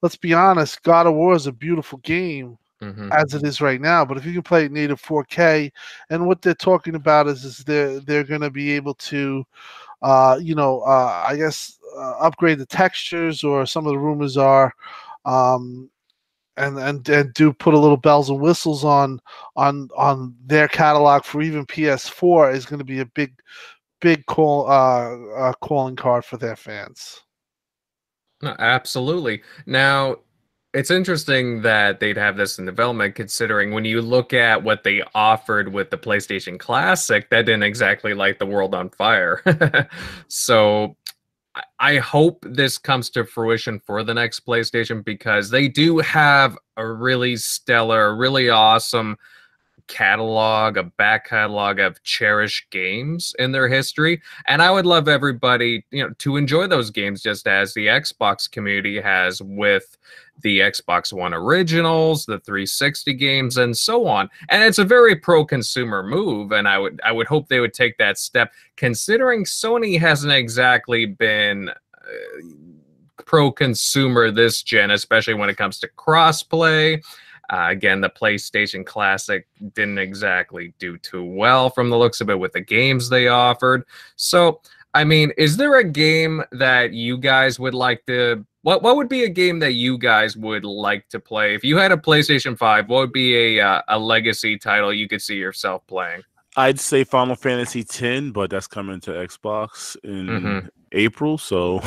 let's 0.03 0.17
be 0.17 0.35
honest, 0.35 0.83
God 0.83 1.07
of 1.07 1.15
War 1.15 1.35
is 1.35 1.47
a 1.49 1.53
beautiful 1.53 1.99
game. 2.01 2.59
Mm-hmm. 2.85 3.13
As 3.13 3.33
it 3.33 3.45
is 3.45 3.63
right 3.63 3.81
now, 3.81 4.05
but 4.05 4.19
if 4.19 4.27
you 4.27 4.35
can 4.35 4.43
play 4.43 4.67
it 4.67 4.73
native 4.73 5.01
4K, 5.01 5.73
and 6.11 6.27
what 6.27 6.43
they're 6.43 6.55
talking 6.55 6.97
about 6.97 7.29
is, 7.29 7.43
is 7.43 7.59
they're 7.59 7.99
they're 8.01 8.25
going 8.25 8.43
to 8.43 8.51
be 8.51 8.73
able 8.73 8.93
to, 8.95 9.43
uh, 10.03 10.39
you 10.39 10.55
know, 10.55 10.81
uh, 10.81 11.25
I 11.27 11.35
guess 11.37 11.79
uh, 11.97 12.19
upgrade 12.21 12.59
the 12.59 12.67
textures, 12.67 13.43
or 13.43 13.65
some 13.65 13.87
of 13.87 13.93
the 13.93 13.99
rumors 13.99 14.37
are, 14.37 14.75
um, 15.25 15.89
and 16.59 16.79
and 16.79 17.09
and 17.09 17.33
do 17.33 17.55
put 17.55 17.73
a 17.73 17.79
little 17.79 17.97
bells 17.97 18.29
and 18.29 18.39
whistles 18.39 18.85
on 18.85 19.19
on 19.57 19.89
on 19.97 20.35
their 20.45 20.69
catalog 20.69 21.25
for 21.25 21.41
even 21.41 21.65
PS4 21.65 22.55
is 22.55 22.67
going 22.67 22.81
to 22.81 22.85
be 22.85 23.01
a 23.01 23.07
big 23.07 23.33
big 24.01 24.27
call 24.27 24.71
uh, 24.71 25.17
uh, 25.37 25.53
calling 25.63 25.97
card 25.97 26.23
for 26.23 26.37
their 26.37 26.57
fans. 26.57 27.23
No, 28.43 28.55
absolutely. 28.59 29.43
Now, 29.65 30.17
it's 30.75 30.91
interesting 30.91 31.63
that 31.63 32.01
they'd 32.01 32.17
have 32.17 32.37
this 32.37 32.59
in 32.59 32.67
development 32.67 33.15
considering 33.15 33.73
when 33.73 33.85
you 33.85 34.03
look 34.03 34.33
at 34.33 34.63
what 34.63 34.83
they 34.83 35.03
offered 35.15 35.73
with 35.73 35.91
the 35.91 35.97
PlayStation 35.97 36.59
Classic, 36.59 37.31
that 37.31 37.47
didn't 37.47 37.63
exactly 37.63 38.13
light 38.13 38.41
the 38.41 38.47
world 38.47 38.75
on 38.75 38.91
fire. 38.91 39.41
so 40.29 40.97
I 41.79 41.99
hope 41.99 42.45
this 42.49 42.77
comes 42.77 43.09
to 43.11 43.25
fruition 43.25 43.79
for 43.79 44.03
the 44.03 44.15
next 44.15 44.45
PlayStation 44.45 45.05
because 45.05 45.49
they 45.49 45.69
do 45.69 45.99
have 45.99 46.59
a 46.77 46.85
really 46.85 47.37
stellar, 47.37 48.17
really 48.17 48.51
awesome 48.51 49.17
catalog, 49.87 50.77
a 50.77 50.83
back 50.83 51.29
catalog 51.29 51.79
of 51.79 52.03
cherished 52.03 52.71
games 52.71 53.35
in 53.39 53.53
their 53.53 53.69
history. 53.69 54.21
And 54.47 54.63
I 54.63 54.71
would 54.71 54.87
love 54.87 55.09
everybody, 55.09 55.85
you 55.91 56.03
know, 56.03 56.15
to 56.19 56.37
enjoy 56.37 56.67
those 56.67 56.91
games 56.91 57.23
just 57.23 57.47
as 57.47 57.75
the 57.75 57.87
Xbox 57.87 58.51
community 58.51 59.01
has 59.01 59.41
with 59.43 59.97
the 60.43 60.61
Xbox 60.61 61.13
One 61.13 61.33
originals, 61.33 62.27
the 62.27 62.41
360 62.41 63.15
games, 63.15 63.57
and 63.57 63.77
so 63.77 64.07
on. 64.07 64.29
And 64.49 64.63
it's 64.63 64.79
a 64.79 64.85
very 64.85 65.17
pro-consumer 65.17 66.03
move, 66.03 66.53
and 66.53 66.69
I 66.69 66.79
would 66.79 67.01
I 67.05 67.13
would 67.13 67.27
hope 67.27 67.49
they 67.49 67.61
would 67.61 67.75
take 67.75 67.99
that 67.99 68.19
step, 68.19 68.53
considering 68.77 69.45
Sony 69.45 69.99
hasn't 69.99 70.33
exactly 70.33 71.07
been. 71.07 71.71
Uh, 71.71 72.43
pro-consumer 73.27 74.31
this 74.31 74.63
gen 74.63 74.91
especially 74.91 75.33
when 75.33 75.49
it 75.49 75.57
comes 75.57 75.79
to 75.79 75.89
crossplay 75.97 77.01
uh, 77.51 77.69
again, 77.69 78.01
the 78.01 78.11
PlayStation 78.11 78.85
Classic 78.85 79.47
didn't 79.75 79.99
exactly 79.99 80.75
do 80.79 80.97
too 80.99 81.25
well 81.25 81.71
from 81.71 81.91
the 81.91 81.97
looks 81.99 82.21
of 82.21 82.31
it 82.31 82.39
with 82.39 82.53
the 82.53 82.61
games 82.61 83.09
they 83.09 83.29
offered. 83.29 83.85
So, 84.17 84.61
I 84.95 85.05
mean, 85.05 85.33
is 85.37 85.57
there 85.57 85.77
a 85.77 85.85
game 85.85 86.43
that 86.53 86.93
you 86.93 87.19
guys 87.19 87.59
would 87.59 87.75
like 87.75 88.05
to? 88.07 88.45
What 88.65 88.83
what 88.83 88.97
would 88.97 89.11
be 89.11 89.25
a 89.25 89.29
game 89.29 89.59
that 89.59 89.75
you 89.75 89.99
guys 89.99 90.39
would 90.39 90.65
like 90.65 91.07
to 91.11 91.21
play 91.21 91.55
if 91.55 91.65
you 91.65 91.77
had 91.77 91.93
a 91.93 91.99
PlayStation 91.99 92.57
Five? 92.57 92.89
What 92.89 93.01
would 93.01 93.13
be 93.13 93.59
a 93.59 93.61
uh, 93.61 93.83
a 93.89 93.99
legacy 93.99 94.57
title 94.57 94.91
you 94.91 95.07
could 95.07 95.21
see 95.21 95.37
yourself 95.37 95.87
playing? 95.87 96.23
I'd 96.57 96.81
say 96.81 97.05
Final 97.05 97.37
Fantasy 97.37 97.81
X, 97.81 98.31
but 98.33 98.49
that's 98.49 98.67
coming 98.67 99.01
to 99.01 99.11
Xbox 99.11 99.97
in 100.03 100.27
mm-hmm. 100.27 100.67
April, 100.93 101.37
so 101.37 101.81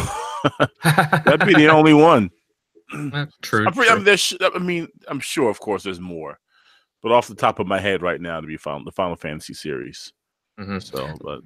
that'd 0.83 1.47
be 1.47 1.55
the 1.55 1.67
only 1.71 1.95
one. 1.95 2.29
true. 3.41 3.65
I'm 3.65 3.73
pretty, 3.73 3.91
true. 3.91 4.37
I 4.39 4.49
mean, 4.51 4.51
I 4.55 4.59
mean, 4.59 4.87
I'm 5.07 5.19
sure, 5.19 5.49
of 5.49 5.59
course, 5.59 5.81
there's 5.81 5.99
more, 5.99 6.37
but 7.01 7.11
off 7.11 7.27
the 7.27 7.33
top 7.33 7.57
of 7.57 7.65
my 7.65 7.79
head 7.79 8.03
right 8.03 8.21
now, 8.21 8.39
to 8.39 8.45
be 8.45 8.55
found 8.55 8.85
the 8.85 8.91
Final 8.91 9.15
Fantasy 9.15 9.55
series. 9.55 10.13
Mm-hmm. 10.59 10.77
So, 10.77 11.11
but 11.21 11.39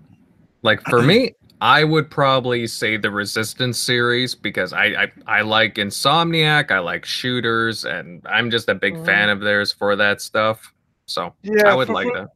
like 0.61 0.81
for 0.89 1.01
me, 1.01 1.35
I 1.61 1.83
would 1.83 2.09
probably 2.09 2.67
say 2.67 2.97
the 2.97 3.11
Resistance 3.11 3.79
series 3.79 4.35
because 4.35 4.73
I, 4.73 4.85
I 4.85 5.11
I 5.27 5.41
like 5.41 5.75
Insomniac, 5.75 6.71
I 6.71 6.79
like 6.79 7.05
shooters, 7.05 7.85
and 7.85 8.25
I'm 8.27 8.51
just 8.51 8.67
a 8.67 8.75
big 8.75 8.95
mm. 8.95 9.05
fan 9.05 9.29
of 9.29 9.39
theirs 9.39 9.71
for 9.71 9.95
that 9.95 10.21
stuff. 10.21 10.73
So 11.05 11.33
yeah, 11.43 11.67
I 11.67 11.75
would 11.75 11.87
for, 11.87 11.93
like 11.93 12.07
for, 12.07 12.19
that. 12.19 12.29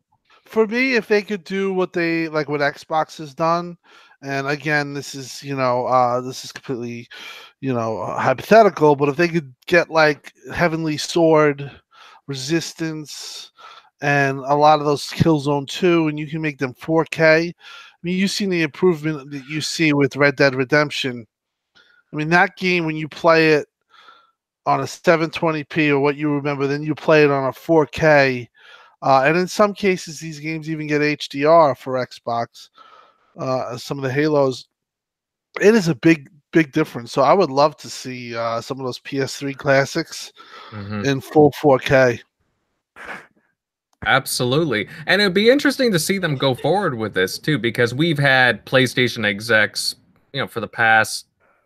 For 0.46 0.68
me, 0.68 0.96
if 0.96 1.08
they 1.08 1.22
could 1.22 1.44
do 1.44 1.74
what 1.74 1.92
they 1.92 2.30
like 2.30 2.48
what 2.48 2.62
Xbox 2.62 3.18
has 3.18 3.34
done, 3.34 3.78
and 4.22 4.48
again, 4.48 4.94
this 4.94 5.16
is 5.16 5.44
you 5.44 5.56
know 5.56 5.88
uh, 5.88 6.22
this 6.22 6.46
is 6.46 6.52
completely 6.52 7.10
you 7.66 7.74
know, 7.74 7.98
uh, 7.98 8.20
hypothetical, 8.20 8.96
but 8.96 9.10
if 9.10 9.18
they 9.18 9.28
could 9.28 9.52
get 9.66 9.90
like 9.90 10.32
Heavenly 10.54 10.98
Sword, 10.98 11.72
Resistance, 12.28 13.52
and 14.02 14.38
a 14.38 14.54
lot 14.54 14.80
of 14.80 14.86
those 14.86 15.08
Killzone 15.08 15.68
2, 15.68 16.08
and 16.08 16.20
you 16.20 16.28
can 16.28 16.42
make 16.42 16.60
them 16.60 16.76
4K. 16.76 17.54
I 18.06 18.08
mean, 18.08 18.20
you've 18.20 18.30
seen 18.30 18.52
the 18.52 18.62
improvement 18.62 19.32
that 19.32 19.48
you 19.48 19.62
see 19.62 19.92
with 19.92 20.16
Red 20.16 20.36
Dead 20.36 20.54
Redemption. 20.54 21.26
I 21.76 22.16
mean, 22.16 22.30
that 22.30 22.56
game, 22.56 22.86
when 22.86 22.96
you 22.96 23.10
play 23.10 23.54
it 23.54 23.66
on 24.68 24.82
a 24.82 24.84
720p 24.84 25.90
or 25.90 26.00
what 26.00 26.16
you 26.16 26.32
remember, 26.32 26.68
then 26.68 26.84
you 26.84 26.94
play 26.94 27.24
it 27.24 27.32
on 27.32 27.46
a 27.46 27.52
4K. 27.52 28.48
Uh, 29.02 29.24
and 29.26 29.36
in 29.36 29.48
some 29.48 29.74
cases, 29.74 30.20
these 30.20 30.40
games 30.40 30.70
even 30.70 30.86
get 30.86 31.02
HDR 31.02 31.76
for 31.76 31.94
Xbox. 31.94 32.70
Uh, 33.40 33.76
some 33.76 33.98
of 33.98 34.04
the 34.04 34.14
Halos. 34.14 34.68
It 35.60 35.74
is 35.74 35.88
a 35.88 35.96
big 35.96 36.30
big 36.52 36.72
difference. 36.74 37.12
So 37.12 37.24
I 37.24 37.34
would 37.34 37.50
love 37.50 37.76
to 37.78 37.90
see 37.90 38.36
uh, 38.36 38.62
some 38.62 38.80
of 38.80 38.86
those 38.86 39.00
PS3 39.00 39.58
classics 39.58 40.32
mm-hmm. 40.70 41.06
in 41.06 41.22
full 41.22 41.52
4K. 41.54 42.22
Absolutely. 44.06 44.88
And 45.06 45.22
it'd 45.22 45.34
be 45.34 45.50
interesting 45.50 45.92
to 45.92 46.00
see 46.00 46.18
them 46.18 46.36
go 46.36 46.54
forward 46.54 46.96
with 46.96 47.14
this 47.14 47.40
too, 47.40 47.58
because 47.58 47.94
we've 47.94 48.20
had 48.20 48.66
PlayStation 48.66 49.26
execs, 49.26 49.96
you 50.34 50.42
know, 50.42 50.48
for 50.48 50.60
the 50.60 50.68
past 50.68 51.26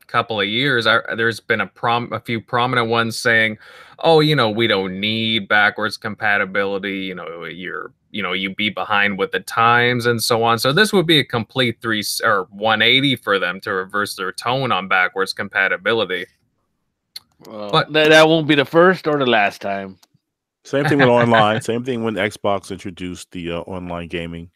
couple 0.10 0.42
of 0.42 0.48
years, 0.48 0.88
I, 0.88 1.00
there's 1.16 1.40
been 1.40 1.62
a 1.62 1.68
prom 1.68 2.12
a 2.12 2.20
few 2.20 2.42
prominent 2.42 2.90
ones 2.90 3.18
saying, 3.18 3.58
"Oh, 4.00 4.20
you 4.20 4.36
know, 4.36 4.50
we 4.50 4.68
don't 4.68 5.00
need 5.00 5.48
backwards 5.48 5.96
compatibility. 5.96 7.00
You 7.00 7.16
know, 7.16 7.46
you're 7.46 7.94
you 8.12 8.24
know 8.24 8.34
you'd 8.34 8.58
be 8.58 8.70
behind 8.70 9.18
with 9.18 9.32
the 9.32 9.40
times 9.40 10.06
and 10.06 10.22
so 10.22 10.44
on." 10.44 10.60
So 10.60 10.74
this 10.74 10.92
would 10.92 11.06
be 11.06 11.20
a 11.20 11.24
complete 11.24 11.82
three 11.82 12.04
or 12.24 12.48
180 12.52 13.16
for 13.18 13.40
them 13.40 13.62
to 13.62 13.72
reverse 13.72 14.16
their 14.16 14.32
tone 14.32 14.72
on 14.72 14.88
backwards 14.88 15.32
compatibility. 15.32 16.26
Well, 17.48 17.70
but 17.72 17.94
that, 17.94 18.10
that 18.10 18.28
won't 18.28 18.48
be 18.48 18.56
the 18.56 18.66
first 18.66 19.08
or 19.08 19.18
the 19.18 19.26
last 19.26 19.62
time. 19.62 19.98
Same 20.70 20.86
thing 20.86 21.00
with 21.00 21.08
online. 21.08 21.62
Same 21.64 21.84
thing 21.84 22.04
when 22.04 22.14
Xbox 22.14 22.72
introduced 22.72 23.32
the 23.32 23.54
uh, 23.54 23.60
online 23.62 24.08
gaming, 24.08 24.52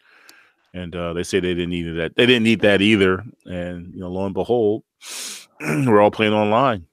and 0.71 0.95
uh, 0.95 1.11
they 1.13 1.23
say 1.23 1.39
they 1.39 1.55
didn't 1.55 1.71
need 1.71 1.89
that. 1.97 2.15
They 2.15 2.27
didn't 2.27 2.43
need 2.43 2.61
that 2.61 2.81
either. 2.81 3.25
And 3.45 3.91
you 3.95 4.01
know, 4.01 4.09
lo 4.09 4.25
and 4.25 4.33
behold, 4.33 4.83
we're 5.59 5.99
all 5.99 6.11
playing 6.11 6.33
online. 6.33 6.85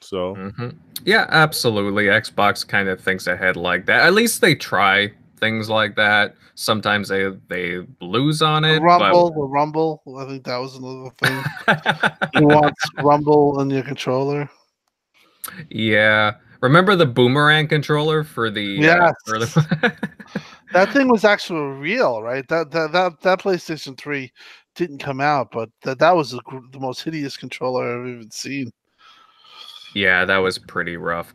So 0.00 0.36
mm-hmm. 0.36 0.70
yeah, 1.04 1.26
absolutely. 1.28 2.04
Xbox 2.06 2.66
kind 2.66 2.88
of 2.88 2.98
thinks 2.98 3.26
ahead 3.26 3.56
like 3.56 3.84
that. 3.86 4.06
At 4.06 4.14
least 4.14 4.40
they 4.40 4.54
try 4.54 5.12
things 5.38 5.68
like 5.68 5.94
that. 5.96 6.34
Sometimes 6.54 7.10
they 7.10 7.28
they 7.48 7.86
lose 8.00 8.40
on 8.40 8.64
it. 8.64 8.76
The 8.76 8.80
rumble, 8.80 9.30
but... 9.30 9.36
the 9.36 9.46
rumble. 9.48 10.02
I 10.18 10.24
think 10.24 10.44
that 10.44 10.56
was 10.56 10.76
another 10.76 11.10
thing. 11.22 11.44
Who 12.40 12.46
wants 12.46 12.80
rumble 13.02 13.60
in 13.60 13.68
your 13.68 13.82
controller? 13.82 14.48
Yeah. 15.68 16.36
Remember 16.62 16.94
the 16.94 17.06
boomerang 17.06 17.66
controller 17.66 18.22
for 18.22 18.48
the. 18.48 18.88
Uh, 18.88 19.12
for 19.26 19.38
the... 19.40 19.92
that 20.72 20.92
thing 20.92 21.08
was 21.08 21.24
actually 21.24 21.58
real, 21.58 22.22
right? 22.22 22.46
That 22.48 22.70
that 22.70 22.92
that 22.92 23.20
that 23.20 23.40
PlayStation 23.40 23.98
Three 23.98 24.32
didn't 24.76 24.98
come 24.98 25.20
out, 25.20 25.50
but 25.50 25.70
that 25.82 25.98
that 25.98 26.14
was 26.14 26.30
the, 26.30 26.40
the 26.70 26.78
most 26.78 27.02
hideous 27.02 27.36
controller 27.36 28.00
I've 28.00 28.08
even 28.08 28.30
seen. 28.30 28.70
Yeah, 29.94 30.24
that 30.24 30.38
was 30.38 30.58
pretty 30.58 30.96
rough. 30.96 31.34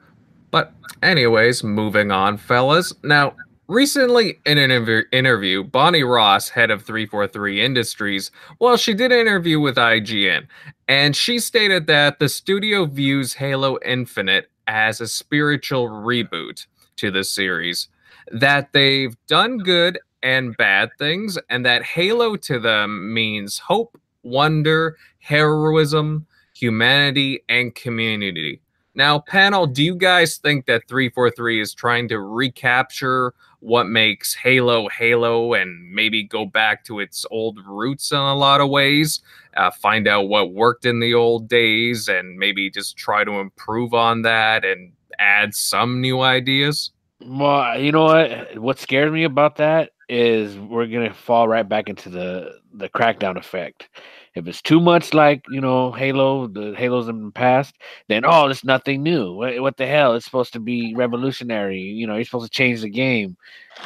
But 0.50 0.74
anyways, 1.04 1.62
moving 1.62 2.10
on, 2.10 2.38
fellas. 2.38 2.94
Now, 3.04 3.36
recently 3.68 4.40
in 4.46 4.58
an 4.58 4.72
interview, 5.12 5.64
Bonnie 5.66 6.04
Ross, 6.04 6.48
head 6.48 6.72
of 6.72 6.84
343 6.84 7.62
Industries, 7.64 8.32
well, 8.60 8.78
she 8.78 8.94
did 8.94 9.12
an 9.12 9.20
interview 9.20 9.60
with 9.60 9.76
IGN, 9.76 10.48
and 10.88 11.18
she 11.18 11.38
stated 11.38 11.86
that 11.88 12.20
the 12.20 12.30
studio 12.30 12.86
views 12.86 13.34
Halo 13.34 13.78
Infinite 13.86 14.50
as 14.68 15.02
a 15.02 15.08
spiritual 15.08 15.88
reboot 15.88 16.66
to 16.98 17.12
the 17.12 17.24
series. 17.24 17.88
That 18.32 18.74
they've 18.74 19.16
done 19.28 19.60
good 19.60 20.00
and 20.22 20.56
bad 20.58 20.90
things, 20.98 21.38
and 21.50 21.66
that 21.66 21.84
Halo 21.84 22.36
to 22.38 22.60
them 22.60 23.14
means 23.14 23.60
hope, 23.60 23.98
wonder, 24.24 24.98
heroism, 25.20 26.26
humanity, 26.54 27.44
and 27.48 27.74
community. 27.74 28.62
Now, 28.96 29.20
panel, 29.20 29.68
do 29.68 29.84
you 29.84 29.96
guys 29.96 30.38
think 30.38 30.66
that 30.66 30.88
343 30.88 31.62
is 31.62 31.74
trying 31.74 32.08
to 32.10 32.20
recapture 32.20 33.34
what 33.60 33.88
makes 33.88 34.34
Halo 34.34 34.88
Halo 34.90 35.54
and 35.54 35.92
maybe 35.92 36.24
go 36.24 36.46
back 36.46 36.84
to 36.86 37.00
its 37.00 37.26
old 37.32 37.60
roots 37.66 38.12
in 38.12 38.18
a 38.18 38.36
lot 38.36 38.62
of 38.62 38.70
ways? 38.70 39.22
Uh, 39.56 39.72
find 39.72 40.08
out 40.08 40.30
what 40.30 40.54
worked 40.54 40.86
in 40.86 41.00
the 41.00 41.14
old 41.14 41.48
days 41.48 42.08
and 42.08 42.38
maybe 42.38 42.70
just 42.70 42.98
try 42.98 43.24
to 43.24 43.40
improve 43.40 43.94
on 43.94 44.22
that 44.22 44.64
and 44.64 44.92
add 45.20 45.54
some 45.56 46.02
new 46.02 46.22
ideas? 46.22 46.92
Well, 47.26 47.80
you 47.80 47.92
know 47.92 48.04
what? 48.04 48.58
What 48.60 48.80
scares 48.80 49.12
me 49.12 49.24
about 49.24 49.56
that 49.56 49.92
is 50.08 50.58
we're 50.58 50.88
gonna 50.88 51.14
fall 51.14 51.48
right 51.48 51.68
back 51.68 51.90
into 51.90 52.10
the 52.10 52.60
the 52.74 52.90
crackdown 52.90 53.38
effect. 53.38 53.90
If 54.38 54.48
it's 54.48 54.62
too 54.62 54.80
much 54.80 55.14
like 55.14 55.44
you 55.50 55.60
know 55.60 55.92
Halo, 55.92 56.48
the 56.48 56.74
Halos 56.78 57.08
in 57.08 57.26
the 57.26 57.32
past, 57.32 57.76
then 58.08 58.24
oh, 58.26 58.48
it's 58.48 58.64
nothing 58.64 59.04
new. 59.04 59.34
What, 59.34 59.60
what, 59.62 59.78
the 59.78 59.88
hell? 59.88 60.16
It's 60.16 60.26
supposed 60.26 60.54
to 60.54 60.60
be 60.60 60.94
revolutionary. 60.96 61.80
You 61.82 62.08
know, 62.08 62.16
you're 62.16 62.26
supposed 62.26 62.52
to 62.52 62.56
change 62.56 62.82
the 62.82 62.90
game, 62.90 63.36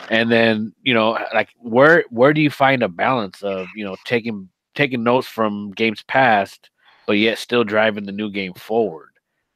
and 0.09 0.31
then 0.31 0.73
you 0.83 0.93
know, 0.93 1.17
like 1.33 1.49
where 1.57 2.05
where 2.09 2.33
do 2.33 2.41
you 2.41 2.49
find 2.49 2.83
a 2.83 2.89
balance 2.89 3.41
of 3.41 3.67
you 3.75 3.85
know 3.85 3.95
taking 4.05 4.49
taking 4.75 5.03
notes 5.03 5.27
from 5.27 5.71
games 5.71 6.03
past, 6.03 6.69
but 7.07 7.13
yet 7.13 7.37
still 7.37 7.63
driving 7.63 8.05
the 8.05 8.11
new 8.11 8.29
game 8.29 8.53
forward? 8.53 9.09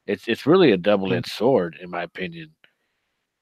It's 0.07 0.27
it's 0.27 0.45
really 0.45 0.71
a 0.71 0.77
double 0.77 1.13
edged 1.13 1.31
sword, 1.31 1.77
in 1.81 1.89
my 1.89 2.03
opinion. 2.03 2.51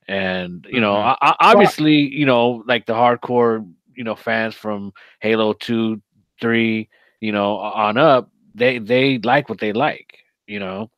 And 0.08 0.66
you 0.70 0.82
know, 0.82 0.96
mm-hmm. 0.96 1.18
I, 1.22 1.36
obviously, 1.40 1.94
you 1.94 2.26
know, 2.26 2.64
like 2.68 2.86
the 2.86 2.94
hardcore, 2.94 3.70
you 3.96 4.04
know, 4.04 4.16
fans 4.16 4.56
from 4.56 4.94
Halo 5.20 5.54
two, 5.54 6.02
three 6.42 6.90
you 7.24 7.32
know, 7.32 7.56
on 7.56 7.98
up, 7.98 8.30
they 8.54 8.80
they 8.80 9.18
like 9.20 9.48
what 9.48 9.60
they 9.60 9.72
like, 9.72 10.26
you 10.46 10.60
know, 10.60 10.92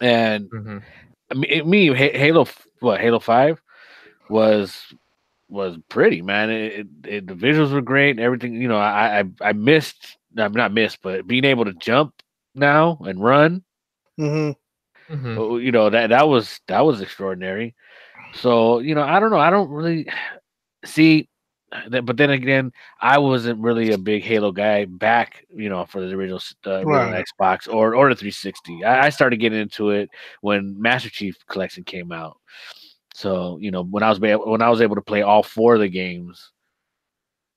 and 0.00 0.48
mm-hmm. 0.50 1.38
me, 1.38 1.60
me 1.60 1.94
Halo 1.94 2.46
what 2.80 2.98
Halo 2.98 3.18
Five 3.18 3.60
was 4.30 4.74
was 5.50 5.76
pretty 5.90 6.22
man. 6.22 6.48
It, 6.48 6.86
it, 7.04 7.26
the 7.26 7.34
visuals 7.34 7.72
were 7.72 7.82
great 7.82 8.12
and 8.12 8.20
everything. 8.20 8.54
You 8.54 8.68
know, 8.68 8.78
I 8.78 9.20
I, 9.20 9.24
I 9.42 9.52
missed. 9.52 10.16
I'm 10.38 10.52
not 10.54 10.72
missed, 10.72 11.00
but 11.02 11.26
being 11.26 11.44
able 11.44 11.66
to 11.66 11.74
jump 11.74 12.14
now 12.54 12.96
and 13.02 13.22
run. 13.22 13.62
Mm-hmm. 14.18 15.14
Mm-hmm. 15.14 15.60
You 15.60 15.72
know 15.72 15.90
that 15.90 16.08
that 16.08 16.26
was 16.26 16.58
that 16.68 16.86
was 16.86 17.02
extraordinary. 17.02 17.74
So 18.32 18.78
you 18.78 18.94
know, 18.94 19.02
I 19.02 19.20
don't 19.20 19.30
know. 19.30 19.36
I 19.36 19.50
don't 19.50 19.68
really 19.68 20.08
see 20.86 21.28
but 22.02 22.16
then 22.16 22.30
again, 22.30 22.72
I 23.00 23.18
wasn't 23.18 23.60
really 23.60 23.92
a 23.92 23.98
big 23.98 24.22
Halo 24.22 24.52
guy 24.52 24.84
back, 24.84 25.44
you 25.54 25.68
know, 25.68 25.84
for 25.84 26.00
the 26.00 26.14
original, 26.14 26.40
uh, 26.66 26.84
right. 26.84 27.24
Xbox 27.24 27.72
or 27.72 27.94
or 27.94 28.08
the 28.08 28.14
360. 28.14 28.84
I, 28.84 29.06
I, 29.06 29.08
started 29.10 29.38
getting 29.38 29.60
into 29.60 29.90
it 29.90 30.10
when 30.40 30.80
Master 30.80 31.10
Chief 31.10 31.36
Collection 31.48 31.84
came 31.84 32.12
out. 32.12 32.38
So 33.14 33.58
you 33.60 33.70
know, 33.70 33.82
when 33.82 34.02
I 34.02 34.10
was 34.10 34.20
when 34.20 34.62
I 34.62 34.70
was 34.70 34.80
able 34.80 34.96
to 34.96 35.02
play 35.02 35.22
all 35.22 35.42
four 35.42 35.74
of 35.74 35.80
the 35.80 35.88
games 35.88 36.52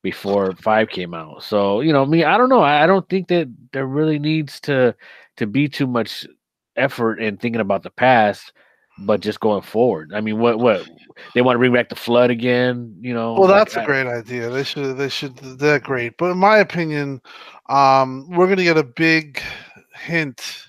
before 0.03 0.53
five 0.53 0.89
came 0.89 1.13
out. 1.13 1.43
So 1.43 1.81
you 1.81 1.93
know, 1.93 2.05
me, 2.05 2.23
I 2.23 2.37
don't 2.37 2.49
know. 2.49 2.61
I, 2.61 2.83
I 2.83 2.87
don't 2.87 3.07
think 3.09 3.27
that 3.29 3.47
there 3.73 3.87
really 3.87 4.19
needs 4.19 4.59
to 4.61 4.95
to 5.37 5.47
be 5.47 5.67
too 5.67 5.87
much 5.87 6.25
effort 6.75 7.19
in 7.19 7.37
thinking 7.37 7.61
about 7.61 7.83
the 7.83 7.89
past 7.89 8.53
but 8.99 9.21
just 9.21 9.39
going 9.39 9.61
forward. 9.61 10.11
I 10.13 10.21
mean, 10.21 10.39
what 10.39 10.59
what 10.59 10.87
they 11.33 11.41
want 11.41 11.55
to 11.55 11.59
bring 11.59 11.73
back 11.73 11.89
the 11.89 11.95
flood 11.95 12.31
again? 12.31 12.95
You 12.99 13.13
know. 13.13 13.33
Well, 13.33 13.47
that's 13.47 13.75
like, 13.75 13.83
a 13.83 13.85
great 13.85 14.07
I, 14.07 14.17
idea. 14.17 14.49
They 14.49 14.63
should 14.63 14.97
they 14.97 15.09
should 15.09 15.37
they're 15.37 15.79
great. 15.79 16.17
But 16.17 16.31
in 16.31 16.37
my 16.37 16.57
opinion, 16.57 17.21
um, 17.69 18.29
we're 18.29 18.47
gonna 18.47 18.63
get 18.63 18.77
a 18.77 18.83
big 18.83 19.41
hint. 19.95 20.63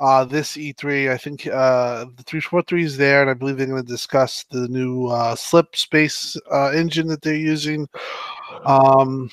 Uh, 0.00 0.24
this 0.24 0.56
E3, 0.56 1.08
I 1.08 1.16
think 1.16 1.46
uh, 1.46 2.04
the 2.16 2.24
343 2.24 2.84
is 2.84 2.96
there, 2.96 3.22
and 3.22 3.30
I 3.30 3.34
believe 3.34 3.56
they're 3.56 3.68
going 3.68 3.80
to 3.80 3.88
discuss 3.88 4.44
the 4.50 4.66
new 4.66 5.06
uh, 5.06 5.36
Slipspace 5.36 6.36
uh, 6.50 6.72
engine 6.72 7.06
that 7.06 7.22
they're 7.22 7.36
using. 7.36 7.88
Um, 8.64 9.30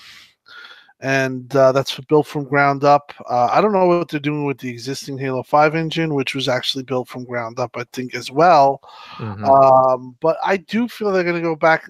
and 1.01 1.55
uh, 1.55 1.71
that's 1.71 1.99
built 2.01 2.27
from 2.27 2.43
ground 2.43 2.83
up. 2.83 3.11
Uh, 3.27 3.49
I 3.51 3.59
don't 3.59 3.73
know 3.73 3.87
what 3.87 4.09
they're 4.09 4.19
doing 4.19 4.45
with 4.45 4.59
the 4.59 4.69
existing 4.69 5.17
Halo 5.17 5.41
5 5.41 5.75
engine, 5.75 6.13
which 6.13 6.35
was 6.35 6.47
actually 6.47 6.83
built 6.83 7.07
from 7.07 7.25
ground 7.25 7.59
up, 7.59 7.75
I 7.75 7.85
think, 7.91 8.13
as 8.13 8.31
well. 8.31 8.81
Mm-hmm. 9.15 9.45
Um, 9.45 10.15
but 10.21 10.37
I 10.43 10.57
do 10.57 10.87
feel 10.87 11.11
they're 11.11 11.23
going 11.23 11.35
to 11.35 11.41
go 11.41 11.55
back. 11.55 11.85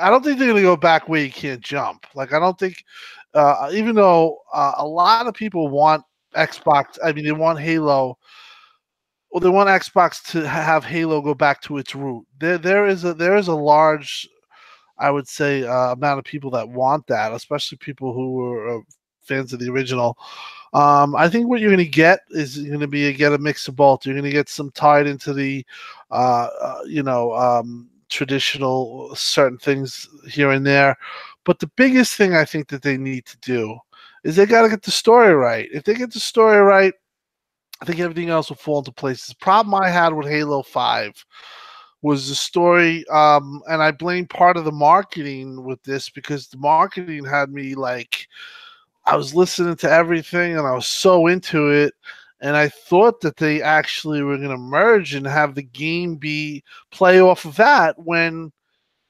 I 0.00 0.10
don't 0.10 0.22
think 0.22 0.38
they're 0.38 0.48
going 0.48 0.62
to 0.62 0.68
go 0.68 0.76
back 0.76 1.08
where 1.08 1.24
you 1.24 1.32
can't 1.32 1.62
jump. 1.62 2.06
Like, 2.14 2.34
I 2.34 2.38
don't 2.38 2.58
think, 2.58 2.84
uh, 3.32 3.70
even 3.72 3.94
though 3.94 4.40
uh, 4.52 4.74
a 4.76 4.86
lot 4.86 5.26
of 5.26 5.32
people 5.32 5.68
want 5.68 6.04
Xbox, 6.36 6.98
I 7.02 7.12
mean, 7.12 7.24
they 7.24 7.32
want 7.32 7.58
Halo. 7.58 8.18
Well, 9.32 9.40
they 9.40 9.48
want 9.48 9.70
Xbox 9.70 10.22
to 10.32 10.46
have 10.46 10.84
Halo 10.84 11.22
go 11.22 11.34
back 11.34 11.62
to 11.62 11.78
its 11.78 11.94
root. 11.94 12.26
There, 12.38 12.58
there 12.58 12.86
is 12.86 13.04
a 13.04 13.12
there 13.14 13.36
is 13.36 13.48
a 13.48 13.54
large 13.54 14.28
I 14.98 15.10
would 15.10 15.28
say, 15.28 15.64
uh, 15.64 15.92
amount 15.92 16.18
of 16.18 16.24
people 16.24 16.50
that 16.52 16.68
want 16.68 17.06
that, 17.06 17.32
especially 17.32 17.78
people 17.78 18.12
who 18.12 18.44
are 18.44 18.78
uh, 18.78 18.80
fans 19.22 19.52
of 19.52 19.60
the 19.60 19.70
original. 19.70 20.18
Um, 20.74 21.16
I 21.16 21.28
think 21.28 21.48
what 21.48 21.60
you're 21.60 21.70
going 21.70 21.78
to 21.78 21.90
get 21.90 22.20
is 22.30 22.58
going 22.58 22.80
to 22.80 22.86
be 22.86 23.12
get 23.12 23.32
a 23.32 23.38
mix 23.38 23.68
of 23.68 23.76
both. 23.76 24.04
You're 24.04 24.14
going 24.14 24.24
to 24.24 24.30
get 24.30 24.48
some 24.48 24.70
tied 24.72 25.06
into 25.06 25.32
the, 25.32 25.64
uh, 26.10 26.48
uh, 26.60 26.80
you 26.86 27.02
know, 27.02 27.32
um, 27.34 27.88
traditional 28.08 29.14
certain 29.14 29.58
things 29.58 30.08
here 30.28 30.50
and 30.50 30.66
there. 30.66 30.96
But 31.44 31.58
the 31.58 31.70
biggest 31.76 32.16
thing 32.16 32.34
I 32.34 32.44
think 32.44 32.68
that 32.68 32.82
they 32.82 32.98
need 32.98 33.24
to 33.26 33.38
do 33.38 33.78
is 34.24 34.36
they 34.36 34.46
got 34.46 34.62
to 34.62 34.68
get 34.68 34.82
the 34.82 34.90
story 34.90 35.34
right. 35.34 35.68
If 35.72 35.84
they 35.84 35.94
get 35.94 36.12
the 36.12 36.20
story 36.20 36.58
right, 36.58 36.92
I 37.80 37.84
think 37.84 38.00
everything 38.00 38.28
else 38.28 38.48
will 38.48 38.56
fall 38.56 38.78
into 38.78 38.92
place. 38.92 39.26
The 39.26 39.36
problem 39.36 39.74
I 39.74 39.88
had 39.88 40.12
with 40.12 40.26
Halo 40.26 40.62
5 40.62 41.24
was 42.02 42.28
the 42.28 42.34
story 42.34 43.06
um 43.08 43.60
and 43.68 43.82
i 43.82 43.90
blame 43.90 44.26
part 44.26 44.56
of 44.56 44.64
the 44.64 44.72
marketing 44.72 45.64
with 45.64 45.82
this 45.82 46.08
because 46.08 46.46
the 46.48 46.58
marketing 46.58 47.24
had 47.24 47.52
me 47.52 47.74
like 47.74 48.28
i 49.06 49.16
was 49.16 49.34
listening 49.34 49.76
to 49.76 49.90
everything 49.90 50.56
and 50.56 50.66
i 50.66 50.72
was 50.72 50.86
so 50.86 51.26
into 51.26 51.68
it 51.68 51.94
and 52.40 52.56
i 52.56 52.68
thought 52.68 53.20
that 53.20 53.36
they 53.36 53.60
actually 53.60 54.22
were 54.22 54.36
going 54.36 54.48
to 54.48 54.56
merge 54.56 55.14
and 55.14 55.26
have 55.26 55.54
the 55.54 55.62
game 55.62 56.14
be 56.14 56.62
play 56.90 57.20
off 57.20 57.44
of 57.44 57.56
that 57.56 57.98
when 57.98 58.52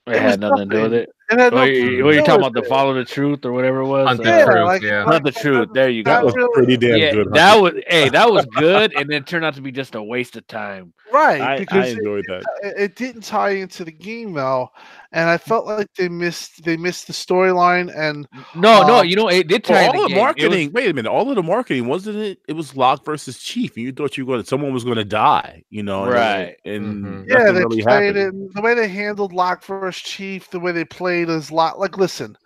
it, 0.06 0.16
it 0.16 0.22
had 0.22 0.40
nothing, 0.40 0.68
nothing, 0.68 0.70
to 0.70 0.76
do 0.76 0.82
with 0.82 0.94
it 0.94 1.10
and 1.30 1.52
what, 1.52 1.70
you, 1.70 2.04
what 2.04 2.14
you 2.14 2.24
talking 2.24 2.40
about? 2.40 2.54
The 2.54 2.62
follow 2.62 2.94
the 2.94 3.04
truth 3.04 3.44
or 3.44 3.52
whatever 3.52 3.80
it 3.80 3.86
was? 3.86 4.06
Hunt 4.06 4.22
the 4.22 4.28
yeah, 4.28 4.44
truth, 4.44 4.64
like, 4.64 4.82
yeah. 4.82 5.04
Hunt 5.04 5.24
the 5.24 5.32
truth. 5.32 5.68
There 5.74 5.90
you 5.90 6.02
go. 6.02 6.10
That 6.12 6.24
was 6.24 6.48
pretty 6.54 6.76
damn 6.76 6.98
yeah, 6.98 7.12
good. 7.12 7.32
That 7.32 7.60
was 7.60 7.74
hey, 7.86 8.08
that 8.08 8.30
was 8.30 8.46
good, 8.56 8.94
and 8.94 9.10
then 9.10 9.24
turned 9.24 9.44
out 9.44 9.54
to 9.54 9.60
be 9.60 9.72
just 9.72 9.94
a 9.94 10.02
waste 10.02 10.36
of 10.36 10.46
time. 10.46 10.92
Right, 11.10 11.40
I, 11.40 11.58
because 11.58 11.86
I 11.86 11.88
enjoyed 11.88 12.24
it, 12.28 12.44
that. 12.62 12.74
It 12.76 12.96
didn't 12.96 13.22
tie 13.22 13.50
into 13.50 13.84
the 13.84 13.92
game 13.92 14.34
though, 14.34 14.68
and 15.12 15.28
I 15.30 15.38
felt 15.38 15.64
like 15.64 15.88
they 15.94 16.08
missed 16.08 16.64
they 16.64 16.76
missed 16.76 17.06
the 17.06 17.14
storyline. 17.14 17.90
And 17.96 18.28
no, 18.54 18.86
no, 18.86 19.00
um, 19.00 19.06
you 19.06 19.16
know 19.16 19.28
it 19.28 19.48
did 19.48 19.64
tie. 19.64 19.88
Well, 19.88 20.02
all 20.02 20.08
the, 20.08 20.14
the 20.14 20.20
marketing. 20.20 20.68
Was, 20.68 20.74
wait 20.74 20.90
a 20.90 20.94
minute, 20.94 21.10
all 21.10 21.28
of 21.28 21.34
the 21.34 21.42
marketing 21.42 21.86
wasn't 21.86 22.18
it? 22.18 22.40
It 22.46 22.52
was 22.52 22.76
Locke 22.76 23.04
versus 23.04 23.38
Chief, 23.38 23.74
and 23.76 23.86
you 23.86 23.92
thought 23.92 24.18
you 24.18 24.26
were 24.26 24.34
going 24.34 24.42
to 24.42 24.48
someone 24.48 24.72
was 24.72 24.84
going 24.84 24.96
to 24.96 25.04
die. 25.04 25.64
You 25.70 25.82
know, 25.82 26.06
right? 26.06 26.56
And, 26.64 27.04
mm-hmm. 27.04 27.24
yeah, 27.26 27.52
they 27.52 27.60
really 27.60 27.82
played 27.82 28.16
happened. 28.16 28.50
it. 28.50 28.54
The 28.54 28.60
way 28.60 28.74
they 28.74 28.88
handled 28.88 29.32
Locke 29.32 29.64
versus 29.64 30.02
Chief, 30.02 30.50
the 30.50 30.60
way 30.60 30.72
they 30.72 30.84
played 30.84 31.17
as 31.24 31.50
Locke, 31.50 31.78
like 31.78 31.96
listen, 31.96 32.36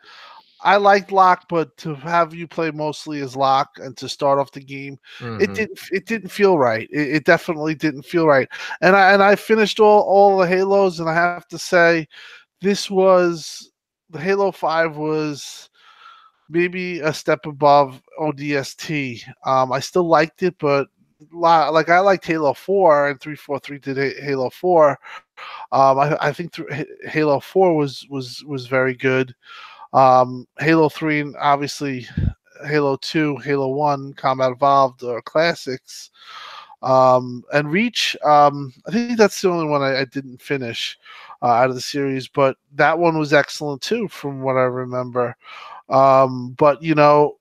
I 0.64 0.77
liked 0.77 1.12
Locke, 1.12 1.45
but 1.49 1.77
to 1.79 1.95
have 1.95 2.35
you 2.35 2.47
play 2.47 2.70
mostly 2.70 3.20
as 3.20 3.37
Locke 3.37 3.79
and 3.79 3.97
to 3.97 4.09
start 4.09 4.39
off 4.39 4.53
the 4.53 4.61
game, 4.61 4.99
mm-hmm. 5.18 5.41
it 5.41 5.55
didn't 5.55 5.81
it 5.91 6.07
didn't 6.07 6.29
feel 6.31 6.59
right. 6.59 6.89
It, 6.93 7.16
it, 7.16 7.25
definitely 7.25 7.75
didn't 7.75 8.05
feel 8.05 8.27
right. 8.27 8.49
And 8.81 8.95
I 8.95 9.12
and 9.12 9.23
I 9.23 9.35
finished 9.35 9.81
all 9.81 10.03
all 10.03 10.39
the 10.39 10.47
Halos, 10.47 11.01
and 11.01 11.09
I 11.09 11.14
have 11.14 11.49
to 11.49 11.59
say, 11.59 12.07
this 12.61 12.91
was 12.91 13.70
the 14.11 14.20
Halo 14.20 14.53
Five 14.53 14.97
was 14.97 15.68
maybe 16.49 17.01
a 17.01 17.12
step 17.12 17.47
above 17.47 18.01
ODST. 18.20 19.23
Um, 19.45 19.73
I 19.73 19.81
still 19.81 20.07
liked 20.07 20.43
it, 20.43 20.55
but 20.59 20.89
like 21.33 21.89
I 21.89 21.99
liked 22.01 22.27
Halo 22.27 22.53
Four 22.55 23.09
and 23.09 23.20
three 23.20 23.37
four 23.37 23.59
three 23.59 23.79
did 23.79 24.16
Halo 24.23 24.51
Four. 24.51 24.99
Um, 25.72 25.99
I, 25.99 26.16
I 26.20 26.32
think 26.32 26.53
th- 26.53 26.86
Halo 27.05 27.40
Four 27.40 27.76
was 27.76 28.07
was 28.09 28.45
was 28.45 28.66
very 28.66 28.95
good. 28.95 29.34
Um, 29.93 30.47
Halo 30.59 30.88
Three 30.88 31.20
and 31.20 31.36
obviously 31.38 32.07
Halo 32.66 32.97
Two, 32.97 33.36
Halo 33.38 33.68
One, 33.68 34.12
Combat 34.14 34.53
Evolved 34.53 35.03
are 35.05 35.22
classics. 35.22 36.11
Um, 36.82 37.45
and 37.53 37.70
Reach, 37.70 38.16
um, 38.24 38.72
I 38.88 38.90
think 38.90 39.16
that's 39.16 39.40
the 39.40 39.49
only 39.51 39.68
one 39.68 39.82
I, 39.82 40.01
I 40.01 40.05
didn't 40.05 40.43
finish 40.43 40.99
uh, 41.40 41.47
out 41.47 41.68
of 41.68 41.76
the 41.76 41.80
series, 41.80 42.26
but 42.26 42.57
that 42.74 42.99
one 42.99 43.18
was 43.18 43.32
excellent 43.32 43.82
too, 43.82 44.09
from 44.09 44.43
what 44.43 44.57
I 44.57 44.62
remember. 44.62 45.36
Um, 45.88 46.55
but 46.59 46.82
you 46.82 46.95
know, 46.95 47.38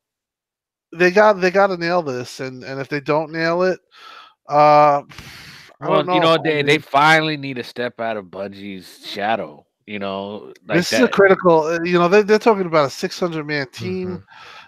they 0.94 1.10
got 1.10 1.40
they 1.40 1.52
got 1.52 1.68
to 1.68 1.78
nail 1.78 2.02
this, 2.02 2.40
and 2.40 2.64
and 2.64 2.80
if 2.80 2.88
they 2.90 3.00
don't 3.00 3.32
nail 3.32 3.64
it, 3.64 3.80
uh, 4.48 5.04
Well, 5.90 6.04
don't 6.04 6.16
you 6.16 6.22
know, 6.22 6.38
they, 6.42 6.62
they 6.62 6.78
finally 6.78 7.38
need 7.38 7.56
to 7.56 7.64
step 7.64 8.00
out 8.00 8.18
of 8.18 8.26
Bungie's 8.26 9.06
shadow. 9.06 9.66
You 9.88 10.00
know, 10.00 10.54
like 10.68 10.78
this 10.78 10.94
is 10.94 11.02
a 11.02 11.08
critical. 11.08 11.64
uh, 11.64 11.80
You 11.84 11.98
know, 12.00 12.08
they, 12.08 12.22
they're 12.22 12.40
talking 12.40 12.66
about 12.68 12.86
a 12.88 12.90
600 12.90 13.46
man 13.46 13.68
team. 13.72 14.08
Mhm. 14.20 14.24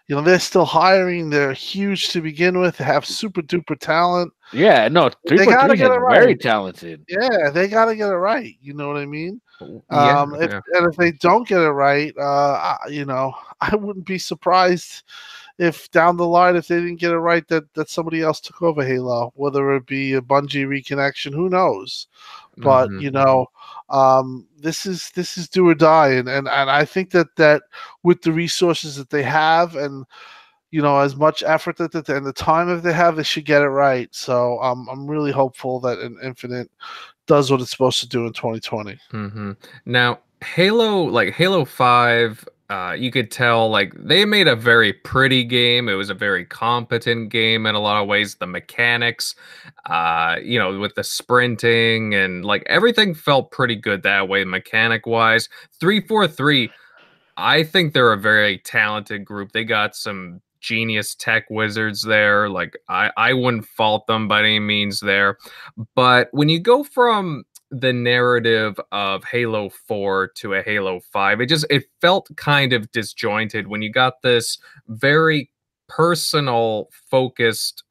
You 0.08 0.16
know, 0.16 0.22
they're 0.22 0.40
still 0.40 0.66
hiring. 0.66 1.30
They're 1.30 1.54
huge 1.54 2.10
to 2.10 2.20
begin 2.22 2.60
with. 2.60 2.78
They 2.78 2.84
have 2.84 3.06
super 3.06 3.42
duper 3.42 3.80
talent. 3.80 4.34
Yeah, 4.52 4.90
no, 4.90 5.10
three 5.28 5.38
They 5.38 5.46
gotta 5.46 5.78
get 5.78 5.92
it 5.92 6.00
very 6.10 6.36
talented. 6.36 7.06
Yeah, 7.08 7.50
they 7.52 7.68
got 7.70 7.86
to 7.86 7.96
get 7.96 8.10
it 8.10 8.16
right. 8.18 8.54
You 8.62 8.74
know 8.74 8.88
what 8.90 8.98
I 8.98 9.06
mean? 9.06 9.40
Yeah, 9.62 10.20
Um, 10.20 10.36
if, 10.36 10.52
yeah. 10.52 10.60
and 10.74 10.92
if 10.92 10.98
they 10.98 11.14
don't 11.14 11.48
get 11.48 11.62
it 11.62 11.70
right, 11.70 12.14
uh, 12.20 12.76
I- 12.84 12.90
you 12.90 13.06
know, 13.06 13.34
I 13.62 13.76
wouldn't 13.76 14.06
be 14.06 14.18
surprised 14.18 15.04
if 15.58 15.90
down 15.92 16.18
the 16.18 16.28
line, 16.28 16.56
if 16.56 16.68
they 16.68 16.80
didn't 16.80 17.00
get 17.00 17.12
it 17.12 17.18
right, 17.18 17.48
that 17.48 17.72
that 17.74 17.90
somebody 17.90 18.22
else 18.22 18.40
took 18.40 18.62
over 18.62 18.84
Halo, 18.84 19.32
whether 19.36 19.74
it 19.76 19.86
be 19.86 20.14
a 20.14 20.22
Bungie 20.22 20.66
reconnection, 20.68 21.34
who 21.34 21.50
knows? 21.50 22.08
But 22.58 22.90
Mhm. 22.90 23.02
you 23.02 23.12
know, 23.12 23.48
um, 23.90 24.48
this 24.58 24.86
is 24.86 25.12
this 25.12 25.38
is 25.38 25.50
do 25.50 25.68
or 25.68 25.76
die, 25.76 26.10
and 26.10 26.28
and 26.30 26.48
and 26.48 26.70
I 26.70 26.86
think 26.86 27.12
that 27.12 27.36
that 27.38 27.64
with 28.04 28.22
the 28.22 28.32
resources 28.32 28.96
that 28.98 29.10
they 29.10 29.24
have, 29.24 29.76
and 29.76 30.06
you 30.72 30.82
know, 30.82 31.00
as 31.00 31.16
much 31.16 31.44
effort 31.44 31.78
that, 31.78 31.92
that 31.92 32.10
and 32.10 32.26
the 32.26 32.34
time 32.34 32.68
that 32.68 32.82
they 32.82 32.94
have, 32.94 33.16
they 33.16 33.24
should 33.24 33.46
get 33.46 33.62
it 33.62 33.68
right. 33.68 34.10
So 34.14 34.60
um, 34.62 34.88
I'm 34.92 35.08
really 35.08 35.32
hopeful 35.32 35.80
that 35.82 36.00
an 36.00 36.18
Infinite 36.24 36.72
does 37.28 37.52
what 37.52 37.62
it's 37.62 37.72
supposed 37.72 38.00
to 38.00 38.08
do 38.08 38.26
in 38.26 38.34
2020. 38.34 39.00
hmm 39.12 39.52
Now, 39.86 40.20
Halo, 40.44 41.04
like 41.04 41.34
Halo 41.34 41.64
5, 41.64 42.48
uh, 42.74 42.94
you 42.94 43.12
could 43.12 43.30
tell 43.30 43.70
like 43.70 43.94
they 43.96 44.26
made 44.26 44.48
a 44.48 44.56
very 44.56 44.92
pretty 44.92 45.44
game. 45.44 45.88
It 45.88 45.94
was 45.94 46.10
a 46.10 46.16
very 46.16 46.44
competent 46.44 47.30
game 47.30 47.68
in 47.68 47.76
a 47.76 47.80
lot 47.80 48.02
of 48.02 48.08
ways. 48.08 48.34
The 48.34 48.48
mechanics, 48.48 49.36
uh, 49.86 50.38
you 50.44 50.58
know, 50.58 50.80
with 50.80 50.96
the 50.96 51.04
sprinting 51.04 52.16
and 52.16 52.44
like 52.44 52.64
everything 52.66 53.14
felt 53.14 53.52
pretty 53.52 53.76
good 53.76 54.02
that 54.02 54.28
way, 54.28 54.44
mechanic 54.44 55.06
wise. 55.06 55.50
343, 55.80 56.72
I 57.38 57.62
think 57.64 57.94
they're 57.94 58.12
a 58.12 58.18
very 58.18 58.58
talented 58.58 59.24
group. 59.24 59.52
They 59.52 59.66
got 59.66 59.96
some 59.96 60.42
genius 60.60 61.14
tech 61.14 61.48
wizards 61.52 62.02
there. 62.02 62.50
Like 62.50 62.76
I, 62.90 63.12
I 63.16 63.34
wouldn't 63.34 63.68
fault 63.68 64.08
them 64.08 64.28
by 64.28 64.40
any 64.40 64.60
means 64.60 65.00
there. 65.00 65.38
But 65.94 66.30
when 66.32 66.50
you 66.50 66.60
go 66.60 66.84
from 66.84 67.44
the 67.74 67.94
narrative 67.94 68.80
of 68.92 69.24
Halo 69.24 69.70
4 69.70 70.30
to 70.36 70.54
a 70.54 70.62
Halo 70.62 71.00
5, 71.12 71.42
it 71.42 71.50
just 71.50 71.66
it 71.70 71.86
felt 72.02 72.30
kind 72.38 72.74
of 72.74 72.92
disjointed 72.92 73.68
when 73.68 73.82
you 73.82 73.92
got 73.92 74.22
this 74.22 74.58
very 74.88 75.50
personal 75.88 76.90
focused 77.10 77.84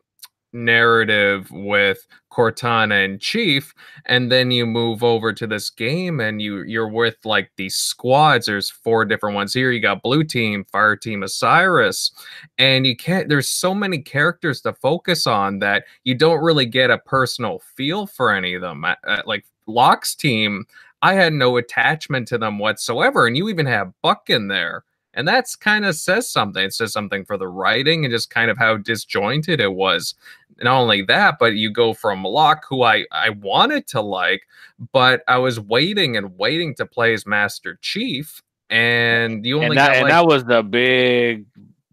narrative 0.53 1.51
with 1.51 2.07
Cortana 2.31 3.05
and 3.05 3.21
Chief 3.21 3.73
and 4.07 4.31
then 4.31 4.51
you 4.51 4.67
move 4.67 5.03
over 5.03 5.33
to 5.33 5.47
this 5.47 5.71
game 5.71 6.21
and 6.21 6.41
you 6.41 6.63
you're 6.63 6.89
with 6.89 7.17
like 7.25 7.51
these 7.57 7.77
squads. 7.77 8.47
There's 8.47 8.71
four 8.71 9.05
different 9.05 9.35
ones 9.35 9.55
here. 9.55 9.71
You 9.71 9.81
got 9.81 10.03
blue 10.03 10.25
team 10.25 10.65
fire 10.71 10.97
team 10.97 11.23
osiris 11.23 12.11
and 12.59 12.87
you 12.87 12.97
can't 12.97 13.29
there's 13.29 13.49
so 13.49 13.75
many 13.75 13.99
characters 13.99 14.61
to 14.63 14.73
focus 14.75 15.27
on 15.27 15.59
that 15.61 15.85
you 16.05 16.15
don't 16.15 16.43
really 16.43 16.67
get 16.67 16.91
a 16.91 16.99
personal 16.99 17.61
feel 17.77 18.07
for 18.07 18.33
any 18.33 18.55
of 18.55 18.63
them. 18.63 18.85
Like 19.25 19.45
locke's 19.67 20.15
team 20.15 20.65
i 21.03 21.15
had 21.15 21.33
no 21.33 21.57
attachment 21.57 22.29
to 22.29 22.39
them 22.39 22.59
whatsoever 22.59 23.27
and 23.27 23.37
you 23.37 23.49
even 23.49 23.67
have 23.67 23.93
buck 24.03 24.29
in 24.31 24.49
there 24.49 24.85
and 25.15 25.29
that's 25.29 25.57
kind 25.57 25.85
of 25.85 25.95
says 25.95 26.29
something. 26.29 26.65
It 26.65 26.73
says 26.73 26.93
something 26.93 27.25
for 27.25 27.37
the 27.37 27.49
writing 27.49 28.05
and 28.05 28.13
just 28.13 28.31
kind 28.31 28.51
of 28.51 28.59
how 28.59 28.77
disjointed 28.79 29.61
it 29.61 29.75
was. 29.75 30.15
Not 30.61 30.81
only 30.81 31.03
that, 31.03 31.39
but 31.39 31.55
you 31.55 31.71
go 31.71 31.93
from 31.93 32.25
Locke, 32.25 32.65
who 32.69 32.83
I 32.83 33.05
I 33.11 33.31
wanted 33.31 33.87
to 33.89 34.01
like, 34.01 34.47
but 34.93 35.23
I 35.27 35.39
was 35.39 35.59
waiting 35.59 36.17
and 36.17 36.39
waiting 36.39 36.75
to 36.77 36.87
play 36.87 37.15
as 37.15 37.27
Master 37.27 37.79
Chief, 37.83 38.43
and 38.71 39.45
you 39.45 39.57
only 39.57 39.69
and 39.71 39.79
that, 39.79 39.89
got 39.89 39.97
and 39.97 40.11
that 40.11 40.27
was 40.27 40.45
the 40.45 40.63
big 40.63 41.47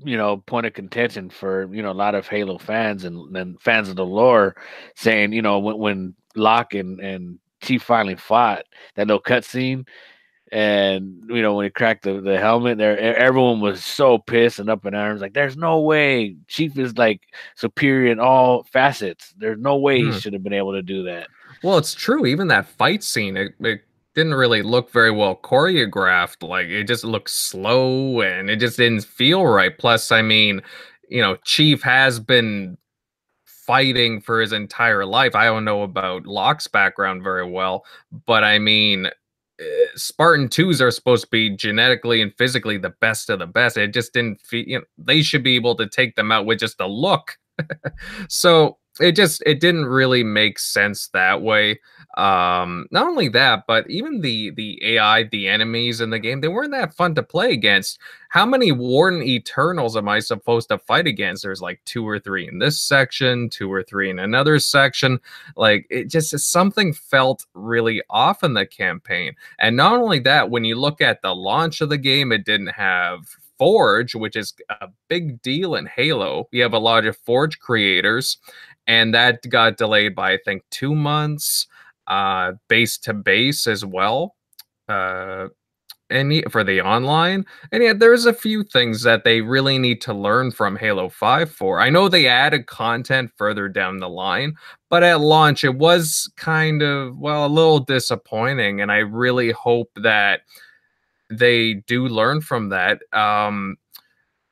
you 0.03 0.17
know 0.17 0.37
point 0.37 0.65
of 0.65 0.73
contention 0.73 1.29
for 1.29 1.73
you 1.73 1.81
know 1.81 1.91
a 1.91 1.93
lot 1.93 2.15
of 2.15 2.27
halo 2.27 2.57
fans 2.57 3.05
and, 3.05 3.35
and 3.35 3.59
fans 3.59 3.89
of 3.89 3.97
the 3.97 4.05
lore 4.05 4.55
saying 4.95 5.33
you 5.33 5.41
know 5.41 5.59
when, 5.59 5.77
when 5.77 6.15
Locke 6.35 6.73
and 6.73 6.99
and 7.01 7.39
chief 7.61 7.83
finally 7.83 8.15
fought 8.15 8.63
that 8.95 9.07
little 9.07 9.21
cutscene 9.21 9.85
and 10.51 11.23
you 11.29 11.41
know 11.43 11.53
when 11.53 11.65
he 11.65 11.69
cracked 11.69 12.03
the, 12.03 12.21
the 12.21 12.39
helmet 12.39 12.77
there 12.79 12.97
everyone 12.97 13.59
was 13.61 13.83
so 13.85 14.17
pissed 14.17 14.57
and 14.59 14.69
up 14.69 14.83
in 14.85 14.95
arms 14.95 15.21
like 15.21 15.33
there's 15.33 15.55
no 15.55 15.79
way 15.79 16.35
chief 16.47 16.77
is 16.77 16.97
like 16.97 17.21
superior 17.55 18.11
in 18.11 18.19
all 18.19 18.63
facets 18.63 19.33
there's 19.37 19.59
no 19.59 19.77
way 19.77 20.01
Hmm. 20.01 20.11
he 20.11 20.19
should 20.19 20.33
have 20.33 20.43
been 20.43 20.53
able 20.53 20.73
to 20.73 20.81
do 20.81 21.03
that 21.03 21.27
Well, 21.61 21.77
it's 21.77 21.93
true. 21.93 22.25
Even 22.25 22.47
that 22.47 22.67
fight 22.67 23.03
scene, 23.03 23.35
it, 23.35 23.51
it 23.59 23.81
didn't 24.15 24.33
really 24.35 24.61
look 24.61 24.91
very 24.91 25.11
well 25.11 25.35
choreographed. 25.35 26.47
Like 26.47 26.67
it 26.67 26.85
just 26.85 27.03
looked 27.03 27.29
slow 27.29 28.21
and 28.21 28.49
it 28.49 28.59
just 28.61 28.77
didn't 28.77 29.03
feel 29.03 29.45
right. 29.45 29.77
Plus, 29.77 30.09
I 30.11 30.21
mean, 30.21 30.61
you 31.09 31.21
know, 31.21 31.35
Chief 31.43 31.81
has 31.83 32.17
been 32.19 32.77
fighting 33.69 34.19
for 34.19 34.41
his 34.41 34.51
entire 34.51 35.05
life. 35.05 35.35
I 35.35 35.45
don't 35.45 35.63
know 35.63 35.83
about 35.83 36.25
Locke's 36.25 36.65
background 36.65 37.21
very 37.21 37.47
well, 37.47 37.85
but 38.25 38.43
I 38.43 38.57
mean, 38.57 39.05
eh, 39.59 39.85
Spartan 39.93 40.47
2s 40.47 40.81
are 40.81 40.89
supposed 40.89 41.25
to 41.25 41.29
be 41.29 41.55
genetically 41.55 42.19
and 42.23 42.33
physically 42.35 42.79
the 42.79 42.95
best 42.99 43.29
of 43.29 43.37
the 43.37 43.45
best. 43.45 43.77
It 43.77 43.93
just 43.93 44.11
didn't 44.11 44.41
feel, 44.41 44.65
you 44.65 44.79
know, 44.79 44.85
they 44.97 45.21
should 45.21 45.43
be 45.43 45.55
able 45.55 45.75
to 45.75 45.87
take 45.87 46.15
them 46.15 46.31
out 46.31 46.47
with 46.47 46.57
just 46.57 46.81
a 46.81 46.87
look. 46.87 47.37
so 48.27 48.79
it 48.99 49.13
just 49.13 49.41
it 49.45 49.59
didn't 49.59 49.85
really 49.85 50.23
make 50.23 50.59
sense 50.59 51.07
that 51.09 51.41
way. 51.41 51.79
Um 52.17 52.87
not 52.91 53.07
only 53.07 53.29
that 53.29 53.63
but 53.67 53.89
even 53.89 54.21
the 54.21 54.51
the 54.51 54.79
ai 54.95 55.23
the 55.23 55.47
enemies 55.47 56.01
in 56.01 56.09
the 56.09 56.19
game 56.19 56.41
they 56.41 56.47
weren't 56.47 56.71
that 56.71 56.93
fun 56.93 57.15
to 57.15 57.23
play 57.23 57.51
against. 57.51 57.99
How 58.29 58.45
many 58.45 58.71
warden 58.71 59.23
eternals 59.23 59.95
am 59.97 60.09
i 60.09 60.19
supposed 60.19 60.69
to 60.69 60.77
fight 60.77 61.07
against? 61.07 61.43
There's 61.43 61.61
like 61.61 61.81
two 61.85 62.07
or 62.07 62.19
three 62.19 62.47
in 62.47 62.59
this 62.59 62.79
section 62.81 63.49
two 63.49 63.71
or 63.71 63.83
three 63.83 64.09
in 64.09 64.19
another 64.19 64.59
section. 64.59 65.19
Like 65.55 65.85
it 65.89 66.09
just 66.09 66.37
something 66.39 66.93
felt 66.93 67.45
really 67.53 68.01
off 68.09 68.43
in 68.43 68.53
the 68.53 68.65
campaign. 68.65 69.33
And 69.59 69.77
not 69.77 69.93
only 69.93 70.19
that 70.19 70.49
when 70.49 70.65
you 70.65 70.75
look 70.75 71.01
at 71.01 71.21
the 71.21 71.35
launch 71.35 71.81
of 71.81 71.89
the 71.89 71.97
game 71.97 72.31
it 72.31 72.45
didn't 72.45 72.67
have 72.67 73.21
forge 73.59 74.15
which 74.15 74.37
is 74.37 74.53
a 74.69 74.87
big 75.09 75.41
deal 75.41 75.75
in 75.75 75.85
halo. 75.85 76.47
You 76.51 76.63
have 76.63 76.73
a 76.73 76.79
lot 76.79 77.05
of 77.05 77.17
forge 77.17 77.59
creators 77.59 78.37
and 78.89 79.13
that 79.13 79.47
got 79.47 79.77
delayed 79.77 80.15
by 80.15 80.33
I 80.33 80.39
think 80.43 80.63
two 80.71 80.95
months, 80.95 81.67
uh, 82.07 82.53
base 82.67 82.97
to 82.97 83.13
base 83.13 83.67
as 83.67 83.85
well, 83.85 84.35
uh, 84.89 85.49
and 86.09 86.43
for 86.51 86.63
the 86.63 86.81
online. 86.81 87.45
And 87.71 87.83
yeah, 87.83 87.93
there's 87.93 88.25
a 88.25 88.33
few 88.33 88.63
things 88.63 89.03
that 89.03 89.23
they 89.23 89.41
really 89.41 89.77
need 89.77 90.01
to 90.01 90.13
learn 90.15 90.49
from 90.49 90.75
Halo 90.75 91.07
Five 91.07 91.51
for. 91.51 91.79
I 91.79 91.91
know 91.91 92.09
they 92.09 92.27
added 92.27 92.65
content 92.65 93.31
further 93.37 93.69
down 93.69 93.97
the 93.97 94.09
line, 94.09 94.55
but 94.89 95.03
at 95.03 95.21
launch 95.21 95.63
it 95.63 95.75
was 95.75 96.27
kind 96.35 96.81
of 96.81 97.15
well 97.15 97.45
a 97.45 97.47
little 97.47 97.79
disappointing, 97.79 98.81
and 98.81 98.91
I 98.91 98.97
really 98.97 99.51
hope 99.51 99.91
that 99.97 100.41
they 101.29 101.75
do 101.85 102.07
learn 102.07 102.41
from 102.41 102.69
that. 102.69 103.01
Um, 103.13 103.77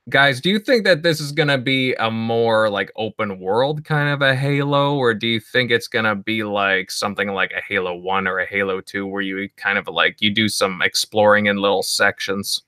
guys 0.10 0.40
do 0.40 0.50
you 0.50 0.60
think 0.60 0.86
that 0.86 1.04
this 1.04 1.20
is 1.20 1.32
going 1.32 1.48
to 1.50 1.58
be 1.58 1.94
a 1.96 2.10
more 2.10 2.70
like 2.70 2.92
open 2.96 3.40
world 3.40 3.84
kind 3.84 4.10
of 4.10 4.22
a 4.22 4.36
halo 4.36 4.96
or 4.96 5.14
do 5.14 5.28
you 5.28 5.40
think 5.40 5.70
it's 5.70 5.88
going 5.88 6.06
to 6.06 6.16
be 6.16 6.44
like 6.44 6.90
something 6.90 7.30
like 7.30 7.52
a 7.52 7.62
halo 7.68 7.96
1 7.96 8.28
or 8.28 8.40
a 8.40 8.46
halo 8.46 8.80
2 8.82 9.06
where 9.06 9.22
you 9.22 9.50
kind 9.58 9.78
of 9.78 9.88
like 9.88 10.22
you 10.22 10.34
do 10.34 10.48
some 10.48 10.82
exploring 10.82 11.48
in 11.48 11.58
little 11.58 11.84
sections 11.84 12.64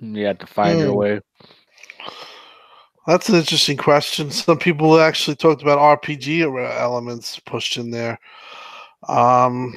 you 0.00 0.24
have 0.24 0.38
to 0.38 0.46
find 0.46 0.78
your 0.78 0.92
Hmm. 0.92 0.96
way 0.96 1.20
That's 3.06 3.28
an 3.28 3.36
interesting 3.36 3.76
question. 3.76 4.30
Some 4.30 4.58
people 4.58 5.00
actually 5.00 5.36
talked 5.36 5.62
about 5.62 6.00
RPG 6.02 6.42
elements 6.80 7.40
pushed 7.40 7.76
in 7.76 7.90
there. 7.90 8.18
Um, 9.08 9.74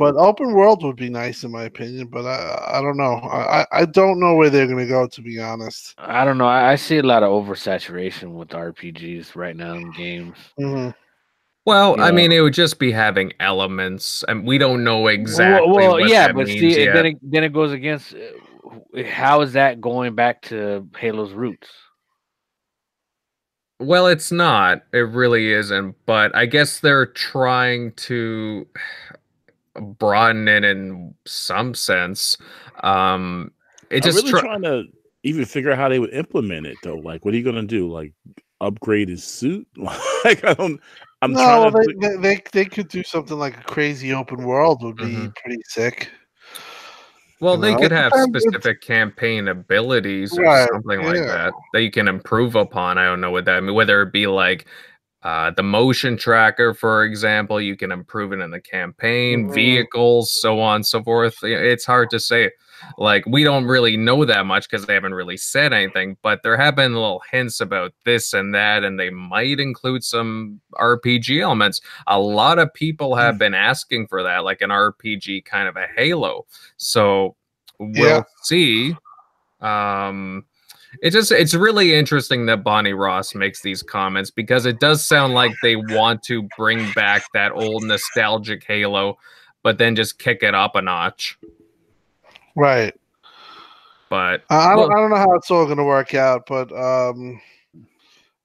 but 0.00 0.16
open 0.16 0.52
world 0.54 0.82
would 0.82 0.96
be 0.96 1.08
nice 1.10 1.44
in 1.44 1.52
my 1.52 1.62
opinion. 1.64 2.08
But 2.08 2.26
I, 2.26 2.78
I 2.78 2.82
don't 2.82 2.96
know. 2.96 3.14
I, 3.22 3.60
I- 3.62 3.66
I 3.72 3.84
don't 3.84 4.18
know 4.18 4.34
where 4.34 4.50
they're 4.50 4.66
going 4.66 4.78
to 4.78 4.86
go. 4.86 5.06
To 5.06 5.22
be 5.22 5.38
honest. 5.40 5.94
I 5.98 6.24
don't 6.24 6.38
know. 6.38 6.48
I, 6.48 6.72
I 6.72 6.74
see 6.76 6.98
a 6.98 7.02
lot 7.04 7.22
of 7.22 7.30
oversaturation 7.30 8.32
with 8.32 8.48
RPGs 8.48 9.36
right 9.36 9.54
now 9.56 9.74
in 9.74 9.92
games. 9.92 10.36
Mhm. 10.58 10.94
well 11.66 12.00
i 12.00 12.10
mean 12.10 12.32
it 12.32 12.40
would 12.40 12.54
just 12.54 12.78
be 12.78 12.90
having 12.90 13.32
elements 13.38 14.24
and 14.28 14.46
we 14.46 14.56
don't 14.58 14.82
know 14.82 15.06
exactly 15.08 15.68
Well, 15.68 15.76
well, 15.76 15.90
what 16.00 16.08
yeah, 16.08 16.28
that 16.28 16.34
but 16.34 16.46
means 16.46 16.74
see, 16.74 16.84
yet. 16.84 16.94
then 16.94 17.06
it, 17.06 17.16
then 17.22 17.44
it 17.44 17.52
goes 17.52 17.72
against. 17.72 18.14
uh, 18.14 19.02
How 19.04 19.42
is 19.42 19.52
that 19.52 19.80
going 19.80 20.14
back 20.14 20.42
to 20.50 20.88
Halo's 20.98 21.32
roots? 21.32 21.68
Well, 23.78 24.06
it's 24.08 24.30
not. 24.30 24.82
It 24.92 24.98
really 24.98 25.52
isn't. 25.52 25.96
But 26.06 26.34
I 26.36 26.46
guess 26.46 26.80
they're 26.80 27.06
trying 27.06 27.92
to 28.08 28.66
broaden 29.80 30.48
it 30.48 30.64
in 30.64 31.14
some 31.26 31.74
sense. 31.74 32.36
Um, 32.82 33.52
it 33.90 33.96
I'm 33.96 34.02
just 34.02 34.18
really 34.18 34.30
try- 34.30 34.40
trying 34.40 34.62
to 34.62 34.84
even 35.22 35.44
figure 35.44 35.72
out 35.72 35.78
how 35.78 35.88
they 35.88 35.98
would 35.98 36.12
implement 36.14 36.66
it 36.66 36.76
though. 36.82 36.96
Like, 36.96 37.24
what 37.24 37.34
are 37.34 37.36
you 37.36 37.44
gonna 37.44 37.62
do? 37.62 37.90
Like, 37.90 38.12
upgrade 38.60 39.08
his 39.08 39.24
suit? 39.24 39.66
like, 39.76 40.44
I 40.44 40.54
don't. 40.54 40.80
I'm 41.22 41.32
no, 41.32 41.70
trying 41.70 41.72
to. 41.72 41.78
they, 41.78 41.84
think- 41.86 42.02
they, 42.02 42.16
they 42.16 42.42
they 42.52 42.64
could 42.64 42.88
do 42.88 43.02
something 43.02 43.38
like 43.38 43.58
a 43.58 43.62
crazy 43.62 44.12
open 44.14 44.44
world 44.44 44.82
would 44.82 44.96
be 44.96 45.04
Mhm. 45.04 45.36
pretty 45.36 45.60
sick. 45.66 46.10
Well, 47.40 47.54
You 47.56 47.60
they 47.62 47.72
know, 47.72 47.78
could 47.78 47.92
have 47.92 48.12
specific 48.14 48.82
campaign 48.82 49.48
abilities 49.48 50.38
or 50.38 50.42
Right, 50.42 50.68
something 50.70 51.02
like 51.02 51.16
yeah. 51.16 51.24
that 51.26 51.52
that 51.72 51.82
you 51.82 51.90
can 51.90 52.06
improve 52.06 52.54
upon. 52.54 52.98
I 52.98 53.04
don't 53.06 53.20
know 53.20 53.30
what 53.30 53.46
that 53.46 53.56
I 53.56 53.60
mean, 53.60 53.74
whether 53.74 54.02
it 54.02 54.12
be 54.12 54.26
like 54.26 54.66
uh, 55.22 55.50
the 55.50 55.62
motion 55.62 56.16
tracker, 56.16 56.72
for 56.72 57.04
example, 57.04 57.60
you 57.60 57.76
can 57.76 57.92
improve 57.92 58.32
it 58.32 58.40
in 58.40 58.50
the 58.50 58.60
campaign, 58.60 59.48
Mhm. 59.48 59.54
vehicles, 59.54 60.32
so 60.40 60.60
on 60.60 60.82
so 60.82 61.02
forth. 61.02 61.36
It's 61.42 61.84
hard 61.84 62.08
to 62.10 62.18
say. 62.20 62.50
Like, 62.96 63.26
we 63.26 63.44
don't 63.44 63.66
really 63.66 63.98
know 63.98 64.24
that 64.24 64.46
much 64.46 64.68
because 64.70 64.86
they 64.86 64.94
haven't 64.94 65.12
really 65.12 65.36
said 65.36 65.74
anything, 65.74 66.16
but 66.22 66.42
there 66.42 66.56
have 66.56 66.74
been 66.76 66.94
little 66.94 67.22
hints 67.30 67.60
about 67.60 67.92
this 68.06 68.32
and 68.32 68.54
that, 68.54 68.82
and 68.84 68.98
they 68.98 69.10
might 69.10 69.60
include 69.60 70.02
some 70.02 70.62
RPG 70.78 71.40
elements. 71.42 71.82
A 72.06 72.18
lot 72.18 72.58
of 72.58 72.72
people 72.72 73.14
have 73.16 73.36
been 73.36 73.52
asking 73.52 74.06
for 74.06 74.22
that, 74.22 74.44
like 74.44 74.62
an 74.62 74.70
RPG 74.70 75.42
kind 75.42 75.68
of 75.68 75.76
a 75.76 75.86
Halo. 75.94 76.46
So 76.78 77.36
we'll 77.78 77.92
Yeah. 77.98 78.22
see. 78.44 78.96
Um, 79.60 80.46
it 81.02 81.10
just 81.10 81.32
it's 81.32 81.54
really 81.54 81.94
interesting 81.94 82.46
that 82.46 82.64
Bonnie 82.64 82.92
Ross 82.92 83.34
makes 83.34 83.62
these 83.62 83.82
comments 83.82 84.30
because 84.30 84.66
it 84.66 84.80
does 84.80 85.06
sound 85.06 85.34
like 85.34 85.52
they 85.62 85.76
want 85.76 86.22
to 86.24 86.48
bring 86.56 86.90
back 86.92 87.22
that 87.34 87.52
old 87.52 87.84
nostalgic 87.84 88.64
Halo, 88.64 89.18
but 89.62 89.78
then 89.78 89.94
just 89.96 90.18
kick 90.18 90.42
it 90.42 90.54
up 90.54 90.74
a 90.76 90.82
notch. 90.82 91.38
Right. 92.56 92.94
But 94.08 94.42
I 94.50 94.56
I 94.56 94.68
don't, 94.70 94.78
Well- 94.78 94.92
I 94.92 95.00
don't 95.00 95.10
know 95.10 95.16
how 95.16 95.34
it's 95.34 95.50
all 95.50 95.64
going 95.66 95.78
to 95.78 95.84
work 95.84 96.14
out, 96.14 96.42
but 96.46 96.72
um, 96.72 97.40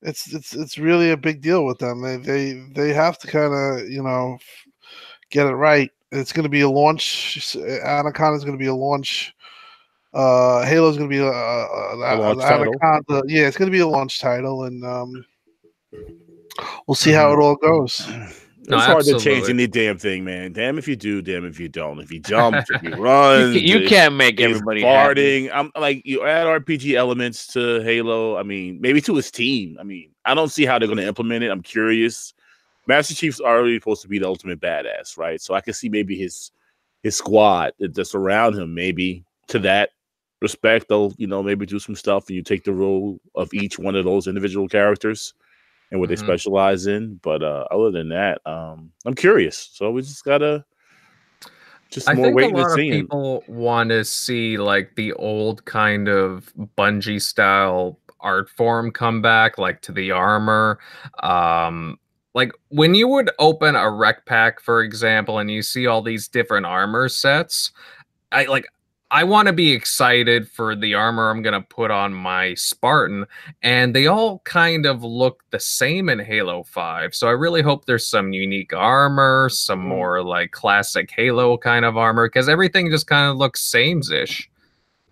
it's 0.04 0.32
it's 0.34 0.54
it's 0.54 0.78
really 0.78 1.12
a 1.12 1.18
big 1.18 1.41
deal 1.41 1.66
with 1.66 1.80
them. 1.80 2.02
They 2.02 2.18
they 2.18 2.54
they 2.74 2.93
have 2.93 3.18
to 3.20 3.28
kind 3.28 3.54
of 3.54 3.89
you 3.89 4.04
know 4.04 4.38
get 5.32 5.48
it 5.48 5.56
right. 5.56 5.91
It's 6.12 6.32
going 6.32 6.43
to 6.43 6.50
be 6.50 6.62
a 6.62 6.70
launch. 6.70 7.56
Anaconda 7.58 8.38
is 8.38 8.46
going 8.46 8.58
to 8.58 8.64
be 8.64 8.70
a 8.70 8.76
launch. 8.76 9.35
Uh, 10.16 10.66
Halo 10.66 10.89
is 10.89 10.97
going 10.97 11.09
to 11.09 11.13
be 11.13 11.20
a, 11.22 11.28
a, 11.28 11.95
a, 11.95 12.16
launch 12.18 12.38
a- 12.38 12.41
title. 12.41 12.74
Anaconda. 12.82 13.24
Yeah, 13.28 13.47
it's 13.47 13.57
going 13.57 13.68
to 13.68 13.72
be 13.72 13.82
a 13.82 13.88
launch 13.88 14.20
title, 14.20 14.63
and 14.63 14.84
um, 14.86 15.26
we'll 16.88 16.95
see 16.95 17.11
how 17.11 17.32
it 17.34 17.38
all 17.39 17.55
goes. 17.55 18.07
No, 18.68 18.78
it's 18.78 18.86
hard 18.86 19.05
to 19.05 19.20
change 19.20 19.47
any 19.49 19.68
damn 19.68 19.97
thing, 19.99 20.24
man. 20.24 20.51
Damn 20.53 20.80
if 20.80 20.88
you 20.88 20.95
do, 20.95 21.22
damn 21.22 21.45
if 21.45 21.59
you 21.59 21.70
don't. 21.70 21.99
If 21.99 22.11
you 22.11 22.20
jump, 22.20 22.55
if 22.70 22.82
you 22.82 22.95
run, 22.97 23.53
You, 23.53 23.59
you 23.59 23.88
can't 23.88 24.16
make 24.16 24.39
he's 24.39 24.45
everybody 24.55 24.82
happy. 24.82 25.47
farting. 25.47 25.51
I'm 25.53 25.72
like 25.80 26.01
you 26.03 26.26
add 26.26 26.47
RPG 26.47 26.95
elements 26.95 27.45
to 27.53 27.82
Halo. 27.82 28.38
I 28.38 28.43
mean, 28.43 28.80
maybe 28.82 29.01
to 29.01 29.16
his 29.16 29.30
team. 29.30 29.78
I 29.80 29.84
mean, 29.84 30.09
I 30.26 30.34
don't 30.34 30.49
see 30.49 30.66
how 30.66 30.80
they're 30.80 30.88
going 30.88 30.97
to 30.97 31.05
implement 31.05 31.43
it. 31.43 31.51
I'm 31.51 31.61
curious. 31.61 32.34
Master 32.88 33.13
Chief's 33.13 33.39
already 33.39 33.78
supposed 33.78 34.01
to 34.01 34.07
be 34.07 34.18
the 34.18 34.26
ultimate 34.28 34.59
badass, 34.61 35.16
right? 35.18 35.39
So 35.41 35.53
I 35.53 35.61
can 35.61 35.74
see 35.74 35.89
maybe 35.89 36.18
his 36.18 36.51
his 37.03 37.16
squad 37.18 37.74
that- 37.80 37.93
that's 37.93 38.16
around 38.16 38.55
him. 38.57 38.74
Maybe 38.74 39.26
to 39.49 39.59
that 39.59 39.91
respect, 40.42 40.88
they'll 40.90 41.14
you 41.18 41.28
know 41.28 41.42
maybe 41.44 41.66
do 41.66 41.80
some 41.80 41.96
stuff, 41.96 42.28
and 42.28 42.36
you 42.36 42.44
take 42.44 42.64
the 42.64 42.74
role 42.74 43.20
of 43.36 43.54
each 43.54 43.80
one 43.80 43.96
of 43.96 44.06
those 44.06 44.28
individual 44.28 44.68
characters 44.68 45.34
and 45.92 46.00
what 46.00 46.08
Mhm. 46.08 46.10
they 46.10 46.16
specialize 46.18 46.88
in. 46.88 47.20
But 47.24 47.44
uh 47.44 47.66
other 47.72 47.92
than 47.92 48.10
that, 48.10 48.42
um 48.46 48.92
I'm 49.06 49.14
curious. 49.16 49.70
So 49.74 49.92
we 49.92 50.02
just 50.02 50.24
gotta 50.26 50.66
just 51.92 52.10
I 52.10 52.14
more 52.16 52.26
think 52.26 52.34
a 52.34 52.36
waiting 52.36 52.56
lot 52.56 52.72
and 52.72 52.72
of 52.72 52.78
people 52.78 53.44
want 53.48 53.90
to 53.90 54.04
see 54.04 54.58
like 54.58 54.96
the 54.96 55.14
old 55.14 55.64
kind 55.66 56.08
of 56.08 56.52
Bungie 56.78 57.22
style 57.22 58.00
art 58.22 58.50
form 58.50 58.92
come 58.92 59.22
back, 59.22 59.58
like 59.58 59.82
to 59.82 59.92
the 59.92 60.12
armor. 60.12 60.80
Um, 61.22 62.00
like 62.34 62.52
when 62.70 62.96
you 62.96 63.08
would 63.08 63.30
open 63.40 63.76
a 63.76 63.80
REQ 63.92 64.26
pack, 64.26 64.60
for 64.60 64.82
example, 64.82 65.38
and 65.40 65.50
you 65.50 65.62
see 65.62 65.86
all 65.88 66.02
these 66.02 66.28
different 66.28 66.66
armor 66.66 67.08
sets, 67.08 67.72
I 68.32 68.46
like. 68.46 68.66
I 69.12 69.24
want 69.24 69.47
to 69.47 69.53
be 69.53 69.72
excited 69.72 70.49
for 70.49 70.76
the 70.76 70.95
armor 70.95 71.30
I'm 71.30 71.43
going 71.43 71.53
to 71.60 71.68
put 71.68 71.91
on 71.91 72.12
my 72.14 72.56
Spartan, 72.56 73.26
and 73.62 73.95
they 73.95 74.08
all 74.08 74.39
kind 74.39 74.86
of 74.88 75.03
look 75.03 75.43
the 75.51 75.60
same 75.60 76.10
in 76.10 76.20
Halo 76.20 76.64
5. 76.64 77.14
So 77.14 77.28
I 77.28 77.32
really 77.32 77.62
hope 77.62 77.86
there's 77.86 78.08
some 78.08 78.34
unique 78.34 78.74
armor, 78.74 79.47
some 79.49 79.82
Mhm. 79.82 79.88
more 79.88 80.24
like 80.24 80.51
classic 80.51 81.12
Halo 81.12 81.56
kind 81.58 81.86
of 81.86 81.97
armor, 81.97 82.28
because 82.28 82.49
everything 82.49 82.89
just 82.89 83.06
kind 83.08 83.30
of 83.30 83.38
looks 83.38 83.62
sames 83.62 84.10
ish. 84.12 84.49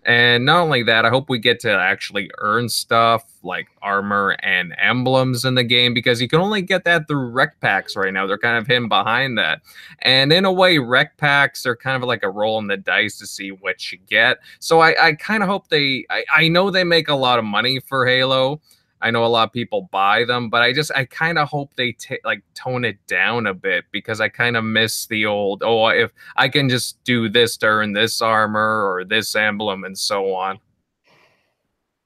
And 0.06 0.44
not 0.44 0.60
only 0.60 0.82
that, 0.82 1.06
I 1.06 1.08
hope 1.08 1.30
we 1.30 1.38
get 1.38 1.60
to 1.60 1.70
actually 1.70 2.30
earn 2.38 2.68
stuff 2.68 3.24
like 3.42 3.68
armor 3.80 4.36
and 4.40 4.74
emblems 4.78 5.44
in 5.44 5.54
the 5.54 5.64
game 5.64 5.94
because 5.94 6.20
you 6.20 6.28
can 6.28 6.40
only 6.40 6.60
get 6.60 6.84
that 6.84 7.08
through 7.08 7.32
REQ 7.32 7.52
packs 7.60 7.96
right 7.96 8.12
now. 8.12 8.26
They're 8.26 8.36
kind 8.36 8.58
of 8.58 8.66
hidden 8.66 8.88
behind 8.88 9.38
that. 9.38 9.62
And 10.00 10.32
in 10.32 10.44
a 10.44 10.52
way, 10.52 10.76
REQ 10.76 11.16
packs 11.16 11.64
are 11.64 11.76
kind 11.76 12.02
of 12.02 12.06
like 12.06 12.22
a 12.22 12.30
roll 12.30 12.58
in 12.58 12.66
the 12.66 12.76
dice 12.76 13.18
to 13.18 13.26
see 13.26 13.50
what 13.50 13.90
you 13.90 13.98
get. 14.06 14.38
So 14.58 14.80
I, 14.80 15.08
I 15.08 15.12
kind 15.14 15.42
of 15.42 15.48
hope 15.48 15.68
they, 15.68 16.04
I, 16.10 16.24
I 16.34 16.48
know 16.48 16.70
they 16.70 16.84
make 16.84 17.08
a 17.08 17.14
lot 17.14 17.38
of 17.38 17.44
money 17.44 17.80
for 17.80 18.06
Halo. 18.06 18.60
I 19.04 19.10
know 19.10 19.22
a 19.22 19.26
lot 19.26 19.44
of 19.44 19.52
people 19.52 19.86
buy 19.92 20.24
them, 20.24 20.48
but 20.48 20.62
I 20.62 20.72
just 20.72 20.90
I 20.96 21.04
kind 21.04 21.38
of 21.38 21.46
hope 21.46 21.74
they 21.76 21.92
ta 21.92 22.14
like 22.24 22.42
tone 22.54 22.86
it 22.86 22.96
down 23.06 23.46
a 23.46 23.52
bit 23.52 23.84
because 23.92 24.18
I 24.18 24.30
kind 24.30 24.56
of 24.56 24.64
miss 24.64 25.04
the 25.06 25.26
old 25.26 25.62
oh 25.62 25.88
if 25.88 26.10
I 26.36 26.48
can 26.48 26.70
just 26.70 27.04
do 27.04 27.28
this 27.28 27.58
to 27.58 27.66
earn 27.66 27.92
this 27.92 28.22
armor 28.22 28.90
or 28.90 29.04
this 29.04 29.36
emblem 29.36 29.84
and 29.84 29.96
so 29.96 30.34
on. 30.34 30.58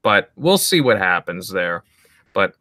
But 0.03 0.32
we'll 0.34 0.59
see 0.59 0.80
what 0.80 0.99
happens 0.99 1.49
there. 1.49 1.84
But 2.34 2.55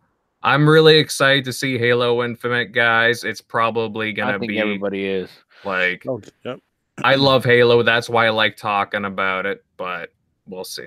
I'm 0.43 0.69
really 0.69 0.97
excited 0.97 1.43
to 1.45 1.53
see 1.53 1.79
Halo 1.79 2.23
Infinite, 2.23 2.73
guys. 2.73 3.23
It's 3.23 3.41
probably 3.41 4.13
gonna 4.13 4.37
think 4.37 4.51
be 4.51 4.59
everybody 4.59 5.03
is. 5.07 5.31
like 5.65 6.05
Oh, 6.07 6.21
yep. 6.45 6.59
I 7.03 7.15
love 7.15 7.43
Halo. 7.43 7.81
That's 7.81 8.07
why 8.07 8.27
I 8.27 8.29
like 8.29 8.55
talking 8.55 9.05
about 9.05 9.47
it, 9.47 9.65
but 9.77 10.13
we'll 10.45 10.63
see. 10.63 10.85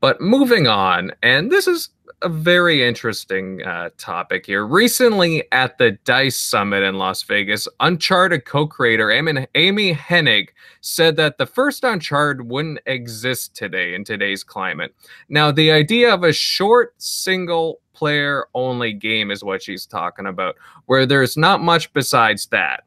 But 0.00 0.22
moving 0.22 0.66
on, 0.66 1.12
and 1.22 1.52
this 1.52 1.66
is 1.66 1.90
a 2.22 2.28
very 2.28 2.86
interesting 2.86 3.62
uh, 3.62 3.90
topic 3.96 4.46
here. 4.46 4.66
Recently 4.66 5.44
at 5.52 5.78
the 5.78 5.92
DICE 6.04 6.36
Summit 6.36 6.82
in 6.82 6.98
Las 6.98 7.22
Vegas, 7.22 7.66
Uncharted 7.80 8.44
co 8.44 8.66
creator 8.66 9.10
Amy, 9.10 9.94
Hennig 9.94 10.48
said 10.80 11.16
that 11.16 11.38
the 11.38 11.46
first 11.46 11.84
Uncharted 11.84 12.42
wouldn't 12.42 12.80
exist 12.86 13.54
today 13.54 13.94
in 13.94 14.04
today's 14.04 14.44
climate. 14.44 14.94
Now, 15.28 15.50
the 15.50 15.70
idea 15.72 16.12
of 16.12 16.24
a 16.24 16.32
short 16.32 16.94
single 16.98 17.80
player 17.92 18.46
only 18.54 18.92
game 18.92 19.30
is 19.30 19.44
what 19.44 19.62
she's 19.62 19.86
talking 19.86 20.26
about, 20.26 20.56
where 20.86 21.06
there's 21.06 21.36
not 21.36 21.62
much 21.62 21.92
besides 21.92 22.46
that 22.46 22.84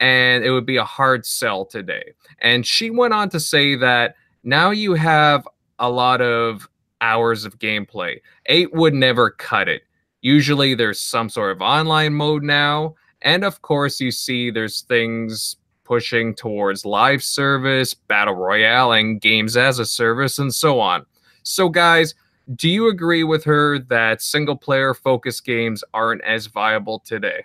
and 0.00 0.42
it 0.44 0.50
would 0.50 0.66
be 0.66 0.78
a 0.78 0.84
hard 0.84 1.24
sell 1.24 1.64
today. 1.64 2.12
And 2.40 2.66
she 2.66 2.90
went 2.90 3.14
on 3.14 3.28
to 3.30 3.38
say 3.38 3.76
that 3.76 4.16
now 4.42 4.70
you 4.70 4.94
have 4.94 5.46
a 5.78 5.88
lot 5.88 6.20
of 6.20 6.68
hours 7.02 7.44
of 7.44 7.58
gameplay. 7.58 8.20
Eight 8.46 8.72
would 8.72 8.94
never 8.94 9.30
cut 9.30 9.68
it. 9.68 9.82
Usually 10.22 10.74
there's 10.74 11.00
some 11.00 11.28
sort 11.28 11.50
of 11.50 11.60
online 11.60 12.14
mode 12.14 12.42
now. 12.42 12.94
And 13.20 13.44
of 13.44 13.60
course, 13.60 14.00
you 14.00 14.10
see 14.10 14.50
there's 14.50 14.82
things 14.82 15.56
pushing 15.84 16.34
towards 16.34 16.86
live 16.86 17.22
service, 17.22 17.92
battle 17.92 18.34
royale, 18.34 18.92
and 18.92 19.20
games 19.20 19.56
as 19.56 19.78
a 19.78 19.84
service, 19.84 20.38
and 20.38 20.54
so 20.54 20.80
on. 20.80 21.04
So, 21.42 21.68
guys, 21.68 22.14
do 22.54 22.68
you 22.68 22.88
agree 22.88 23.24
with 23.24 23.44
her 23.44 23.78
that 23.78 24.22
single 24.22 24.56
player 24.56 24.94
focused 24.94 25.44
games 25.44 25.84
aren't 25.92 26.22
as 26.22 26.46
viable 26.46 27.00
today? 27.00 27.44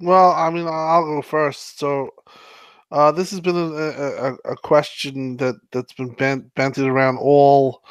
Well, 0.00 0.32
I 0.32 0.50
mean, 0.50 0.66
I'll 0.66 1.04
go 1.04 1.22
first. 1.22 1.78
So, 1.78 2.10
uh, 2.94 3.10
this 3.12 3.30
has 3.32 3.40
been 3.40 3.56
a, 3.56 3.60
a, 3.60 4.34
a- 4.52 4.56
question 4.56 5.36
that 5.38 5.56
that's 5.72 5.92
been 5.94 6.14
bent 6.14 6.54
banted 6.54 6.86
around 6.86 7.18
all, 7.18 7.82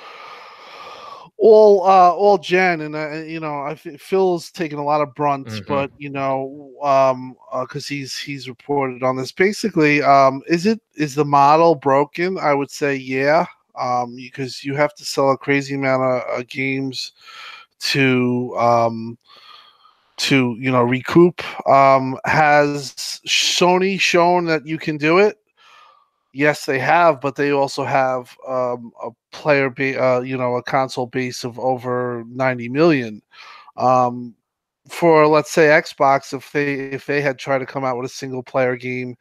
all, 1.38 1.84
uh, 1.86 2.12
all 2.14 2.38
Jen, 2.38 2.82
and 2.82 2.96
uh, 2.96 3.12
you 3.24 3.40
know, 3.40 3.62
I 3.64 3.76
Phil's 3.76 4.52
taken 4.52 4.80
a 4.80 4.84
lot 4.84 5.02
of 5.02 5.14
brunt, 5.16 5.50
Mhm. 5.50 5.66
but 5.68 5.92
you 5.98 6.10
know, 6.10 6.74
um, 6.84 7.36
because 7.62 7.88
he's 7.88 8.18
he's 8.18 8.48
reported 8.50 9.04
on 9.04 9.18
this. 9.18 9.32
Basically, 9.32 10.02
um, 10.02 10.42
is 10.48 10.66
it 10.66 10.80
is 10.96 11.16
the 11.16 11.26
model 11.26 11.76
broken? 11.76 12.38
I 12.38 12.54
would 12.54 12.72
say 12.72 12.96
yeah, 12.96 13.46
um, 13.80 14.16
because 14.16 14.64
you 14.64 14.76
have 14.76 14.96
to 14.96 15.06
sell 15.06 15.32
a 15.32 15.38
crazy 15.38 15.76
amount 15.76 16.04
of 16.04 16.40
uh, 16.40 16.44
games 16.48 17.12
to 17.80 18.56
um 18.58 19.18
to 20.30 20.56
you 20.60 20.72
know 20.72 20.84
recoup. 20.84 21.44
Um 21.68 22.18
has 22.26 22.94
sony 23.28 24.00
shown 24.00 24.46
that 24.46 24.66
you 24.68 24.78
can 24.78 24.98
do 24.98 25.20
it? 25.20 25.38
Yes 26.34 26.66
they 26.66 26.80
have 26.80 27.22
but 27.22 27.36
they 27.36 27.52
also 27.52 27.84
have 27.84 28.36
um 28.48 28.92
a 29.04 29.10
player 29.32 29.70
ba- 29.70 30.02
uh 30.04 30.22
you 30.22 30.38
know 30.38 30.56
a 30.58 30.64
console 30.64 31.08
base 31.08 31.44
of 31.44 31.60
over 31.60 32.24
90 32.30 32.70
million. 32.70 33.22
Um 33.78 34.36
for 34.90 35.28
let's 35.28 35.52
say 35.52 35.68
xbox 35.68 36.34
if 36.34 36.52
they 36.54 36.76
if 36.92 37.06
they 37.06 37.22
had 37.22 37.40
tried 37.40 37.60
to 37.60 37.66
come 37.66 37.86
out 37.86 37.98
with 37.98 38.06
a 38.06 38.14
single 38.14 38.44
player 38.44 38.76
game 38.76 39.16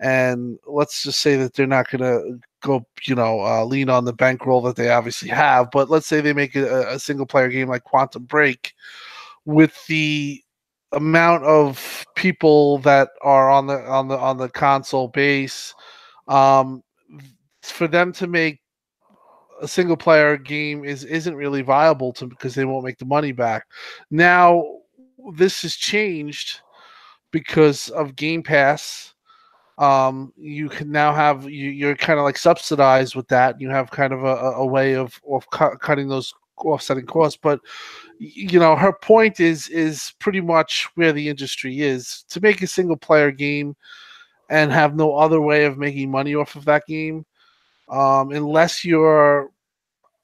and 0.00 0.58
let's 0.66 1.04
just 1.04 1.20
say 1.20 1.36
that 1.36 1.54
they're 1.54 1.66
not 1.68 1.90
going 1.90 2.02
to 2.02 2.38
go 2.62 2.84
you 3.06 3.14
know 3.14 3.40
uh, 3.42 3.64
lean 3.64 3.88
on 3.90 4.04
the 4.04 4.12
bankroll 4.12 4.60
that 4.62 4.76
they 4.76 4.90
obviously 4.90 5.28
have 5.30 5.70
but 5.72 5.90
let's 5.90 6.06
say 6.08 6.20
they 6.20 6.32
make 6.34 6.56
a, 6.56 6.88
a 6.90 6.98
single 6.98 7.26
player 7.26 7.48
game 7.48 7.68
like 7.68 7.84
quantum 7.84 8.24
break 8.24 8.74
with 9.46 9.86
the 9.88 10.43
amount 10.94 11.44
of 11.44 12.04
people 12.14 12.78
that 12.78 13.10
are 13.22 13.50
on 13.50 13.66
the 13.66 13.80
on 13.84 14.08
the 14.08 14.18
on 14.18 14.36
the 14.36 14.48
console 14.48 15.08
base 15.08 15.74
um 16.28 16.82
for 17.62 17.88
them 17.88 18.12
to 18.12 18.26
make 18.26 18.60
a 19.62 19.68
single 19.68 19.96
player 19.96 20.36
game 20.36 20.84
is 20.84 21.04
isn't 21.04 21.36
really 21.36 21.62
viable 21.62 22.12
to 22.12 22.26
because 22.26 22.54
they 22.54 22.64
won't 22.64 22.84
make 22.84 22.98
the 22.98 23.04
money 23.04 23.32
back. 23.32 23.66
Now 24.10 24.64
this 25.34 25.62
has 25.62 25.74
changed 25.74 26.60
because 27.30 27.88
of 27.90 28.16
game 28.16 28.42
pass. 28.42 29.14
Um 29.78 30.32
you 30.36 30.68
can 30.68 30.90
now 30.90 31.12
have 31.14 31.44
you, 31.48 31.70
you're 31.70 31.96
kind 31.96 32.18
of 32.18 32.24
like 32.24 32.38
subsidized 32.38 33.14
with 33.14 33.28
that. 33.28 33.60
You 33.60 33.70
have 33.70 33.90
kind 33.90 34.12
of 34.12 34.24
a, 34.24 34.36
a 34.56 34.66
way 34.66 34.94
of 34.94 35.20
of 35.30 35.48
cu- 35.50 35.76
cutting 35.78 36.08
those 36.08 36.32
offsetting 36.58 37.06
costs 37.06 37.38
but 37.40 37.60
you 38.18 38.58
know 38.58 38.76
her 38.76 38.92
point 38.92 39.40
is 39.40 39.68
is 39.68 40.14
pretty 40.18 40.40
much 40.40 40.88
where 40.94 41.12
the 41.12 41.28
industry 41.28 41.80
is. 41.80 42.24
To 42.28 42.40
make 42.40 42.62
a 42.62 42.66
single 42.66 42.96
player 42.96 43.30
game 43.30 43.76
and 44.50 44.70
have 44.70 44.94
no 44.94 45.16
other 45.16 45.40
way 45.40 45.64
of 45.64 45.78
making 45.78 46.10
money 46.10 46.34
off 46.34 46.54
of 46.54 46.64
that 46.66 46.86
game 46.86 47.24
um, 47.88 48.30
unless 48.30 48.84
you're 48.84 49.50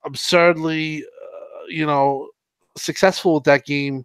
absurdly 0.04 1.02
uh, 1.04 1.64
you 1.68 1.86
know 1.86 2.28
successful 2.76 3.34
with 3.34 3.44
that 3.44 3.66
game 3.66 4.04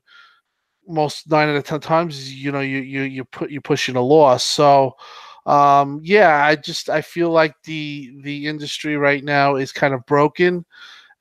most 0.87 1.29
nine 1.29 1.49
out 1.49 1.55
of 1.55 1.63
ten 1.63 1.79
times 1.79 2.33
you 2.33 2.51
know 2.51 2.59
you 2.59 2.79
you 2.79 3.01
you 3.03 3.23
put 3.25 3.49
you 3.49 3.61
pushing 3.61 3.95
a 3.95 4.01
loss. 4.01 4.43
So 4.43 4.95
um 5.47 6.01
yeah 6.03 6.43
i 6.43 6.55
just 6.55 6.89
i 6.89 6.99
feel 6.99 7.29
like 7.29 7.53
the 7.65 8.11
the 8.23 8.47
industry 8.47 8.97
right 8.97 9.23
now 9.23 9.57
is 9.57 9.71
kind 9.71 9.93
of 9.93 10.03
broken 10.07 10.65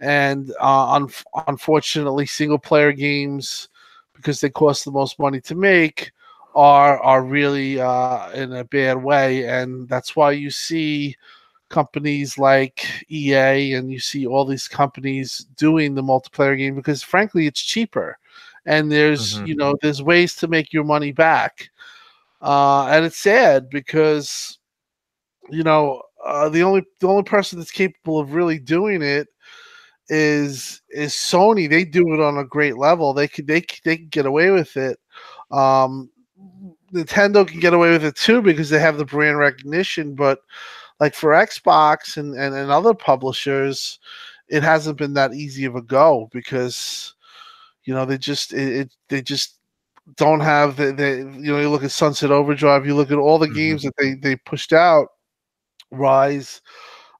and 0.00 0.52
uh, 0.60 0.92
un- 0.92 1.10
unfortunately, 1.46 2.26
single 2.26 2.58
player 2.58 2.92
games 2.92 3.68
because 4.14 4.40
they 4.40 4.50
cost 4.50 4.84
the 4.84 4.90
most 4.90 5.18
money 5.18 5.40
to 5.40 5.54
make 5.54 6.12
are 6.54 7.00
are 7.00 7.24
really 7.24 7.80
uh, 7.80 8.30
in 8.32 8.52
a 8.52 8.64
bad 8.64 9.02
way, 9.02 9.46
and 9.48 9.88
that's 9.88 10.14
why 10.14 10.30
you 10.30 10.50
see 10.50 11.16
companies 11.68 12.38
like 12.38 12.86
EA 13.10 13.74
and 13.74 13.90
you 13.90 13.98
see 13.98 14.26
all 14.26 14.44
these 14.44 14.68
companies 14.68 15.46
doing 15.56 15.94
the 15.94 16.02
multiplayer 16.02 16.56
game 16.56 16.76
because 16.76 17.02
frankly 17.02 17.46
it's 17.46 17.60
cheaper. 17.60 18.16
And 18.66 18.90
there's 18.90 19.36
mm-hmm. 19.36 19.46
you 19.46 19.56
know 19.56 19.74
there's 19.82 20.02
ways 20.02 20.36
to 20.36 20.48
make 20.48 20.72
your 20.72 20.84
money 20.84 21.12
back. 21.12 21.68
Uh, 22.40 22.86
and 22.86 23.04
it's 23.04 23.18
sad 23.18 23.68
because 23.70 24.58
you 25.50 25.62
know 25.62 26.02
uh, 26.24 26.48
the 26.48 26.62
only 26.62 26.84
the 27.00 27.08
only 27.08 27.24
person 27.24 27.58
that's 27.58 27.70
capable 27.70 28.18
of 28.18 28.34
really 28.34 28.58
doing 28.58 29.02
it 29.02 29.28
is 30.08 30.82
is 30.90 31.12
Sony. 31.12 31.68
They 31.68 31.84
do 31.84 32.12
it 32.12 32.20
on 32.20 32.38
a 32.38 32.44
great 32.44 32.76
level. 32.76 33.14
They 33.14 33.28
could 33.28 33.46
they 33.46 33.64
they 33.84 33.96
can 33.96 34.08
get 34.08 34.26
away 34.26 34.50
with 34.50 34.76
it. 34.76 34.98
Um, 35.50 36.10
Nintendo 36.92 37.46
can 37.46 37.60
get 37.60 37.74
away 37.74 37.90
with 37.90 38.04
it 38.04 38.16
too 38.16 38.42
because 38.42 38.70
they 38.70 38.78
have 38.78 38.98
the 38.98 39.04
brand 39.04 39.38
recognition. 39.38 40.14
But 40.14 40.40
like 41.00 41.14
for 41.14 41.30
Xbox 41.30 42.16
and 42.16 42.34
and, 42.38 42.54
and 42.54 42.70
other 42.70 42.94
publishers, 42.94 43.98
it 44.48 44.62
hasn't 44.62 44.98
been 44.98 45.14
that 45.14 45.34
easy 45.34 45.64
of 45.64 45.76
a 45.76 45.82
go 45.82 46.28
because 46.32 47.14
you 47.84 47.94
know 47.94 48.04
they 48.04 48.18
just 48.18 48.52
it, 48.52 48.76
it 48.76 48.96
they 49.08 49.22
just 49.22 49.58
don't 50.16 50.40
have 50.40 50.76
the, 50.76 50.92
the 50.92 51.38
you 51.40 51.52
know 51.52 51.60
you 51.60 51.70
look 51.70 51.84
at 51.84 51.90
Sunset 51.90 52.30
Overdrive, 52.30 52.86
you 52.86 52.94
look 52.94 53.10
at 53.10 53.18
all 53.18 53.38
the 53.38 53.46
mm-hmm. 53.46 53.54
games 53.54 53.82
that 53.82 53.94
they 53.98 54.14
they 54.14 54.36
pushed 54.36 54.72
out, 54.72 55.08
Ryse 55.92 56.60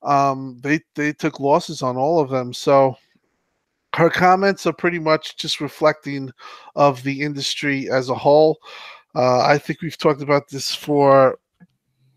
um, 0.05 0.59
they 0.63 0.81
they 0.95 1.13
took 1.13 1.41
losses 1.41 1.83
on 1.83 1.97
all 1.97 2.21
of 2.21 2.31
them. 2.31 2.53
So 2.53 2.97
her 3.95 4.11
comments 4.11 4.67
are 4.67 4.73
pretty 4.73 4.99
much 4.99 5.37
just 5.37 5.61
reflecting 5.61 6.31
of 6.75 7.03
the 7.03 7.23
industry 7.23 7.91
as 7.91 8.09
a 8.09 8.15
whole. 8.15 8.59
Uh, 9.15 9.41
I 9.43 9.59
think 9.59 9.81
we've 9.81 9.99
talked 9.99 10.23
about 10.23 10.49
this 10.49 10.75
for 10.75 11.39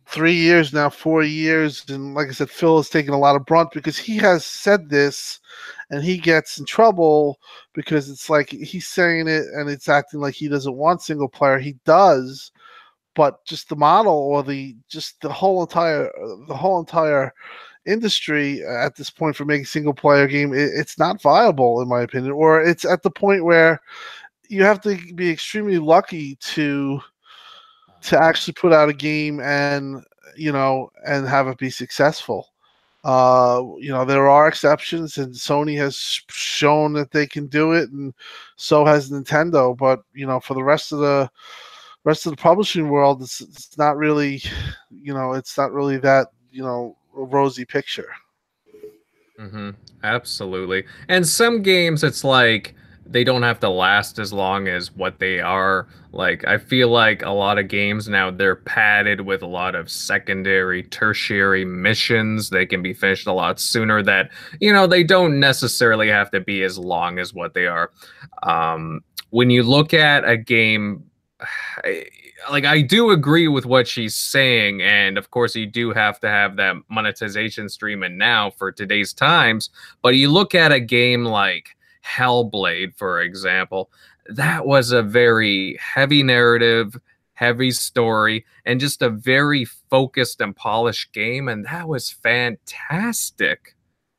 three 0.07 0.33
years 0.33 0.73
now, 0.73 0.89
four 0.89 1.21
years, 1.21 1.85
and 1.89 2.15
like 2.15 2.29
I 2.29 2.31
said, 2.31 2.49
Phil 2.49 2.77
has 2.77 2.89
taken 2.89 3.13
a 3.13 3.19
lot 3.19 3.35
of 3.35 3.45
brunt 3.45 3.71
because 3.73 3.97
he 3.97 4.17
has 4.17 4.45
said 4.45 4.89
this, 4.89 5.39
and 5.91 6.03
he 6.03 6.17
gets 6.17 6.57
in 6.57 6.65
trouble 6.65 7.37
because 7.73 8.09
it's 8.09 8.29
like 8.29 8.49
he's 8.49 8.87
saying 8.87 9.27
it 9.27 9.45
and 9.53 9.69
it's 9.69 9.89
acting 9.89 10.19
like 10.19 10.33
he 10.33 10.47
doesn't 10.47 10.75
want 10.75 11.01
single 11.01 11.29
player. 11.29 11.59
He 11.59 11.75
does, 11.85 12.51
but 13.15 13.45
just 13.45 13.69
the 13.69 13.75
model 13.75 14.13
or 14.13 14.43
the 14.43 14.75
just 14.89 15.21
the 15.21 15.31
whole 15.31 15.61
entire 15.61 16.09
the 16.47 16.55
whole 16.55 16.79
entire 16.79 17.33
industry 17.87 18.63
at 18.65 18.95
this 18.95 19.09
point 19.09 19.35
for 19.35 19.45
making 19.45 19.65
single 19.65 19.93
player 19.93 20.27
game 20.27 20.53
it, 20.53 20.69
it's 20.75 20.99
not 20.99 21.21
viable 21.21 21.81
in 21.81 21.87
my 21.87 22.01
opinion 22.01 22.31
or 22.31 22.61
it's 22.61 22.85
at 22.85 23.01
the 23.03 23.09
point 23.09 23.45
where 23.45 23.81
you 24.49 24.63
have 24.63 24.81
to 24.81 24.97
be 25.15 25.29
extremely 25.29 25.77
lucky 25.77 26.35
to 26.35 26.99
to 28.01 28.19
actually 28.19 28.53
put 28.53 28.73
out 28.73 28.89
a 28.89 28.93
game 28.93 29.39
and 29.39 30.03
you 30.35 30.51
know 30.51 30.89
and 31.05 31.27
have 31.27 31.47
it 31.47 31.57
be 31.57 31.69
successful. 31.69 32.47
Uh 33.03 33.61
you 33.79 33.89
know 33.89 34.03
there 34.05 34.27
are 34.27 34.47
exceptions 34.47 35.17
and 35.17 35.33
sony 35.33 35.77
has 35.77 35.95
shown 36.29 36.93
that 36.93 37.11
they 37.11 37.25
can 37.27 37.47
do 37.47 37.71
it 37.71 37.89
and 37.91 38.13
so 38.55 38.83
has 38.83 39.11
nintendo 39.11 39.77
but 39.77 40.01
you 40.13 40.25
know 40.25 40.39
for 40.39 40.55
the 40.55 40.63
rest 40.63 40.91
of 40.91 40.99
the 40.99 41.29
rest 42.03 42.25
of 42.25 42.31
the 42.31 42.41
publishing 42.41 42.89
world 42.89 43.21
it's, 43.21 43.39
it's 43.39 43.77
not 43.77 43.97
really 43.97 44.41
you 44.89 45.13
know 45.13 45.33
it's 45.33 45.57
not 45.57 45.71
really 45.71 45.97
that 45.97 46.27
you 46.51 46.63
know 46.63 46.97
rosy 47.25 47.65
picture. 47.65 48.09
Mm-hmm. 49.39 49.71
Absolutely. 50.03 50.85
And 51.07 51.27
some 51.27 51.61
games, 51.61 52.03
it's 52.03 52.23
like 52.23 52.75
they 53.09 53.23
don't 53.23 53.43
have 53.43 53.59
to 53.59 53.69
last 53.69 54.19
as 54.19 54.33
long 54.33 54.67
as 54.67 54.91
what 54.95 55.19
they 55.19 55.39
are. 55.39 55.87
Like 56.11 56.45
I 56.47 56.57
feel 56.57 56.89
like 56.89 57.21
a 57.21 57.29
lot 57.29 57.57
of 57.57 57.67
games 57.67 58.07
now 58.07 58.31
they're 58.31 58.55
padded 58.55 59.21
with 59.21 59.41
a 59.41 59.47
lot 59.47 59.75
of 59.75 59.89
secondary, 59.89 60.83
tertiary 60.83 61.65
missions. 61.65 62.49
They 62.49 62.65
can 62.65 62.81
be 62.81 62.93
finished 62.93 63.27
a 63.27 63.33
lot 63.33 63.59
sooner. 63.59 64.01
That 64.01 64.31
you 64.59 64.73
know 64.73 64.87
they 64.87 65.03
don't 65.03 65.39
necessarily 65.39 66.09
have 66.09 66.31
to 66.31 66.39
be 66.39 66.63
as 66.63 66.77
long 66.77 67.19
as 67.19 67.33
what 67.33 67.53
they 67.53 67.67
are. 67.67 67.91
Um, 68.43 69.01
when 69.29 69.49
you 69.49 69.63
look 69.63 69.93
at 69.93 70.27
a 70.27 70.37
game. 70.37 71.03
like 72.49 72.65
I 72.65 72.81
do 72.81 73.11
agree 73.11 73.47
with 73.47 73.65
what 73.65 73.87
she's 73.87 74.15
saying, 74.15 74.81
and 74.81 75.17
of 75.17 75.31
course 75.31 75.55
you 75.55 75.65
do 75.65 75.91
have 75.91 76.19
to 76.21 76.29
have 76.29 76.55
that 76.57 76.75
monetization 76.89 77.69
stream 77.69 78.03
and 78.03 78.17
now 78.17 78.51
for 78.51 78.71
today's 78.71 79.13
times. 79.13 79.69
But 80.01 80.15
you 80.15 80.29
look 80.29 80.55
at 80.55 80.71
a 80.71 80.79
game 80.79 81.25
like 81.25 81.75
Hellblade, 82.05 82.95
for 82.95 83.21
example, 83.21 83.91
that 84.27 84.65
was 84.65 84.91
a 84.91 85.03
very 85.03 85.77
heavy 85.79 86.23
narrative, 86.23 86.97
heavy 87.33 87.71
story, 87.71 88.45
and 88.65 88.79
just 88.79 89.01
a 89.01 89.09
very 89.09 89.65
focused 89.65 90.41
and 90.41 90.55
polished 90.55 91.13
game, 91.13 91.47
and 91.47 91.65
that 91.65 91.87
was 91.87 92.09
fantastic. 92.09 93.75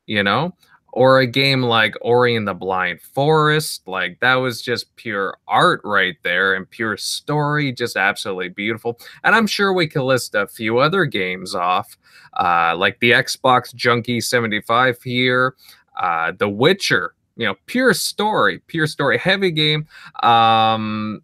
You 0.07 0.23
know, 0.23 0.55
or 0.99 1.21
a 1.21 1.27
game 1.29 1.63
like 1.63 1.95
Ori 2.01 2.35
and 2.35 2.49
the 2.49 2.55
Blind 2.55 3.01
Forest. 3.01 3.87
Like 3.87 4.19
that 4.19 4.35
was 4.35 4.61
just 4.61 4.97
pure 4.97 5.39
art 5.47 5.81
right 5.85 6.17
there 6.25 6.55
and 6.55 6.69
pure 6.69 6.97
story, 6.97 7.73
just 7.73 7.97
absolutely 7.97 8.49
beautiful. 8.49 8.99
And 9.23 9.33
I'm 9.33 9.47
sure 9.47 9.73
we 9.73 9.87
could 9.87 10.03
list 10.03 10.35
a 10.35 10.49
few 10.49 10.79
other 10.79 11.05
games 11.05 11.55
off, 11.55 11.97
uh, 12.37 12.75
like 12.77 12.99
the 12.99 13.13
Xbox 13.13 13.73
Junkie 13.73 14.21
75 14.21 15.01
here, 15.01 15.55
uh, 16.03 16.33
The 16.37 16.49
Witcher. 16.49 17.15
You 17.37 17.47
know, 17.47 17.55
pure 17.67 17.95
story, 17.95 18.59
pure 18.67 18.89
story, 18.89 19.19
heavy 19.19 19.53
game. 19.53 19.87
Um, 20.25 21.23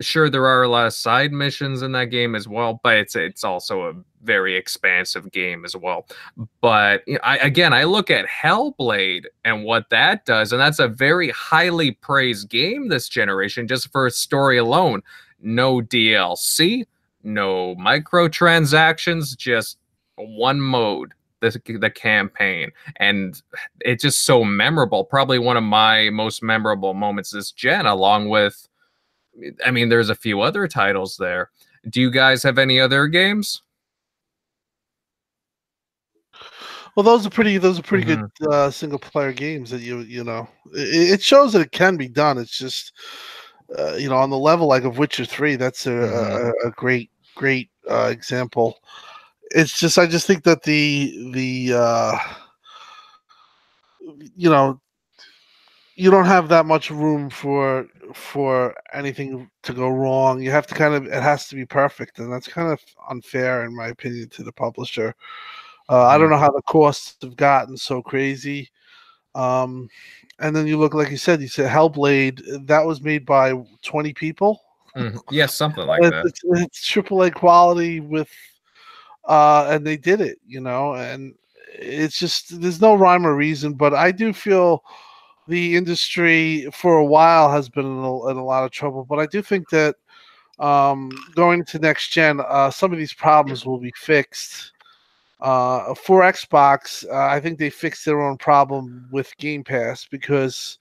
sure 0.00 0.30
there 0.30 0.46
are 0.46 0.62
a 0.62 0.68
lot 0.68 0.86
of 0.86 0.94
side 0.94 1.30
missions 1.30 1.82
in 1.82 1.92
that 1.92 2.06
game 2.06 2.34
as 2.34 2.48
well 2.48 2.80
but 2.82 2.96
it's 2.96 3.14
it's 3.14 3.44
also 3.44 3.90
a 3.90 3.92
very 4.22 4.56
expansive 4.56 5.30
game 5.32 5.64
as 5.64 5.74
well 5.74 6.06
but 6.60 7.02
I, 7.22 7.38
again 7.38 7.72
i 7.72 7.84
look 7.84 8.10
at 8.10 8.26
hellblade 8.26 9.24
and 9.44 9.64
what 9.64 9.88
that 9.90 10.24
does 10.24 10.52
and 10.52 10.60
that's 10.60 10.78
a 10.78 10.88
very 10.88 11.30
highly 11.30 11.92
praised 11.92 12.48
game 12.48 12.88
this 12.88 13.08
generation 13.08 13.66
just 13.66 13.90
for 13.90 14.08
story 14.10 14.58
alone 14.58 15.02
no 15.40 15.80
dlc 15.80 16.84
no 17.22 17.74
microtransactions 17.76 19.36
just 19.36 19.78
one 20.16 20.60
mode 20.60 21.12
the, 21.40 21.58
the 21.80 21.90
campaign 21.90 22.70
and 22.96 23.40
it's 23.80 24.02
just 24.02 24.26
so 24.26 24.44
memorable 24.44 25.04
probably 25.04 25.38
one 25.38 25.56
of 25.56 25.62
my 25.62 26.10
most 26.10 26.42
memorable 26.42 26.92
moments 26.92 27.30
this 27.30 27.52
gen 27.52 27.86
along 27.86 28.28
with 28.28 28.68
I 29.64 29.70
mean, 29.70 29.88
there's 29.88 30.10
a 30.10 30.14
few 30.14 30.40
other 30.40 30.66
titles 30.68 31.16
there. 31.16 31.50
Do 31.88 32.00
you 32.00 32.10
guys 32.10 32.42
have 32.42 32.58
any 32.58 32.80
other 32.80 33.06
games? 33.06 33.62
Well, 36.96 37.04
those 37.04 37.26
are 37.26 37.30
pretty. 37.30 37.58
Those 37.58 37.78
are 37.78 37.82
pretty 37.82 38.04
mm-hmm. 38.04 38.24
good 38.40 38.52
uh, 38.52 38.70
single 38.70 38.98
player 38.98 39.32
games 39.32 39.70
that 39.70 39.80
you 39.80 40.00
you 40.00 40.24
know. 40.24 40.48
It, 40.72 41.12
it, 41.12 41.22
shows 41.22 41.52
that 41.52 41.62
it 41.62 41.72
can 41.72 41.96
be 41.96 42.08
done. 42.08 42.38
It's 42.38 42.56
just 42.56 42.92
uh, 43.78 43.94
you 43.94 44.08
know 44.08 44.16
on 44.16 44.30
the 44.30 44.38
level 44.38 44.66
like 44.66 44.84
of 44.84 44.98
Witcher 44.98 45.24
Three. 45.24 45.56
That's 45.56 45.86
a, 45.86 45.90
mm-hmm. 45.90 46.66
a, 46.66 46.68
a, 46.68 46.70
great 46.72 47.10
great 47.34 47.70
uh, 47.88 48.08
example. 48.10 48.80
It's 49.50 49.78
just 49.78 49.98
I 49.98 50.06
just 50.06 50.26
think 50.26 50.44
that 50.44 50.62
the 50.62 51.30
the 51.32 51.74
uh, 51.76 52.18
you 54.36 54.50
know 54.50 54.80
you 55.94 56.10
don't 56.10 56.24
have 56.24 56.48
that 56.48 56.66
much 56.66 56.90
room 56.90 57.30
for 57.30 57.86
for 58.14 58.74
anything 58.92 59.50
to 59.62 59.72
go 59.72 59.88
wrong. 59.88 60.42
You 60.42 60.50
have 60.50 60.66
to 60.68 60.74
kind 60.74 60.94
of 60.94 61.06
it 61.06 61.22
has 61.22 61.46
to 61.48 61.54
be 61.54 61.66
perfect, 61.66 62.18
and 62.18 62.32
that's 62.32 62.48
kind 62.48 62.72
of 62.72 62.80
unfair 63.08 63.64
in 63.64 63.76
my 63.76 63.88
opinion 63.88 64.28
to 64.30 64.42
the 64.42 64.52
publisher. 64.52 65.14
Uh, 65.90 66.06
I 66.06 66.16
don't 66.18 66.30
Mm-hmm. 66.30 66.30
know 66.30 66.38
how 66.38 66.52
the 66.52 66.62
costs 66.62 67.16
have 67.22 67.36
gotten 67.36 67.76
so 67.76 68.00
crazy. 68.02 68.70
Um, 69.34 69.88
and 70.38 70.54
then 70.56 70.66
you 70.66 70.78
look 70.78 70.94
like 70.94 71.10
you 71.10 71.16
said, 71.18 71.40
you 71.42 71.48
said 71.48 71.70
Hellblade 71.70 72.66
that 72.66 72.84
was 72.86 73.02
made 73.02 73.26
by 73.26 73.52
twenty 73.82 74.14
people. 74.14 74.60
Mhm. 74.96 75.20
Yeah, 75.30 75.46
something 75.46 75.86
like 75.86 76.00
that. 76.02 76.26
It's, 76.26 76.40
it's 76.44 76.86
triple 76.86 77.22
A 77.22 77.30
quality 77.30 78.00
with, 78.00 78.30
uh, 79.24 79.66
and 79.70 79.86
they 79.86 79.96
did 79.96 80.20
it, 80.20 80.38
you 80.46 80.60
know, 80.60 80.94
and 80.94 81.34
it's 81.72 82.18
just 82.18 82.60
there's 82.60 82.80
no 82.80 82.94
rhyme 82.94 83.26
or 83.26 83.36
reason. 83.36 83.74
But 83.74 83.94
I 83.94 84.10
do 84.12 84.32
feel 84.32 84.82
the 85.48 85.76
industry 85.76 86.68
for 86.72 86.98
a 86.98 87.04
while 87.04 87.50
has 87.50 87.68
been 87.68 87.86
in 87.86 87.98
a, 87.98 88.28
in 88.28 88.36
a 88.36 88.44
lot 88.44 88.64
of 88.64 88.70
trouble. 88.70 89.04
But 89.04 89.18
I 89.18 89.26
do 89.26 89.42
think 89.42 89.68
that 89.70 89.96
um, 90.58 91.10
going 91.34 91.60
into 91.60 91.78
next 91.78 92.10
gen, 92.10 92.40
uh, 92.48 92.70
some 92.70 92.92
of 92.92 92.98
these 92.98 93.12
problems 93.14 93.66
will 93.66 93.78
be 93.78 93.92
fixed. 93.96 94.72
Uh, 95.40 95.94
for 95.94 96.22
Xbox, 96.22 97.04
uh, 97.08 97.28
I 97.34 97.40
think 97.40 97.58
they 97.58 97.70
fixed 97.70 98.04
their 98.04 98.20
own 98.20 98.36
problem 98.36 99.08
with 99.10 99.36
Game 99.38 99.64
Pass 99.64 100.06
because 100.06 100.78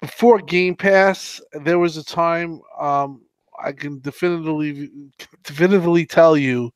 before 0.00 0.38
Game 0.40 0.74
Pass, 0.74 1.40
there 1.64 1.78
was 1.78 1.96
a 1.96 2.04
time 2.04 2.60
um, 2.80 3.22
I 3.62 3.72
can 3.72 4.00
definitively 4.00 4.90
definitively 5.44 6.06
tell 6.06 6.36
you 6.36 6.72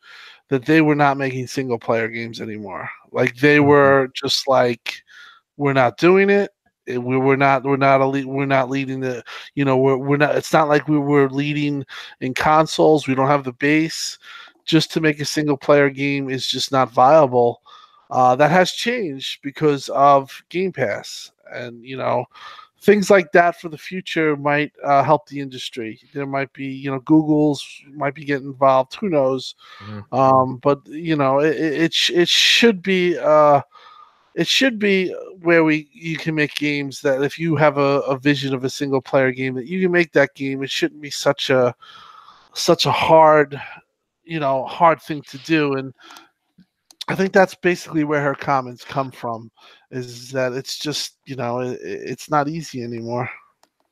that 0.48 0.64
they 0.66 0.80
were 0.80 0.94
not 0.94 1.16
making 1.18 1.46
single 1.48 1.78
player 1.78 2.08
games 2.08 2.40
anymore. 2.40 2.88
Like 3.12 3.36
they 3.36 3.58
Mhm. 3.58 3.66
were 3.66 4.08
just 4.14 4.46
like, 4.48 5.02
we're 5.56 5.72
not 5.72 5.98
doing 5.98 6.30
it. 6.30 6.50
We 6.86 7.16
were 7.16 7.36
not. 7.36 7.64
We're 7.64 7.76
not 7.78 8.00
a 8.00 8.06
lead, 8.06 8.26
We're 8.26 8.46
not 8.46 8.70
leading 8.70 9.00
the. 9.00 9.24
You 9.56 9.64
know, 9.64 9.76
we're 9.76 9.96
we're 9.96 10.16
not. 10.18 10.36
It's 10.36 10.52
not 10.52 10.68
like 10.68 10.86
we 10.88 10.98
were 10.98 11.28
leading 11.30 11.84
in 12.20 12.32
consoles. 12.34 13.08
We 13.08 13.14
don't 13.16 13.26
have 13.28 13.42
the 13.44 13.52
base. 13.54 14.18
Just 14.66 14.92
to 14.92 15.00
make 15.00 15.20
a 15.20 15.24
single 15.24 15.56
player 15.56 15.90
game 15.90 16.28
is 16.28 16.46
just 16.46 16.72
not 16.72 16.92
viable. 16.92 17.62
Uh, 18.10 18.36
that 18.36 18.50
has 18.50 18.72
changed 18.72 19.40
because 19.42 19.88
of 19.90 20.42
Game 20.48 20.72
Pass, 20.72 21.32
and 21.52 21.84
you 21.84 21.96
know, 21.96 22.24
things 22.80 23.10
like 23.10 23.32
that 23.32 23.60
for 23.60 23.68
the 23.68 23.78
future 23.78 24.36
might 24.36 24.72
uh, 24.84 25.02
help 25.02 25.26
the 25.28 25.40
industry. 25.40 25.98
There 26.14 26.26
might 26.26 26.52
be, 26.52 26.66
you 26.66 26.90
know, 26.90 27.00
Google's 27.00 27.66
might 27.92 28.14
be 28.14 28.24
getting 28.24 28.46
involved. 28.48 28.94
Who 28.96 29.08
knows? 29.08 29.54
Mhm. 29.80 30.04
Um, 30.12 30.56
but 30.58 30.86
you 30.86 31.16
know, 31.16 31.40
it 31.40 31.56
it, 31.56 32.10
it 32.10 32.28
should 32.28 32.82
be. 32.82 33.18
Uh, 33.18 33.62
it 34.36 34.46
should 34.46 34.78
be 34.78 35.14
where 35.40 35.64
we 35.64 35.88
you 35.92 36.16
can 36.18 36.34
make 36.34 36.54
games 36.54 37.00
that 37.00 37.22
if 37.22 37.38
you 37.38 37.56
have 37.56 37.78
a, 37.78 38.00
a 38.02 38.18
vision 38.18 38.54
of 38.54 38.64
a 38.64 38.70
single 38.70 39.00
player 39.00 39.32
game 39.32 39.54
that 39.54 39.66
you 39.66 39.80
can 39.80 39.90
make 39.90 40.12
that 40.12 40.34
game. 40.34 40.62
It 40.62 40.70
shouldn't 40.70 41.00
be 41.00 41.10
such 41.10 41.50
a 41.50 41.74
such 42.52 42.86
a 42.86 42.92
hard, 42.92 43.60
you 44.26 44.40
know, 44.40 44.64
hard 44.64 45.00
thing 45.00 45.22
to 45.22 45.38
do. 45.38 45.74
And 45.74 45.94
I 47.08 47.14
think 47.14 47.32
that's 47.32 47.54
basically 47.54 48.04
where 48.04 48.20
her 48.20 48.34
comments 48.34 48.84
come 48.84 49.10
from. 49.10 49.50
Is 49.90 50.30
that 50.32 50.52
it's 50.52 50.78
just 50.78 51.18
you 51.24 51.36
know 51.36 51.60
it, 51.60 51.78
it's 51.82 52.28
not 52.28 52.48
easy 52.48 52.82
anymore. 52.82 53.30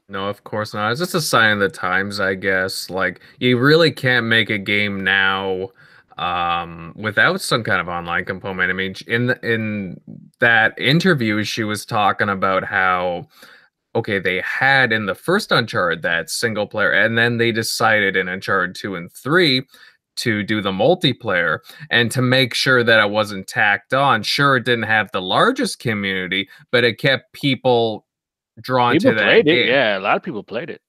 No, 0.09 0.29
of 0.29 0.45
course 0.45 0.75
not. 0.75 0.91
It's 0.91 1.01
just 1.01 1.15
a 1.15 1.21
sign 1.21 1.53
of 1.53 1.61
the 1.61 1.69
times, 1.69 2.21
I 2.21 2.35
guess. 2.35 2.91
Like 2.91 3.21
you 3.39 3.59
really 3.59 3.93
can't 3.93 4.27
make 4.27 4.51
a 4.51 4.59
game 4.59 5.03
now 5.03 5.71
um 6.17 6.93
without 6.97 7.41
some 7.41 7.63
kind 7.63 7.81
of 7.81 7.89
online 7.89 8.25
component. 8.25 8.71
I 8.71 8.75
mean, 8.75 8.95
in 9.07 9.27
the, 9.27 9.49
in 9.49 10.01
that 10.41 10.79
interview 10.79 11.45
she 11.45 11.65
was 11.65 11.87
talking 11.87 12.29
about 12.29 12.65
how 12.65 13.29
okay, 13.97 14.19
they 14.19 14.41
had 14.41 14.93
in 14.93 15.07
the 15.07 15.15
first 15.15 15.53
Uncharted 15.53 16.03
that 16.03 16.29
single 16.29 16.67
player 16.67 16.91
and 16.91 17.17
then 17.17 17.39
they 17.39 17.53
decided 17.53 18.17
in 18.17 18.29
Uncharted 18.29 18.75
2 18.75 18.97
and 18.97 19.13
3 19.13 19.63
to 20.17 20.43
do 20.43 20.61
the 20.61 20.73
multiplayer 20.73 21.59
and 21.91 22.11
to 22.13 22.23
make 22.23 22.55
sure 22.55 22.83
that 22.85 23.01
it 23.05 23.11
wasn't 23.11 23.47
tacked 23.47 23.95
on. 23.95 24.23
Sure, 24.23 24.57
it 24.57 24.65
didn't 24.65 24.85
have 24.85 25.11
the 25.13 25.23
largest 25.23 25.79
community, 25.79 26.49
but 26.71 26.85
it 26.85 26.99
kept 26.99 27.33
people 27.33 28.07
drawn 28.61 28.95
People 28.95 29.13
to 29.13 29.17
that 29.17 29.25
played 29.25 29.49
it. 29.49 29.67
game. 29.67 29.69
Yeah, 29.69 29.99
a 29.99 30.01
lot 30.01 30.17
of 30.17 30.23
people 30.23 30.43
played 30.45 30.71
it. 30.71 30.81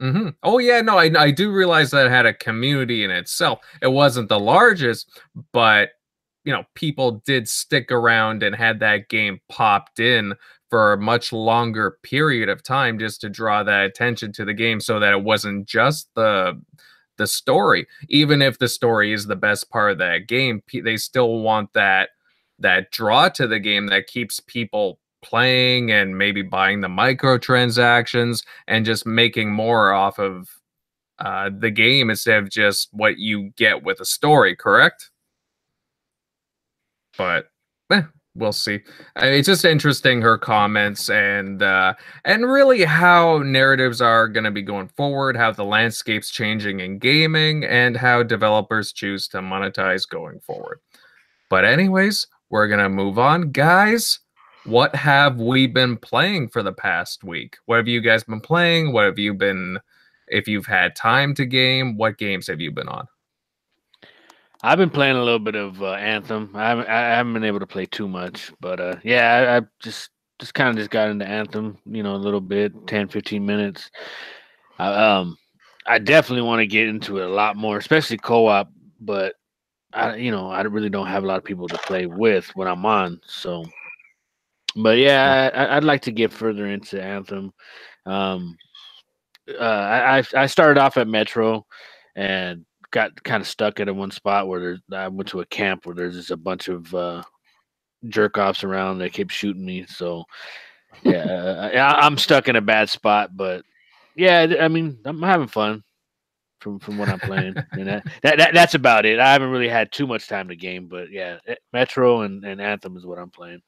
hmm 0.00 0.30
Oh 0.42 0.58
yeah, 0.58 0.80
no, 0.80 0.98
I, 0.98 1.10
I 1.16 1.30
do 1.30 1.52
realize 1.52 1.90
that 1.92 2.06
it 2.06 2.10
had 2.10 2.26
a 2.26 2.34
community 2.34 3.04
in 3.04 3.10
itself. 3.10 3.60
It 3.80 3.88
wasn't 3.92 4.28
the 4.28 4.40
largest, 4.40 5.20
but 5.52 5.90
you 6.44 6.52
know, 6.52 6.64
people 6.74 7.22
did 7.24 7.48
stick 7.48 7.92
around 7.92 8.42
and 8.42 8.54
had 8.54 8.80
that 8.80 9.08
game 9.08 9.40
popped 9.48 10.00
in 10.00 10.34
for 10.70 10.94
a 10.94 10.98
much 10.98 11.32
longer 11.32 11.98
period 12.02 12.48
of 12.48 12.62
time 12.64 12.98
just 12.98 13.20
to 13.20 13.28
draw 13.28 13.62
that 13.62 13.84
attention 13.84 14.32
to 14.32 14.44
the 14.44 14.54
game, 14.54 14.80
so 14.80 14.98
that 14.98 15.12
it 15.12 15.22
wasn't 15.22 15.66
just 15.68 16.08
the 16.16 16.60
the 17.18 17.26
story. 17.26 17.86
Even 18.08 18.42
if 18.42 18.58
the 18.58 18.68
story 18.68 19.12
is 19.12 19.26
the 19.26 19.36
best 19.36 19.70
part 19.70 19.92
of 19.92 19.98
that 19.98 20.26
game, 20.26 20.62
they 20.72 20.96
still 20.96 21.40
want 21.40 21.72
that 21.74 22.10
that 22.58 22.90
draw 22.92 23.28
to 23.28 23.46
the 23.46 23.58
game 23.58 23.88
that 23.88 24.06
keeps 24.06 24.38
people 24.40 24.98
playing 25.22 25.90
and 25.90 26.18
maybe 26.18 26.42
buying 26.42 26.80
the 26.80 26.88
microtransactions 26.88 28.44
and 28.66 28.84
just 28.84 29.06
making 29.06 29.50
more 29.52 29.92
off 29.92 30.18
of 30.18 30.48
uh, 31.18 31.50
the 31.56 31.70
game 31.70 32.10
instead 32.10 32.42
of 32.42 32.50
just 32.50 32.88
what 32.92 33.18
you 33.18 33.50
get 33.56 33.82
with 33.82 34.00
a 34.00 34.04
story, 34.04 34.56
correct? 34.56 35.10
But 37.16 37.46
eh, 37.90 38.02
we'll 38.34 38.52
see. 38.52 38.80
Uh, 39.16 39.26
It's 39.26 39.46
just 39.46 39.64
interesting 39.64 40.22
her 40.22 40.38
comments 40.38 41.10
and 41.10 41.62
uh, 41.62 41.94
and 42.24 42.50
really 42.50 42.84
how 42.84 43.38
narratives 43.38 44.00
are 44.00 44.28
going 44.28 44.44
to 44.44 44.50
be 44.50 44.62
going 44.62 44.88
forward, 44.88 45.36
how 45.36 45.52
the 45.52 45.64
landscape's 45.64 46.30
changing 46.30 46.80
in 46.80 46.98
gaming, 46.98 47.64
and 47.64 47.96
how 47.96 48.22
developers 48.22 48.92
choose 48.92 49.28
to 49.28 49.38
monetize 49.38 50.08
going 50.08 50.40
forward. 50.40 50.80
But 51.50 51.64
anyways, 51.64 52.26
we're 52.50 52.68
gonna 52.68 52.88
move 52.88 53.18
on, 53.18 53.50
guys 53.50 54.20
what 54.64 54.94
have 54.94 55.40
we 55.40 55.66
been 55.66 55.96
playing 55.96 56.48
for 56.48 56.62
the 56.62 56.72
past 56.72 57.24
week? 57.24 57.56
What 57.66 57.76
have 57.76 57.88
you 57.88 58.00
guys 58.00 58.24
been 58.24 58.40
playing? 58.40 58.92
What 58.92 59.04
have 59.06 59.18
you 59.18 59.34
been, 59.34 59.78
if 60.28 60.46
you've 60.46 60.66
had 60.66 60.94
time 60.94 61.34
to 61.34 61.44
game, 61.44 61.96
what 61.96 62.18
games 62.18 62.46
have 62.46 62.60
you 62.60 62.70
been 62.70 62.88
on? 62.88 63.08
I've 64.62 64.78
been 64.78 64.90
playing 64.90 65.16
a 65.16 65.24
little 65.24 65.40
bit 65.40 65.56
of 65.56 65.82
uh, 65.82 65.92
Anthem. 65.94 66.50
I 66.54 66.68
haven't, 66.68 66.88
I 66.88 67.00
haven't 67.16 67.34
been 67.34 67.44
able 67.44 67.60
to 67.60 67.66
play 67.66 67.86
too 67.86 68.06
much, 68.06 68.52
but 68.60 68.78
uh, 68.78 68.96
yeah, 69.02 69.34
I, 69.34 69.56
I 69.56 69.60
just 69.82 70.10
just 70.38 70.54
kind 70.54 70.70
of 70.70 70.76
just 70.76 70.90
got 70.90 71.08
into 71.08 71.26
Anthem, 71.26 71.78
you 71.84 72.02
know, 72.02 72.14
a 72.14 72.16
little 72.16 72.40
bit, 72.40 72.72
10, 72.86 73.08
15 73.08 73.44
minutes. 73.46 73.90
I, 74.78 74.92
um, 74.92 75.36
I 75.86 75.98
definitely 75.98 76.42
want 76.42 76.60
to 76.60 76.66
get 76.66 76.88
into 76.88 77.18
it 77.18 77.26
a 77.26 77.32
lot 77.32 77.56
more, 77.56 77.78
especially 77.78 78.18
co-op. 78.18 78.68
But 79.00 79.34
I, 79.92 80.16
you 80.16 80.30
know, 80.30 80.50
I 80.50 80.62
really 80.62 80.90
don't 80.90 81.06
have 81.06 81.22
a 81.24 81.26
lot 81.26 81.38
of 81.38 81.44
people 81.44 81.68
to 81.68 81.78
play 81.78 82.06
with 82.06 82.48
when 82.56 82.68
I'm 82.68 82.84
on. 82.86 83.20
So, 83.24 83.64
but 84.76 84.98
yeah, 84.98 85.50
I, 85.54 85.76
I'd 85.76 85.84
like 85.84 86.02
to 86.02 86.12
get 86.12 86.32
further 86.32 86.66
into 86.66 87.02
Anthem. 87.02 87.52
Um, 88.06 88.56
uh, 89.60 89.62
I 89.62 90.24
I 90.34 90.46
started 90.46 90.80
off 90.80 90.96
at 90.96 91.08
Metro, 91.08 91.66
and 92.16 92.64
got 92.92 93.22
kind 93.24 93.40
of 93.40 93.48
stuck 93.48 93.80
at 93.80 93.88
a 93.88 93.94
one 93.94 94.10
spot 94.10 94.46
where 94.46 94.60
there's 94.60 94.80
I 94.92 95.08
went 95.08 95.28
to 95.30 95.40
a 95.40 95.46
camp 95.46 95.84
where 95.84 95.94
there's 95.94 96.14
just 96.14 96.30
a 96.30 96.36
bunch 96.36 96.68
of 96.68 96.94
uh, 96.94 97.22
jerk 98.08 98.38
offs 98.38 98.62
around 98.62 98.98
that 98.98 99.12
kept 99.12 99.32
shooting 99.32 99.64
me. 99.64 99.84
So 99.88 100.24
yeah, 101.02 101.70
I, 101.74 102.06
I'm 102.06 102.18
stuck 102.18 102.48
in 102.48 102.56
a 102.56 102.60
bad 102.60 102.88
spot. 102.88 103.36
But 103.36 103.64
yeah, 104.14 104.54
I 104.60 104.68
mean, 104.68 104.98
I'm 105.04 105.22
having 105.22 105.48
fun 105.48 105.82
from 106.60 106.78
from 106.78 106.98
what 106.98 107.08
I'm 107.08 107.20
playing, 107.20 107.54
and 107.72 107.88
that, 107.88 108.04
that, 108.22 108.38
that 108.38 108.54
that's 108.54 108.74
about 108.74 109.06
it. 109.06 109.18
I 109.18 109.32
haven't 109.32 109.50
really 109.50 109.68
had 109.68 109.90
too 109.90 110.06
much 110.06 110.28
time 110.28 110.48
to 110.48 110.56
game, 110.56 110.86
but 110.86 111.10
yeah, 111.10 111.38
eh, 111.46 111.56
Metro 111.72 112.22
and, 112.22 112.44
and 112.44 112.60
Anthem 112.60 112.96
is 112.96 113.06
what 113.06 113.18
I'm 113.18 113.30
playing. 113.30 113.62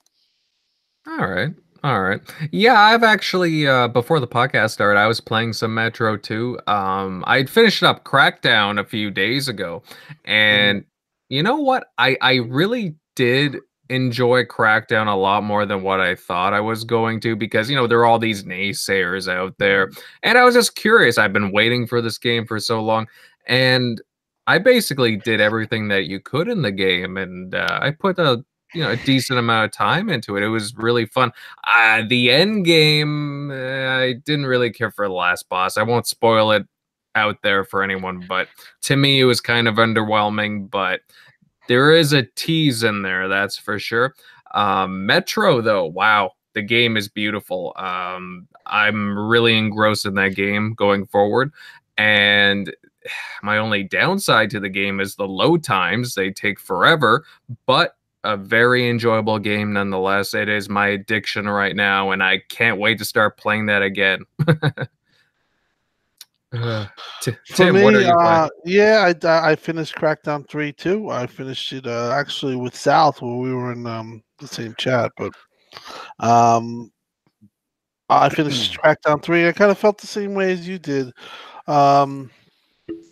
All 1.06 1.28
right. 1.28 1.52
All 1.84 2.00
right. 2.00 2.22
Yeah, 2.50 2.80
I've 2.80 3.02
actually 3.02 3.68
uh 3.68 3.88
before 3.88 4.18
the 4.18 4.26
podcast 4.26 4.70
started, 4.70 4.98
I 4.98 5.06
was 5.06 5.20
playing 5.20 5.52
some 5.52 5.74
Metro 5.74 6.16
2. 6.16 6.58
Um 6.66 7.22
I'd 7.26 7.50
finished 7.50 7.82
up 7.82 8.04
Crackdown 8.04 8.80
a 8.80 8.84
few 8.84 9.10
days 9.10 9.48
ago. 9.48 9.82
And 10.24 10.86
you 11.28 11.42
know 11.42 11.56
what? 11.56 11.88
I 11.98 12.16
I 12.22 12.36
really 12.36 12.96
did 13.16 13.58
enjoy 13.90 14.44
Crackdown 14.44 15.08
a 15.08 15.14
lot 15.14 15.44
more 15.44 15.66
than 15.66 15.82
what 15.82 16.00
I 16.00 16.14
thought 16.14 16.54
I 16.54 16.60
was 16.60 16.84
going 16.84 17.20
to 17.20 17.36
because 17.36 17.68
you 17.68 17.76
know 17.76 17.86
there 17.86 17.98
are 17.98 18.06
all 18.06 18.18
these 18.18 18.44
naysayers 18.44 19.30
out 19.30 19.54
there 19.58 19.90
and 20.22 20.38
I 20.38 20.44
was 20.44 20.54
just 20.54 20.76
curious. 20.76 21.18
I've 21.18 21.34
been 21.34 21.52
waiting 21.52 21.86
for 21.86 22.00
this 22.00 22.16
game 22.16 22.46
for 22.46 22.58
so 22.60 22.80
long 22.82 23.06
and 23.46 24.00
I 24.46 24.56
basically 24.58 25.16
did 25.16 25.38
everything 25.42 25.88
that 25.88 26.06
you 26.06 26.18
could 26.18 26.48
in 26.48 26.62
the 26.62 26.72
game 26.72 27.18
and 27.18 27.54
uh, 27.54 27.78
I 27.82 27.90
put 27.90 28.18
a 28.18 28.42
you 28.74 28.82
know 28.82 28.90
a 28.90 28.96
decent 28.96 29.38
amount 29.38 29.64
of 29.64 29.72
time 29.72 30.08
into 30.10 30.36
it. 30.36 30.42
It 30.42 30.48
was 30.48 30.76
really 30.76 31.06
fun. 31.06 31.32
Uh, 31.66 32.02
the 32.06 32.30
end 32.30 32.64
game, 32.64 33.50
uh, 33.50 33.54
I 33.54 34.14
didn't 34.24 34.46
really 34.46 34.70
care 34.70 34.90
for 34.90 35.06
the 35.06 35.14
last 35.14 35.48
boss. 35.48 35.76
I 35.76 35.82
won't 35.82 36.06
spoil 36.06 36.50
it 36.50 36.66
out 37.14 37.38
there 37.42 37.64
for 37.64 37.82
anyone, 37.82 38.24
but 38.28 38.48
to 38.82 38.96
me, 38.96 39.20
it 39.20 39.24
was 39.24 39.40
kind 39.40 39.68
of 39.68 39.76
underwhelming. 39.76 40.70
But 40.70 41.00
there 41.68 41.92
is 41.92 42.12
a 42.12 42.24
tease 42.34 42.82
in 42.82 43.02
there, 43.02 43.28
that's 43.28 43.56
for 43.56 43.78
sure. 43.78 44.14
Um, 44.52 45.06
Metro, 45.06 45.60
though, 45.60 45.86
wow, 45.86 46.32
the 46.52 46.62
game 46.62 46.96
is 46.96 47.08
beautiful. 47.08 47.72
Um, 47.76 48.46
I'm 48.66 49.16
really 49.18 49.56
engrossed 49.56 50.06
in 50.06 50.14
that 50.14 50.34
game 50.34 50.74
going 50.74 51.06
forward, 51.06 51.52
and 51.96 52.74
my 53.42 53.58
only 53.58 53.84
downside 53.84 54.50
to 54.50 54.60
the 54.60 54.68
game 54.68 55.00
is 55.00 55.14
the 55.14 55.28
load 55.28 55.62
times. 55.62 56.14
They 56.14 56.30
take 56.30 56.58
forever, 56.58 57.24
but 57.66 57.96
a 58.24 58.36
very 58.36 58.88
enjoyable 58.88 59.38
game 59.38 59.72
nonetheless. 59.72 60.34
It 60.34 60.48
is 60.48 60.68
my 60.68 60.88
addiction 60.88 61.48
right 61.48 61.76
now, 61.76 62.10
and 62.10 62.22
I 62.22 62.38
can't 62.48 62.80
wait 62.80 62.98
to 62.98 63.04
start 63.04 63.36
playing 63.36 63.66
that 63.66 63.82
again. 63.82 64.24
uh, 66.52 66.86
For 67.46 67.72
me, 67.72 67.82
what 67.82 67.94
are 67.94 68.00
you 68.00 68.08
uh, 68.08 68.48
yeah, 68.64 69.12
I, 69.22 69.50
I 69.50 69.56
finished 69.56 69.94
Crackdown 69.94 70.48
3 70.48 70.72
too. 70.72 71.10
I 71.10 71.26
finished 71.26 71.72
it 71.72 71.86
uh, 71.86 72.12
actually 72.12 72.56
with 72.56 72.74
South 72.74 73.20
where 73.20 73.36
we 73.36 73.52
were 73.52 73.72
in 73.72 73.86
um, 73.86 74.22
the 74.38 74.48
same 74.48 74.74
chat, 74.78 75.12
but 75.16 75.32
um, 76.18 76.90
I 78.08 78.28
finished 78.30 78.78
Crackdown 78.82 79.22
3. 79.22 79.48
I 79.48 79.52
kind 79.52 79.70
of 79.70 79.78
felt 79.78 79.98
the 79.98 80.06
same 80.06 80.34
way 80.34 80.52
as 80.52 80.66
you 80.66 80.78
did. 80.78 81.12
Um, 81.66 82.30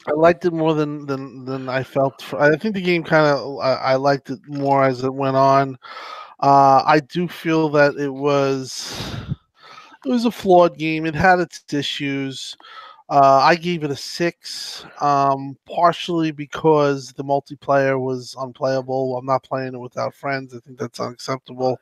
I 0.08 0.12
liked 0.12 0.44
it 0.44 0.52
more 0.52 0.74
than 0.74 1.06
than 1.06 1.44
than 1.44 1.68
I 1.68 1.82
felt. 1.82 2.22
For, 2.22 2.40
I 2.40 2.56
think 2.56 2.74
the 2.74 2.80
game 2.82 3.04
kind 3.04 3.26
of 3.26 3.58
I, 3.58 3.74
I 3.74 3.94
liked 3.96 4.30
it 4.30 4.40
more 4.48 4.84
as 4.84 5.04
it 5.04 5.14
went 5.14 5.36
on. 5.36 5.78
Uh, 6.40 6.82
I 6.84 7.00
do 7.00 7.28
feel 7.28 7.68
that 7.70 7.94
it 7.96 8.12
was 8.12 9.00
it 10.04 10.08
was 10.08 10.24
a 10.24 10.30
flawed 10.30 10.76
game. 10.76 11.06
It 11.06 11.14
had 11.14 11.38
its 11.38 11.62
issues. 11.72 12.56
Uh, 13.08 13.40
I 13.42 13.56
gave 13.56 13.84
it 13.84 13.90
a 13.90 13.96
six, 13.96 14.86
um, 15.00 15.56
partially 15.66 16.30
because 16.30 17.12
the 17.12 17.24
multiplayer 17.24 18.00
was 18.00 18.34
unplayable. 18.38 19.18
I'm 19.18 19.26
not 19.26 19.42
playing 19.44 19.74
it 19.74 19.78
without 19.78 20.14
friends. 20.14 20.54
I 20.54 20.60
think 20.60 20.78
that's 20.78 20.98
unacceptable. 20.98 21.78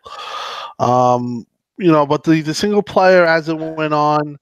Um, 0.80 1.46
you 1.78 1.92
know, 1.92 2.04
but 2.04 2.24
the, 2.24 2.40
the 2.40 2.52
single 2.52 2.82
player 2.82 3.24
as 3.24 3.48
it 3.48 3.56
went 3.56 3.94
on, 3.94 4.38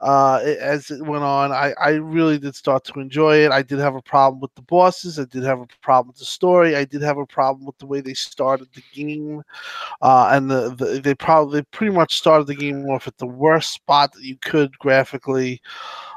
uh, 0.00 0.40
as 0.60 0.90
it 0.90 1.02
went 1.04 1.24
on, 1.24 1.52
I, 1.52 1.72
I 1.80 1.90
really 1.92 2.38
did 2.38 2.54
start 2.54 2.84
to 2.84 3.00
enjoy 3.00 3.38
it. 3.44 3.52
I 3.52 3.62
did 3.62 3.78
have 3.78 3.94
a 3.94 4.02
problem 4.02 4.40
with 4.40 4.54
the 4.54 4.62
bosses. 4.62 5.18
I 5.18 5.24
did 5.24 5.42
have 5.44 5.60
a 5.60 5.66
problem 5.82 6.08
with 6.08 6.18
the 6.18 6.24
story. 6.24 6.76
I 6.76 6.84
did 6.84 7.02
have 7.02 7.18
a 7.18 7.26
problem 7.26 7.66
with 7.66 7.78
the 7.78 7.86
way 7.86 8.00
they 8.00 8.14
started 8.14 8.68
the 8.74 8.82
game, 8.92 9.42
uh, 10.02 10.30
and 10.32 10.50
the, 10.50 10.74
the 10.74 11.00
they 11.02 11.14
probably 11.14 11.62
pretty 11.72 11.94
much 11.94 12.16
started 12.16 12.46
the 12.46 12.54
game 12.54 12.84
off 12.86 13.06
at 13.08 13.18
the 13.18 13.26
worst 13.26 13.72
spot 13.72 14.12
that 14.12 14.22
you 14.24 14.36
could 14.42 14.76
graphically. 14.78 15.60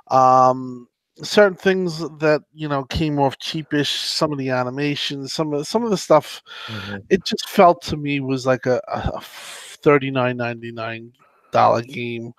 Um, 0.09 0.88
certain 1.23 1.57
things 1.57 1.99
that 2.19 2.41
you 2.53 2.67
know 2.67 2.84
came 2.86 3.19
off 3.19 3.38
cheapish. 3.39 3.88
Some 4.03 4.32
of 4.32 4.38
the 4.38 4.49
animations, 4.49 5.34
some 5.34 5.53
of 5.53 5.67
some 5.67 5.84
of 5.84 5.89
the 5.91 5.97
stuff 5.97 6.41
Mhm. 6.67 7.03
it 7.09 7.23
just 7.25 7.49
felt 7.49 7.82
to 7.84 7.97
me 7.97 8.19
was 8.19 8.45
like 8.45 8.65
a, 8.65 8.82
a 8.88 9.19
thirty 9.21 10.11
nine 10.11 10.38
ninety 10.38 10.71
nine 10.71 11.11
dollar 11.58 11.82
game, 11.82 12.34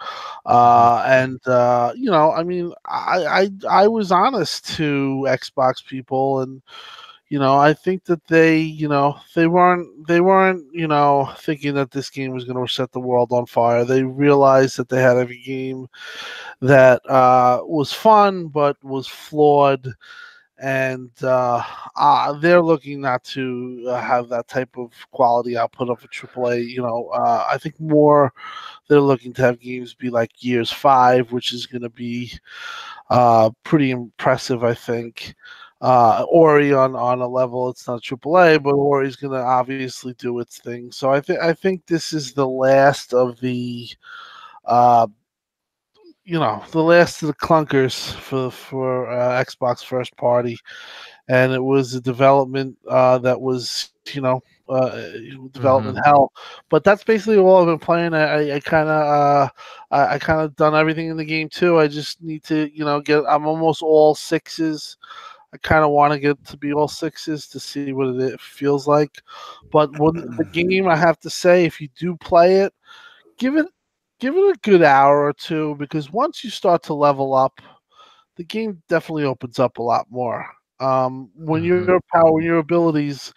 uh, 0.46 1.02
and 1.06 1.40
uh, 1.46 1.92
you 1.96 2.10
know, 2.10 2.32
I 2.32 2.42
mean, 2.44 2.72
I, 2.86 3.26
I 3.26 3.84
I 3.84 3.88
was 3.88 4.12
honest 4.12 4.66
to 4.76 5.24
Xbox 5.28 5.84
people, 5.84 6.40
and 6.40 6.62
you 7.28 7.38
know, 7.38 7.58
I 7.58 7.74
think 7.74 8.04
that 8.04 8.26
they, 8.28 8.58
you 8.58 8.88
know, 8.88 9.16
they 9.34 9.46
weren't 9.46 10.06
they 10.06 10.20
weren't 10.20 10.64
you 10.72 10.88
know 10.88 11.32
thinking 11.38 11.74
that 11.74 11.90
this 11.90 12.10
game 12.10 12.32
was 12.32 12.44
going 12.44 12.64
to 12.64 12.72
set 12.72 12.92
the 12.92 13.00
world 13.00 13.32
on 13.32 13.46
fire. 13.46 13.84
They 13.84 14.02
realized 14.04 14.76
that 14.78 14.88
they 14.88 15.02
had 15.02 15.16
a 15.18 15.26
game 15.26 15.88
that 16.60 17.02
uh, 17.08 17.60
was 17.64 17.92
fun 17.92 18.48
but 18.48 18.82
was 18.82 19.06
flawed 19.06 19.86
and 20.58 21.10
uh, 21.22 21.62
uh, 21.96 22.32
they're 22.32 22.62
looking 22.62 23.00
not 23.00 23.22
to 23.22 23.84
uh, 23.88 24.00
have 24.00 24.28
that 24.28 24.48
type 24.48 24.76
of 24.76 24.92
quality 25.12 25.56
output 25.56 25.88
of 25.88 26.02
a 26.02 26.08
AAA. 26.08 26.68
You 26.68 26.82
know, 26.82 27.08
uh, 27.14 27.46
I 27.48 27.58
think 27.58 27.78
more 27.80 28.32
they're 28.88 29.00
looking 29.00 29.32
to 29.34 29.42
have 29.42 29.60
games 29.60 29.94
be 29.94 30.10
like 30.10 30.32
Gears 30.36 30.72
Five, 30.72 31.32
which 31.32 31.52
is 31.52 31.66
going 31.66 31.82
to 31.82 31.90
be 31.90 32.32
uh, 33.10 33.50
pretty 33.62 33.90
impressive. 33.90 34.64
I 34.64 34.74
think. 34.74 35.34
Uh, 35.80 36.26
Ori 36.28 36.72
on, 36.72 36.96
on 36.96 37.20
a 37.20 37.28
level 37.28 37.68
it's 37.70 37.86
not 37.86 38.02
AAA, 38.02 38.60
but 38.60 38.74
Ori's 38.74 39.14
going 39.14 39.32
to 39.32 39.38
obviously 39.38 40.12
do 40.14 40.40
its 40.40 40.58
thing. 40.58 40.90
So 40.90 41.12
I 41.12 41.20
think 41.20 41.38
I 41.38 41.52
think 41.52 41.86
this 41.86 42.12
is 42.12 42.32
the 42.32 42.48
last 42.48 43.14
of 43.14 43.38
the 43.38 43.88
you 46.28 46.38
know 46.38 46.62
the 46.72 46.82
last 46.82 47.22
of 47.22 47.28
the 47.28 47.34
clunkers 47.34 48.12
for 48.12 48.50
for 48.50 49.10
uh, 49.10 49.42
Xbox 49.42 49.82
first 49.82 50.14
party, 50.18 50.58
and 51.26 51.54
it 51.54 51.62
was 51.62 51.94
a 51.94 52.02
development 52.02 52.76
uh, 52.86 53.16
that 53.16 53.40
was 53.40 53.90
you 54.12 54.20
know 54.20 54.42
uh, 54.68 55.08
development 55.52 55.98
hell. 56.04 56.30
But 56.68 56.84
that's 56.84 57.02
basically 57.02 57.38
all 57.38 57.62
I've 57.62 57.66
been 57.66 57.78
playing. 57.78 58.12
I 58.12 58.60
kind 58.60 58.90
of 58.90 59.06
uh, 59.06 59.48
I, 59.90 60.14
I 60.14 60.18
kind 60.18 60.42
of 60.42 60.54
done 60.56 60.74
everything 60.74 61.08
in 61.08 61.16
the 61.16 61.24
game 61.24 61.48
too. 61.48 61.78
I 61.78 61.88
just 61.88 62.22
need 62.22 62.44
to 62.44 62.70
you 62.76 62.84
know 62.84 63.00
get. 63.00 63.24
I'm 63.26 63.46
almost 63.46 63.82
all 63.82 64.14
sixes. 64.14 64.98
I 65.54 65.56
kind 65.56 65.82
of 65.82 65.92
want 65.92 66.12
to 66.12 66.18
get 66.18 66.44
to 66.44 66.58
be 66.58 66.74
all 66.74 66.88
sixes 66.88 67.48
to 67.48 67.58
see 67.58 67.94
what 67.94 68.08
it 68.16 68.38
feels 68.38 68.86
like. 68.86 69.22
But 69.72 69.98
when 69.98 70.36
the 70.36 70.44
game, 70.44 70.88
I 70.88 70.96
have 70.96 71.18
to 71.20 71.30
say, 71.30 71.64
if 71.64 71.80
you 71.80 71.88
do 71.98 72.16
play 72.16 72.56
it, 72.56 72.74
give 73.38 73.56
it 73.56 73.64
give 74.20 74.34
it 74.36 74.40
a 74.40 74.58
good 74.62 74.82
hour 74.82 75.24
or 75.24 75.32
two 75.32 75.76
because 75.78 76.12
once 76.12 76.44
you 76.44 76.50
start 76.50 76.82
to 76.84 76.94
level 76.94 77.34
up, 77.34 77.60
the 78.36 78.44
game 78.44 78.82
definitely 78.88 79.24
opens 79.24 79.58
up 79.58 79.78
a 79.78 79.82
lot 79.82 80.06
more. 80.10 80.46
Um, 80.80 81.30
when 81.34 81.64
Mhm. 81.64 81.64
your 81.64 82.00
power, 82.12 82.32
when 82.32 82.44
your 82.44 82.58
abilities 82.58 83.32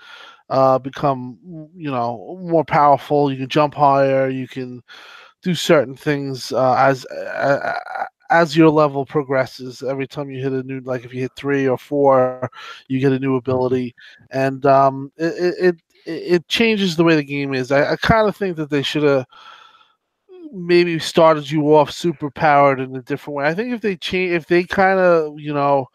uh, 0.49 0.79
become, 0.79 1.37
you 1.75 1.89
know, 1.91 2.37
more 2.41 2.63
powerful, 2.65 3.31
you 3.31 3.37
can 3.37 3.49
jump 3.49 3.73
higher, 3.73 4.29
you 4.29 4.47
can 4.47 4.81
do 5.43 5.53
certain 5.55 5.95
things 5.95 6.51
uh, 6.51 6.75
as 6.77 7.05
uh, 7.05 7.73
as 8.29 8.55
your 8.55 8.69
level 8.69 9.05
progresses. 9.05 9.83
Every 9.83 10.07
time 10.07 10.29
you 10.31 10.41
hit 10.41 10.53
a 10.53 10.63
new, 10.63 10.81
like 10.81 11.05
if 11.05 11.13
you 11.13 11.21
hit 11.21 11.33
three 11.35 11.67
or 11.67 11.77
four, 11.77 12.31
you 12.69 12.81
get 12.81 12.93
a 12.93 12.99
new 12.99 13.17
ability, 13.17 13.77
and 14.11 14.47
um, 14.49 14.97
it, 15.03 15.33
it 15.35 15.55
it 15.65 15.75
it 16.05 16.47
changes 16.47 16.95
the 16.95 17.03
way 17.03 17.15
the 17.15 17.23
game 17.23 17.53
is. 17.53 17.71
I, 17.71 17.93
I 17.93 17.95
kind 17.97 18.27
of 18.27 18.35
think 18.35 18.55
that 18.57 18.69
they 18.69 18.81
should 18.83 19.03
have 19.03 19.25
maybe 20.51 20.99
started 20.99 21.49
you 21.49 21.75
off 21.75 21.91
super 21.91 22.29
powered 22.31 22.79
in 22.79 22.95
a 22.95 23.01
different 23.01 23.37
way. 23.37 23.45
I 23.45 23.53
think 23.53 23.73
if 23.73 23.81
they 23.81 23.95
change, 23.95 24.33
if 24.33 24.47
they 24.47 24.63
kind 24.63 24.99
of, 24.99 25.39
you 25.39 25.53
know, 25.53 25.87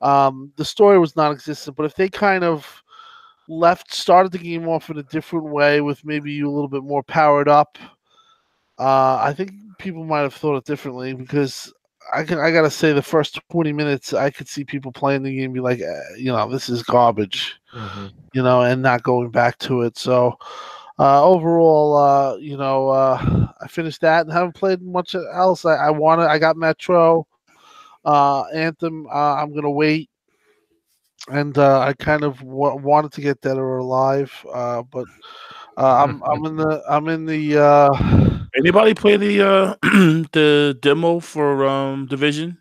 um, 0.00 0.52
the 0.56 0.64
story 0.64 0.98
was 0.98 1.16
non-existent, 1.16 1.76
but 1.76 1.86
if 1.86 1.94
they 1.94 2.08
kind 2.08 2.44
of 2.44 2.82
left, 3.48 3.92
started 3.94 4.32
the 4.32 4.38
game 4.38 4.68
off 4.68 4.90
in 4.90 4.98
a 4.98 5.02
different 5.04 5.46
way 5.46 5.80
with 5.80 6.04
maybe 6.04 6.32
you 6.32 6.48
a 6.48 6.52
little 6.52 6.68
bit 6.68 6.82
more 6.82 7.02
powered 7.02 7.48
up, 7.48 7.78
uh, 8.78 9.18
I 9.22 9.32
think 9.36 9.52
people 9.78 10.04
might 10.04 10.20
have 10.20 10.34
thought 10.34 10.56
it 10.56 10.64
differently 10.64 11.14
because. 11.14 11.72
I 12.12 12.24
can. 12.24 12.40
I 12.40 12.50
gotta 12.50 12.68
say, 12.68 12.92
the 12.92 13.00
first 13.00 13.38
twenty 13.48 13.72
minutes, 13.72 14.12
I 14.12 14.28
could 14.30 14.48
see 14.48 14.64
people 14.64 14.90
playing 14.90 15.22
the 15.22 15.34
game 15.36 15.52
be 15.52 15.60
like, 15.60 15.80
eh, 15.80 16.00
you 16.18 16.32
know, 16.32 16.50
this 16.50 16.68
is 16.68 16.82
garbage 16.82 17.54
Mhm. 17.72 18.12
you 18.34 18.42
know, 18.42 18.62
and 18.62 18.82
not 18.82 19.04
going 19.04 19.30
back 19.30 19.56
to 19.58 19.82
it. 19.82 19.96
So 19.96 20.36
uh, 21.02 21.24
overall, 21.24 21.96
uh, 21.96 22.36
you 22.36 22.56
know, 22.56 22.88
uh, 22.88 23.48
I 23.60 23.66
finished 23.66 24.02
that 24.02 24.24
and 24.24 24.32
haven't 24.32 24.54
played 24.54 24.80
much 24.80 25.16
else. 25.16 25.64
I, 25.64 25.74
I 25.74 25.90
wanted, 25.90 26.26
I 26.26 26.38
got 26.38 26.56
Metro, 26.56 27.26
uh, 28.04 28.42
Anthem. 28.54 29.08
Uh, 29.12 29.34
I'm 29.34 29.52
gonna 29.52 29.70
wait, 29.70 30.08
and 31.28 31.58
uh, 31.58 31.80
I 31.80 31.92
kind 31.94 32.22
of 32.22 32.38
w- 32.38 32.76
wanted 32.76 33.10
to 33.12 33.20
get 33.20 33.40
Dead 33.40 33.58
or 33.58 33.78
Alive, 33.78 34.32
uh, 34.54 34.82
but 34.82 35.06
uh, 35.76 36.04
I'm 36.04 36.22
I'm 36.30 36.46
in 36.46 36.56
the 36.56 36.82
I'm 36.88 37.08
in 37.08 37.26
the 37.26 37.58
uh, 37.58 38.38
Anybody 38.56 38.94
play 38.94 39.16
the 39.16 39.42
uh 39.42 39.74
the 39.82 40.78
demo 40.80 41.18
for 41.18 41.66
um 41.66 42.06
Division? 42.06 42.58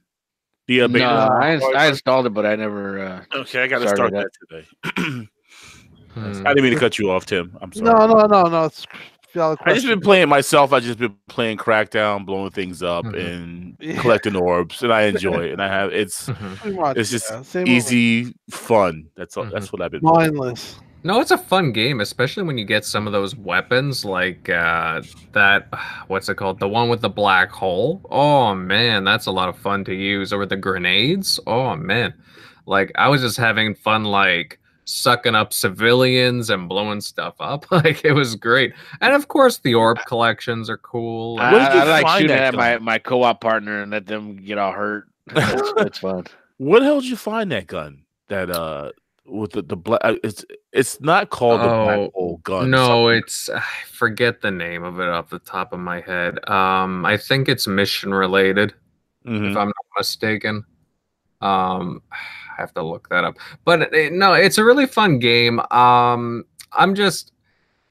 The 0.68 0.82
uh, 0.82 0.88
No. 0.88 1.04
I, 1.04 1.54
ins- 1.54 1.64
I 1.76 1.88
installed 1.90 2.26
it, 2.26 2.34
but 2.34 2.48
I 2.48 2.56
never. 2.56 3.00
Uh, 3.00 3.24
okay, 3.42 3.64
I 3.64 3.68
got 3.68 3.80
to 3.80 3.88
start 3.90 4.14
that 4.14 4.32
today. 4.50 5.28
Hmm. 6.14 6.46
I 6.46 6.54
didn't 6.54 6.64
mean 6.64 6.74
to 6.74 6.80
cut 6.80 7.00
you 7.00 7.10
off, 7.12 7.26
Tim. 7.26 7.58
I'm 7.62 7.72
sorry. 7.72 7.86
no 7.90 8.06
no 8.06 8.26
no 8.26 8.44
no. 8.44 8.66
It's 8.66 8.86
valid 9.34 9.60
I 9.66 9.74
just 9.74 9.88
been 9.88 10.02
playing 10.02 10.28
myself. 10.28 10.74
I 10.74 10.80
just 10.82 11.00
been 11.00 11.16
playing 11.30 11.58
Crackdown, 11.58 12.26
blowing 12.26 12.52
things 12.52 12.84
up, 12.84 13.06
Mhm. 13.06 13.26
and 13.34 13.78
Yeah. 13.80 14.02
collecting 14.02 14.36
orbs, 14.36 14.84
and 14.84 14.92
I 14.92 15.04
enjoy 15.04 15.46
it. 15.46 15.52
And 15.54 15.62
I 15.62 15.68
have 15.70 15.94
it's 15.94 16.28
Mhm. 16.30 16.76
Much, 16.76 16.98
it's 16.98 17.12
just 17.12 17.30
yeah. 17.32 17.42
Same 17.44 17.62
over. 17.64 17.72
easy 17.72 18.36
fun. 18.50 19.06
That's 19.16 19.38
all, 19.38 19.46
Mhm. 19.46 19.52
that's 19.52 19.72
what 19.72 19.82
I've 19.82 19.92
been. 19.92 20.02
mindless. 20.04 20.80
No, 21.04 21.20
it's 21.20 21.32
a 21.32 21.38
fun 21.38 21.72
game, 21.72 22.00
especially 22.00 22.44
when 22.44 22.60
you 22.60 22.66
get 22.66 22.86
some 22.86 23.08
of 23.08 23.14
those 23.14 23.36
weapons 23.36 24.06
like 24.06 24.50
uh, 24.50 25.02
that. 25.32 25.68
What's 26.08 26.30
it 26.30 26.36
called? 26.36 26.60
The 26.60 26.68
one 26.68 26.90
with 26.90 27.02
the 27.02 27.10
black 27.10 27.50
hole. 27.52 28.02
Oh 28.12 28.54
man, 28.54 29.04
that's 29.04 29.26
a 29.26 29.32
lot 29.32 29.50
of 29.50 29.58
fun 29.58 29.84
to 29.86 29.96
use. 29.96 30.32
Or 30.34 30.46
the 30.46 30.58
grenades. 30.58 31.40
Oh 31.48 31.76
man, 31.76 32.14
like 32.68 32.92
I 32.96 33.08
was 33.08 33.22
just 33.22 33.38
having 33.38 33.74
fun, 33.76 34.04
like 34.04 34.60
sucking 34.86 35.36
up 35.36 35.54
civilians 35.54 36.50
and 36.50 36.68
blowing 36.68 37.02
stuff 37.02 37.36
up. 37.40 37.66
Like 37.72 38.04
it 38.06 38.14
was 38.14 38.36
great. 38.36 38.74
And 39.02 39.14
of 39.14 39.28
course, 39.28 39.60
the 39.60 39.74
orb 39.76 40.00
collections 40.08 40.70
are 40.70 40.78
cool. 40.78 41.40
I, 41.40 41.52
Where 41.54 41.66
did 41.66 41.74
you 41.76 41.80
I 41.82 41.84
like 41.86 42.04
find 42.04 42.22
shooting 42.22 42.36
that 42.38 42.54
at 42.54 42.56
my, 42.56 42.74
gun? 42.76 42.84
my 42.84 42.98
co-op 43.00 43.42
partner 43.42 43.82
and 43.82 43.92
let 43.92 44.06
them 44.08 44.36
get 44.38 44.58
all 44.58 44.72
hurt. 44.74 45.08
That's, 45.28 45.74
that's 45.78 46.00
fun. 46.00 46.26
What 46.58 46.80
the 46.80 46.86
hell 46.86 47.00
did 47.02 47.10
you 47.10 47.16
find 47.16 47.52
that 47.52 47.68
gun? 47.68 48.04
That 48.28 48.50
uh 48.50 48.92
with 49.26 49.52
the, 49.54 49.62
the 49.62 49.78
black. 49.78 50.02
uh, 50.04 50.16
It's 50.24 50.44
it's 50.74 51.00
not 51.00 51.30
called 51.30 51.62
the 51.62 51.66
black 51.66 51.98
Oh, 52.00 52.12
hole 52.14 52.38
gun. 52.44 52.70
no, 52.72 52.88
something. 53.08 53.18
it's 53.20 53.50
I 53.50 53.64
forget 53.88 54.42
the 54.42 54.52
name 54.52 54.84
of 54.84 55.00
it 55.00 55.08
off 55.08 55.30
the 55.30 55.40
top 55.40 55.72
of 55.74 55.80
my 55.80 56.02
head. 56.02 56.38
Um, 56.50 57.06
I 57.06 57.18
think 57.18 57.48
it's 57.48 57.68
mission 57.68 58.14
related. 58.14 58.74
Mhm. 59.26 59.52
if 59.52 59.58
I'm 59.58 59.68
not 59.68 59.86
mistaken. 59.98 60.66
Um, 61.40 62.02
I 62.58 62.62
have 62.62 62.74
to 62.76 62.84
look 62.84 63.10
that 63.10 63.24
up. 63.24 63.38
But 63.66 63.94
it, 63.94 64.14
no, 64.14 64.34
it's 64.34 64.58
a 64.58 64.66
really 64.66 64.86
fun 64.86 65.20
game. 65.20 65.60
Um, 65.72 66.46
I'm 66.74 66.96
just, 66.96 67.34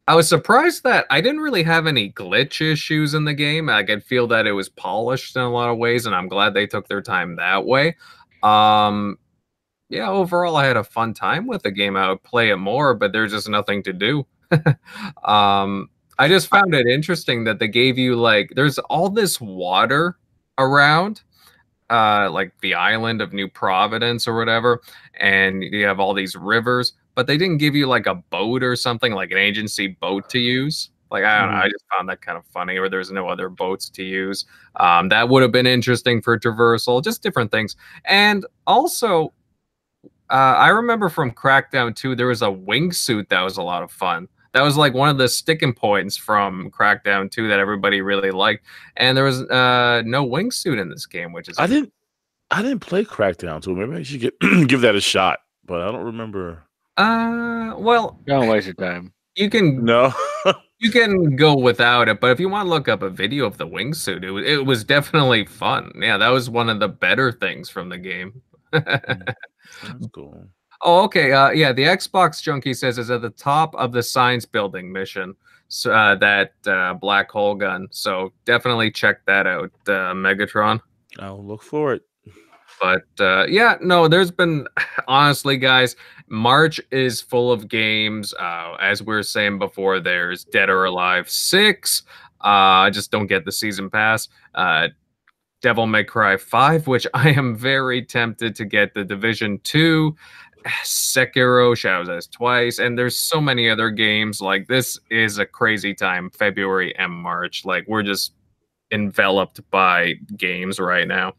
I 0.07 0.15
was 0.15 0.28
surprised 0.28 0.82
that 0.85 1.07
I 1.11 1.20
didn't 1.20 1.41
really 1.41 1.62
have 1.62 1.87
any 1.87 2.12
glitch 2.12 2.61
issues 2.61 3.15
in 3.15 3.24
the 3.24 3.35
game. 3.35 3.69
I 3.69 3.82
could 3.82 4.03
feel 4.05 4.27
that 4.28 4.47
it 4.47 4.53
was 4.53 4.69
polished 4.69 5.37
in 5.37 5.43
a 5.43 5.51
lot 5.51 5.70
of 5.70 5.78
ways, 5.78 6.07
and 6.07 6.15
I'm 6.15 6.28
glad 6.28 6.55
they 6.55 6.66
took 6.66 6.89
their 6.89 7.03
time 7.03 7.37
that 7.37 7.65
way. 7.65 7.97
Um, 8.43 9.19
yeah, 9.89 10.09
overall, 10.09 10.57
I 10.57 10.66
had 10.66 10.77
a 10.77 10.85
fun 10.85 11.15
time 11.15 11.47
with 11.47 11.62
the 11.62 11.70
game. 11.70 11.97
I 11.97 12.09
would 12.09 12.23
play 12.23 12.51
it 12.51 12.57
more, 12.57 12.95
but 12.95 13.12
there's 13.12 13.32
just 13.32 13.49
nothing 13.49 13.82
to 13.85 13.93
do. 13.93 14.27
um, 15.24 15.91
I 16.19 16.28
just 16.28 16.49
found 16.49 16.74
it 16.74 16.87
interesting 16.87 17.45
that 17.45 17.59
they 17.59 17.69
gave 17.69 17.97
you 17.97 18.15
like 18.15 18.53
there's 18.55 18.78
all 18.78 19.09
this 19.09 19.41
water 19.41 20.19
around 20.59 21.23
uh 21.91 22.31
like 22.31 22.53
the 22.61 22.75
island 22.75 23.21
of 23.21 23.33
New 23.33 23.49
Providence 23.49 24.27
or 24.29 24.37
whatever 24.37 24.81
and 25.19 25.62
you 25.62 25.85
have 25.85 26.01
all 26.01 26.15
these 26.15 26.37
rivers 26.37 26.95
but 27.15 27.27
they 27.27 27.37
didn't 27.37 27.59
give 27.59 27.75
you 27.75 27.87
like 27.87 28.07
a 28.07 28.15
boat 28.15 28.62
or 28.62 28.77
something 28.77 29.12
like 29.12 29.31
an 29.31 29.39
agency 29.39 29.89
boat 29.89 30.29
to 30.31 30.39
use? 30.39 30.91
Like 31.11 31.25
I 31.25 31.41
don't 31.41 31.51
know 31.51 31.59
I 31.59 31.69
just 31.69 31.85
found 31.95 32.09
that 32.09 32.23
kind 32.23 32.39
of 32.39 32.47
funny 32.47 32.79
or 32.79 32.89
there's 32.89 33.11
no 33.11 33.29
other 33.29 33.49
boats 33.49 33.91
to 33.91 34.03
use. 34.05 34.47
Um 34.77 35.09
that 35.09 35.29
would 35.29 35.43
have 35.43 35.53
been 35.53 35.67
interesting 35.67 36.23
for 36.23 36.39
traversal 36.39 37.03
just 37.03 37.23
different 37.23 37.51
things. 37.51 37.77
And 38.05 38.47
also 38.67 39.33
uh, 40.31 40.55
I 40.57 40.69
remember 40.69 41.09
from 41.09 41.33
Crackdown 41.33 41.97
2 41.97 42.15
there 42.15 42.29
was 42.29 42.43
a 42.43 42.47
wingsuit 42.47 43.29
that 43.31 43.43
was 43.43 43.57
a 43.57 43.62
lot 43.62 43.83
of 43.83 43.91
fun 43.91 44.29
that 44.52 44.62
was 44.62 44.77
like 44.77 44.94
one 44.94 45.09
of 45.09 45.18
the 45.18 45.28
sticking 45.28 45.72
points 45.72 46.16
from 46.16 46.70
Crackdown 46.70 47.31
2 47.31 47.48
that 47.48 47.59
everybody 47.59 48.01
really 48.01 48.31
liked. 48.31 48.64
And 48.97 49.16
there 49.16 49.24
was 49.24 49.43
uh 49.43 50.02
no 50.05 50.27
wingsuit 50.27 50.81
in 50.81 50.89
this 50.89 51.06
game, 51.06 51.32
which 51.32 51.48
is 51.48 51.59
I 51.59 51.66
didn't 51.66 51.93
I 52.51 52.62
didn't 52.62 52.81
play 52.81 53.05
Crackdown, 53.05 53.62
so 53.64 53.74
maybe 53.74 53.97
I 53.97 54.02
should 54.02 54.20
get 54.20 54.39
give 54.66 54.81
that 54.82 54.94
a 54.97 55.01
shot. 55.01 55.40
But 55.64 55.81
I 55.82 55.93
don't 55.93 56.05
remember. 56.05 56.64
uh 56.97 57.74
well 57.78 58.18
Don't 58.27 58.48
waste 58.48 58.66
your 58.66 58.74
time. 58.74 59.12
you 59.36 59.48
can 59.51 59.85
No. 59.85 60.12
you 60.81 60.90
can 60.90 61.36
go 61.36 61.55
without 61.56 62.09
it, 62.09 62.20
but 62.20 62.31
if 62.31 62.40
you 62.40 62.48
want 62.48 62.66
to 62.66 62.70
look 62.70 62.89
up 62.89 63.02
a 63.02 63.10
video 63.10 63.44
of 63.47 63.59
the 63.59 63.66
wingsuit, 63.66 64.24
it 64.24 64.31
was 64.31 64.44
it 64.47 64.64
was 64.66 64.82
definitely 64.82 65.44
fun. 65.47 65.93
Yeah, 66.01 66.16
that 66.18 66.31
was 66.31 66.48
one 66.51 66.68
of 66.70 66.81
the 66.81 66.89
better 66.89 67.31
things 67.31 67.68
from 67.68 67.89
the 67.90 67.98
game. 67.98 68.40
That's 68.72 70.06
cool. 70.12 70.48
Oh, 70.82 71.02
okay. 71.05 71.32
Uh, 71.32 71.51
yeah, 71.51 71.73
the 71.73 71.85
Xbox 71.85 72.43
Junkie 72.43 72.74
says 72.74 72.98
is 72.98 73.11
at 73.11 73.23
the 73.23 73.31
top 73.31 73.74
of 73.74 73.93
the 73.93 74.02
science 74.02 74.44
building 74.44 74.90
mission. 74.90 75.35
So, 75.69 75.93
uh, 75.93 76.16
that 76.16 76.52
uh, 76.66 76.94
black 76.94 77.31
hole 77.31 77.55
gun. 77.55 77.86
So 77.90 78.32
definitely 78.44 78.90
check 78.90 79.24
that 79.27 79.47
out, 79.47 79.70
uh, 79.86 80.15
Megatron. 80.15 80.81
I'll 81.19 81.44
look 81.44 81.62
for 81.62 81.93
it. 81.93 82.02
But 82.81 83.05
uh, 83.20 83.47
yeah, 83.47 83.77
no, 83.81 84.09
there's 84.09 84.31
been 84.31 84.66
honestly, 85.09 85.57
guys. 85.57 85.97
March 86.28 86.81
is 86.90 87.20
full 87.20 87.52
of 87.52 87.69
games. 87.69 88.32
Uh, 88.35 88.77
as 88.81 89.02
we 89.02 89.15
were 89.15 89.23
saying 89.23 89.59
before, 89.59 90.01
there's 90.01 90.44
Dead 90.44 90.70
or 90.70 90.85
Alive 90.85 91.28
six. 91.28 92.05
Uh, 92.43 92.86
I 92.86 92.90
just 92.90 93.11
don't 93.11 93.27
get 93.27 93.44
the 93.44 93.52
season 93.52 93.90
pass. 93.90 94.28
Uh, 94.55 94.89
Devil 95.61 95.86
May 95.86 96.05
Cry 96.05 96.36
five, 96.39 96.86
which 96.86 97.07
I 97.15 97.31
am 97.31 97.55
very 97.55 98.02
tempted 98.02 98.55
to 98.57 98.65
get 98.65 98.94
the 98.94 99.05
Division 99.05 99.61
two. 99.62 100.16
Sekiro, 100.85 101.77
Shadows 101.77 102.09
Die 102.27 102.37
Twice, 102.37 102.78
and 102.78 102.99
there's 102.99 103.19
so 103.19 103.41
many 103.41 103.69
other 103.69 103.91
games. 103.91 104.41
Like 104.41 104.66
this 104.66 104.99
is 105.11 105.39
a 105.39 105.47
crazy 105.47 105.95
time, 105.95 106.31
February 106.31 106.97
and 106.97 107.12
March. 107.12 107.65
Like 107.65 107.87
we're 107.89 108.03
just 108.03 108.32
enveloped 108.91 109.61
by 109.70 110.15
games 110.37 110.78
right 110.78 111.07
now. 111.07 111.35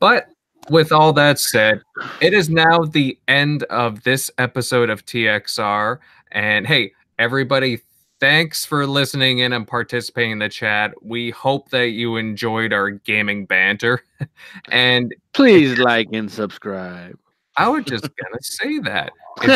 But 0.00 0.28
with 0.68 0.92
all 0.92 1.12
that 1.14 1.38
said, 1.38 1.82
it 2.20 2.34
is 2.34 2.50
now 2.50 2.84
the 2.84 3.18
end 3.28 3.62
of 3.64 4.02
this 4.02 4.30
episode 4.38 4.90
of 4.90 5.04
TXR. 5.06 5.98
And 6.32 6.66
hey, 6.66 6.92
everybody, 7.18 7.80
thanks 8.20 8.64
for 8.64 8.86
listening 8.86 9.38
in 9.38 9.52
and 9.52 9.66
participating 9.66 10.32
in 10.32 10.38
the 10.38 10.48
chat. 10.48 10.92
We 11.02 11.30
hope 11.30 11.70
that 11.70 11.90
you 11.90 12.16
enjoyed 12.16 12.72
our 12.72 12.90
gaming 12.90 13.46
banter. 13.46 14.02
and 14.70 15.14
Please 15.32 15.78
like 15.78 16.08
and 16.12 16.30
subscribe. 16.30 17.18
I 17.56 17.68
was 17.68 17.84
just 17.84 18.02
gonna 18.02 18.42
say 18.42 18.78
that. 18.80 19.12
If 19.42 19.48
you 19.48 19.54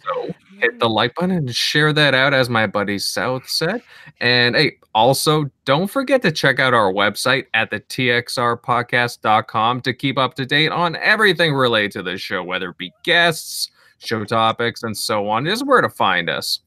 so 0.02 0.34
hit 0.60 0.78
the 0.78 0.88
like 0.88 1.14
button 1.14 1.32
and 1.32 1.54
share 1.54 1.92
that 1.92 2.14
out, 2.14 2.32
as 2.34 2.48
my 2.48 2.66
buddy 2.66 2.98
South 2.98 3.48
said. 3.48 3.82
And 4.20 4.56
hey, 4.56 4.78
also 4.94 5.50
don't 5.64 5.90
forget 5.90 6.22
to 6.22 6.32
check 6.32 6.60
out 6.60 6.74
our 6.74 6.92
website 6.92 7.46
at 7.54 7.70
the 7.70 7.80
txrpodcast.com 7.80 9.80
to 9.80 9.92
keep 9.92 10.18
up 10.18 10.34
to 10.34 10.46
date 10.46 10.72
on 10.72 10.96
everything 10.96 11.54
related 11.54 11.92
to 11.92 12.02
the 12.02 12.16
show, 12.16 12.42
whether 12.42 12.70
it 12.70 12.78
be 12.78 12.92
guests, 13.02 13.70
show 13.98 14.24
topics, 14.24 14.82
and 14.82 14.96
so 14.96 15.28
on. 15.28 15.46
Is 15.46 15.62
where 15.64 15.80
to 15.80 15.90
find 15.90 16.30
us. 16.30 16.60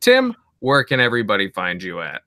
Tim, 0.00 0.34
where 0.60 0.84
can 0.84 1.00
everybody 1.00 1.50
find 1.50 1.82
you 1.82 2.00
at? 2.00 2.22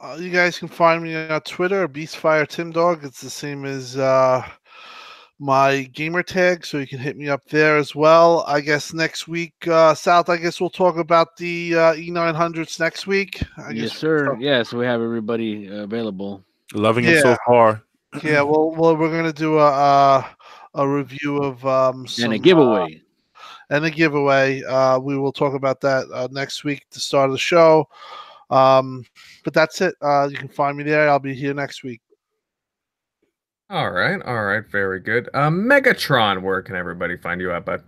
Uh, 0.00 0.16
you 0.20 0.30
guys 0.30 0.58
can 0.58 0.68
find 0.68 1.02
me 1.02 1.16
on 1.16 1.40
Twitter, 1.40 1.88
Beastfire 1.88 2.46
Tim 2.46 2.70
Dog. 2.70 3.04
It's 3.04 3.20
the 3.20 3.30
same 3.30 3.64
as 3.64 3.96
uh, 3.96 4.46
my 5.38 5.82
gamer 5.92 6.22
tag, 6.22 6.64
so 6.64 6.78
you 6.78 6.86
can 6.86 6.98
hit 6.98 7.16
me 7.16 7.28
up 7.28 7.44
there 7.48 7.76
as 7.76 7.94
well. 7.94 8.44
I 8.46 8.60
guess 8.60 8.92
next 8.92 9.28
week, 9.28 9.54
uh, 9.68 9.94
South. 9.94 10.28
I 10.28 10.36
guess 10.38 10.60
we'll 10.60 10.70
talk 10.70 10.96
about 10.96 11.36
the 11.36 11.74
uh, 11.74 11.94
E900s 11.94 12.80
next 12.80 13.06
week. 13.06 13.42
I 13.58 13.70
yes, 13.70 13.90
guess, 13.90 13.98
sir. 13.98 14.36
Yes, 14.38 14.72
we 14.72 14.86
have 14.86 15.02
everybody 15.02 15.68
uh, 15.68 15.82
available. 15.82 16.44
Loving 16.74 17.04
it 17.04 17.22
so 17.22 17.36
far. 17.46 17.82
Yeah. 18.22 18.40
Well, 18.40 18.70
well, 18.70 18.96
we're 18.96 19.10
gonna 19.10 19.30
do 19.30 19.58
a 19.58 19.66
a, 19.66 20.36
a 20.74 20.88
review 20.88 21.36
of 21.42 21.66
um 21.66 22.06
some, 22.06 22.26
and 22.26 22.34
a 22.34 22.36
uh, 22.36 22.40
giveaway. 22.40 23.02
and 23.68 23.84
a 23.84 23.90
giveaway. 23.90 24.62
Uh, 24.62 24.98
we 24.98 25.18
will 25.18 25.32
talk 25.32 25.52
about 25.52 25.82
that 25.82 26.06
uh, 26.14 26.26
next 26.30 26.64
week 26.64 26.86
to 26.92 27.00
start 27.00 27.28
of 27.28 27.32
the 27.32 27.38
show. 27.38 27.86
Um, 28.48 29.04
but 29.44 29.52
that's 29.52 29.82
it. 29.82 29.96
Uh, 30.00 30.28
you 30.30 30.38
can 30.38 30.48
find 30.48 30.78
me 30.78 30.84
there. 30.84 31.10
I'll 31.10 31.18
be 31.18 31.34
here 31.34 31.52
next 31.52 31.82
week. 31.82 32.00
All 33.68 33.90
right, 33.90 34.22
all 34.22 34.44
right, 34.44 34.64
very 34.70 35.00
good. 35.00 35.28
Uh, 35.34 35.50
Megatron, 35.50 36.42
where 36.42 36.62
can 36.62 36.76
everybody 36.76 37.16
find 37.16 37.40
you 37.40 37.50
at, 37.50 37.64
bud? 37.64 37.82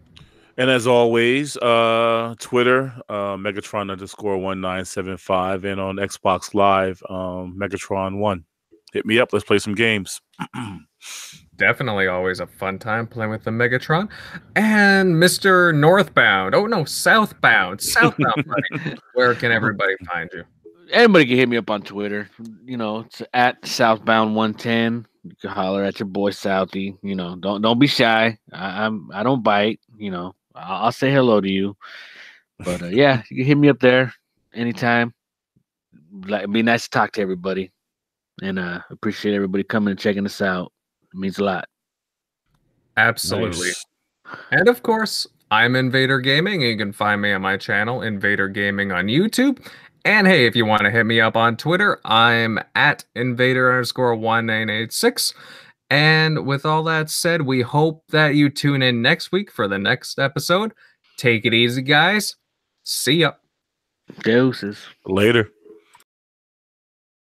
And 0.56 0.68
as 0.68 0.88
always, 0.88 1.56
uh, 1.59 2.34
Twitter, 2.40 2.92
uh, 3.09 3.36
Megatron 3.36 3.92
underscore 3.92 4.38
one 4.38 4.60
nine 4.60 4.84
seven 4.84 5.16
five, 5.16 5.64
and 5.64 5.80
on 5.80 5.96
Xbox 5.96 6.52
Live, 6.52 7.00
um, 7.09 7.56
Megatron 7.56 8.18
one. 8.18 8.44
Hit 8.92 9.06
me 9.06 9.20
up. 9.20 9.32
Let's 9.32 9.44
play 9.44 9.60
some 9.60 9.74
games. 9.74 10.20
Definitely 11.56 12.09
always 12.09 12.40
a 12.40 12.46
fun 12.46 12.80
time 12.80 13.06
playing 13.06 13.30
with 13.30 13.44
the 13.44 13.50
Megatron. 13.52 14.09
And 14.56 15.14
Mr. 15.14 15.72
Northbound. 15.72 16.56
Oh 16.56 16.66
no, 16.66 16.84
Southbound. 16.84 17.80
Southbound, 17.80 18.44
buddy. 18.46 18.96
Where 19.14 19.36
can 19.36 19.52
everybody 19.52 19.94
find 20.10 20.28
you? 20.32 20.42
Anybody 20.90 21.26
can 21.26 21.36
hit 21.36 21.48
me 21.48 21.56
up 21.56 21.70
on 21.70 21.82
Twitter. 21.82 22.28
You 22.64 22.78
know, 22.78 23.00
it's 23.00 23.22
at 23.32 23.64
Southbound 23.64 24.34
one 24.34 24.55
ten. 24.55 25.06
You 25.28 25.36
can 25.40 25.50
holler 25.50 25.84
at 25.84 26.00
your 26.00 26.09
boy 26.09 26.30
Southie. 26.30 26.96
You 27.02 27.14
know, 27.14 27.36
don't 27.36 27.62
don't 27.62 27.78
be 27.78 27.86
shy. 27.86 28.38
I, 28.52 28.84
I'm 28.84 29.10
I 29.12 29.22
don't 29.22 29.42
bite. 29.42 29.80
You 29.96 30.10
know, 30.10 30.34
I'll, 30.55 30.84
I'll 30.86 30.92
say 30.92 31.12
hello 31.12 31.40
to 31.40 31.50
you. 31.50 31.76
But 32.59 32.82
uh, 32.82 32.86
yeah, 32.86 33.22
you 33.30 33.36
can 33.36 33.46
hit 33.46 33.59
me 33.59 33.68
up 33.68 33.80
there 33.80 34.12
anytime. 34.55 35.14
Like, 36.26 36.40
it'd 36.40 36.52
be 36.52 36.62
nice 36.62 36.84
to 36.84 36.90
talk 36.90 37.12
to 37.12 37.20
everybody, 37.20 37.70
and 38.42 38.59
uh, 38.59 38.80
appreciate 38.90 39.34
everybody 39.34 39.62
coming 39.62 39.90
and 39.90 40.00
checking 40.00 40.26
us 40.26 40.40
out. 40.40 40.72
It 41.12 41.18
means 41.18 41.38
a 41.38 41.44
lot. 41.44 41.68
Absolutely. 42.96 43.68
Nice. 43.68 43.84
And 44.50 44.68
of 44.68 44.82
course, 44.82 45.26
I'm 45.50 45.76
Invader 45.76 46.18
Gaming. 46.18 46.62
You 46.62 46.76
can 46.76 46.92
find 46.92 47.22
me 47.22 47.32
on 47.32 47.42
my 47.42 47.56
channel, 47.56 48.02
Invader 48.02 48.48
Gaming 48.48 48.92
on 48.92 49.06
YouTube. 49.06 49.64
And 50.09 50.26
hey, 50.26 50.47
if 50.47 50.56
you 50.56 50.64
want 50.64 50.85
to 50.85 50.90
hit 50.90 51.05
me 51.05 51.20
up 51.20 51.36
on 51.36 51.59
Twitter, 51.59 52.01
I'm 52.02 52.59
at 52.74 53.05
Invader 53.14 53.70
underscore 53.70 54.14
1986. 54.16 55.35
And 55.90 56.47
with 56.47 56.64
all 56.64 56.82
that 56.85 57.10
said, 57.10 57.43
we 57.43 57.60
hope 57.60 58.05
that 58.09 58.35
you 58.35 58.48
tune 58.48 58.80
in 58.80 59.02
next 59.02 59.32
week 59.32 59.52
for 59.52 59.68
the 59.68 59.78
next 59.78 60.18
episode. 60.18 60.72
Take 61.18 61.44
it 61.44 61.52
easy, 61.52 61.82
guys. 61.82 62.36
See 62.85 63.16
ya. 63.16 63.32
Deuces. 64.22 64.78
Later. 65.05 65.51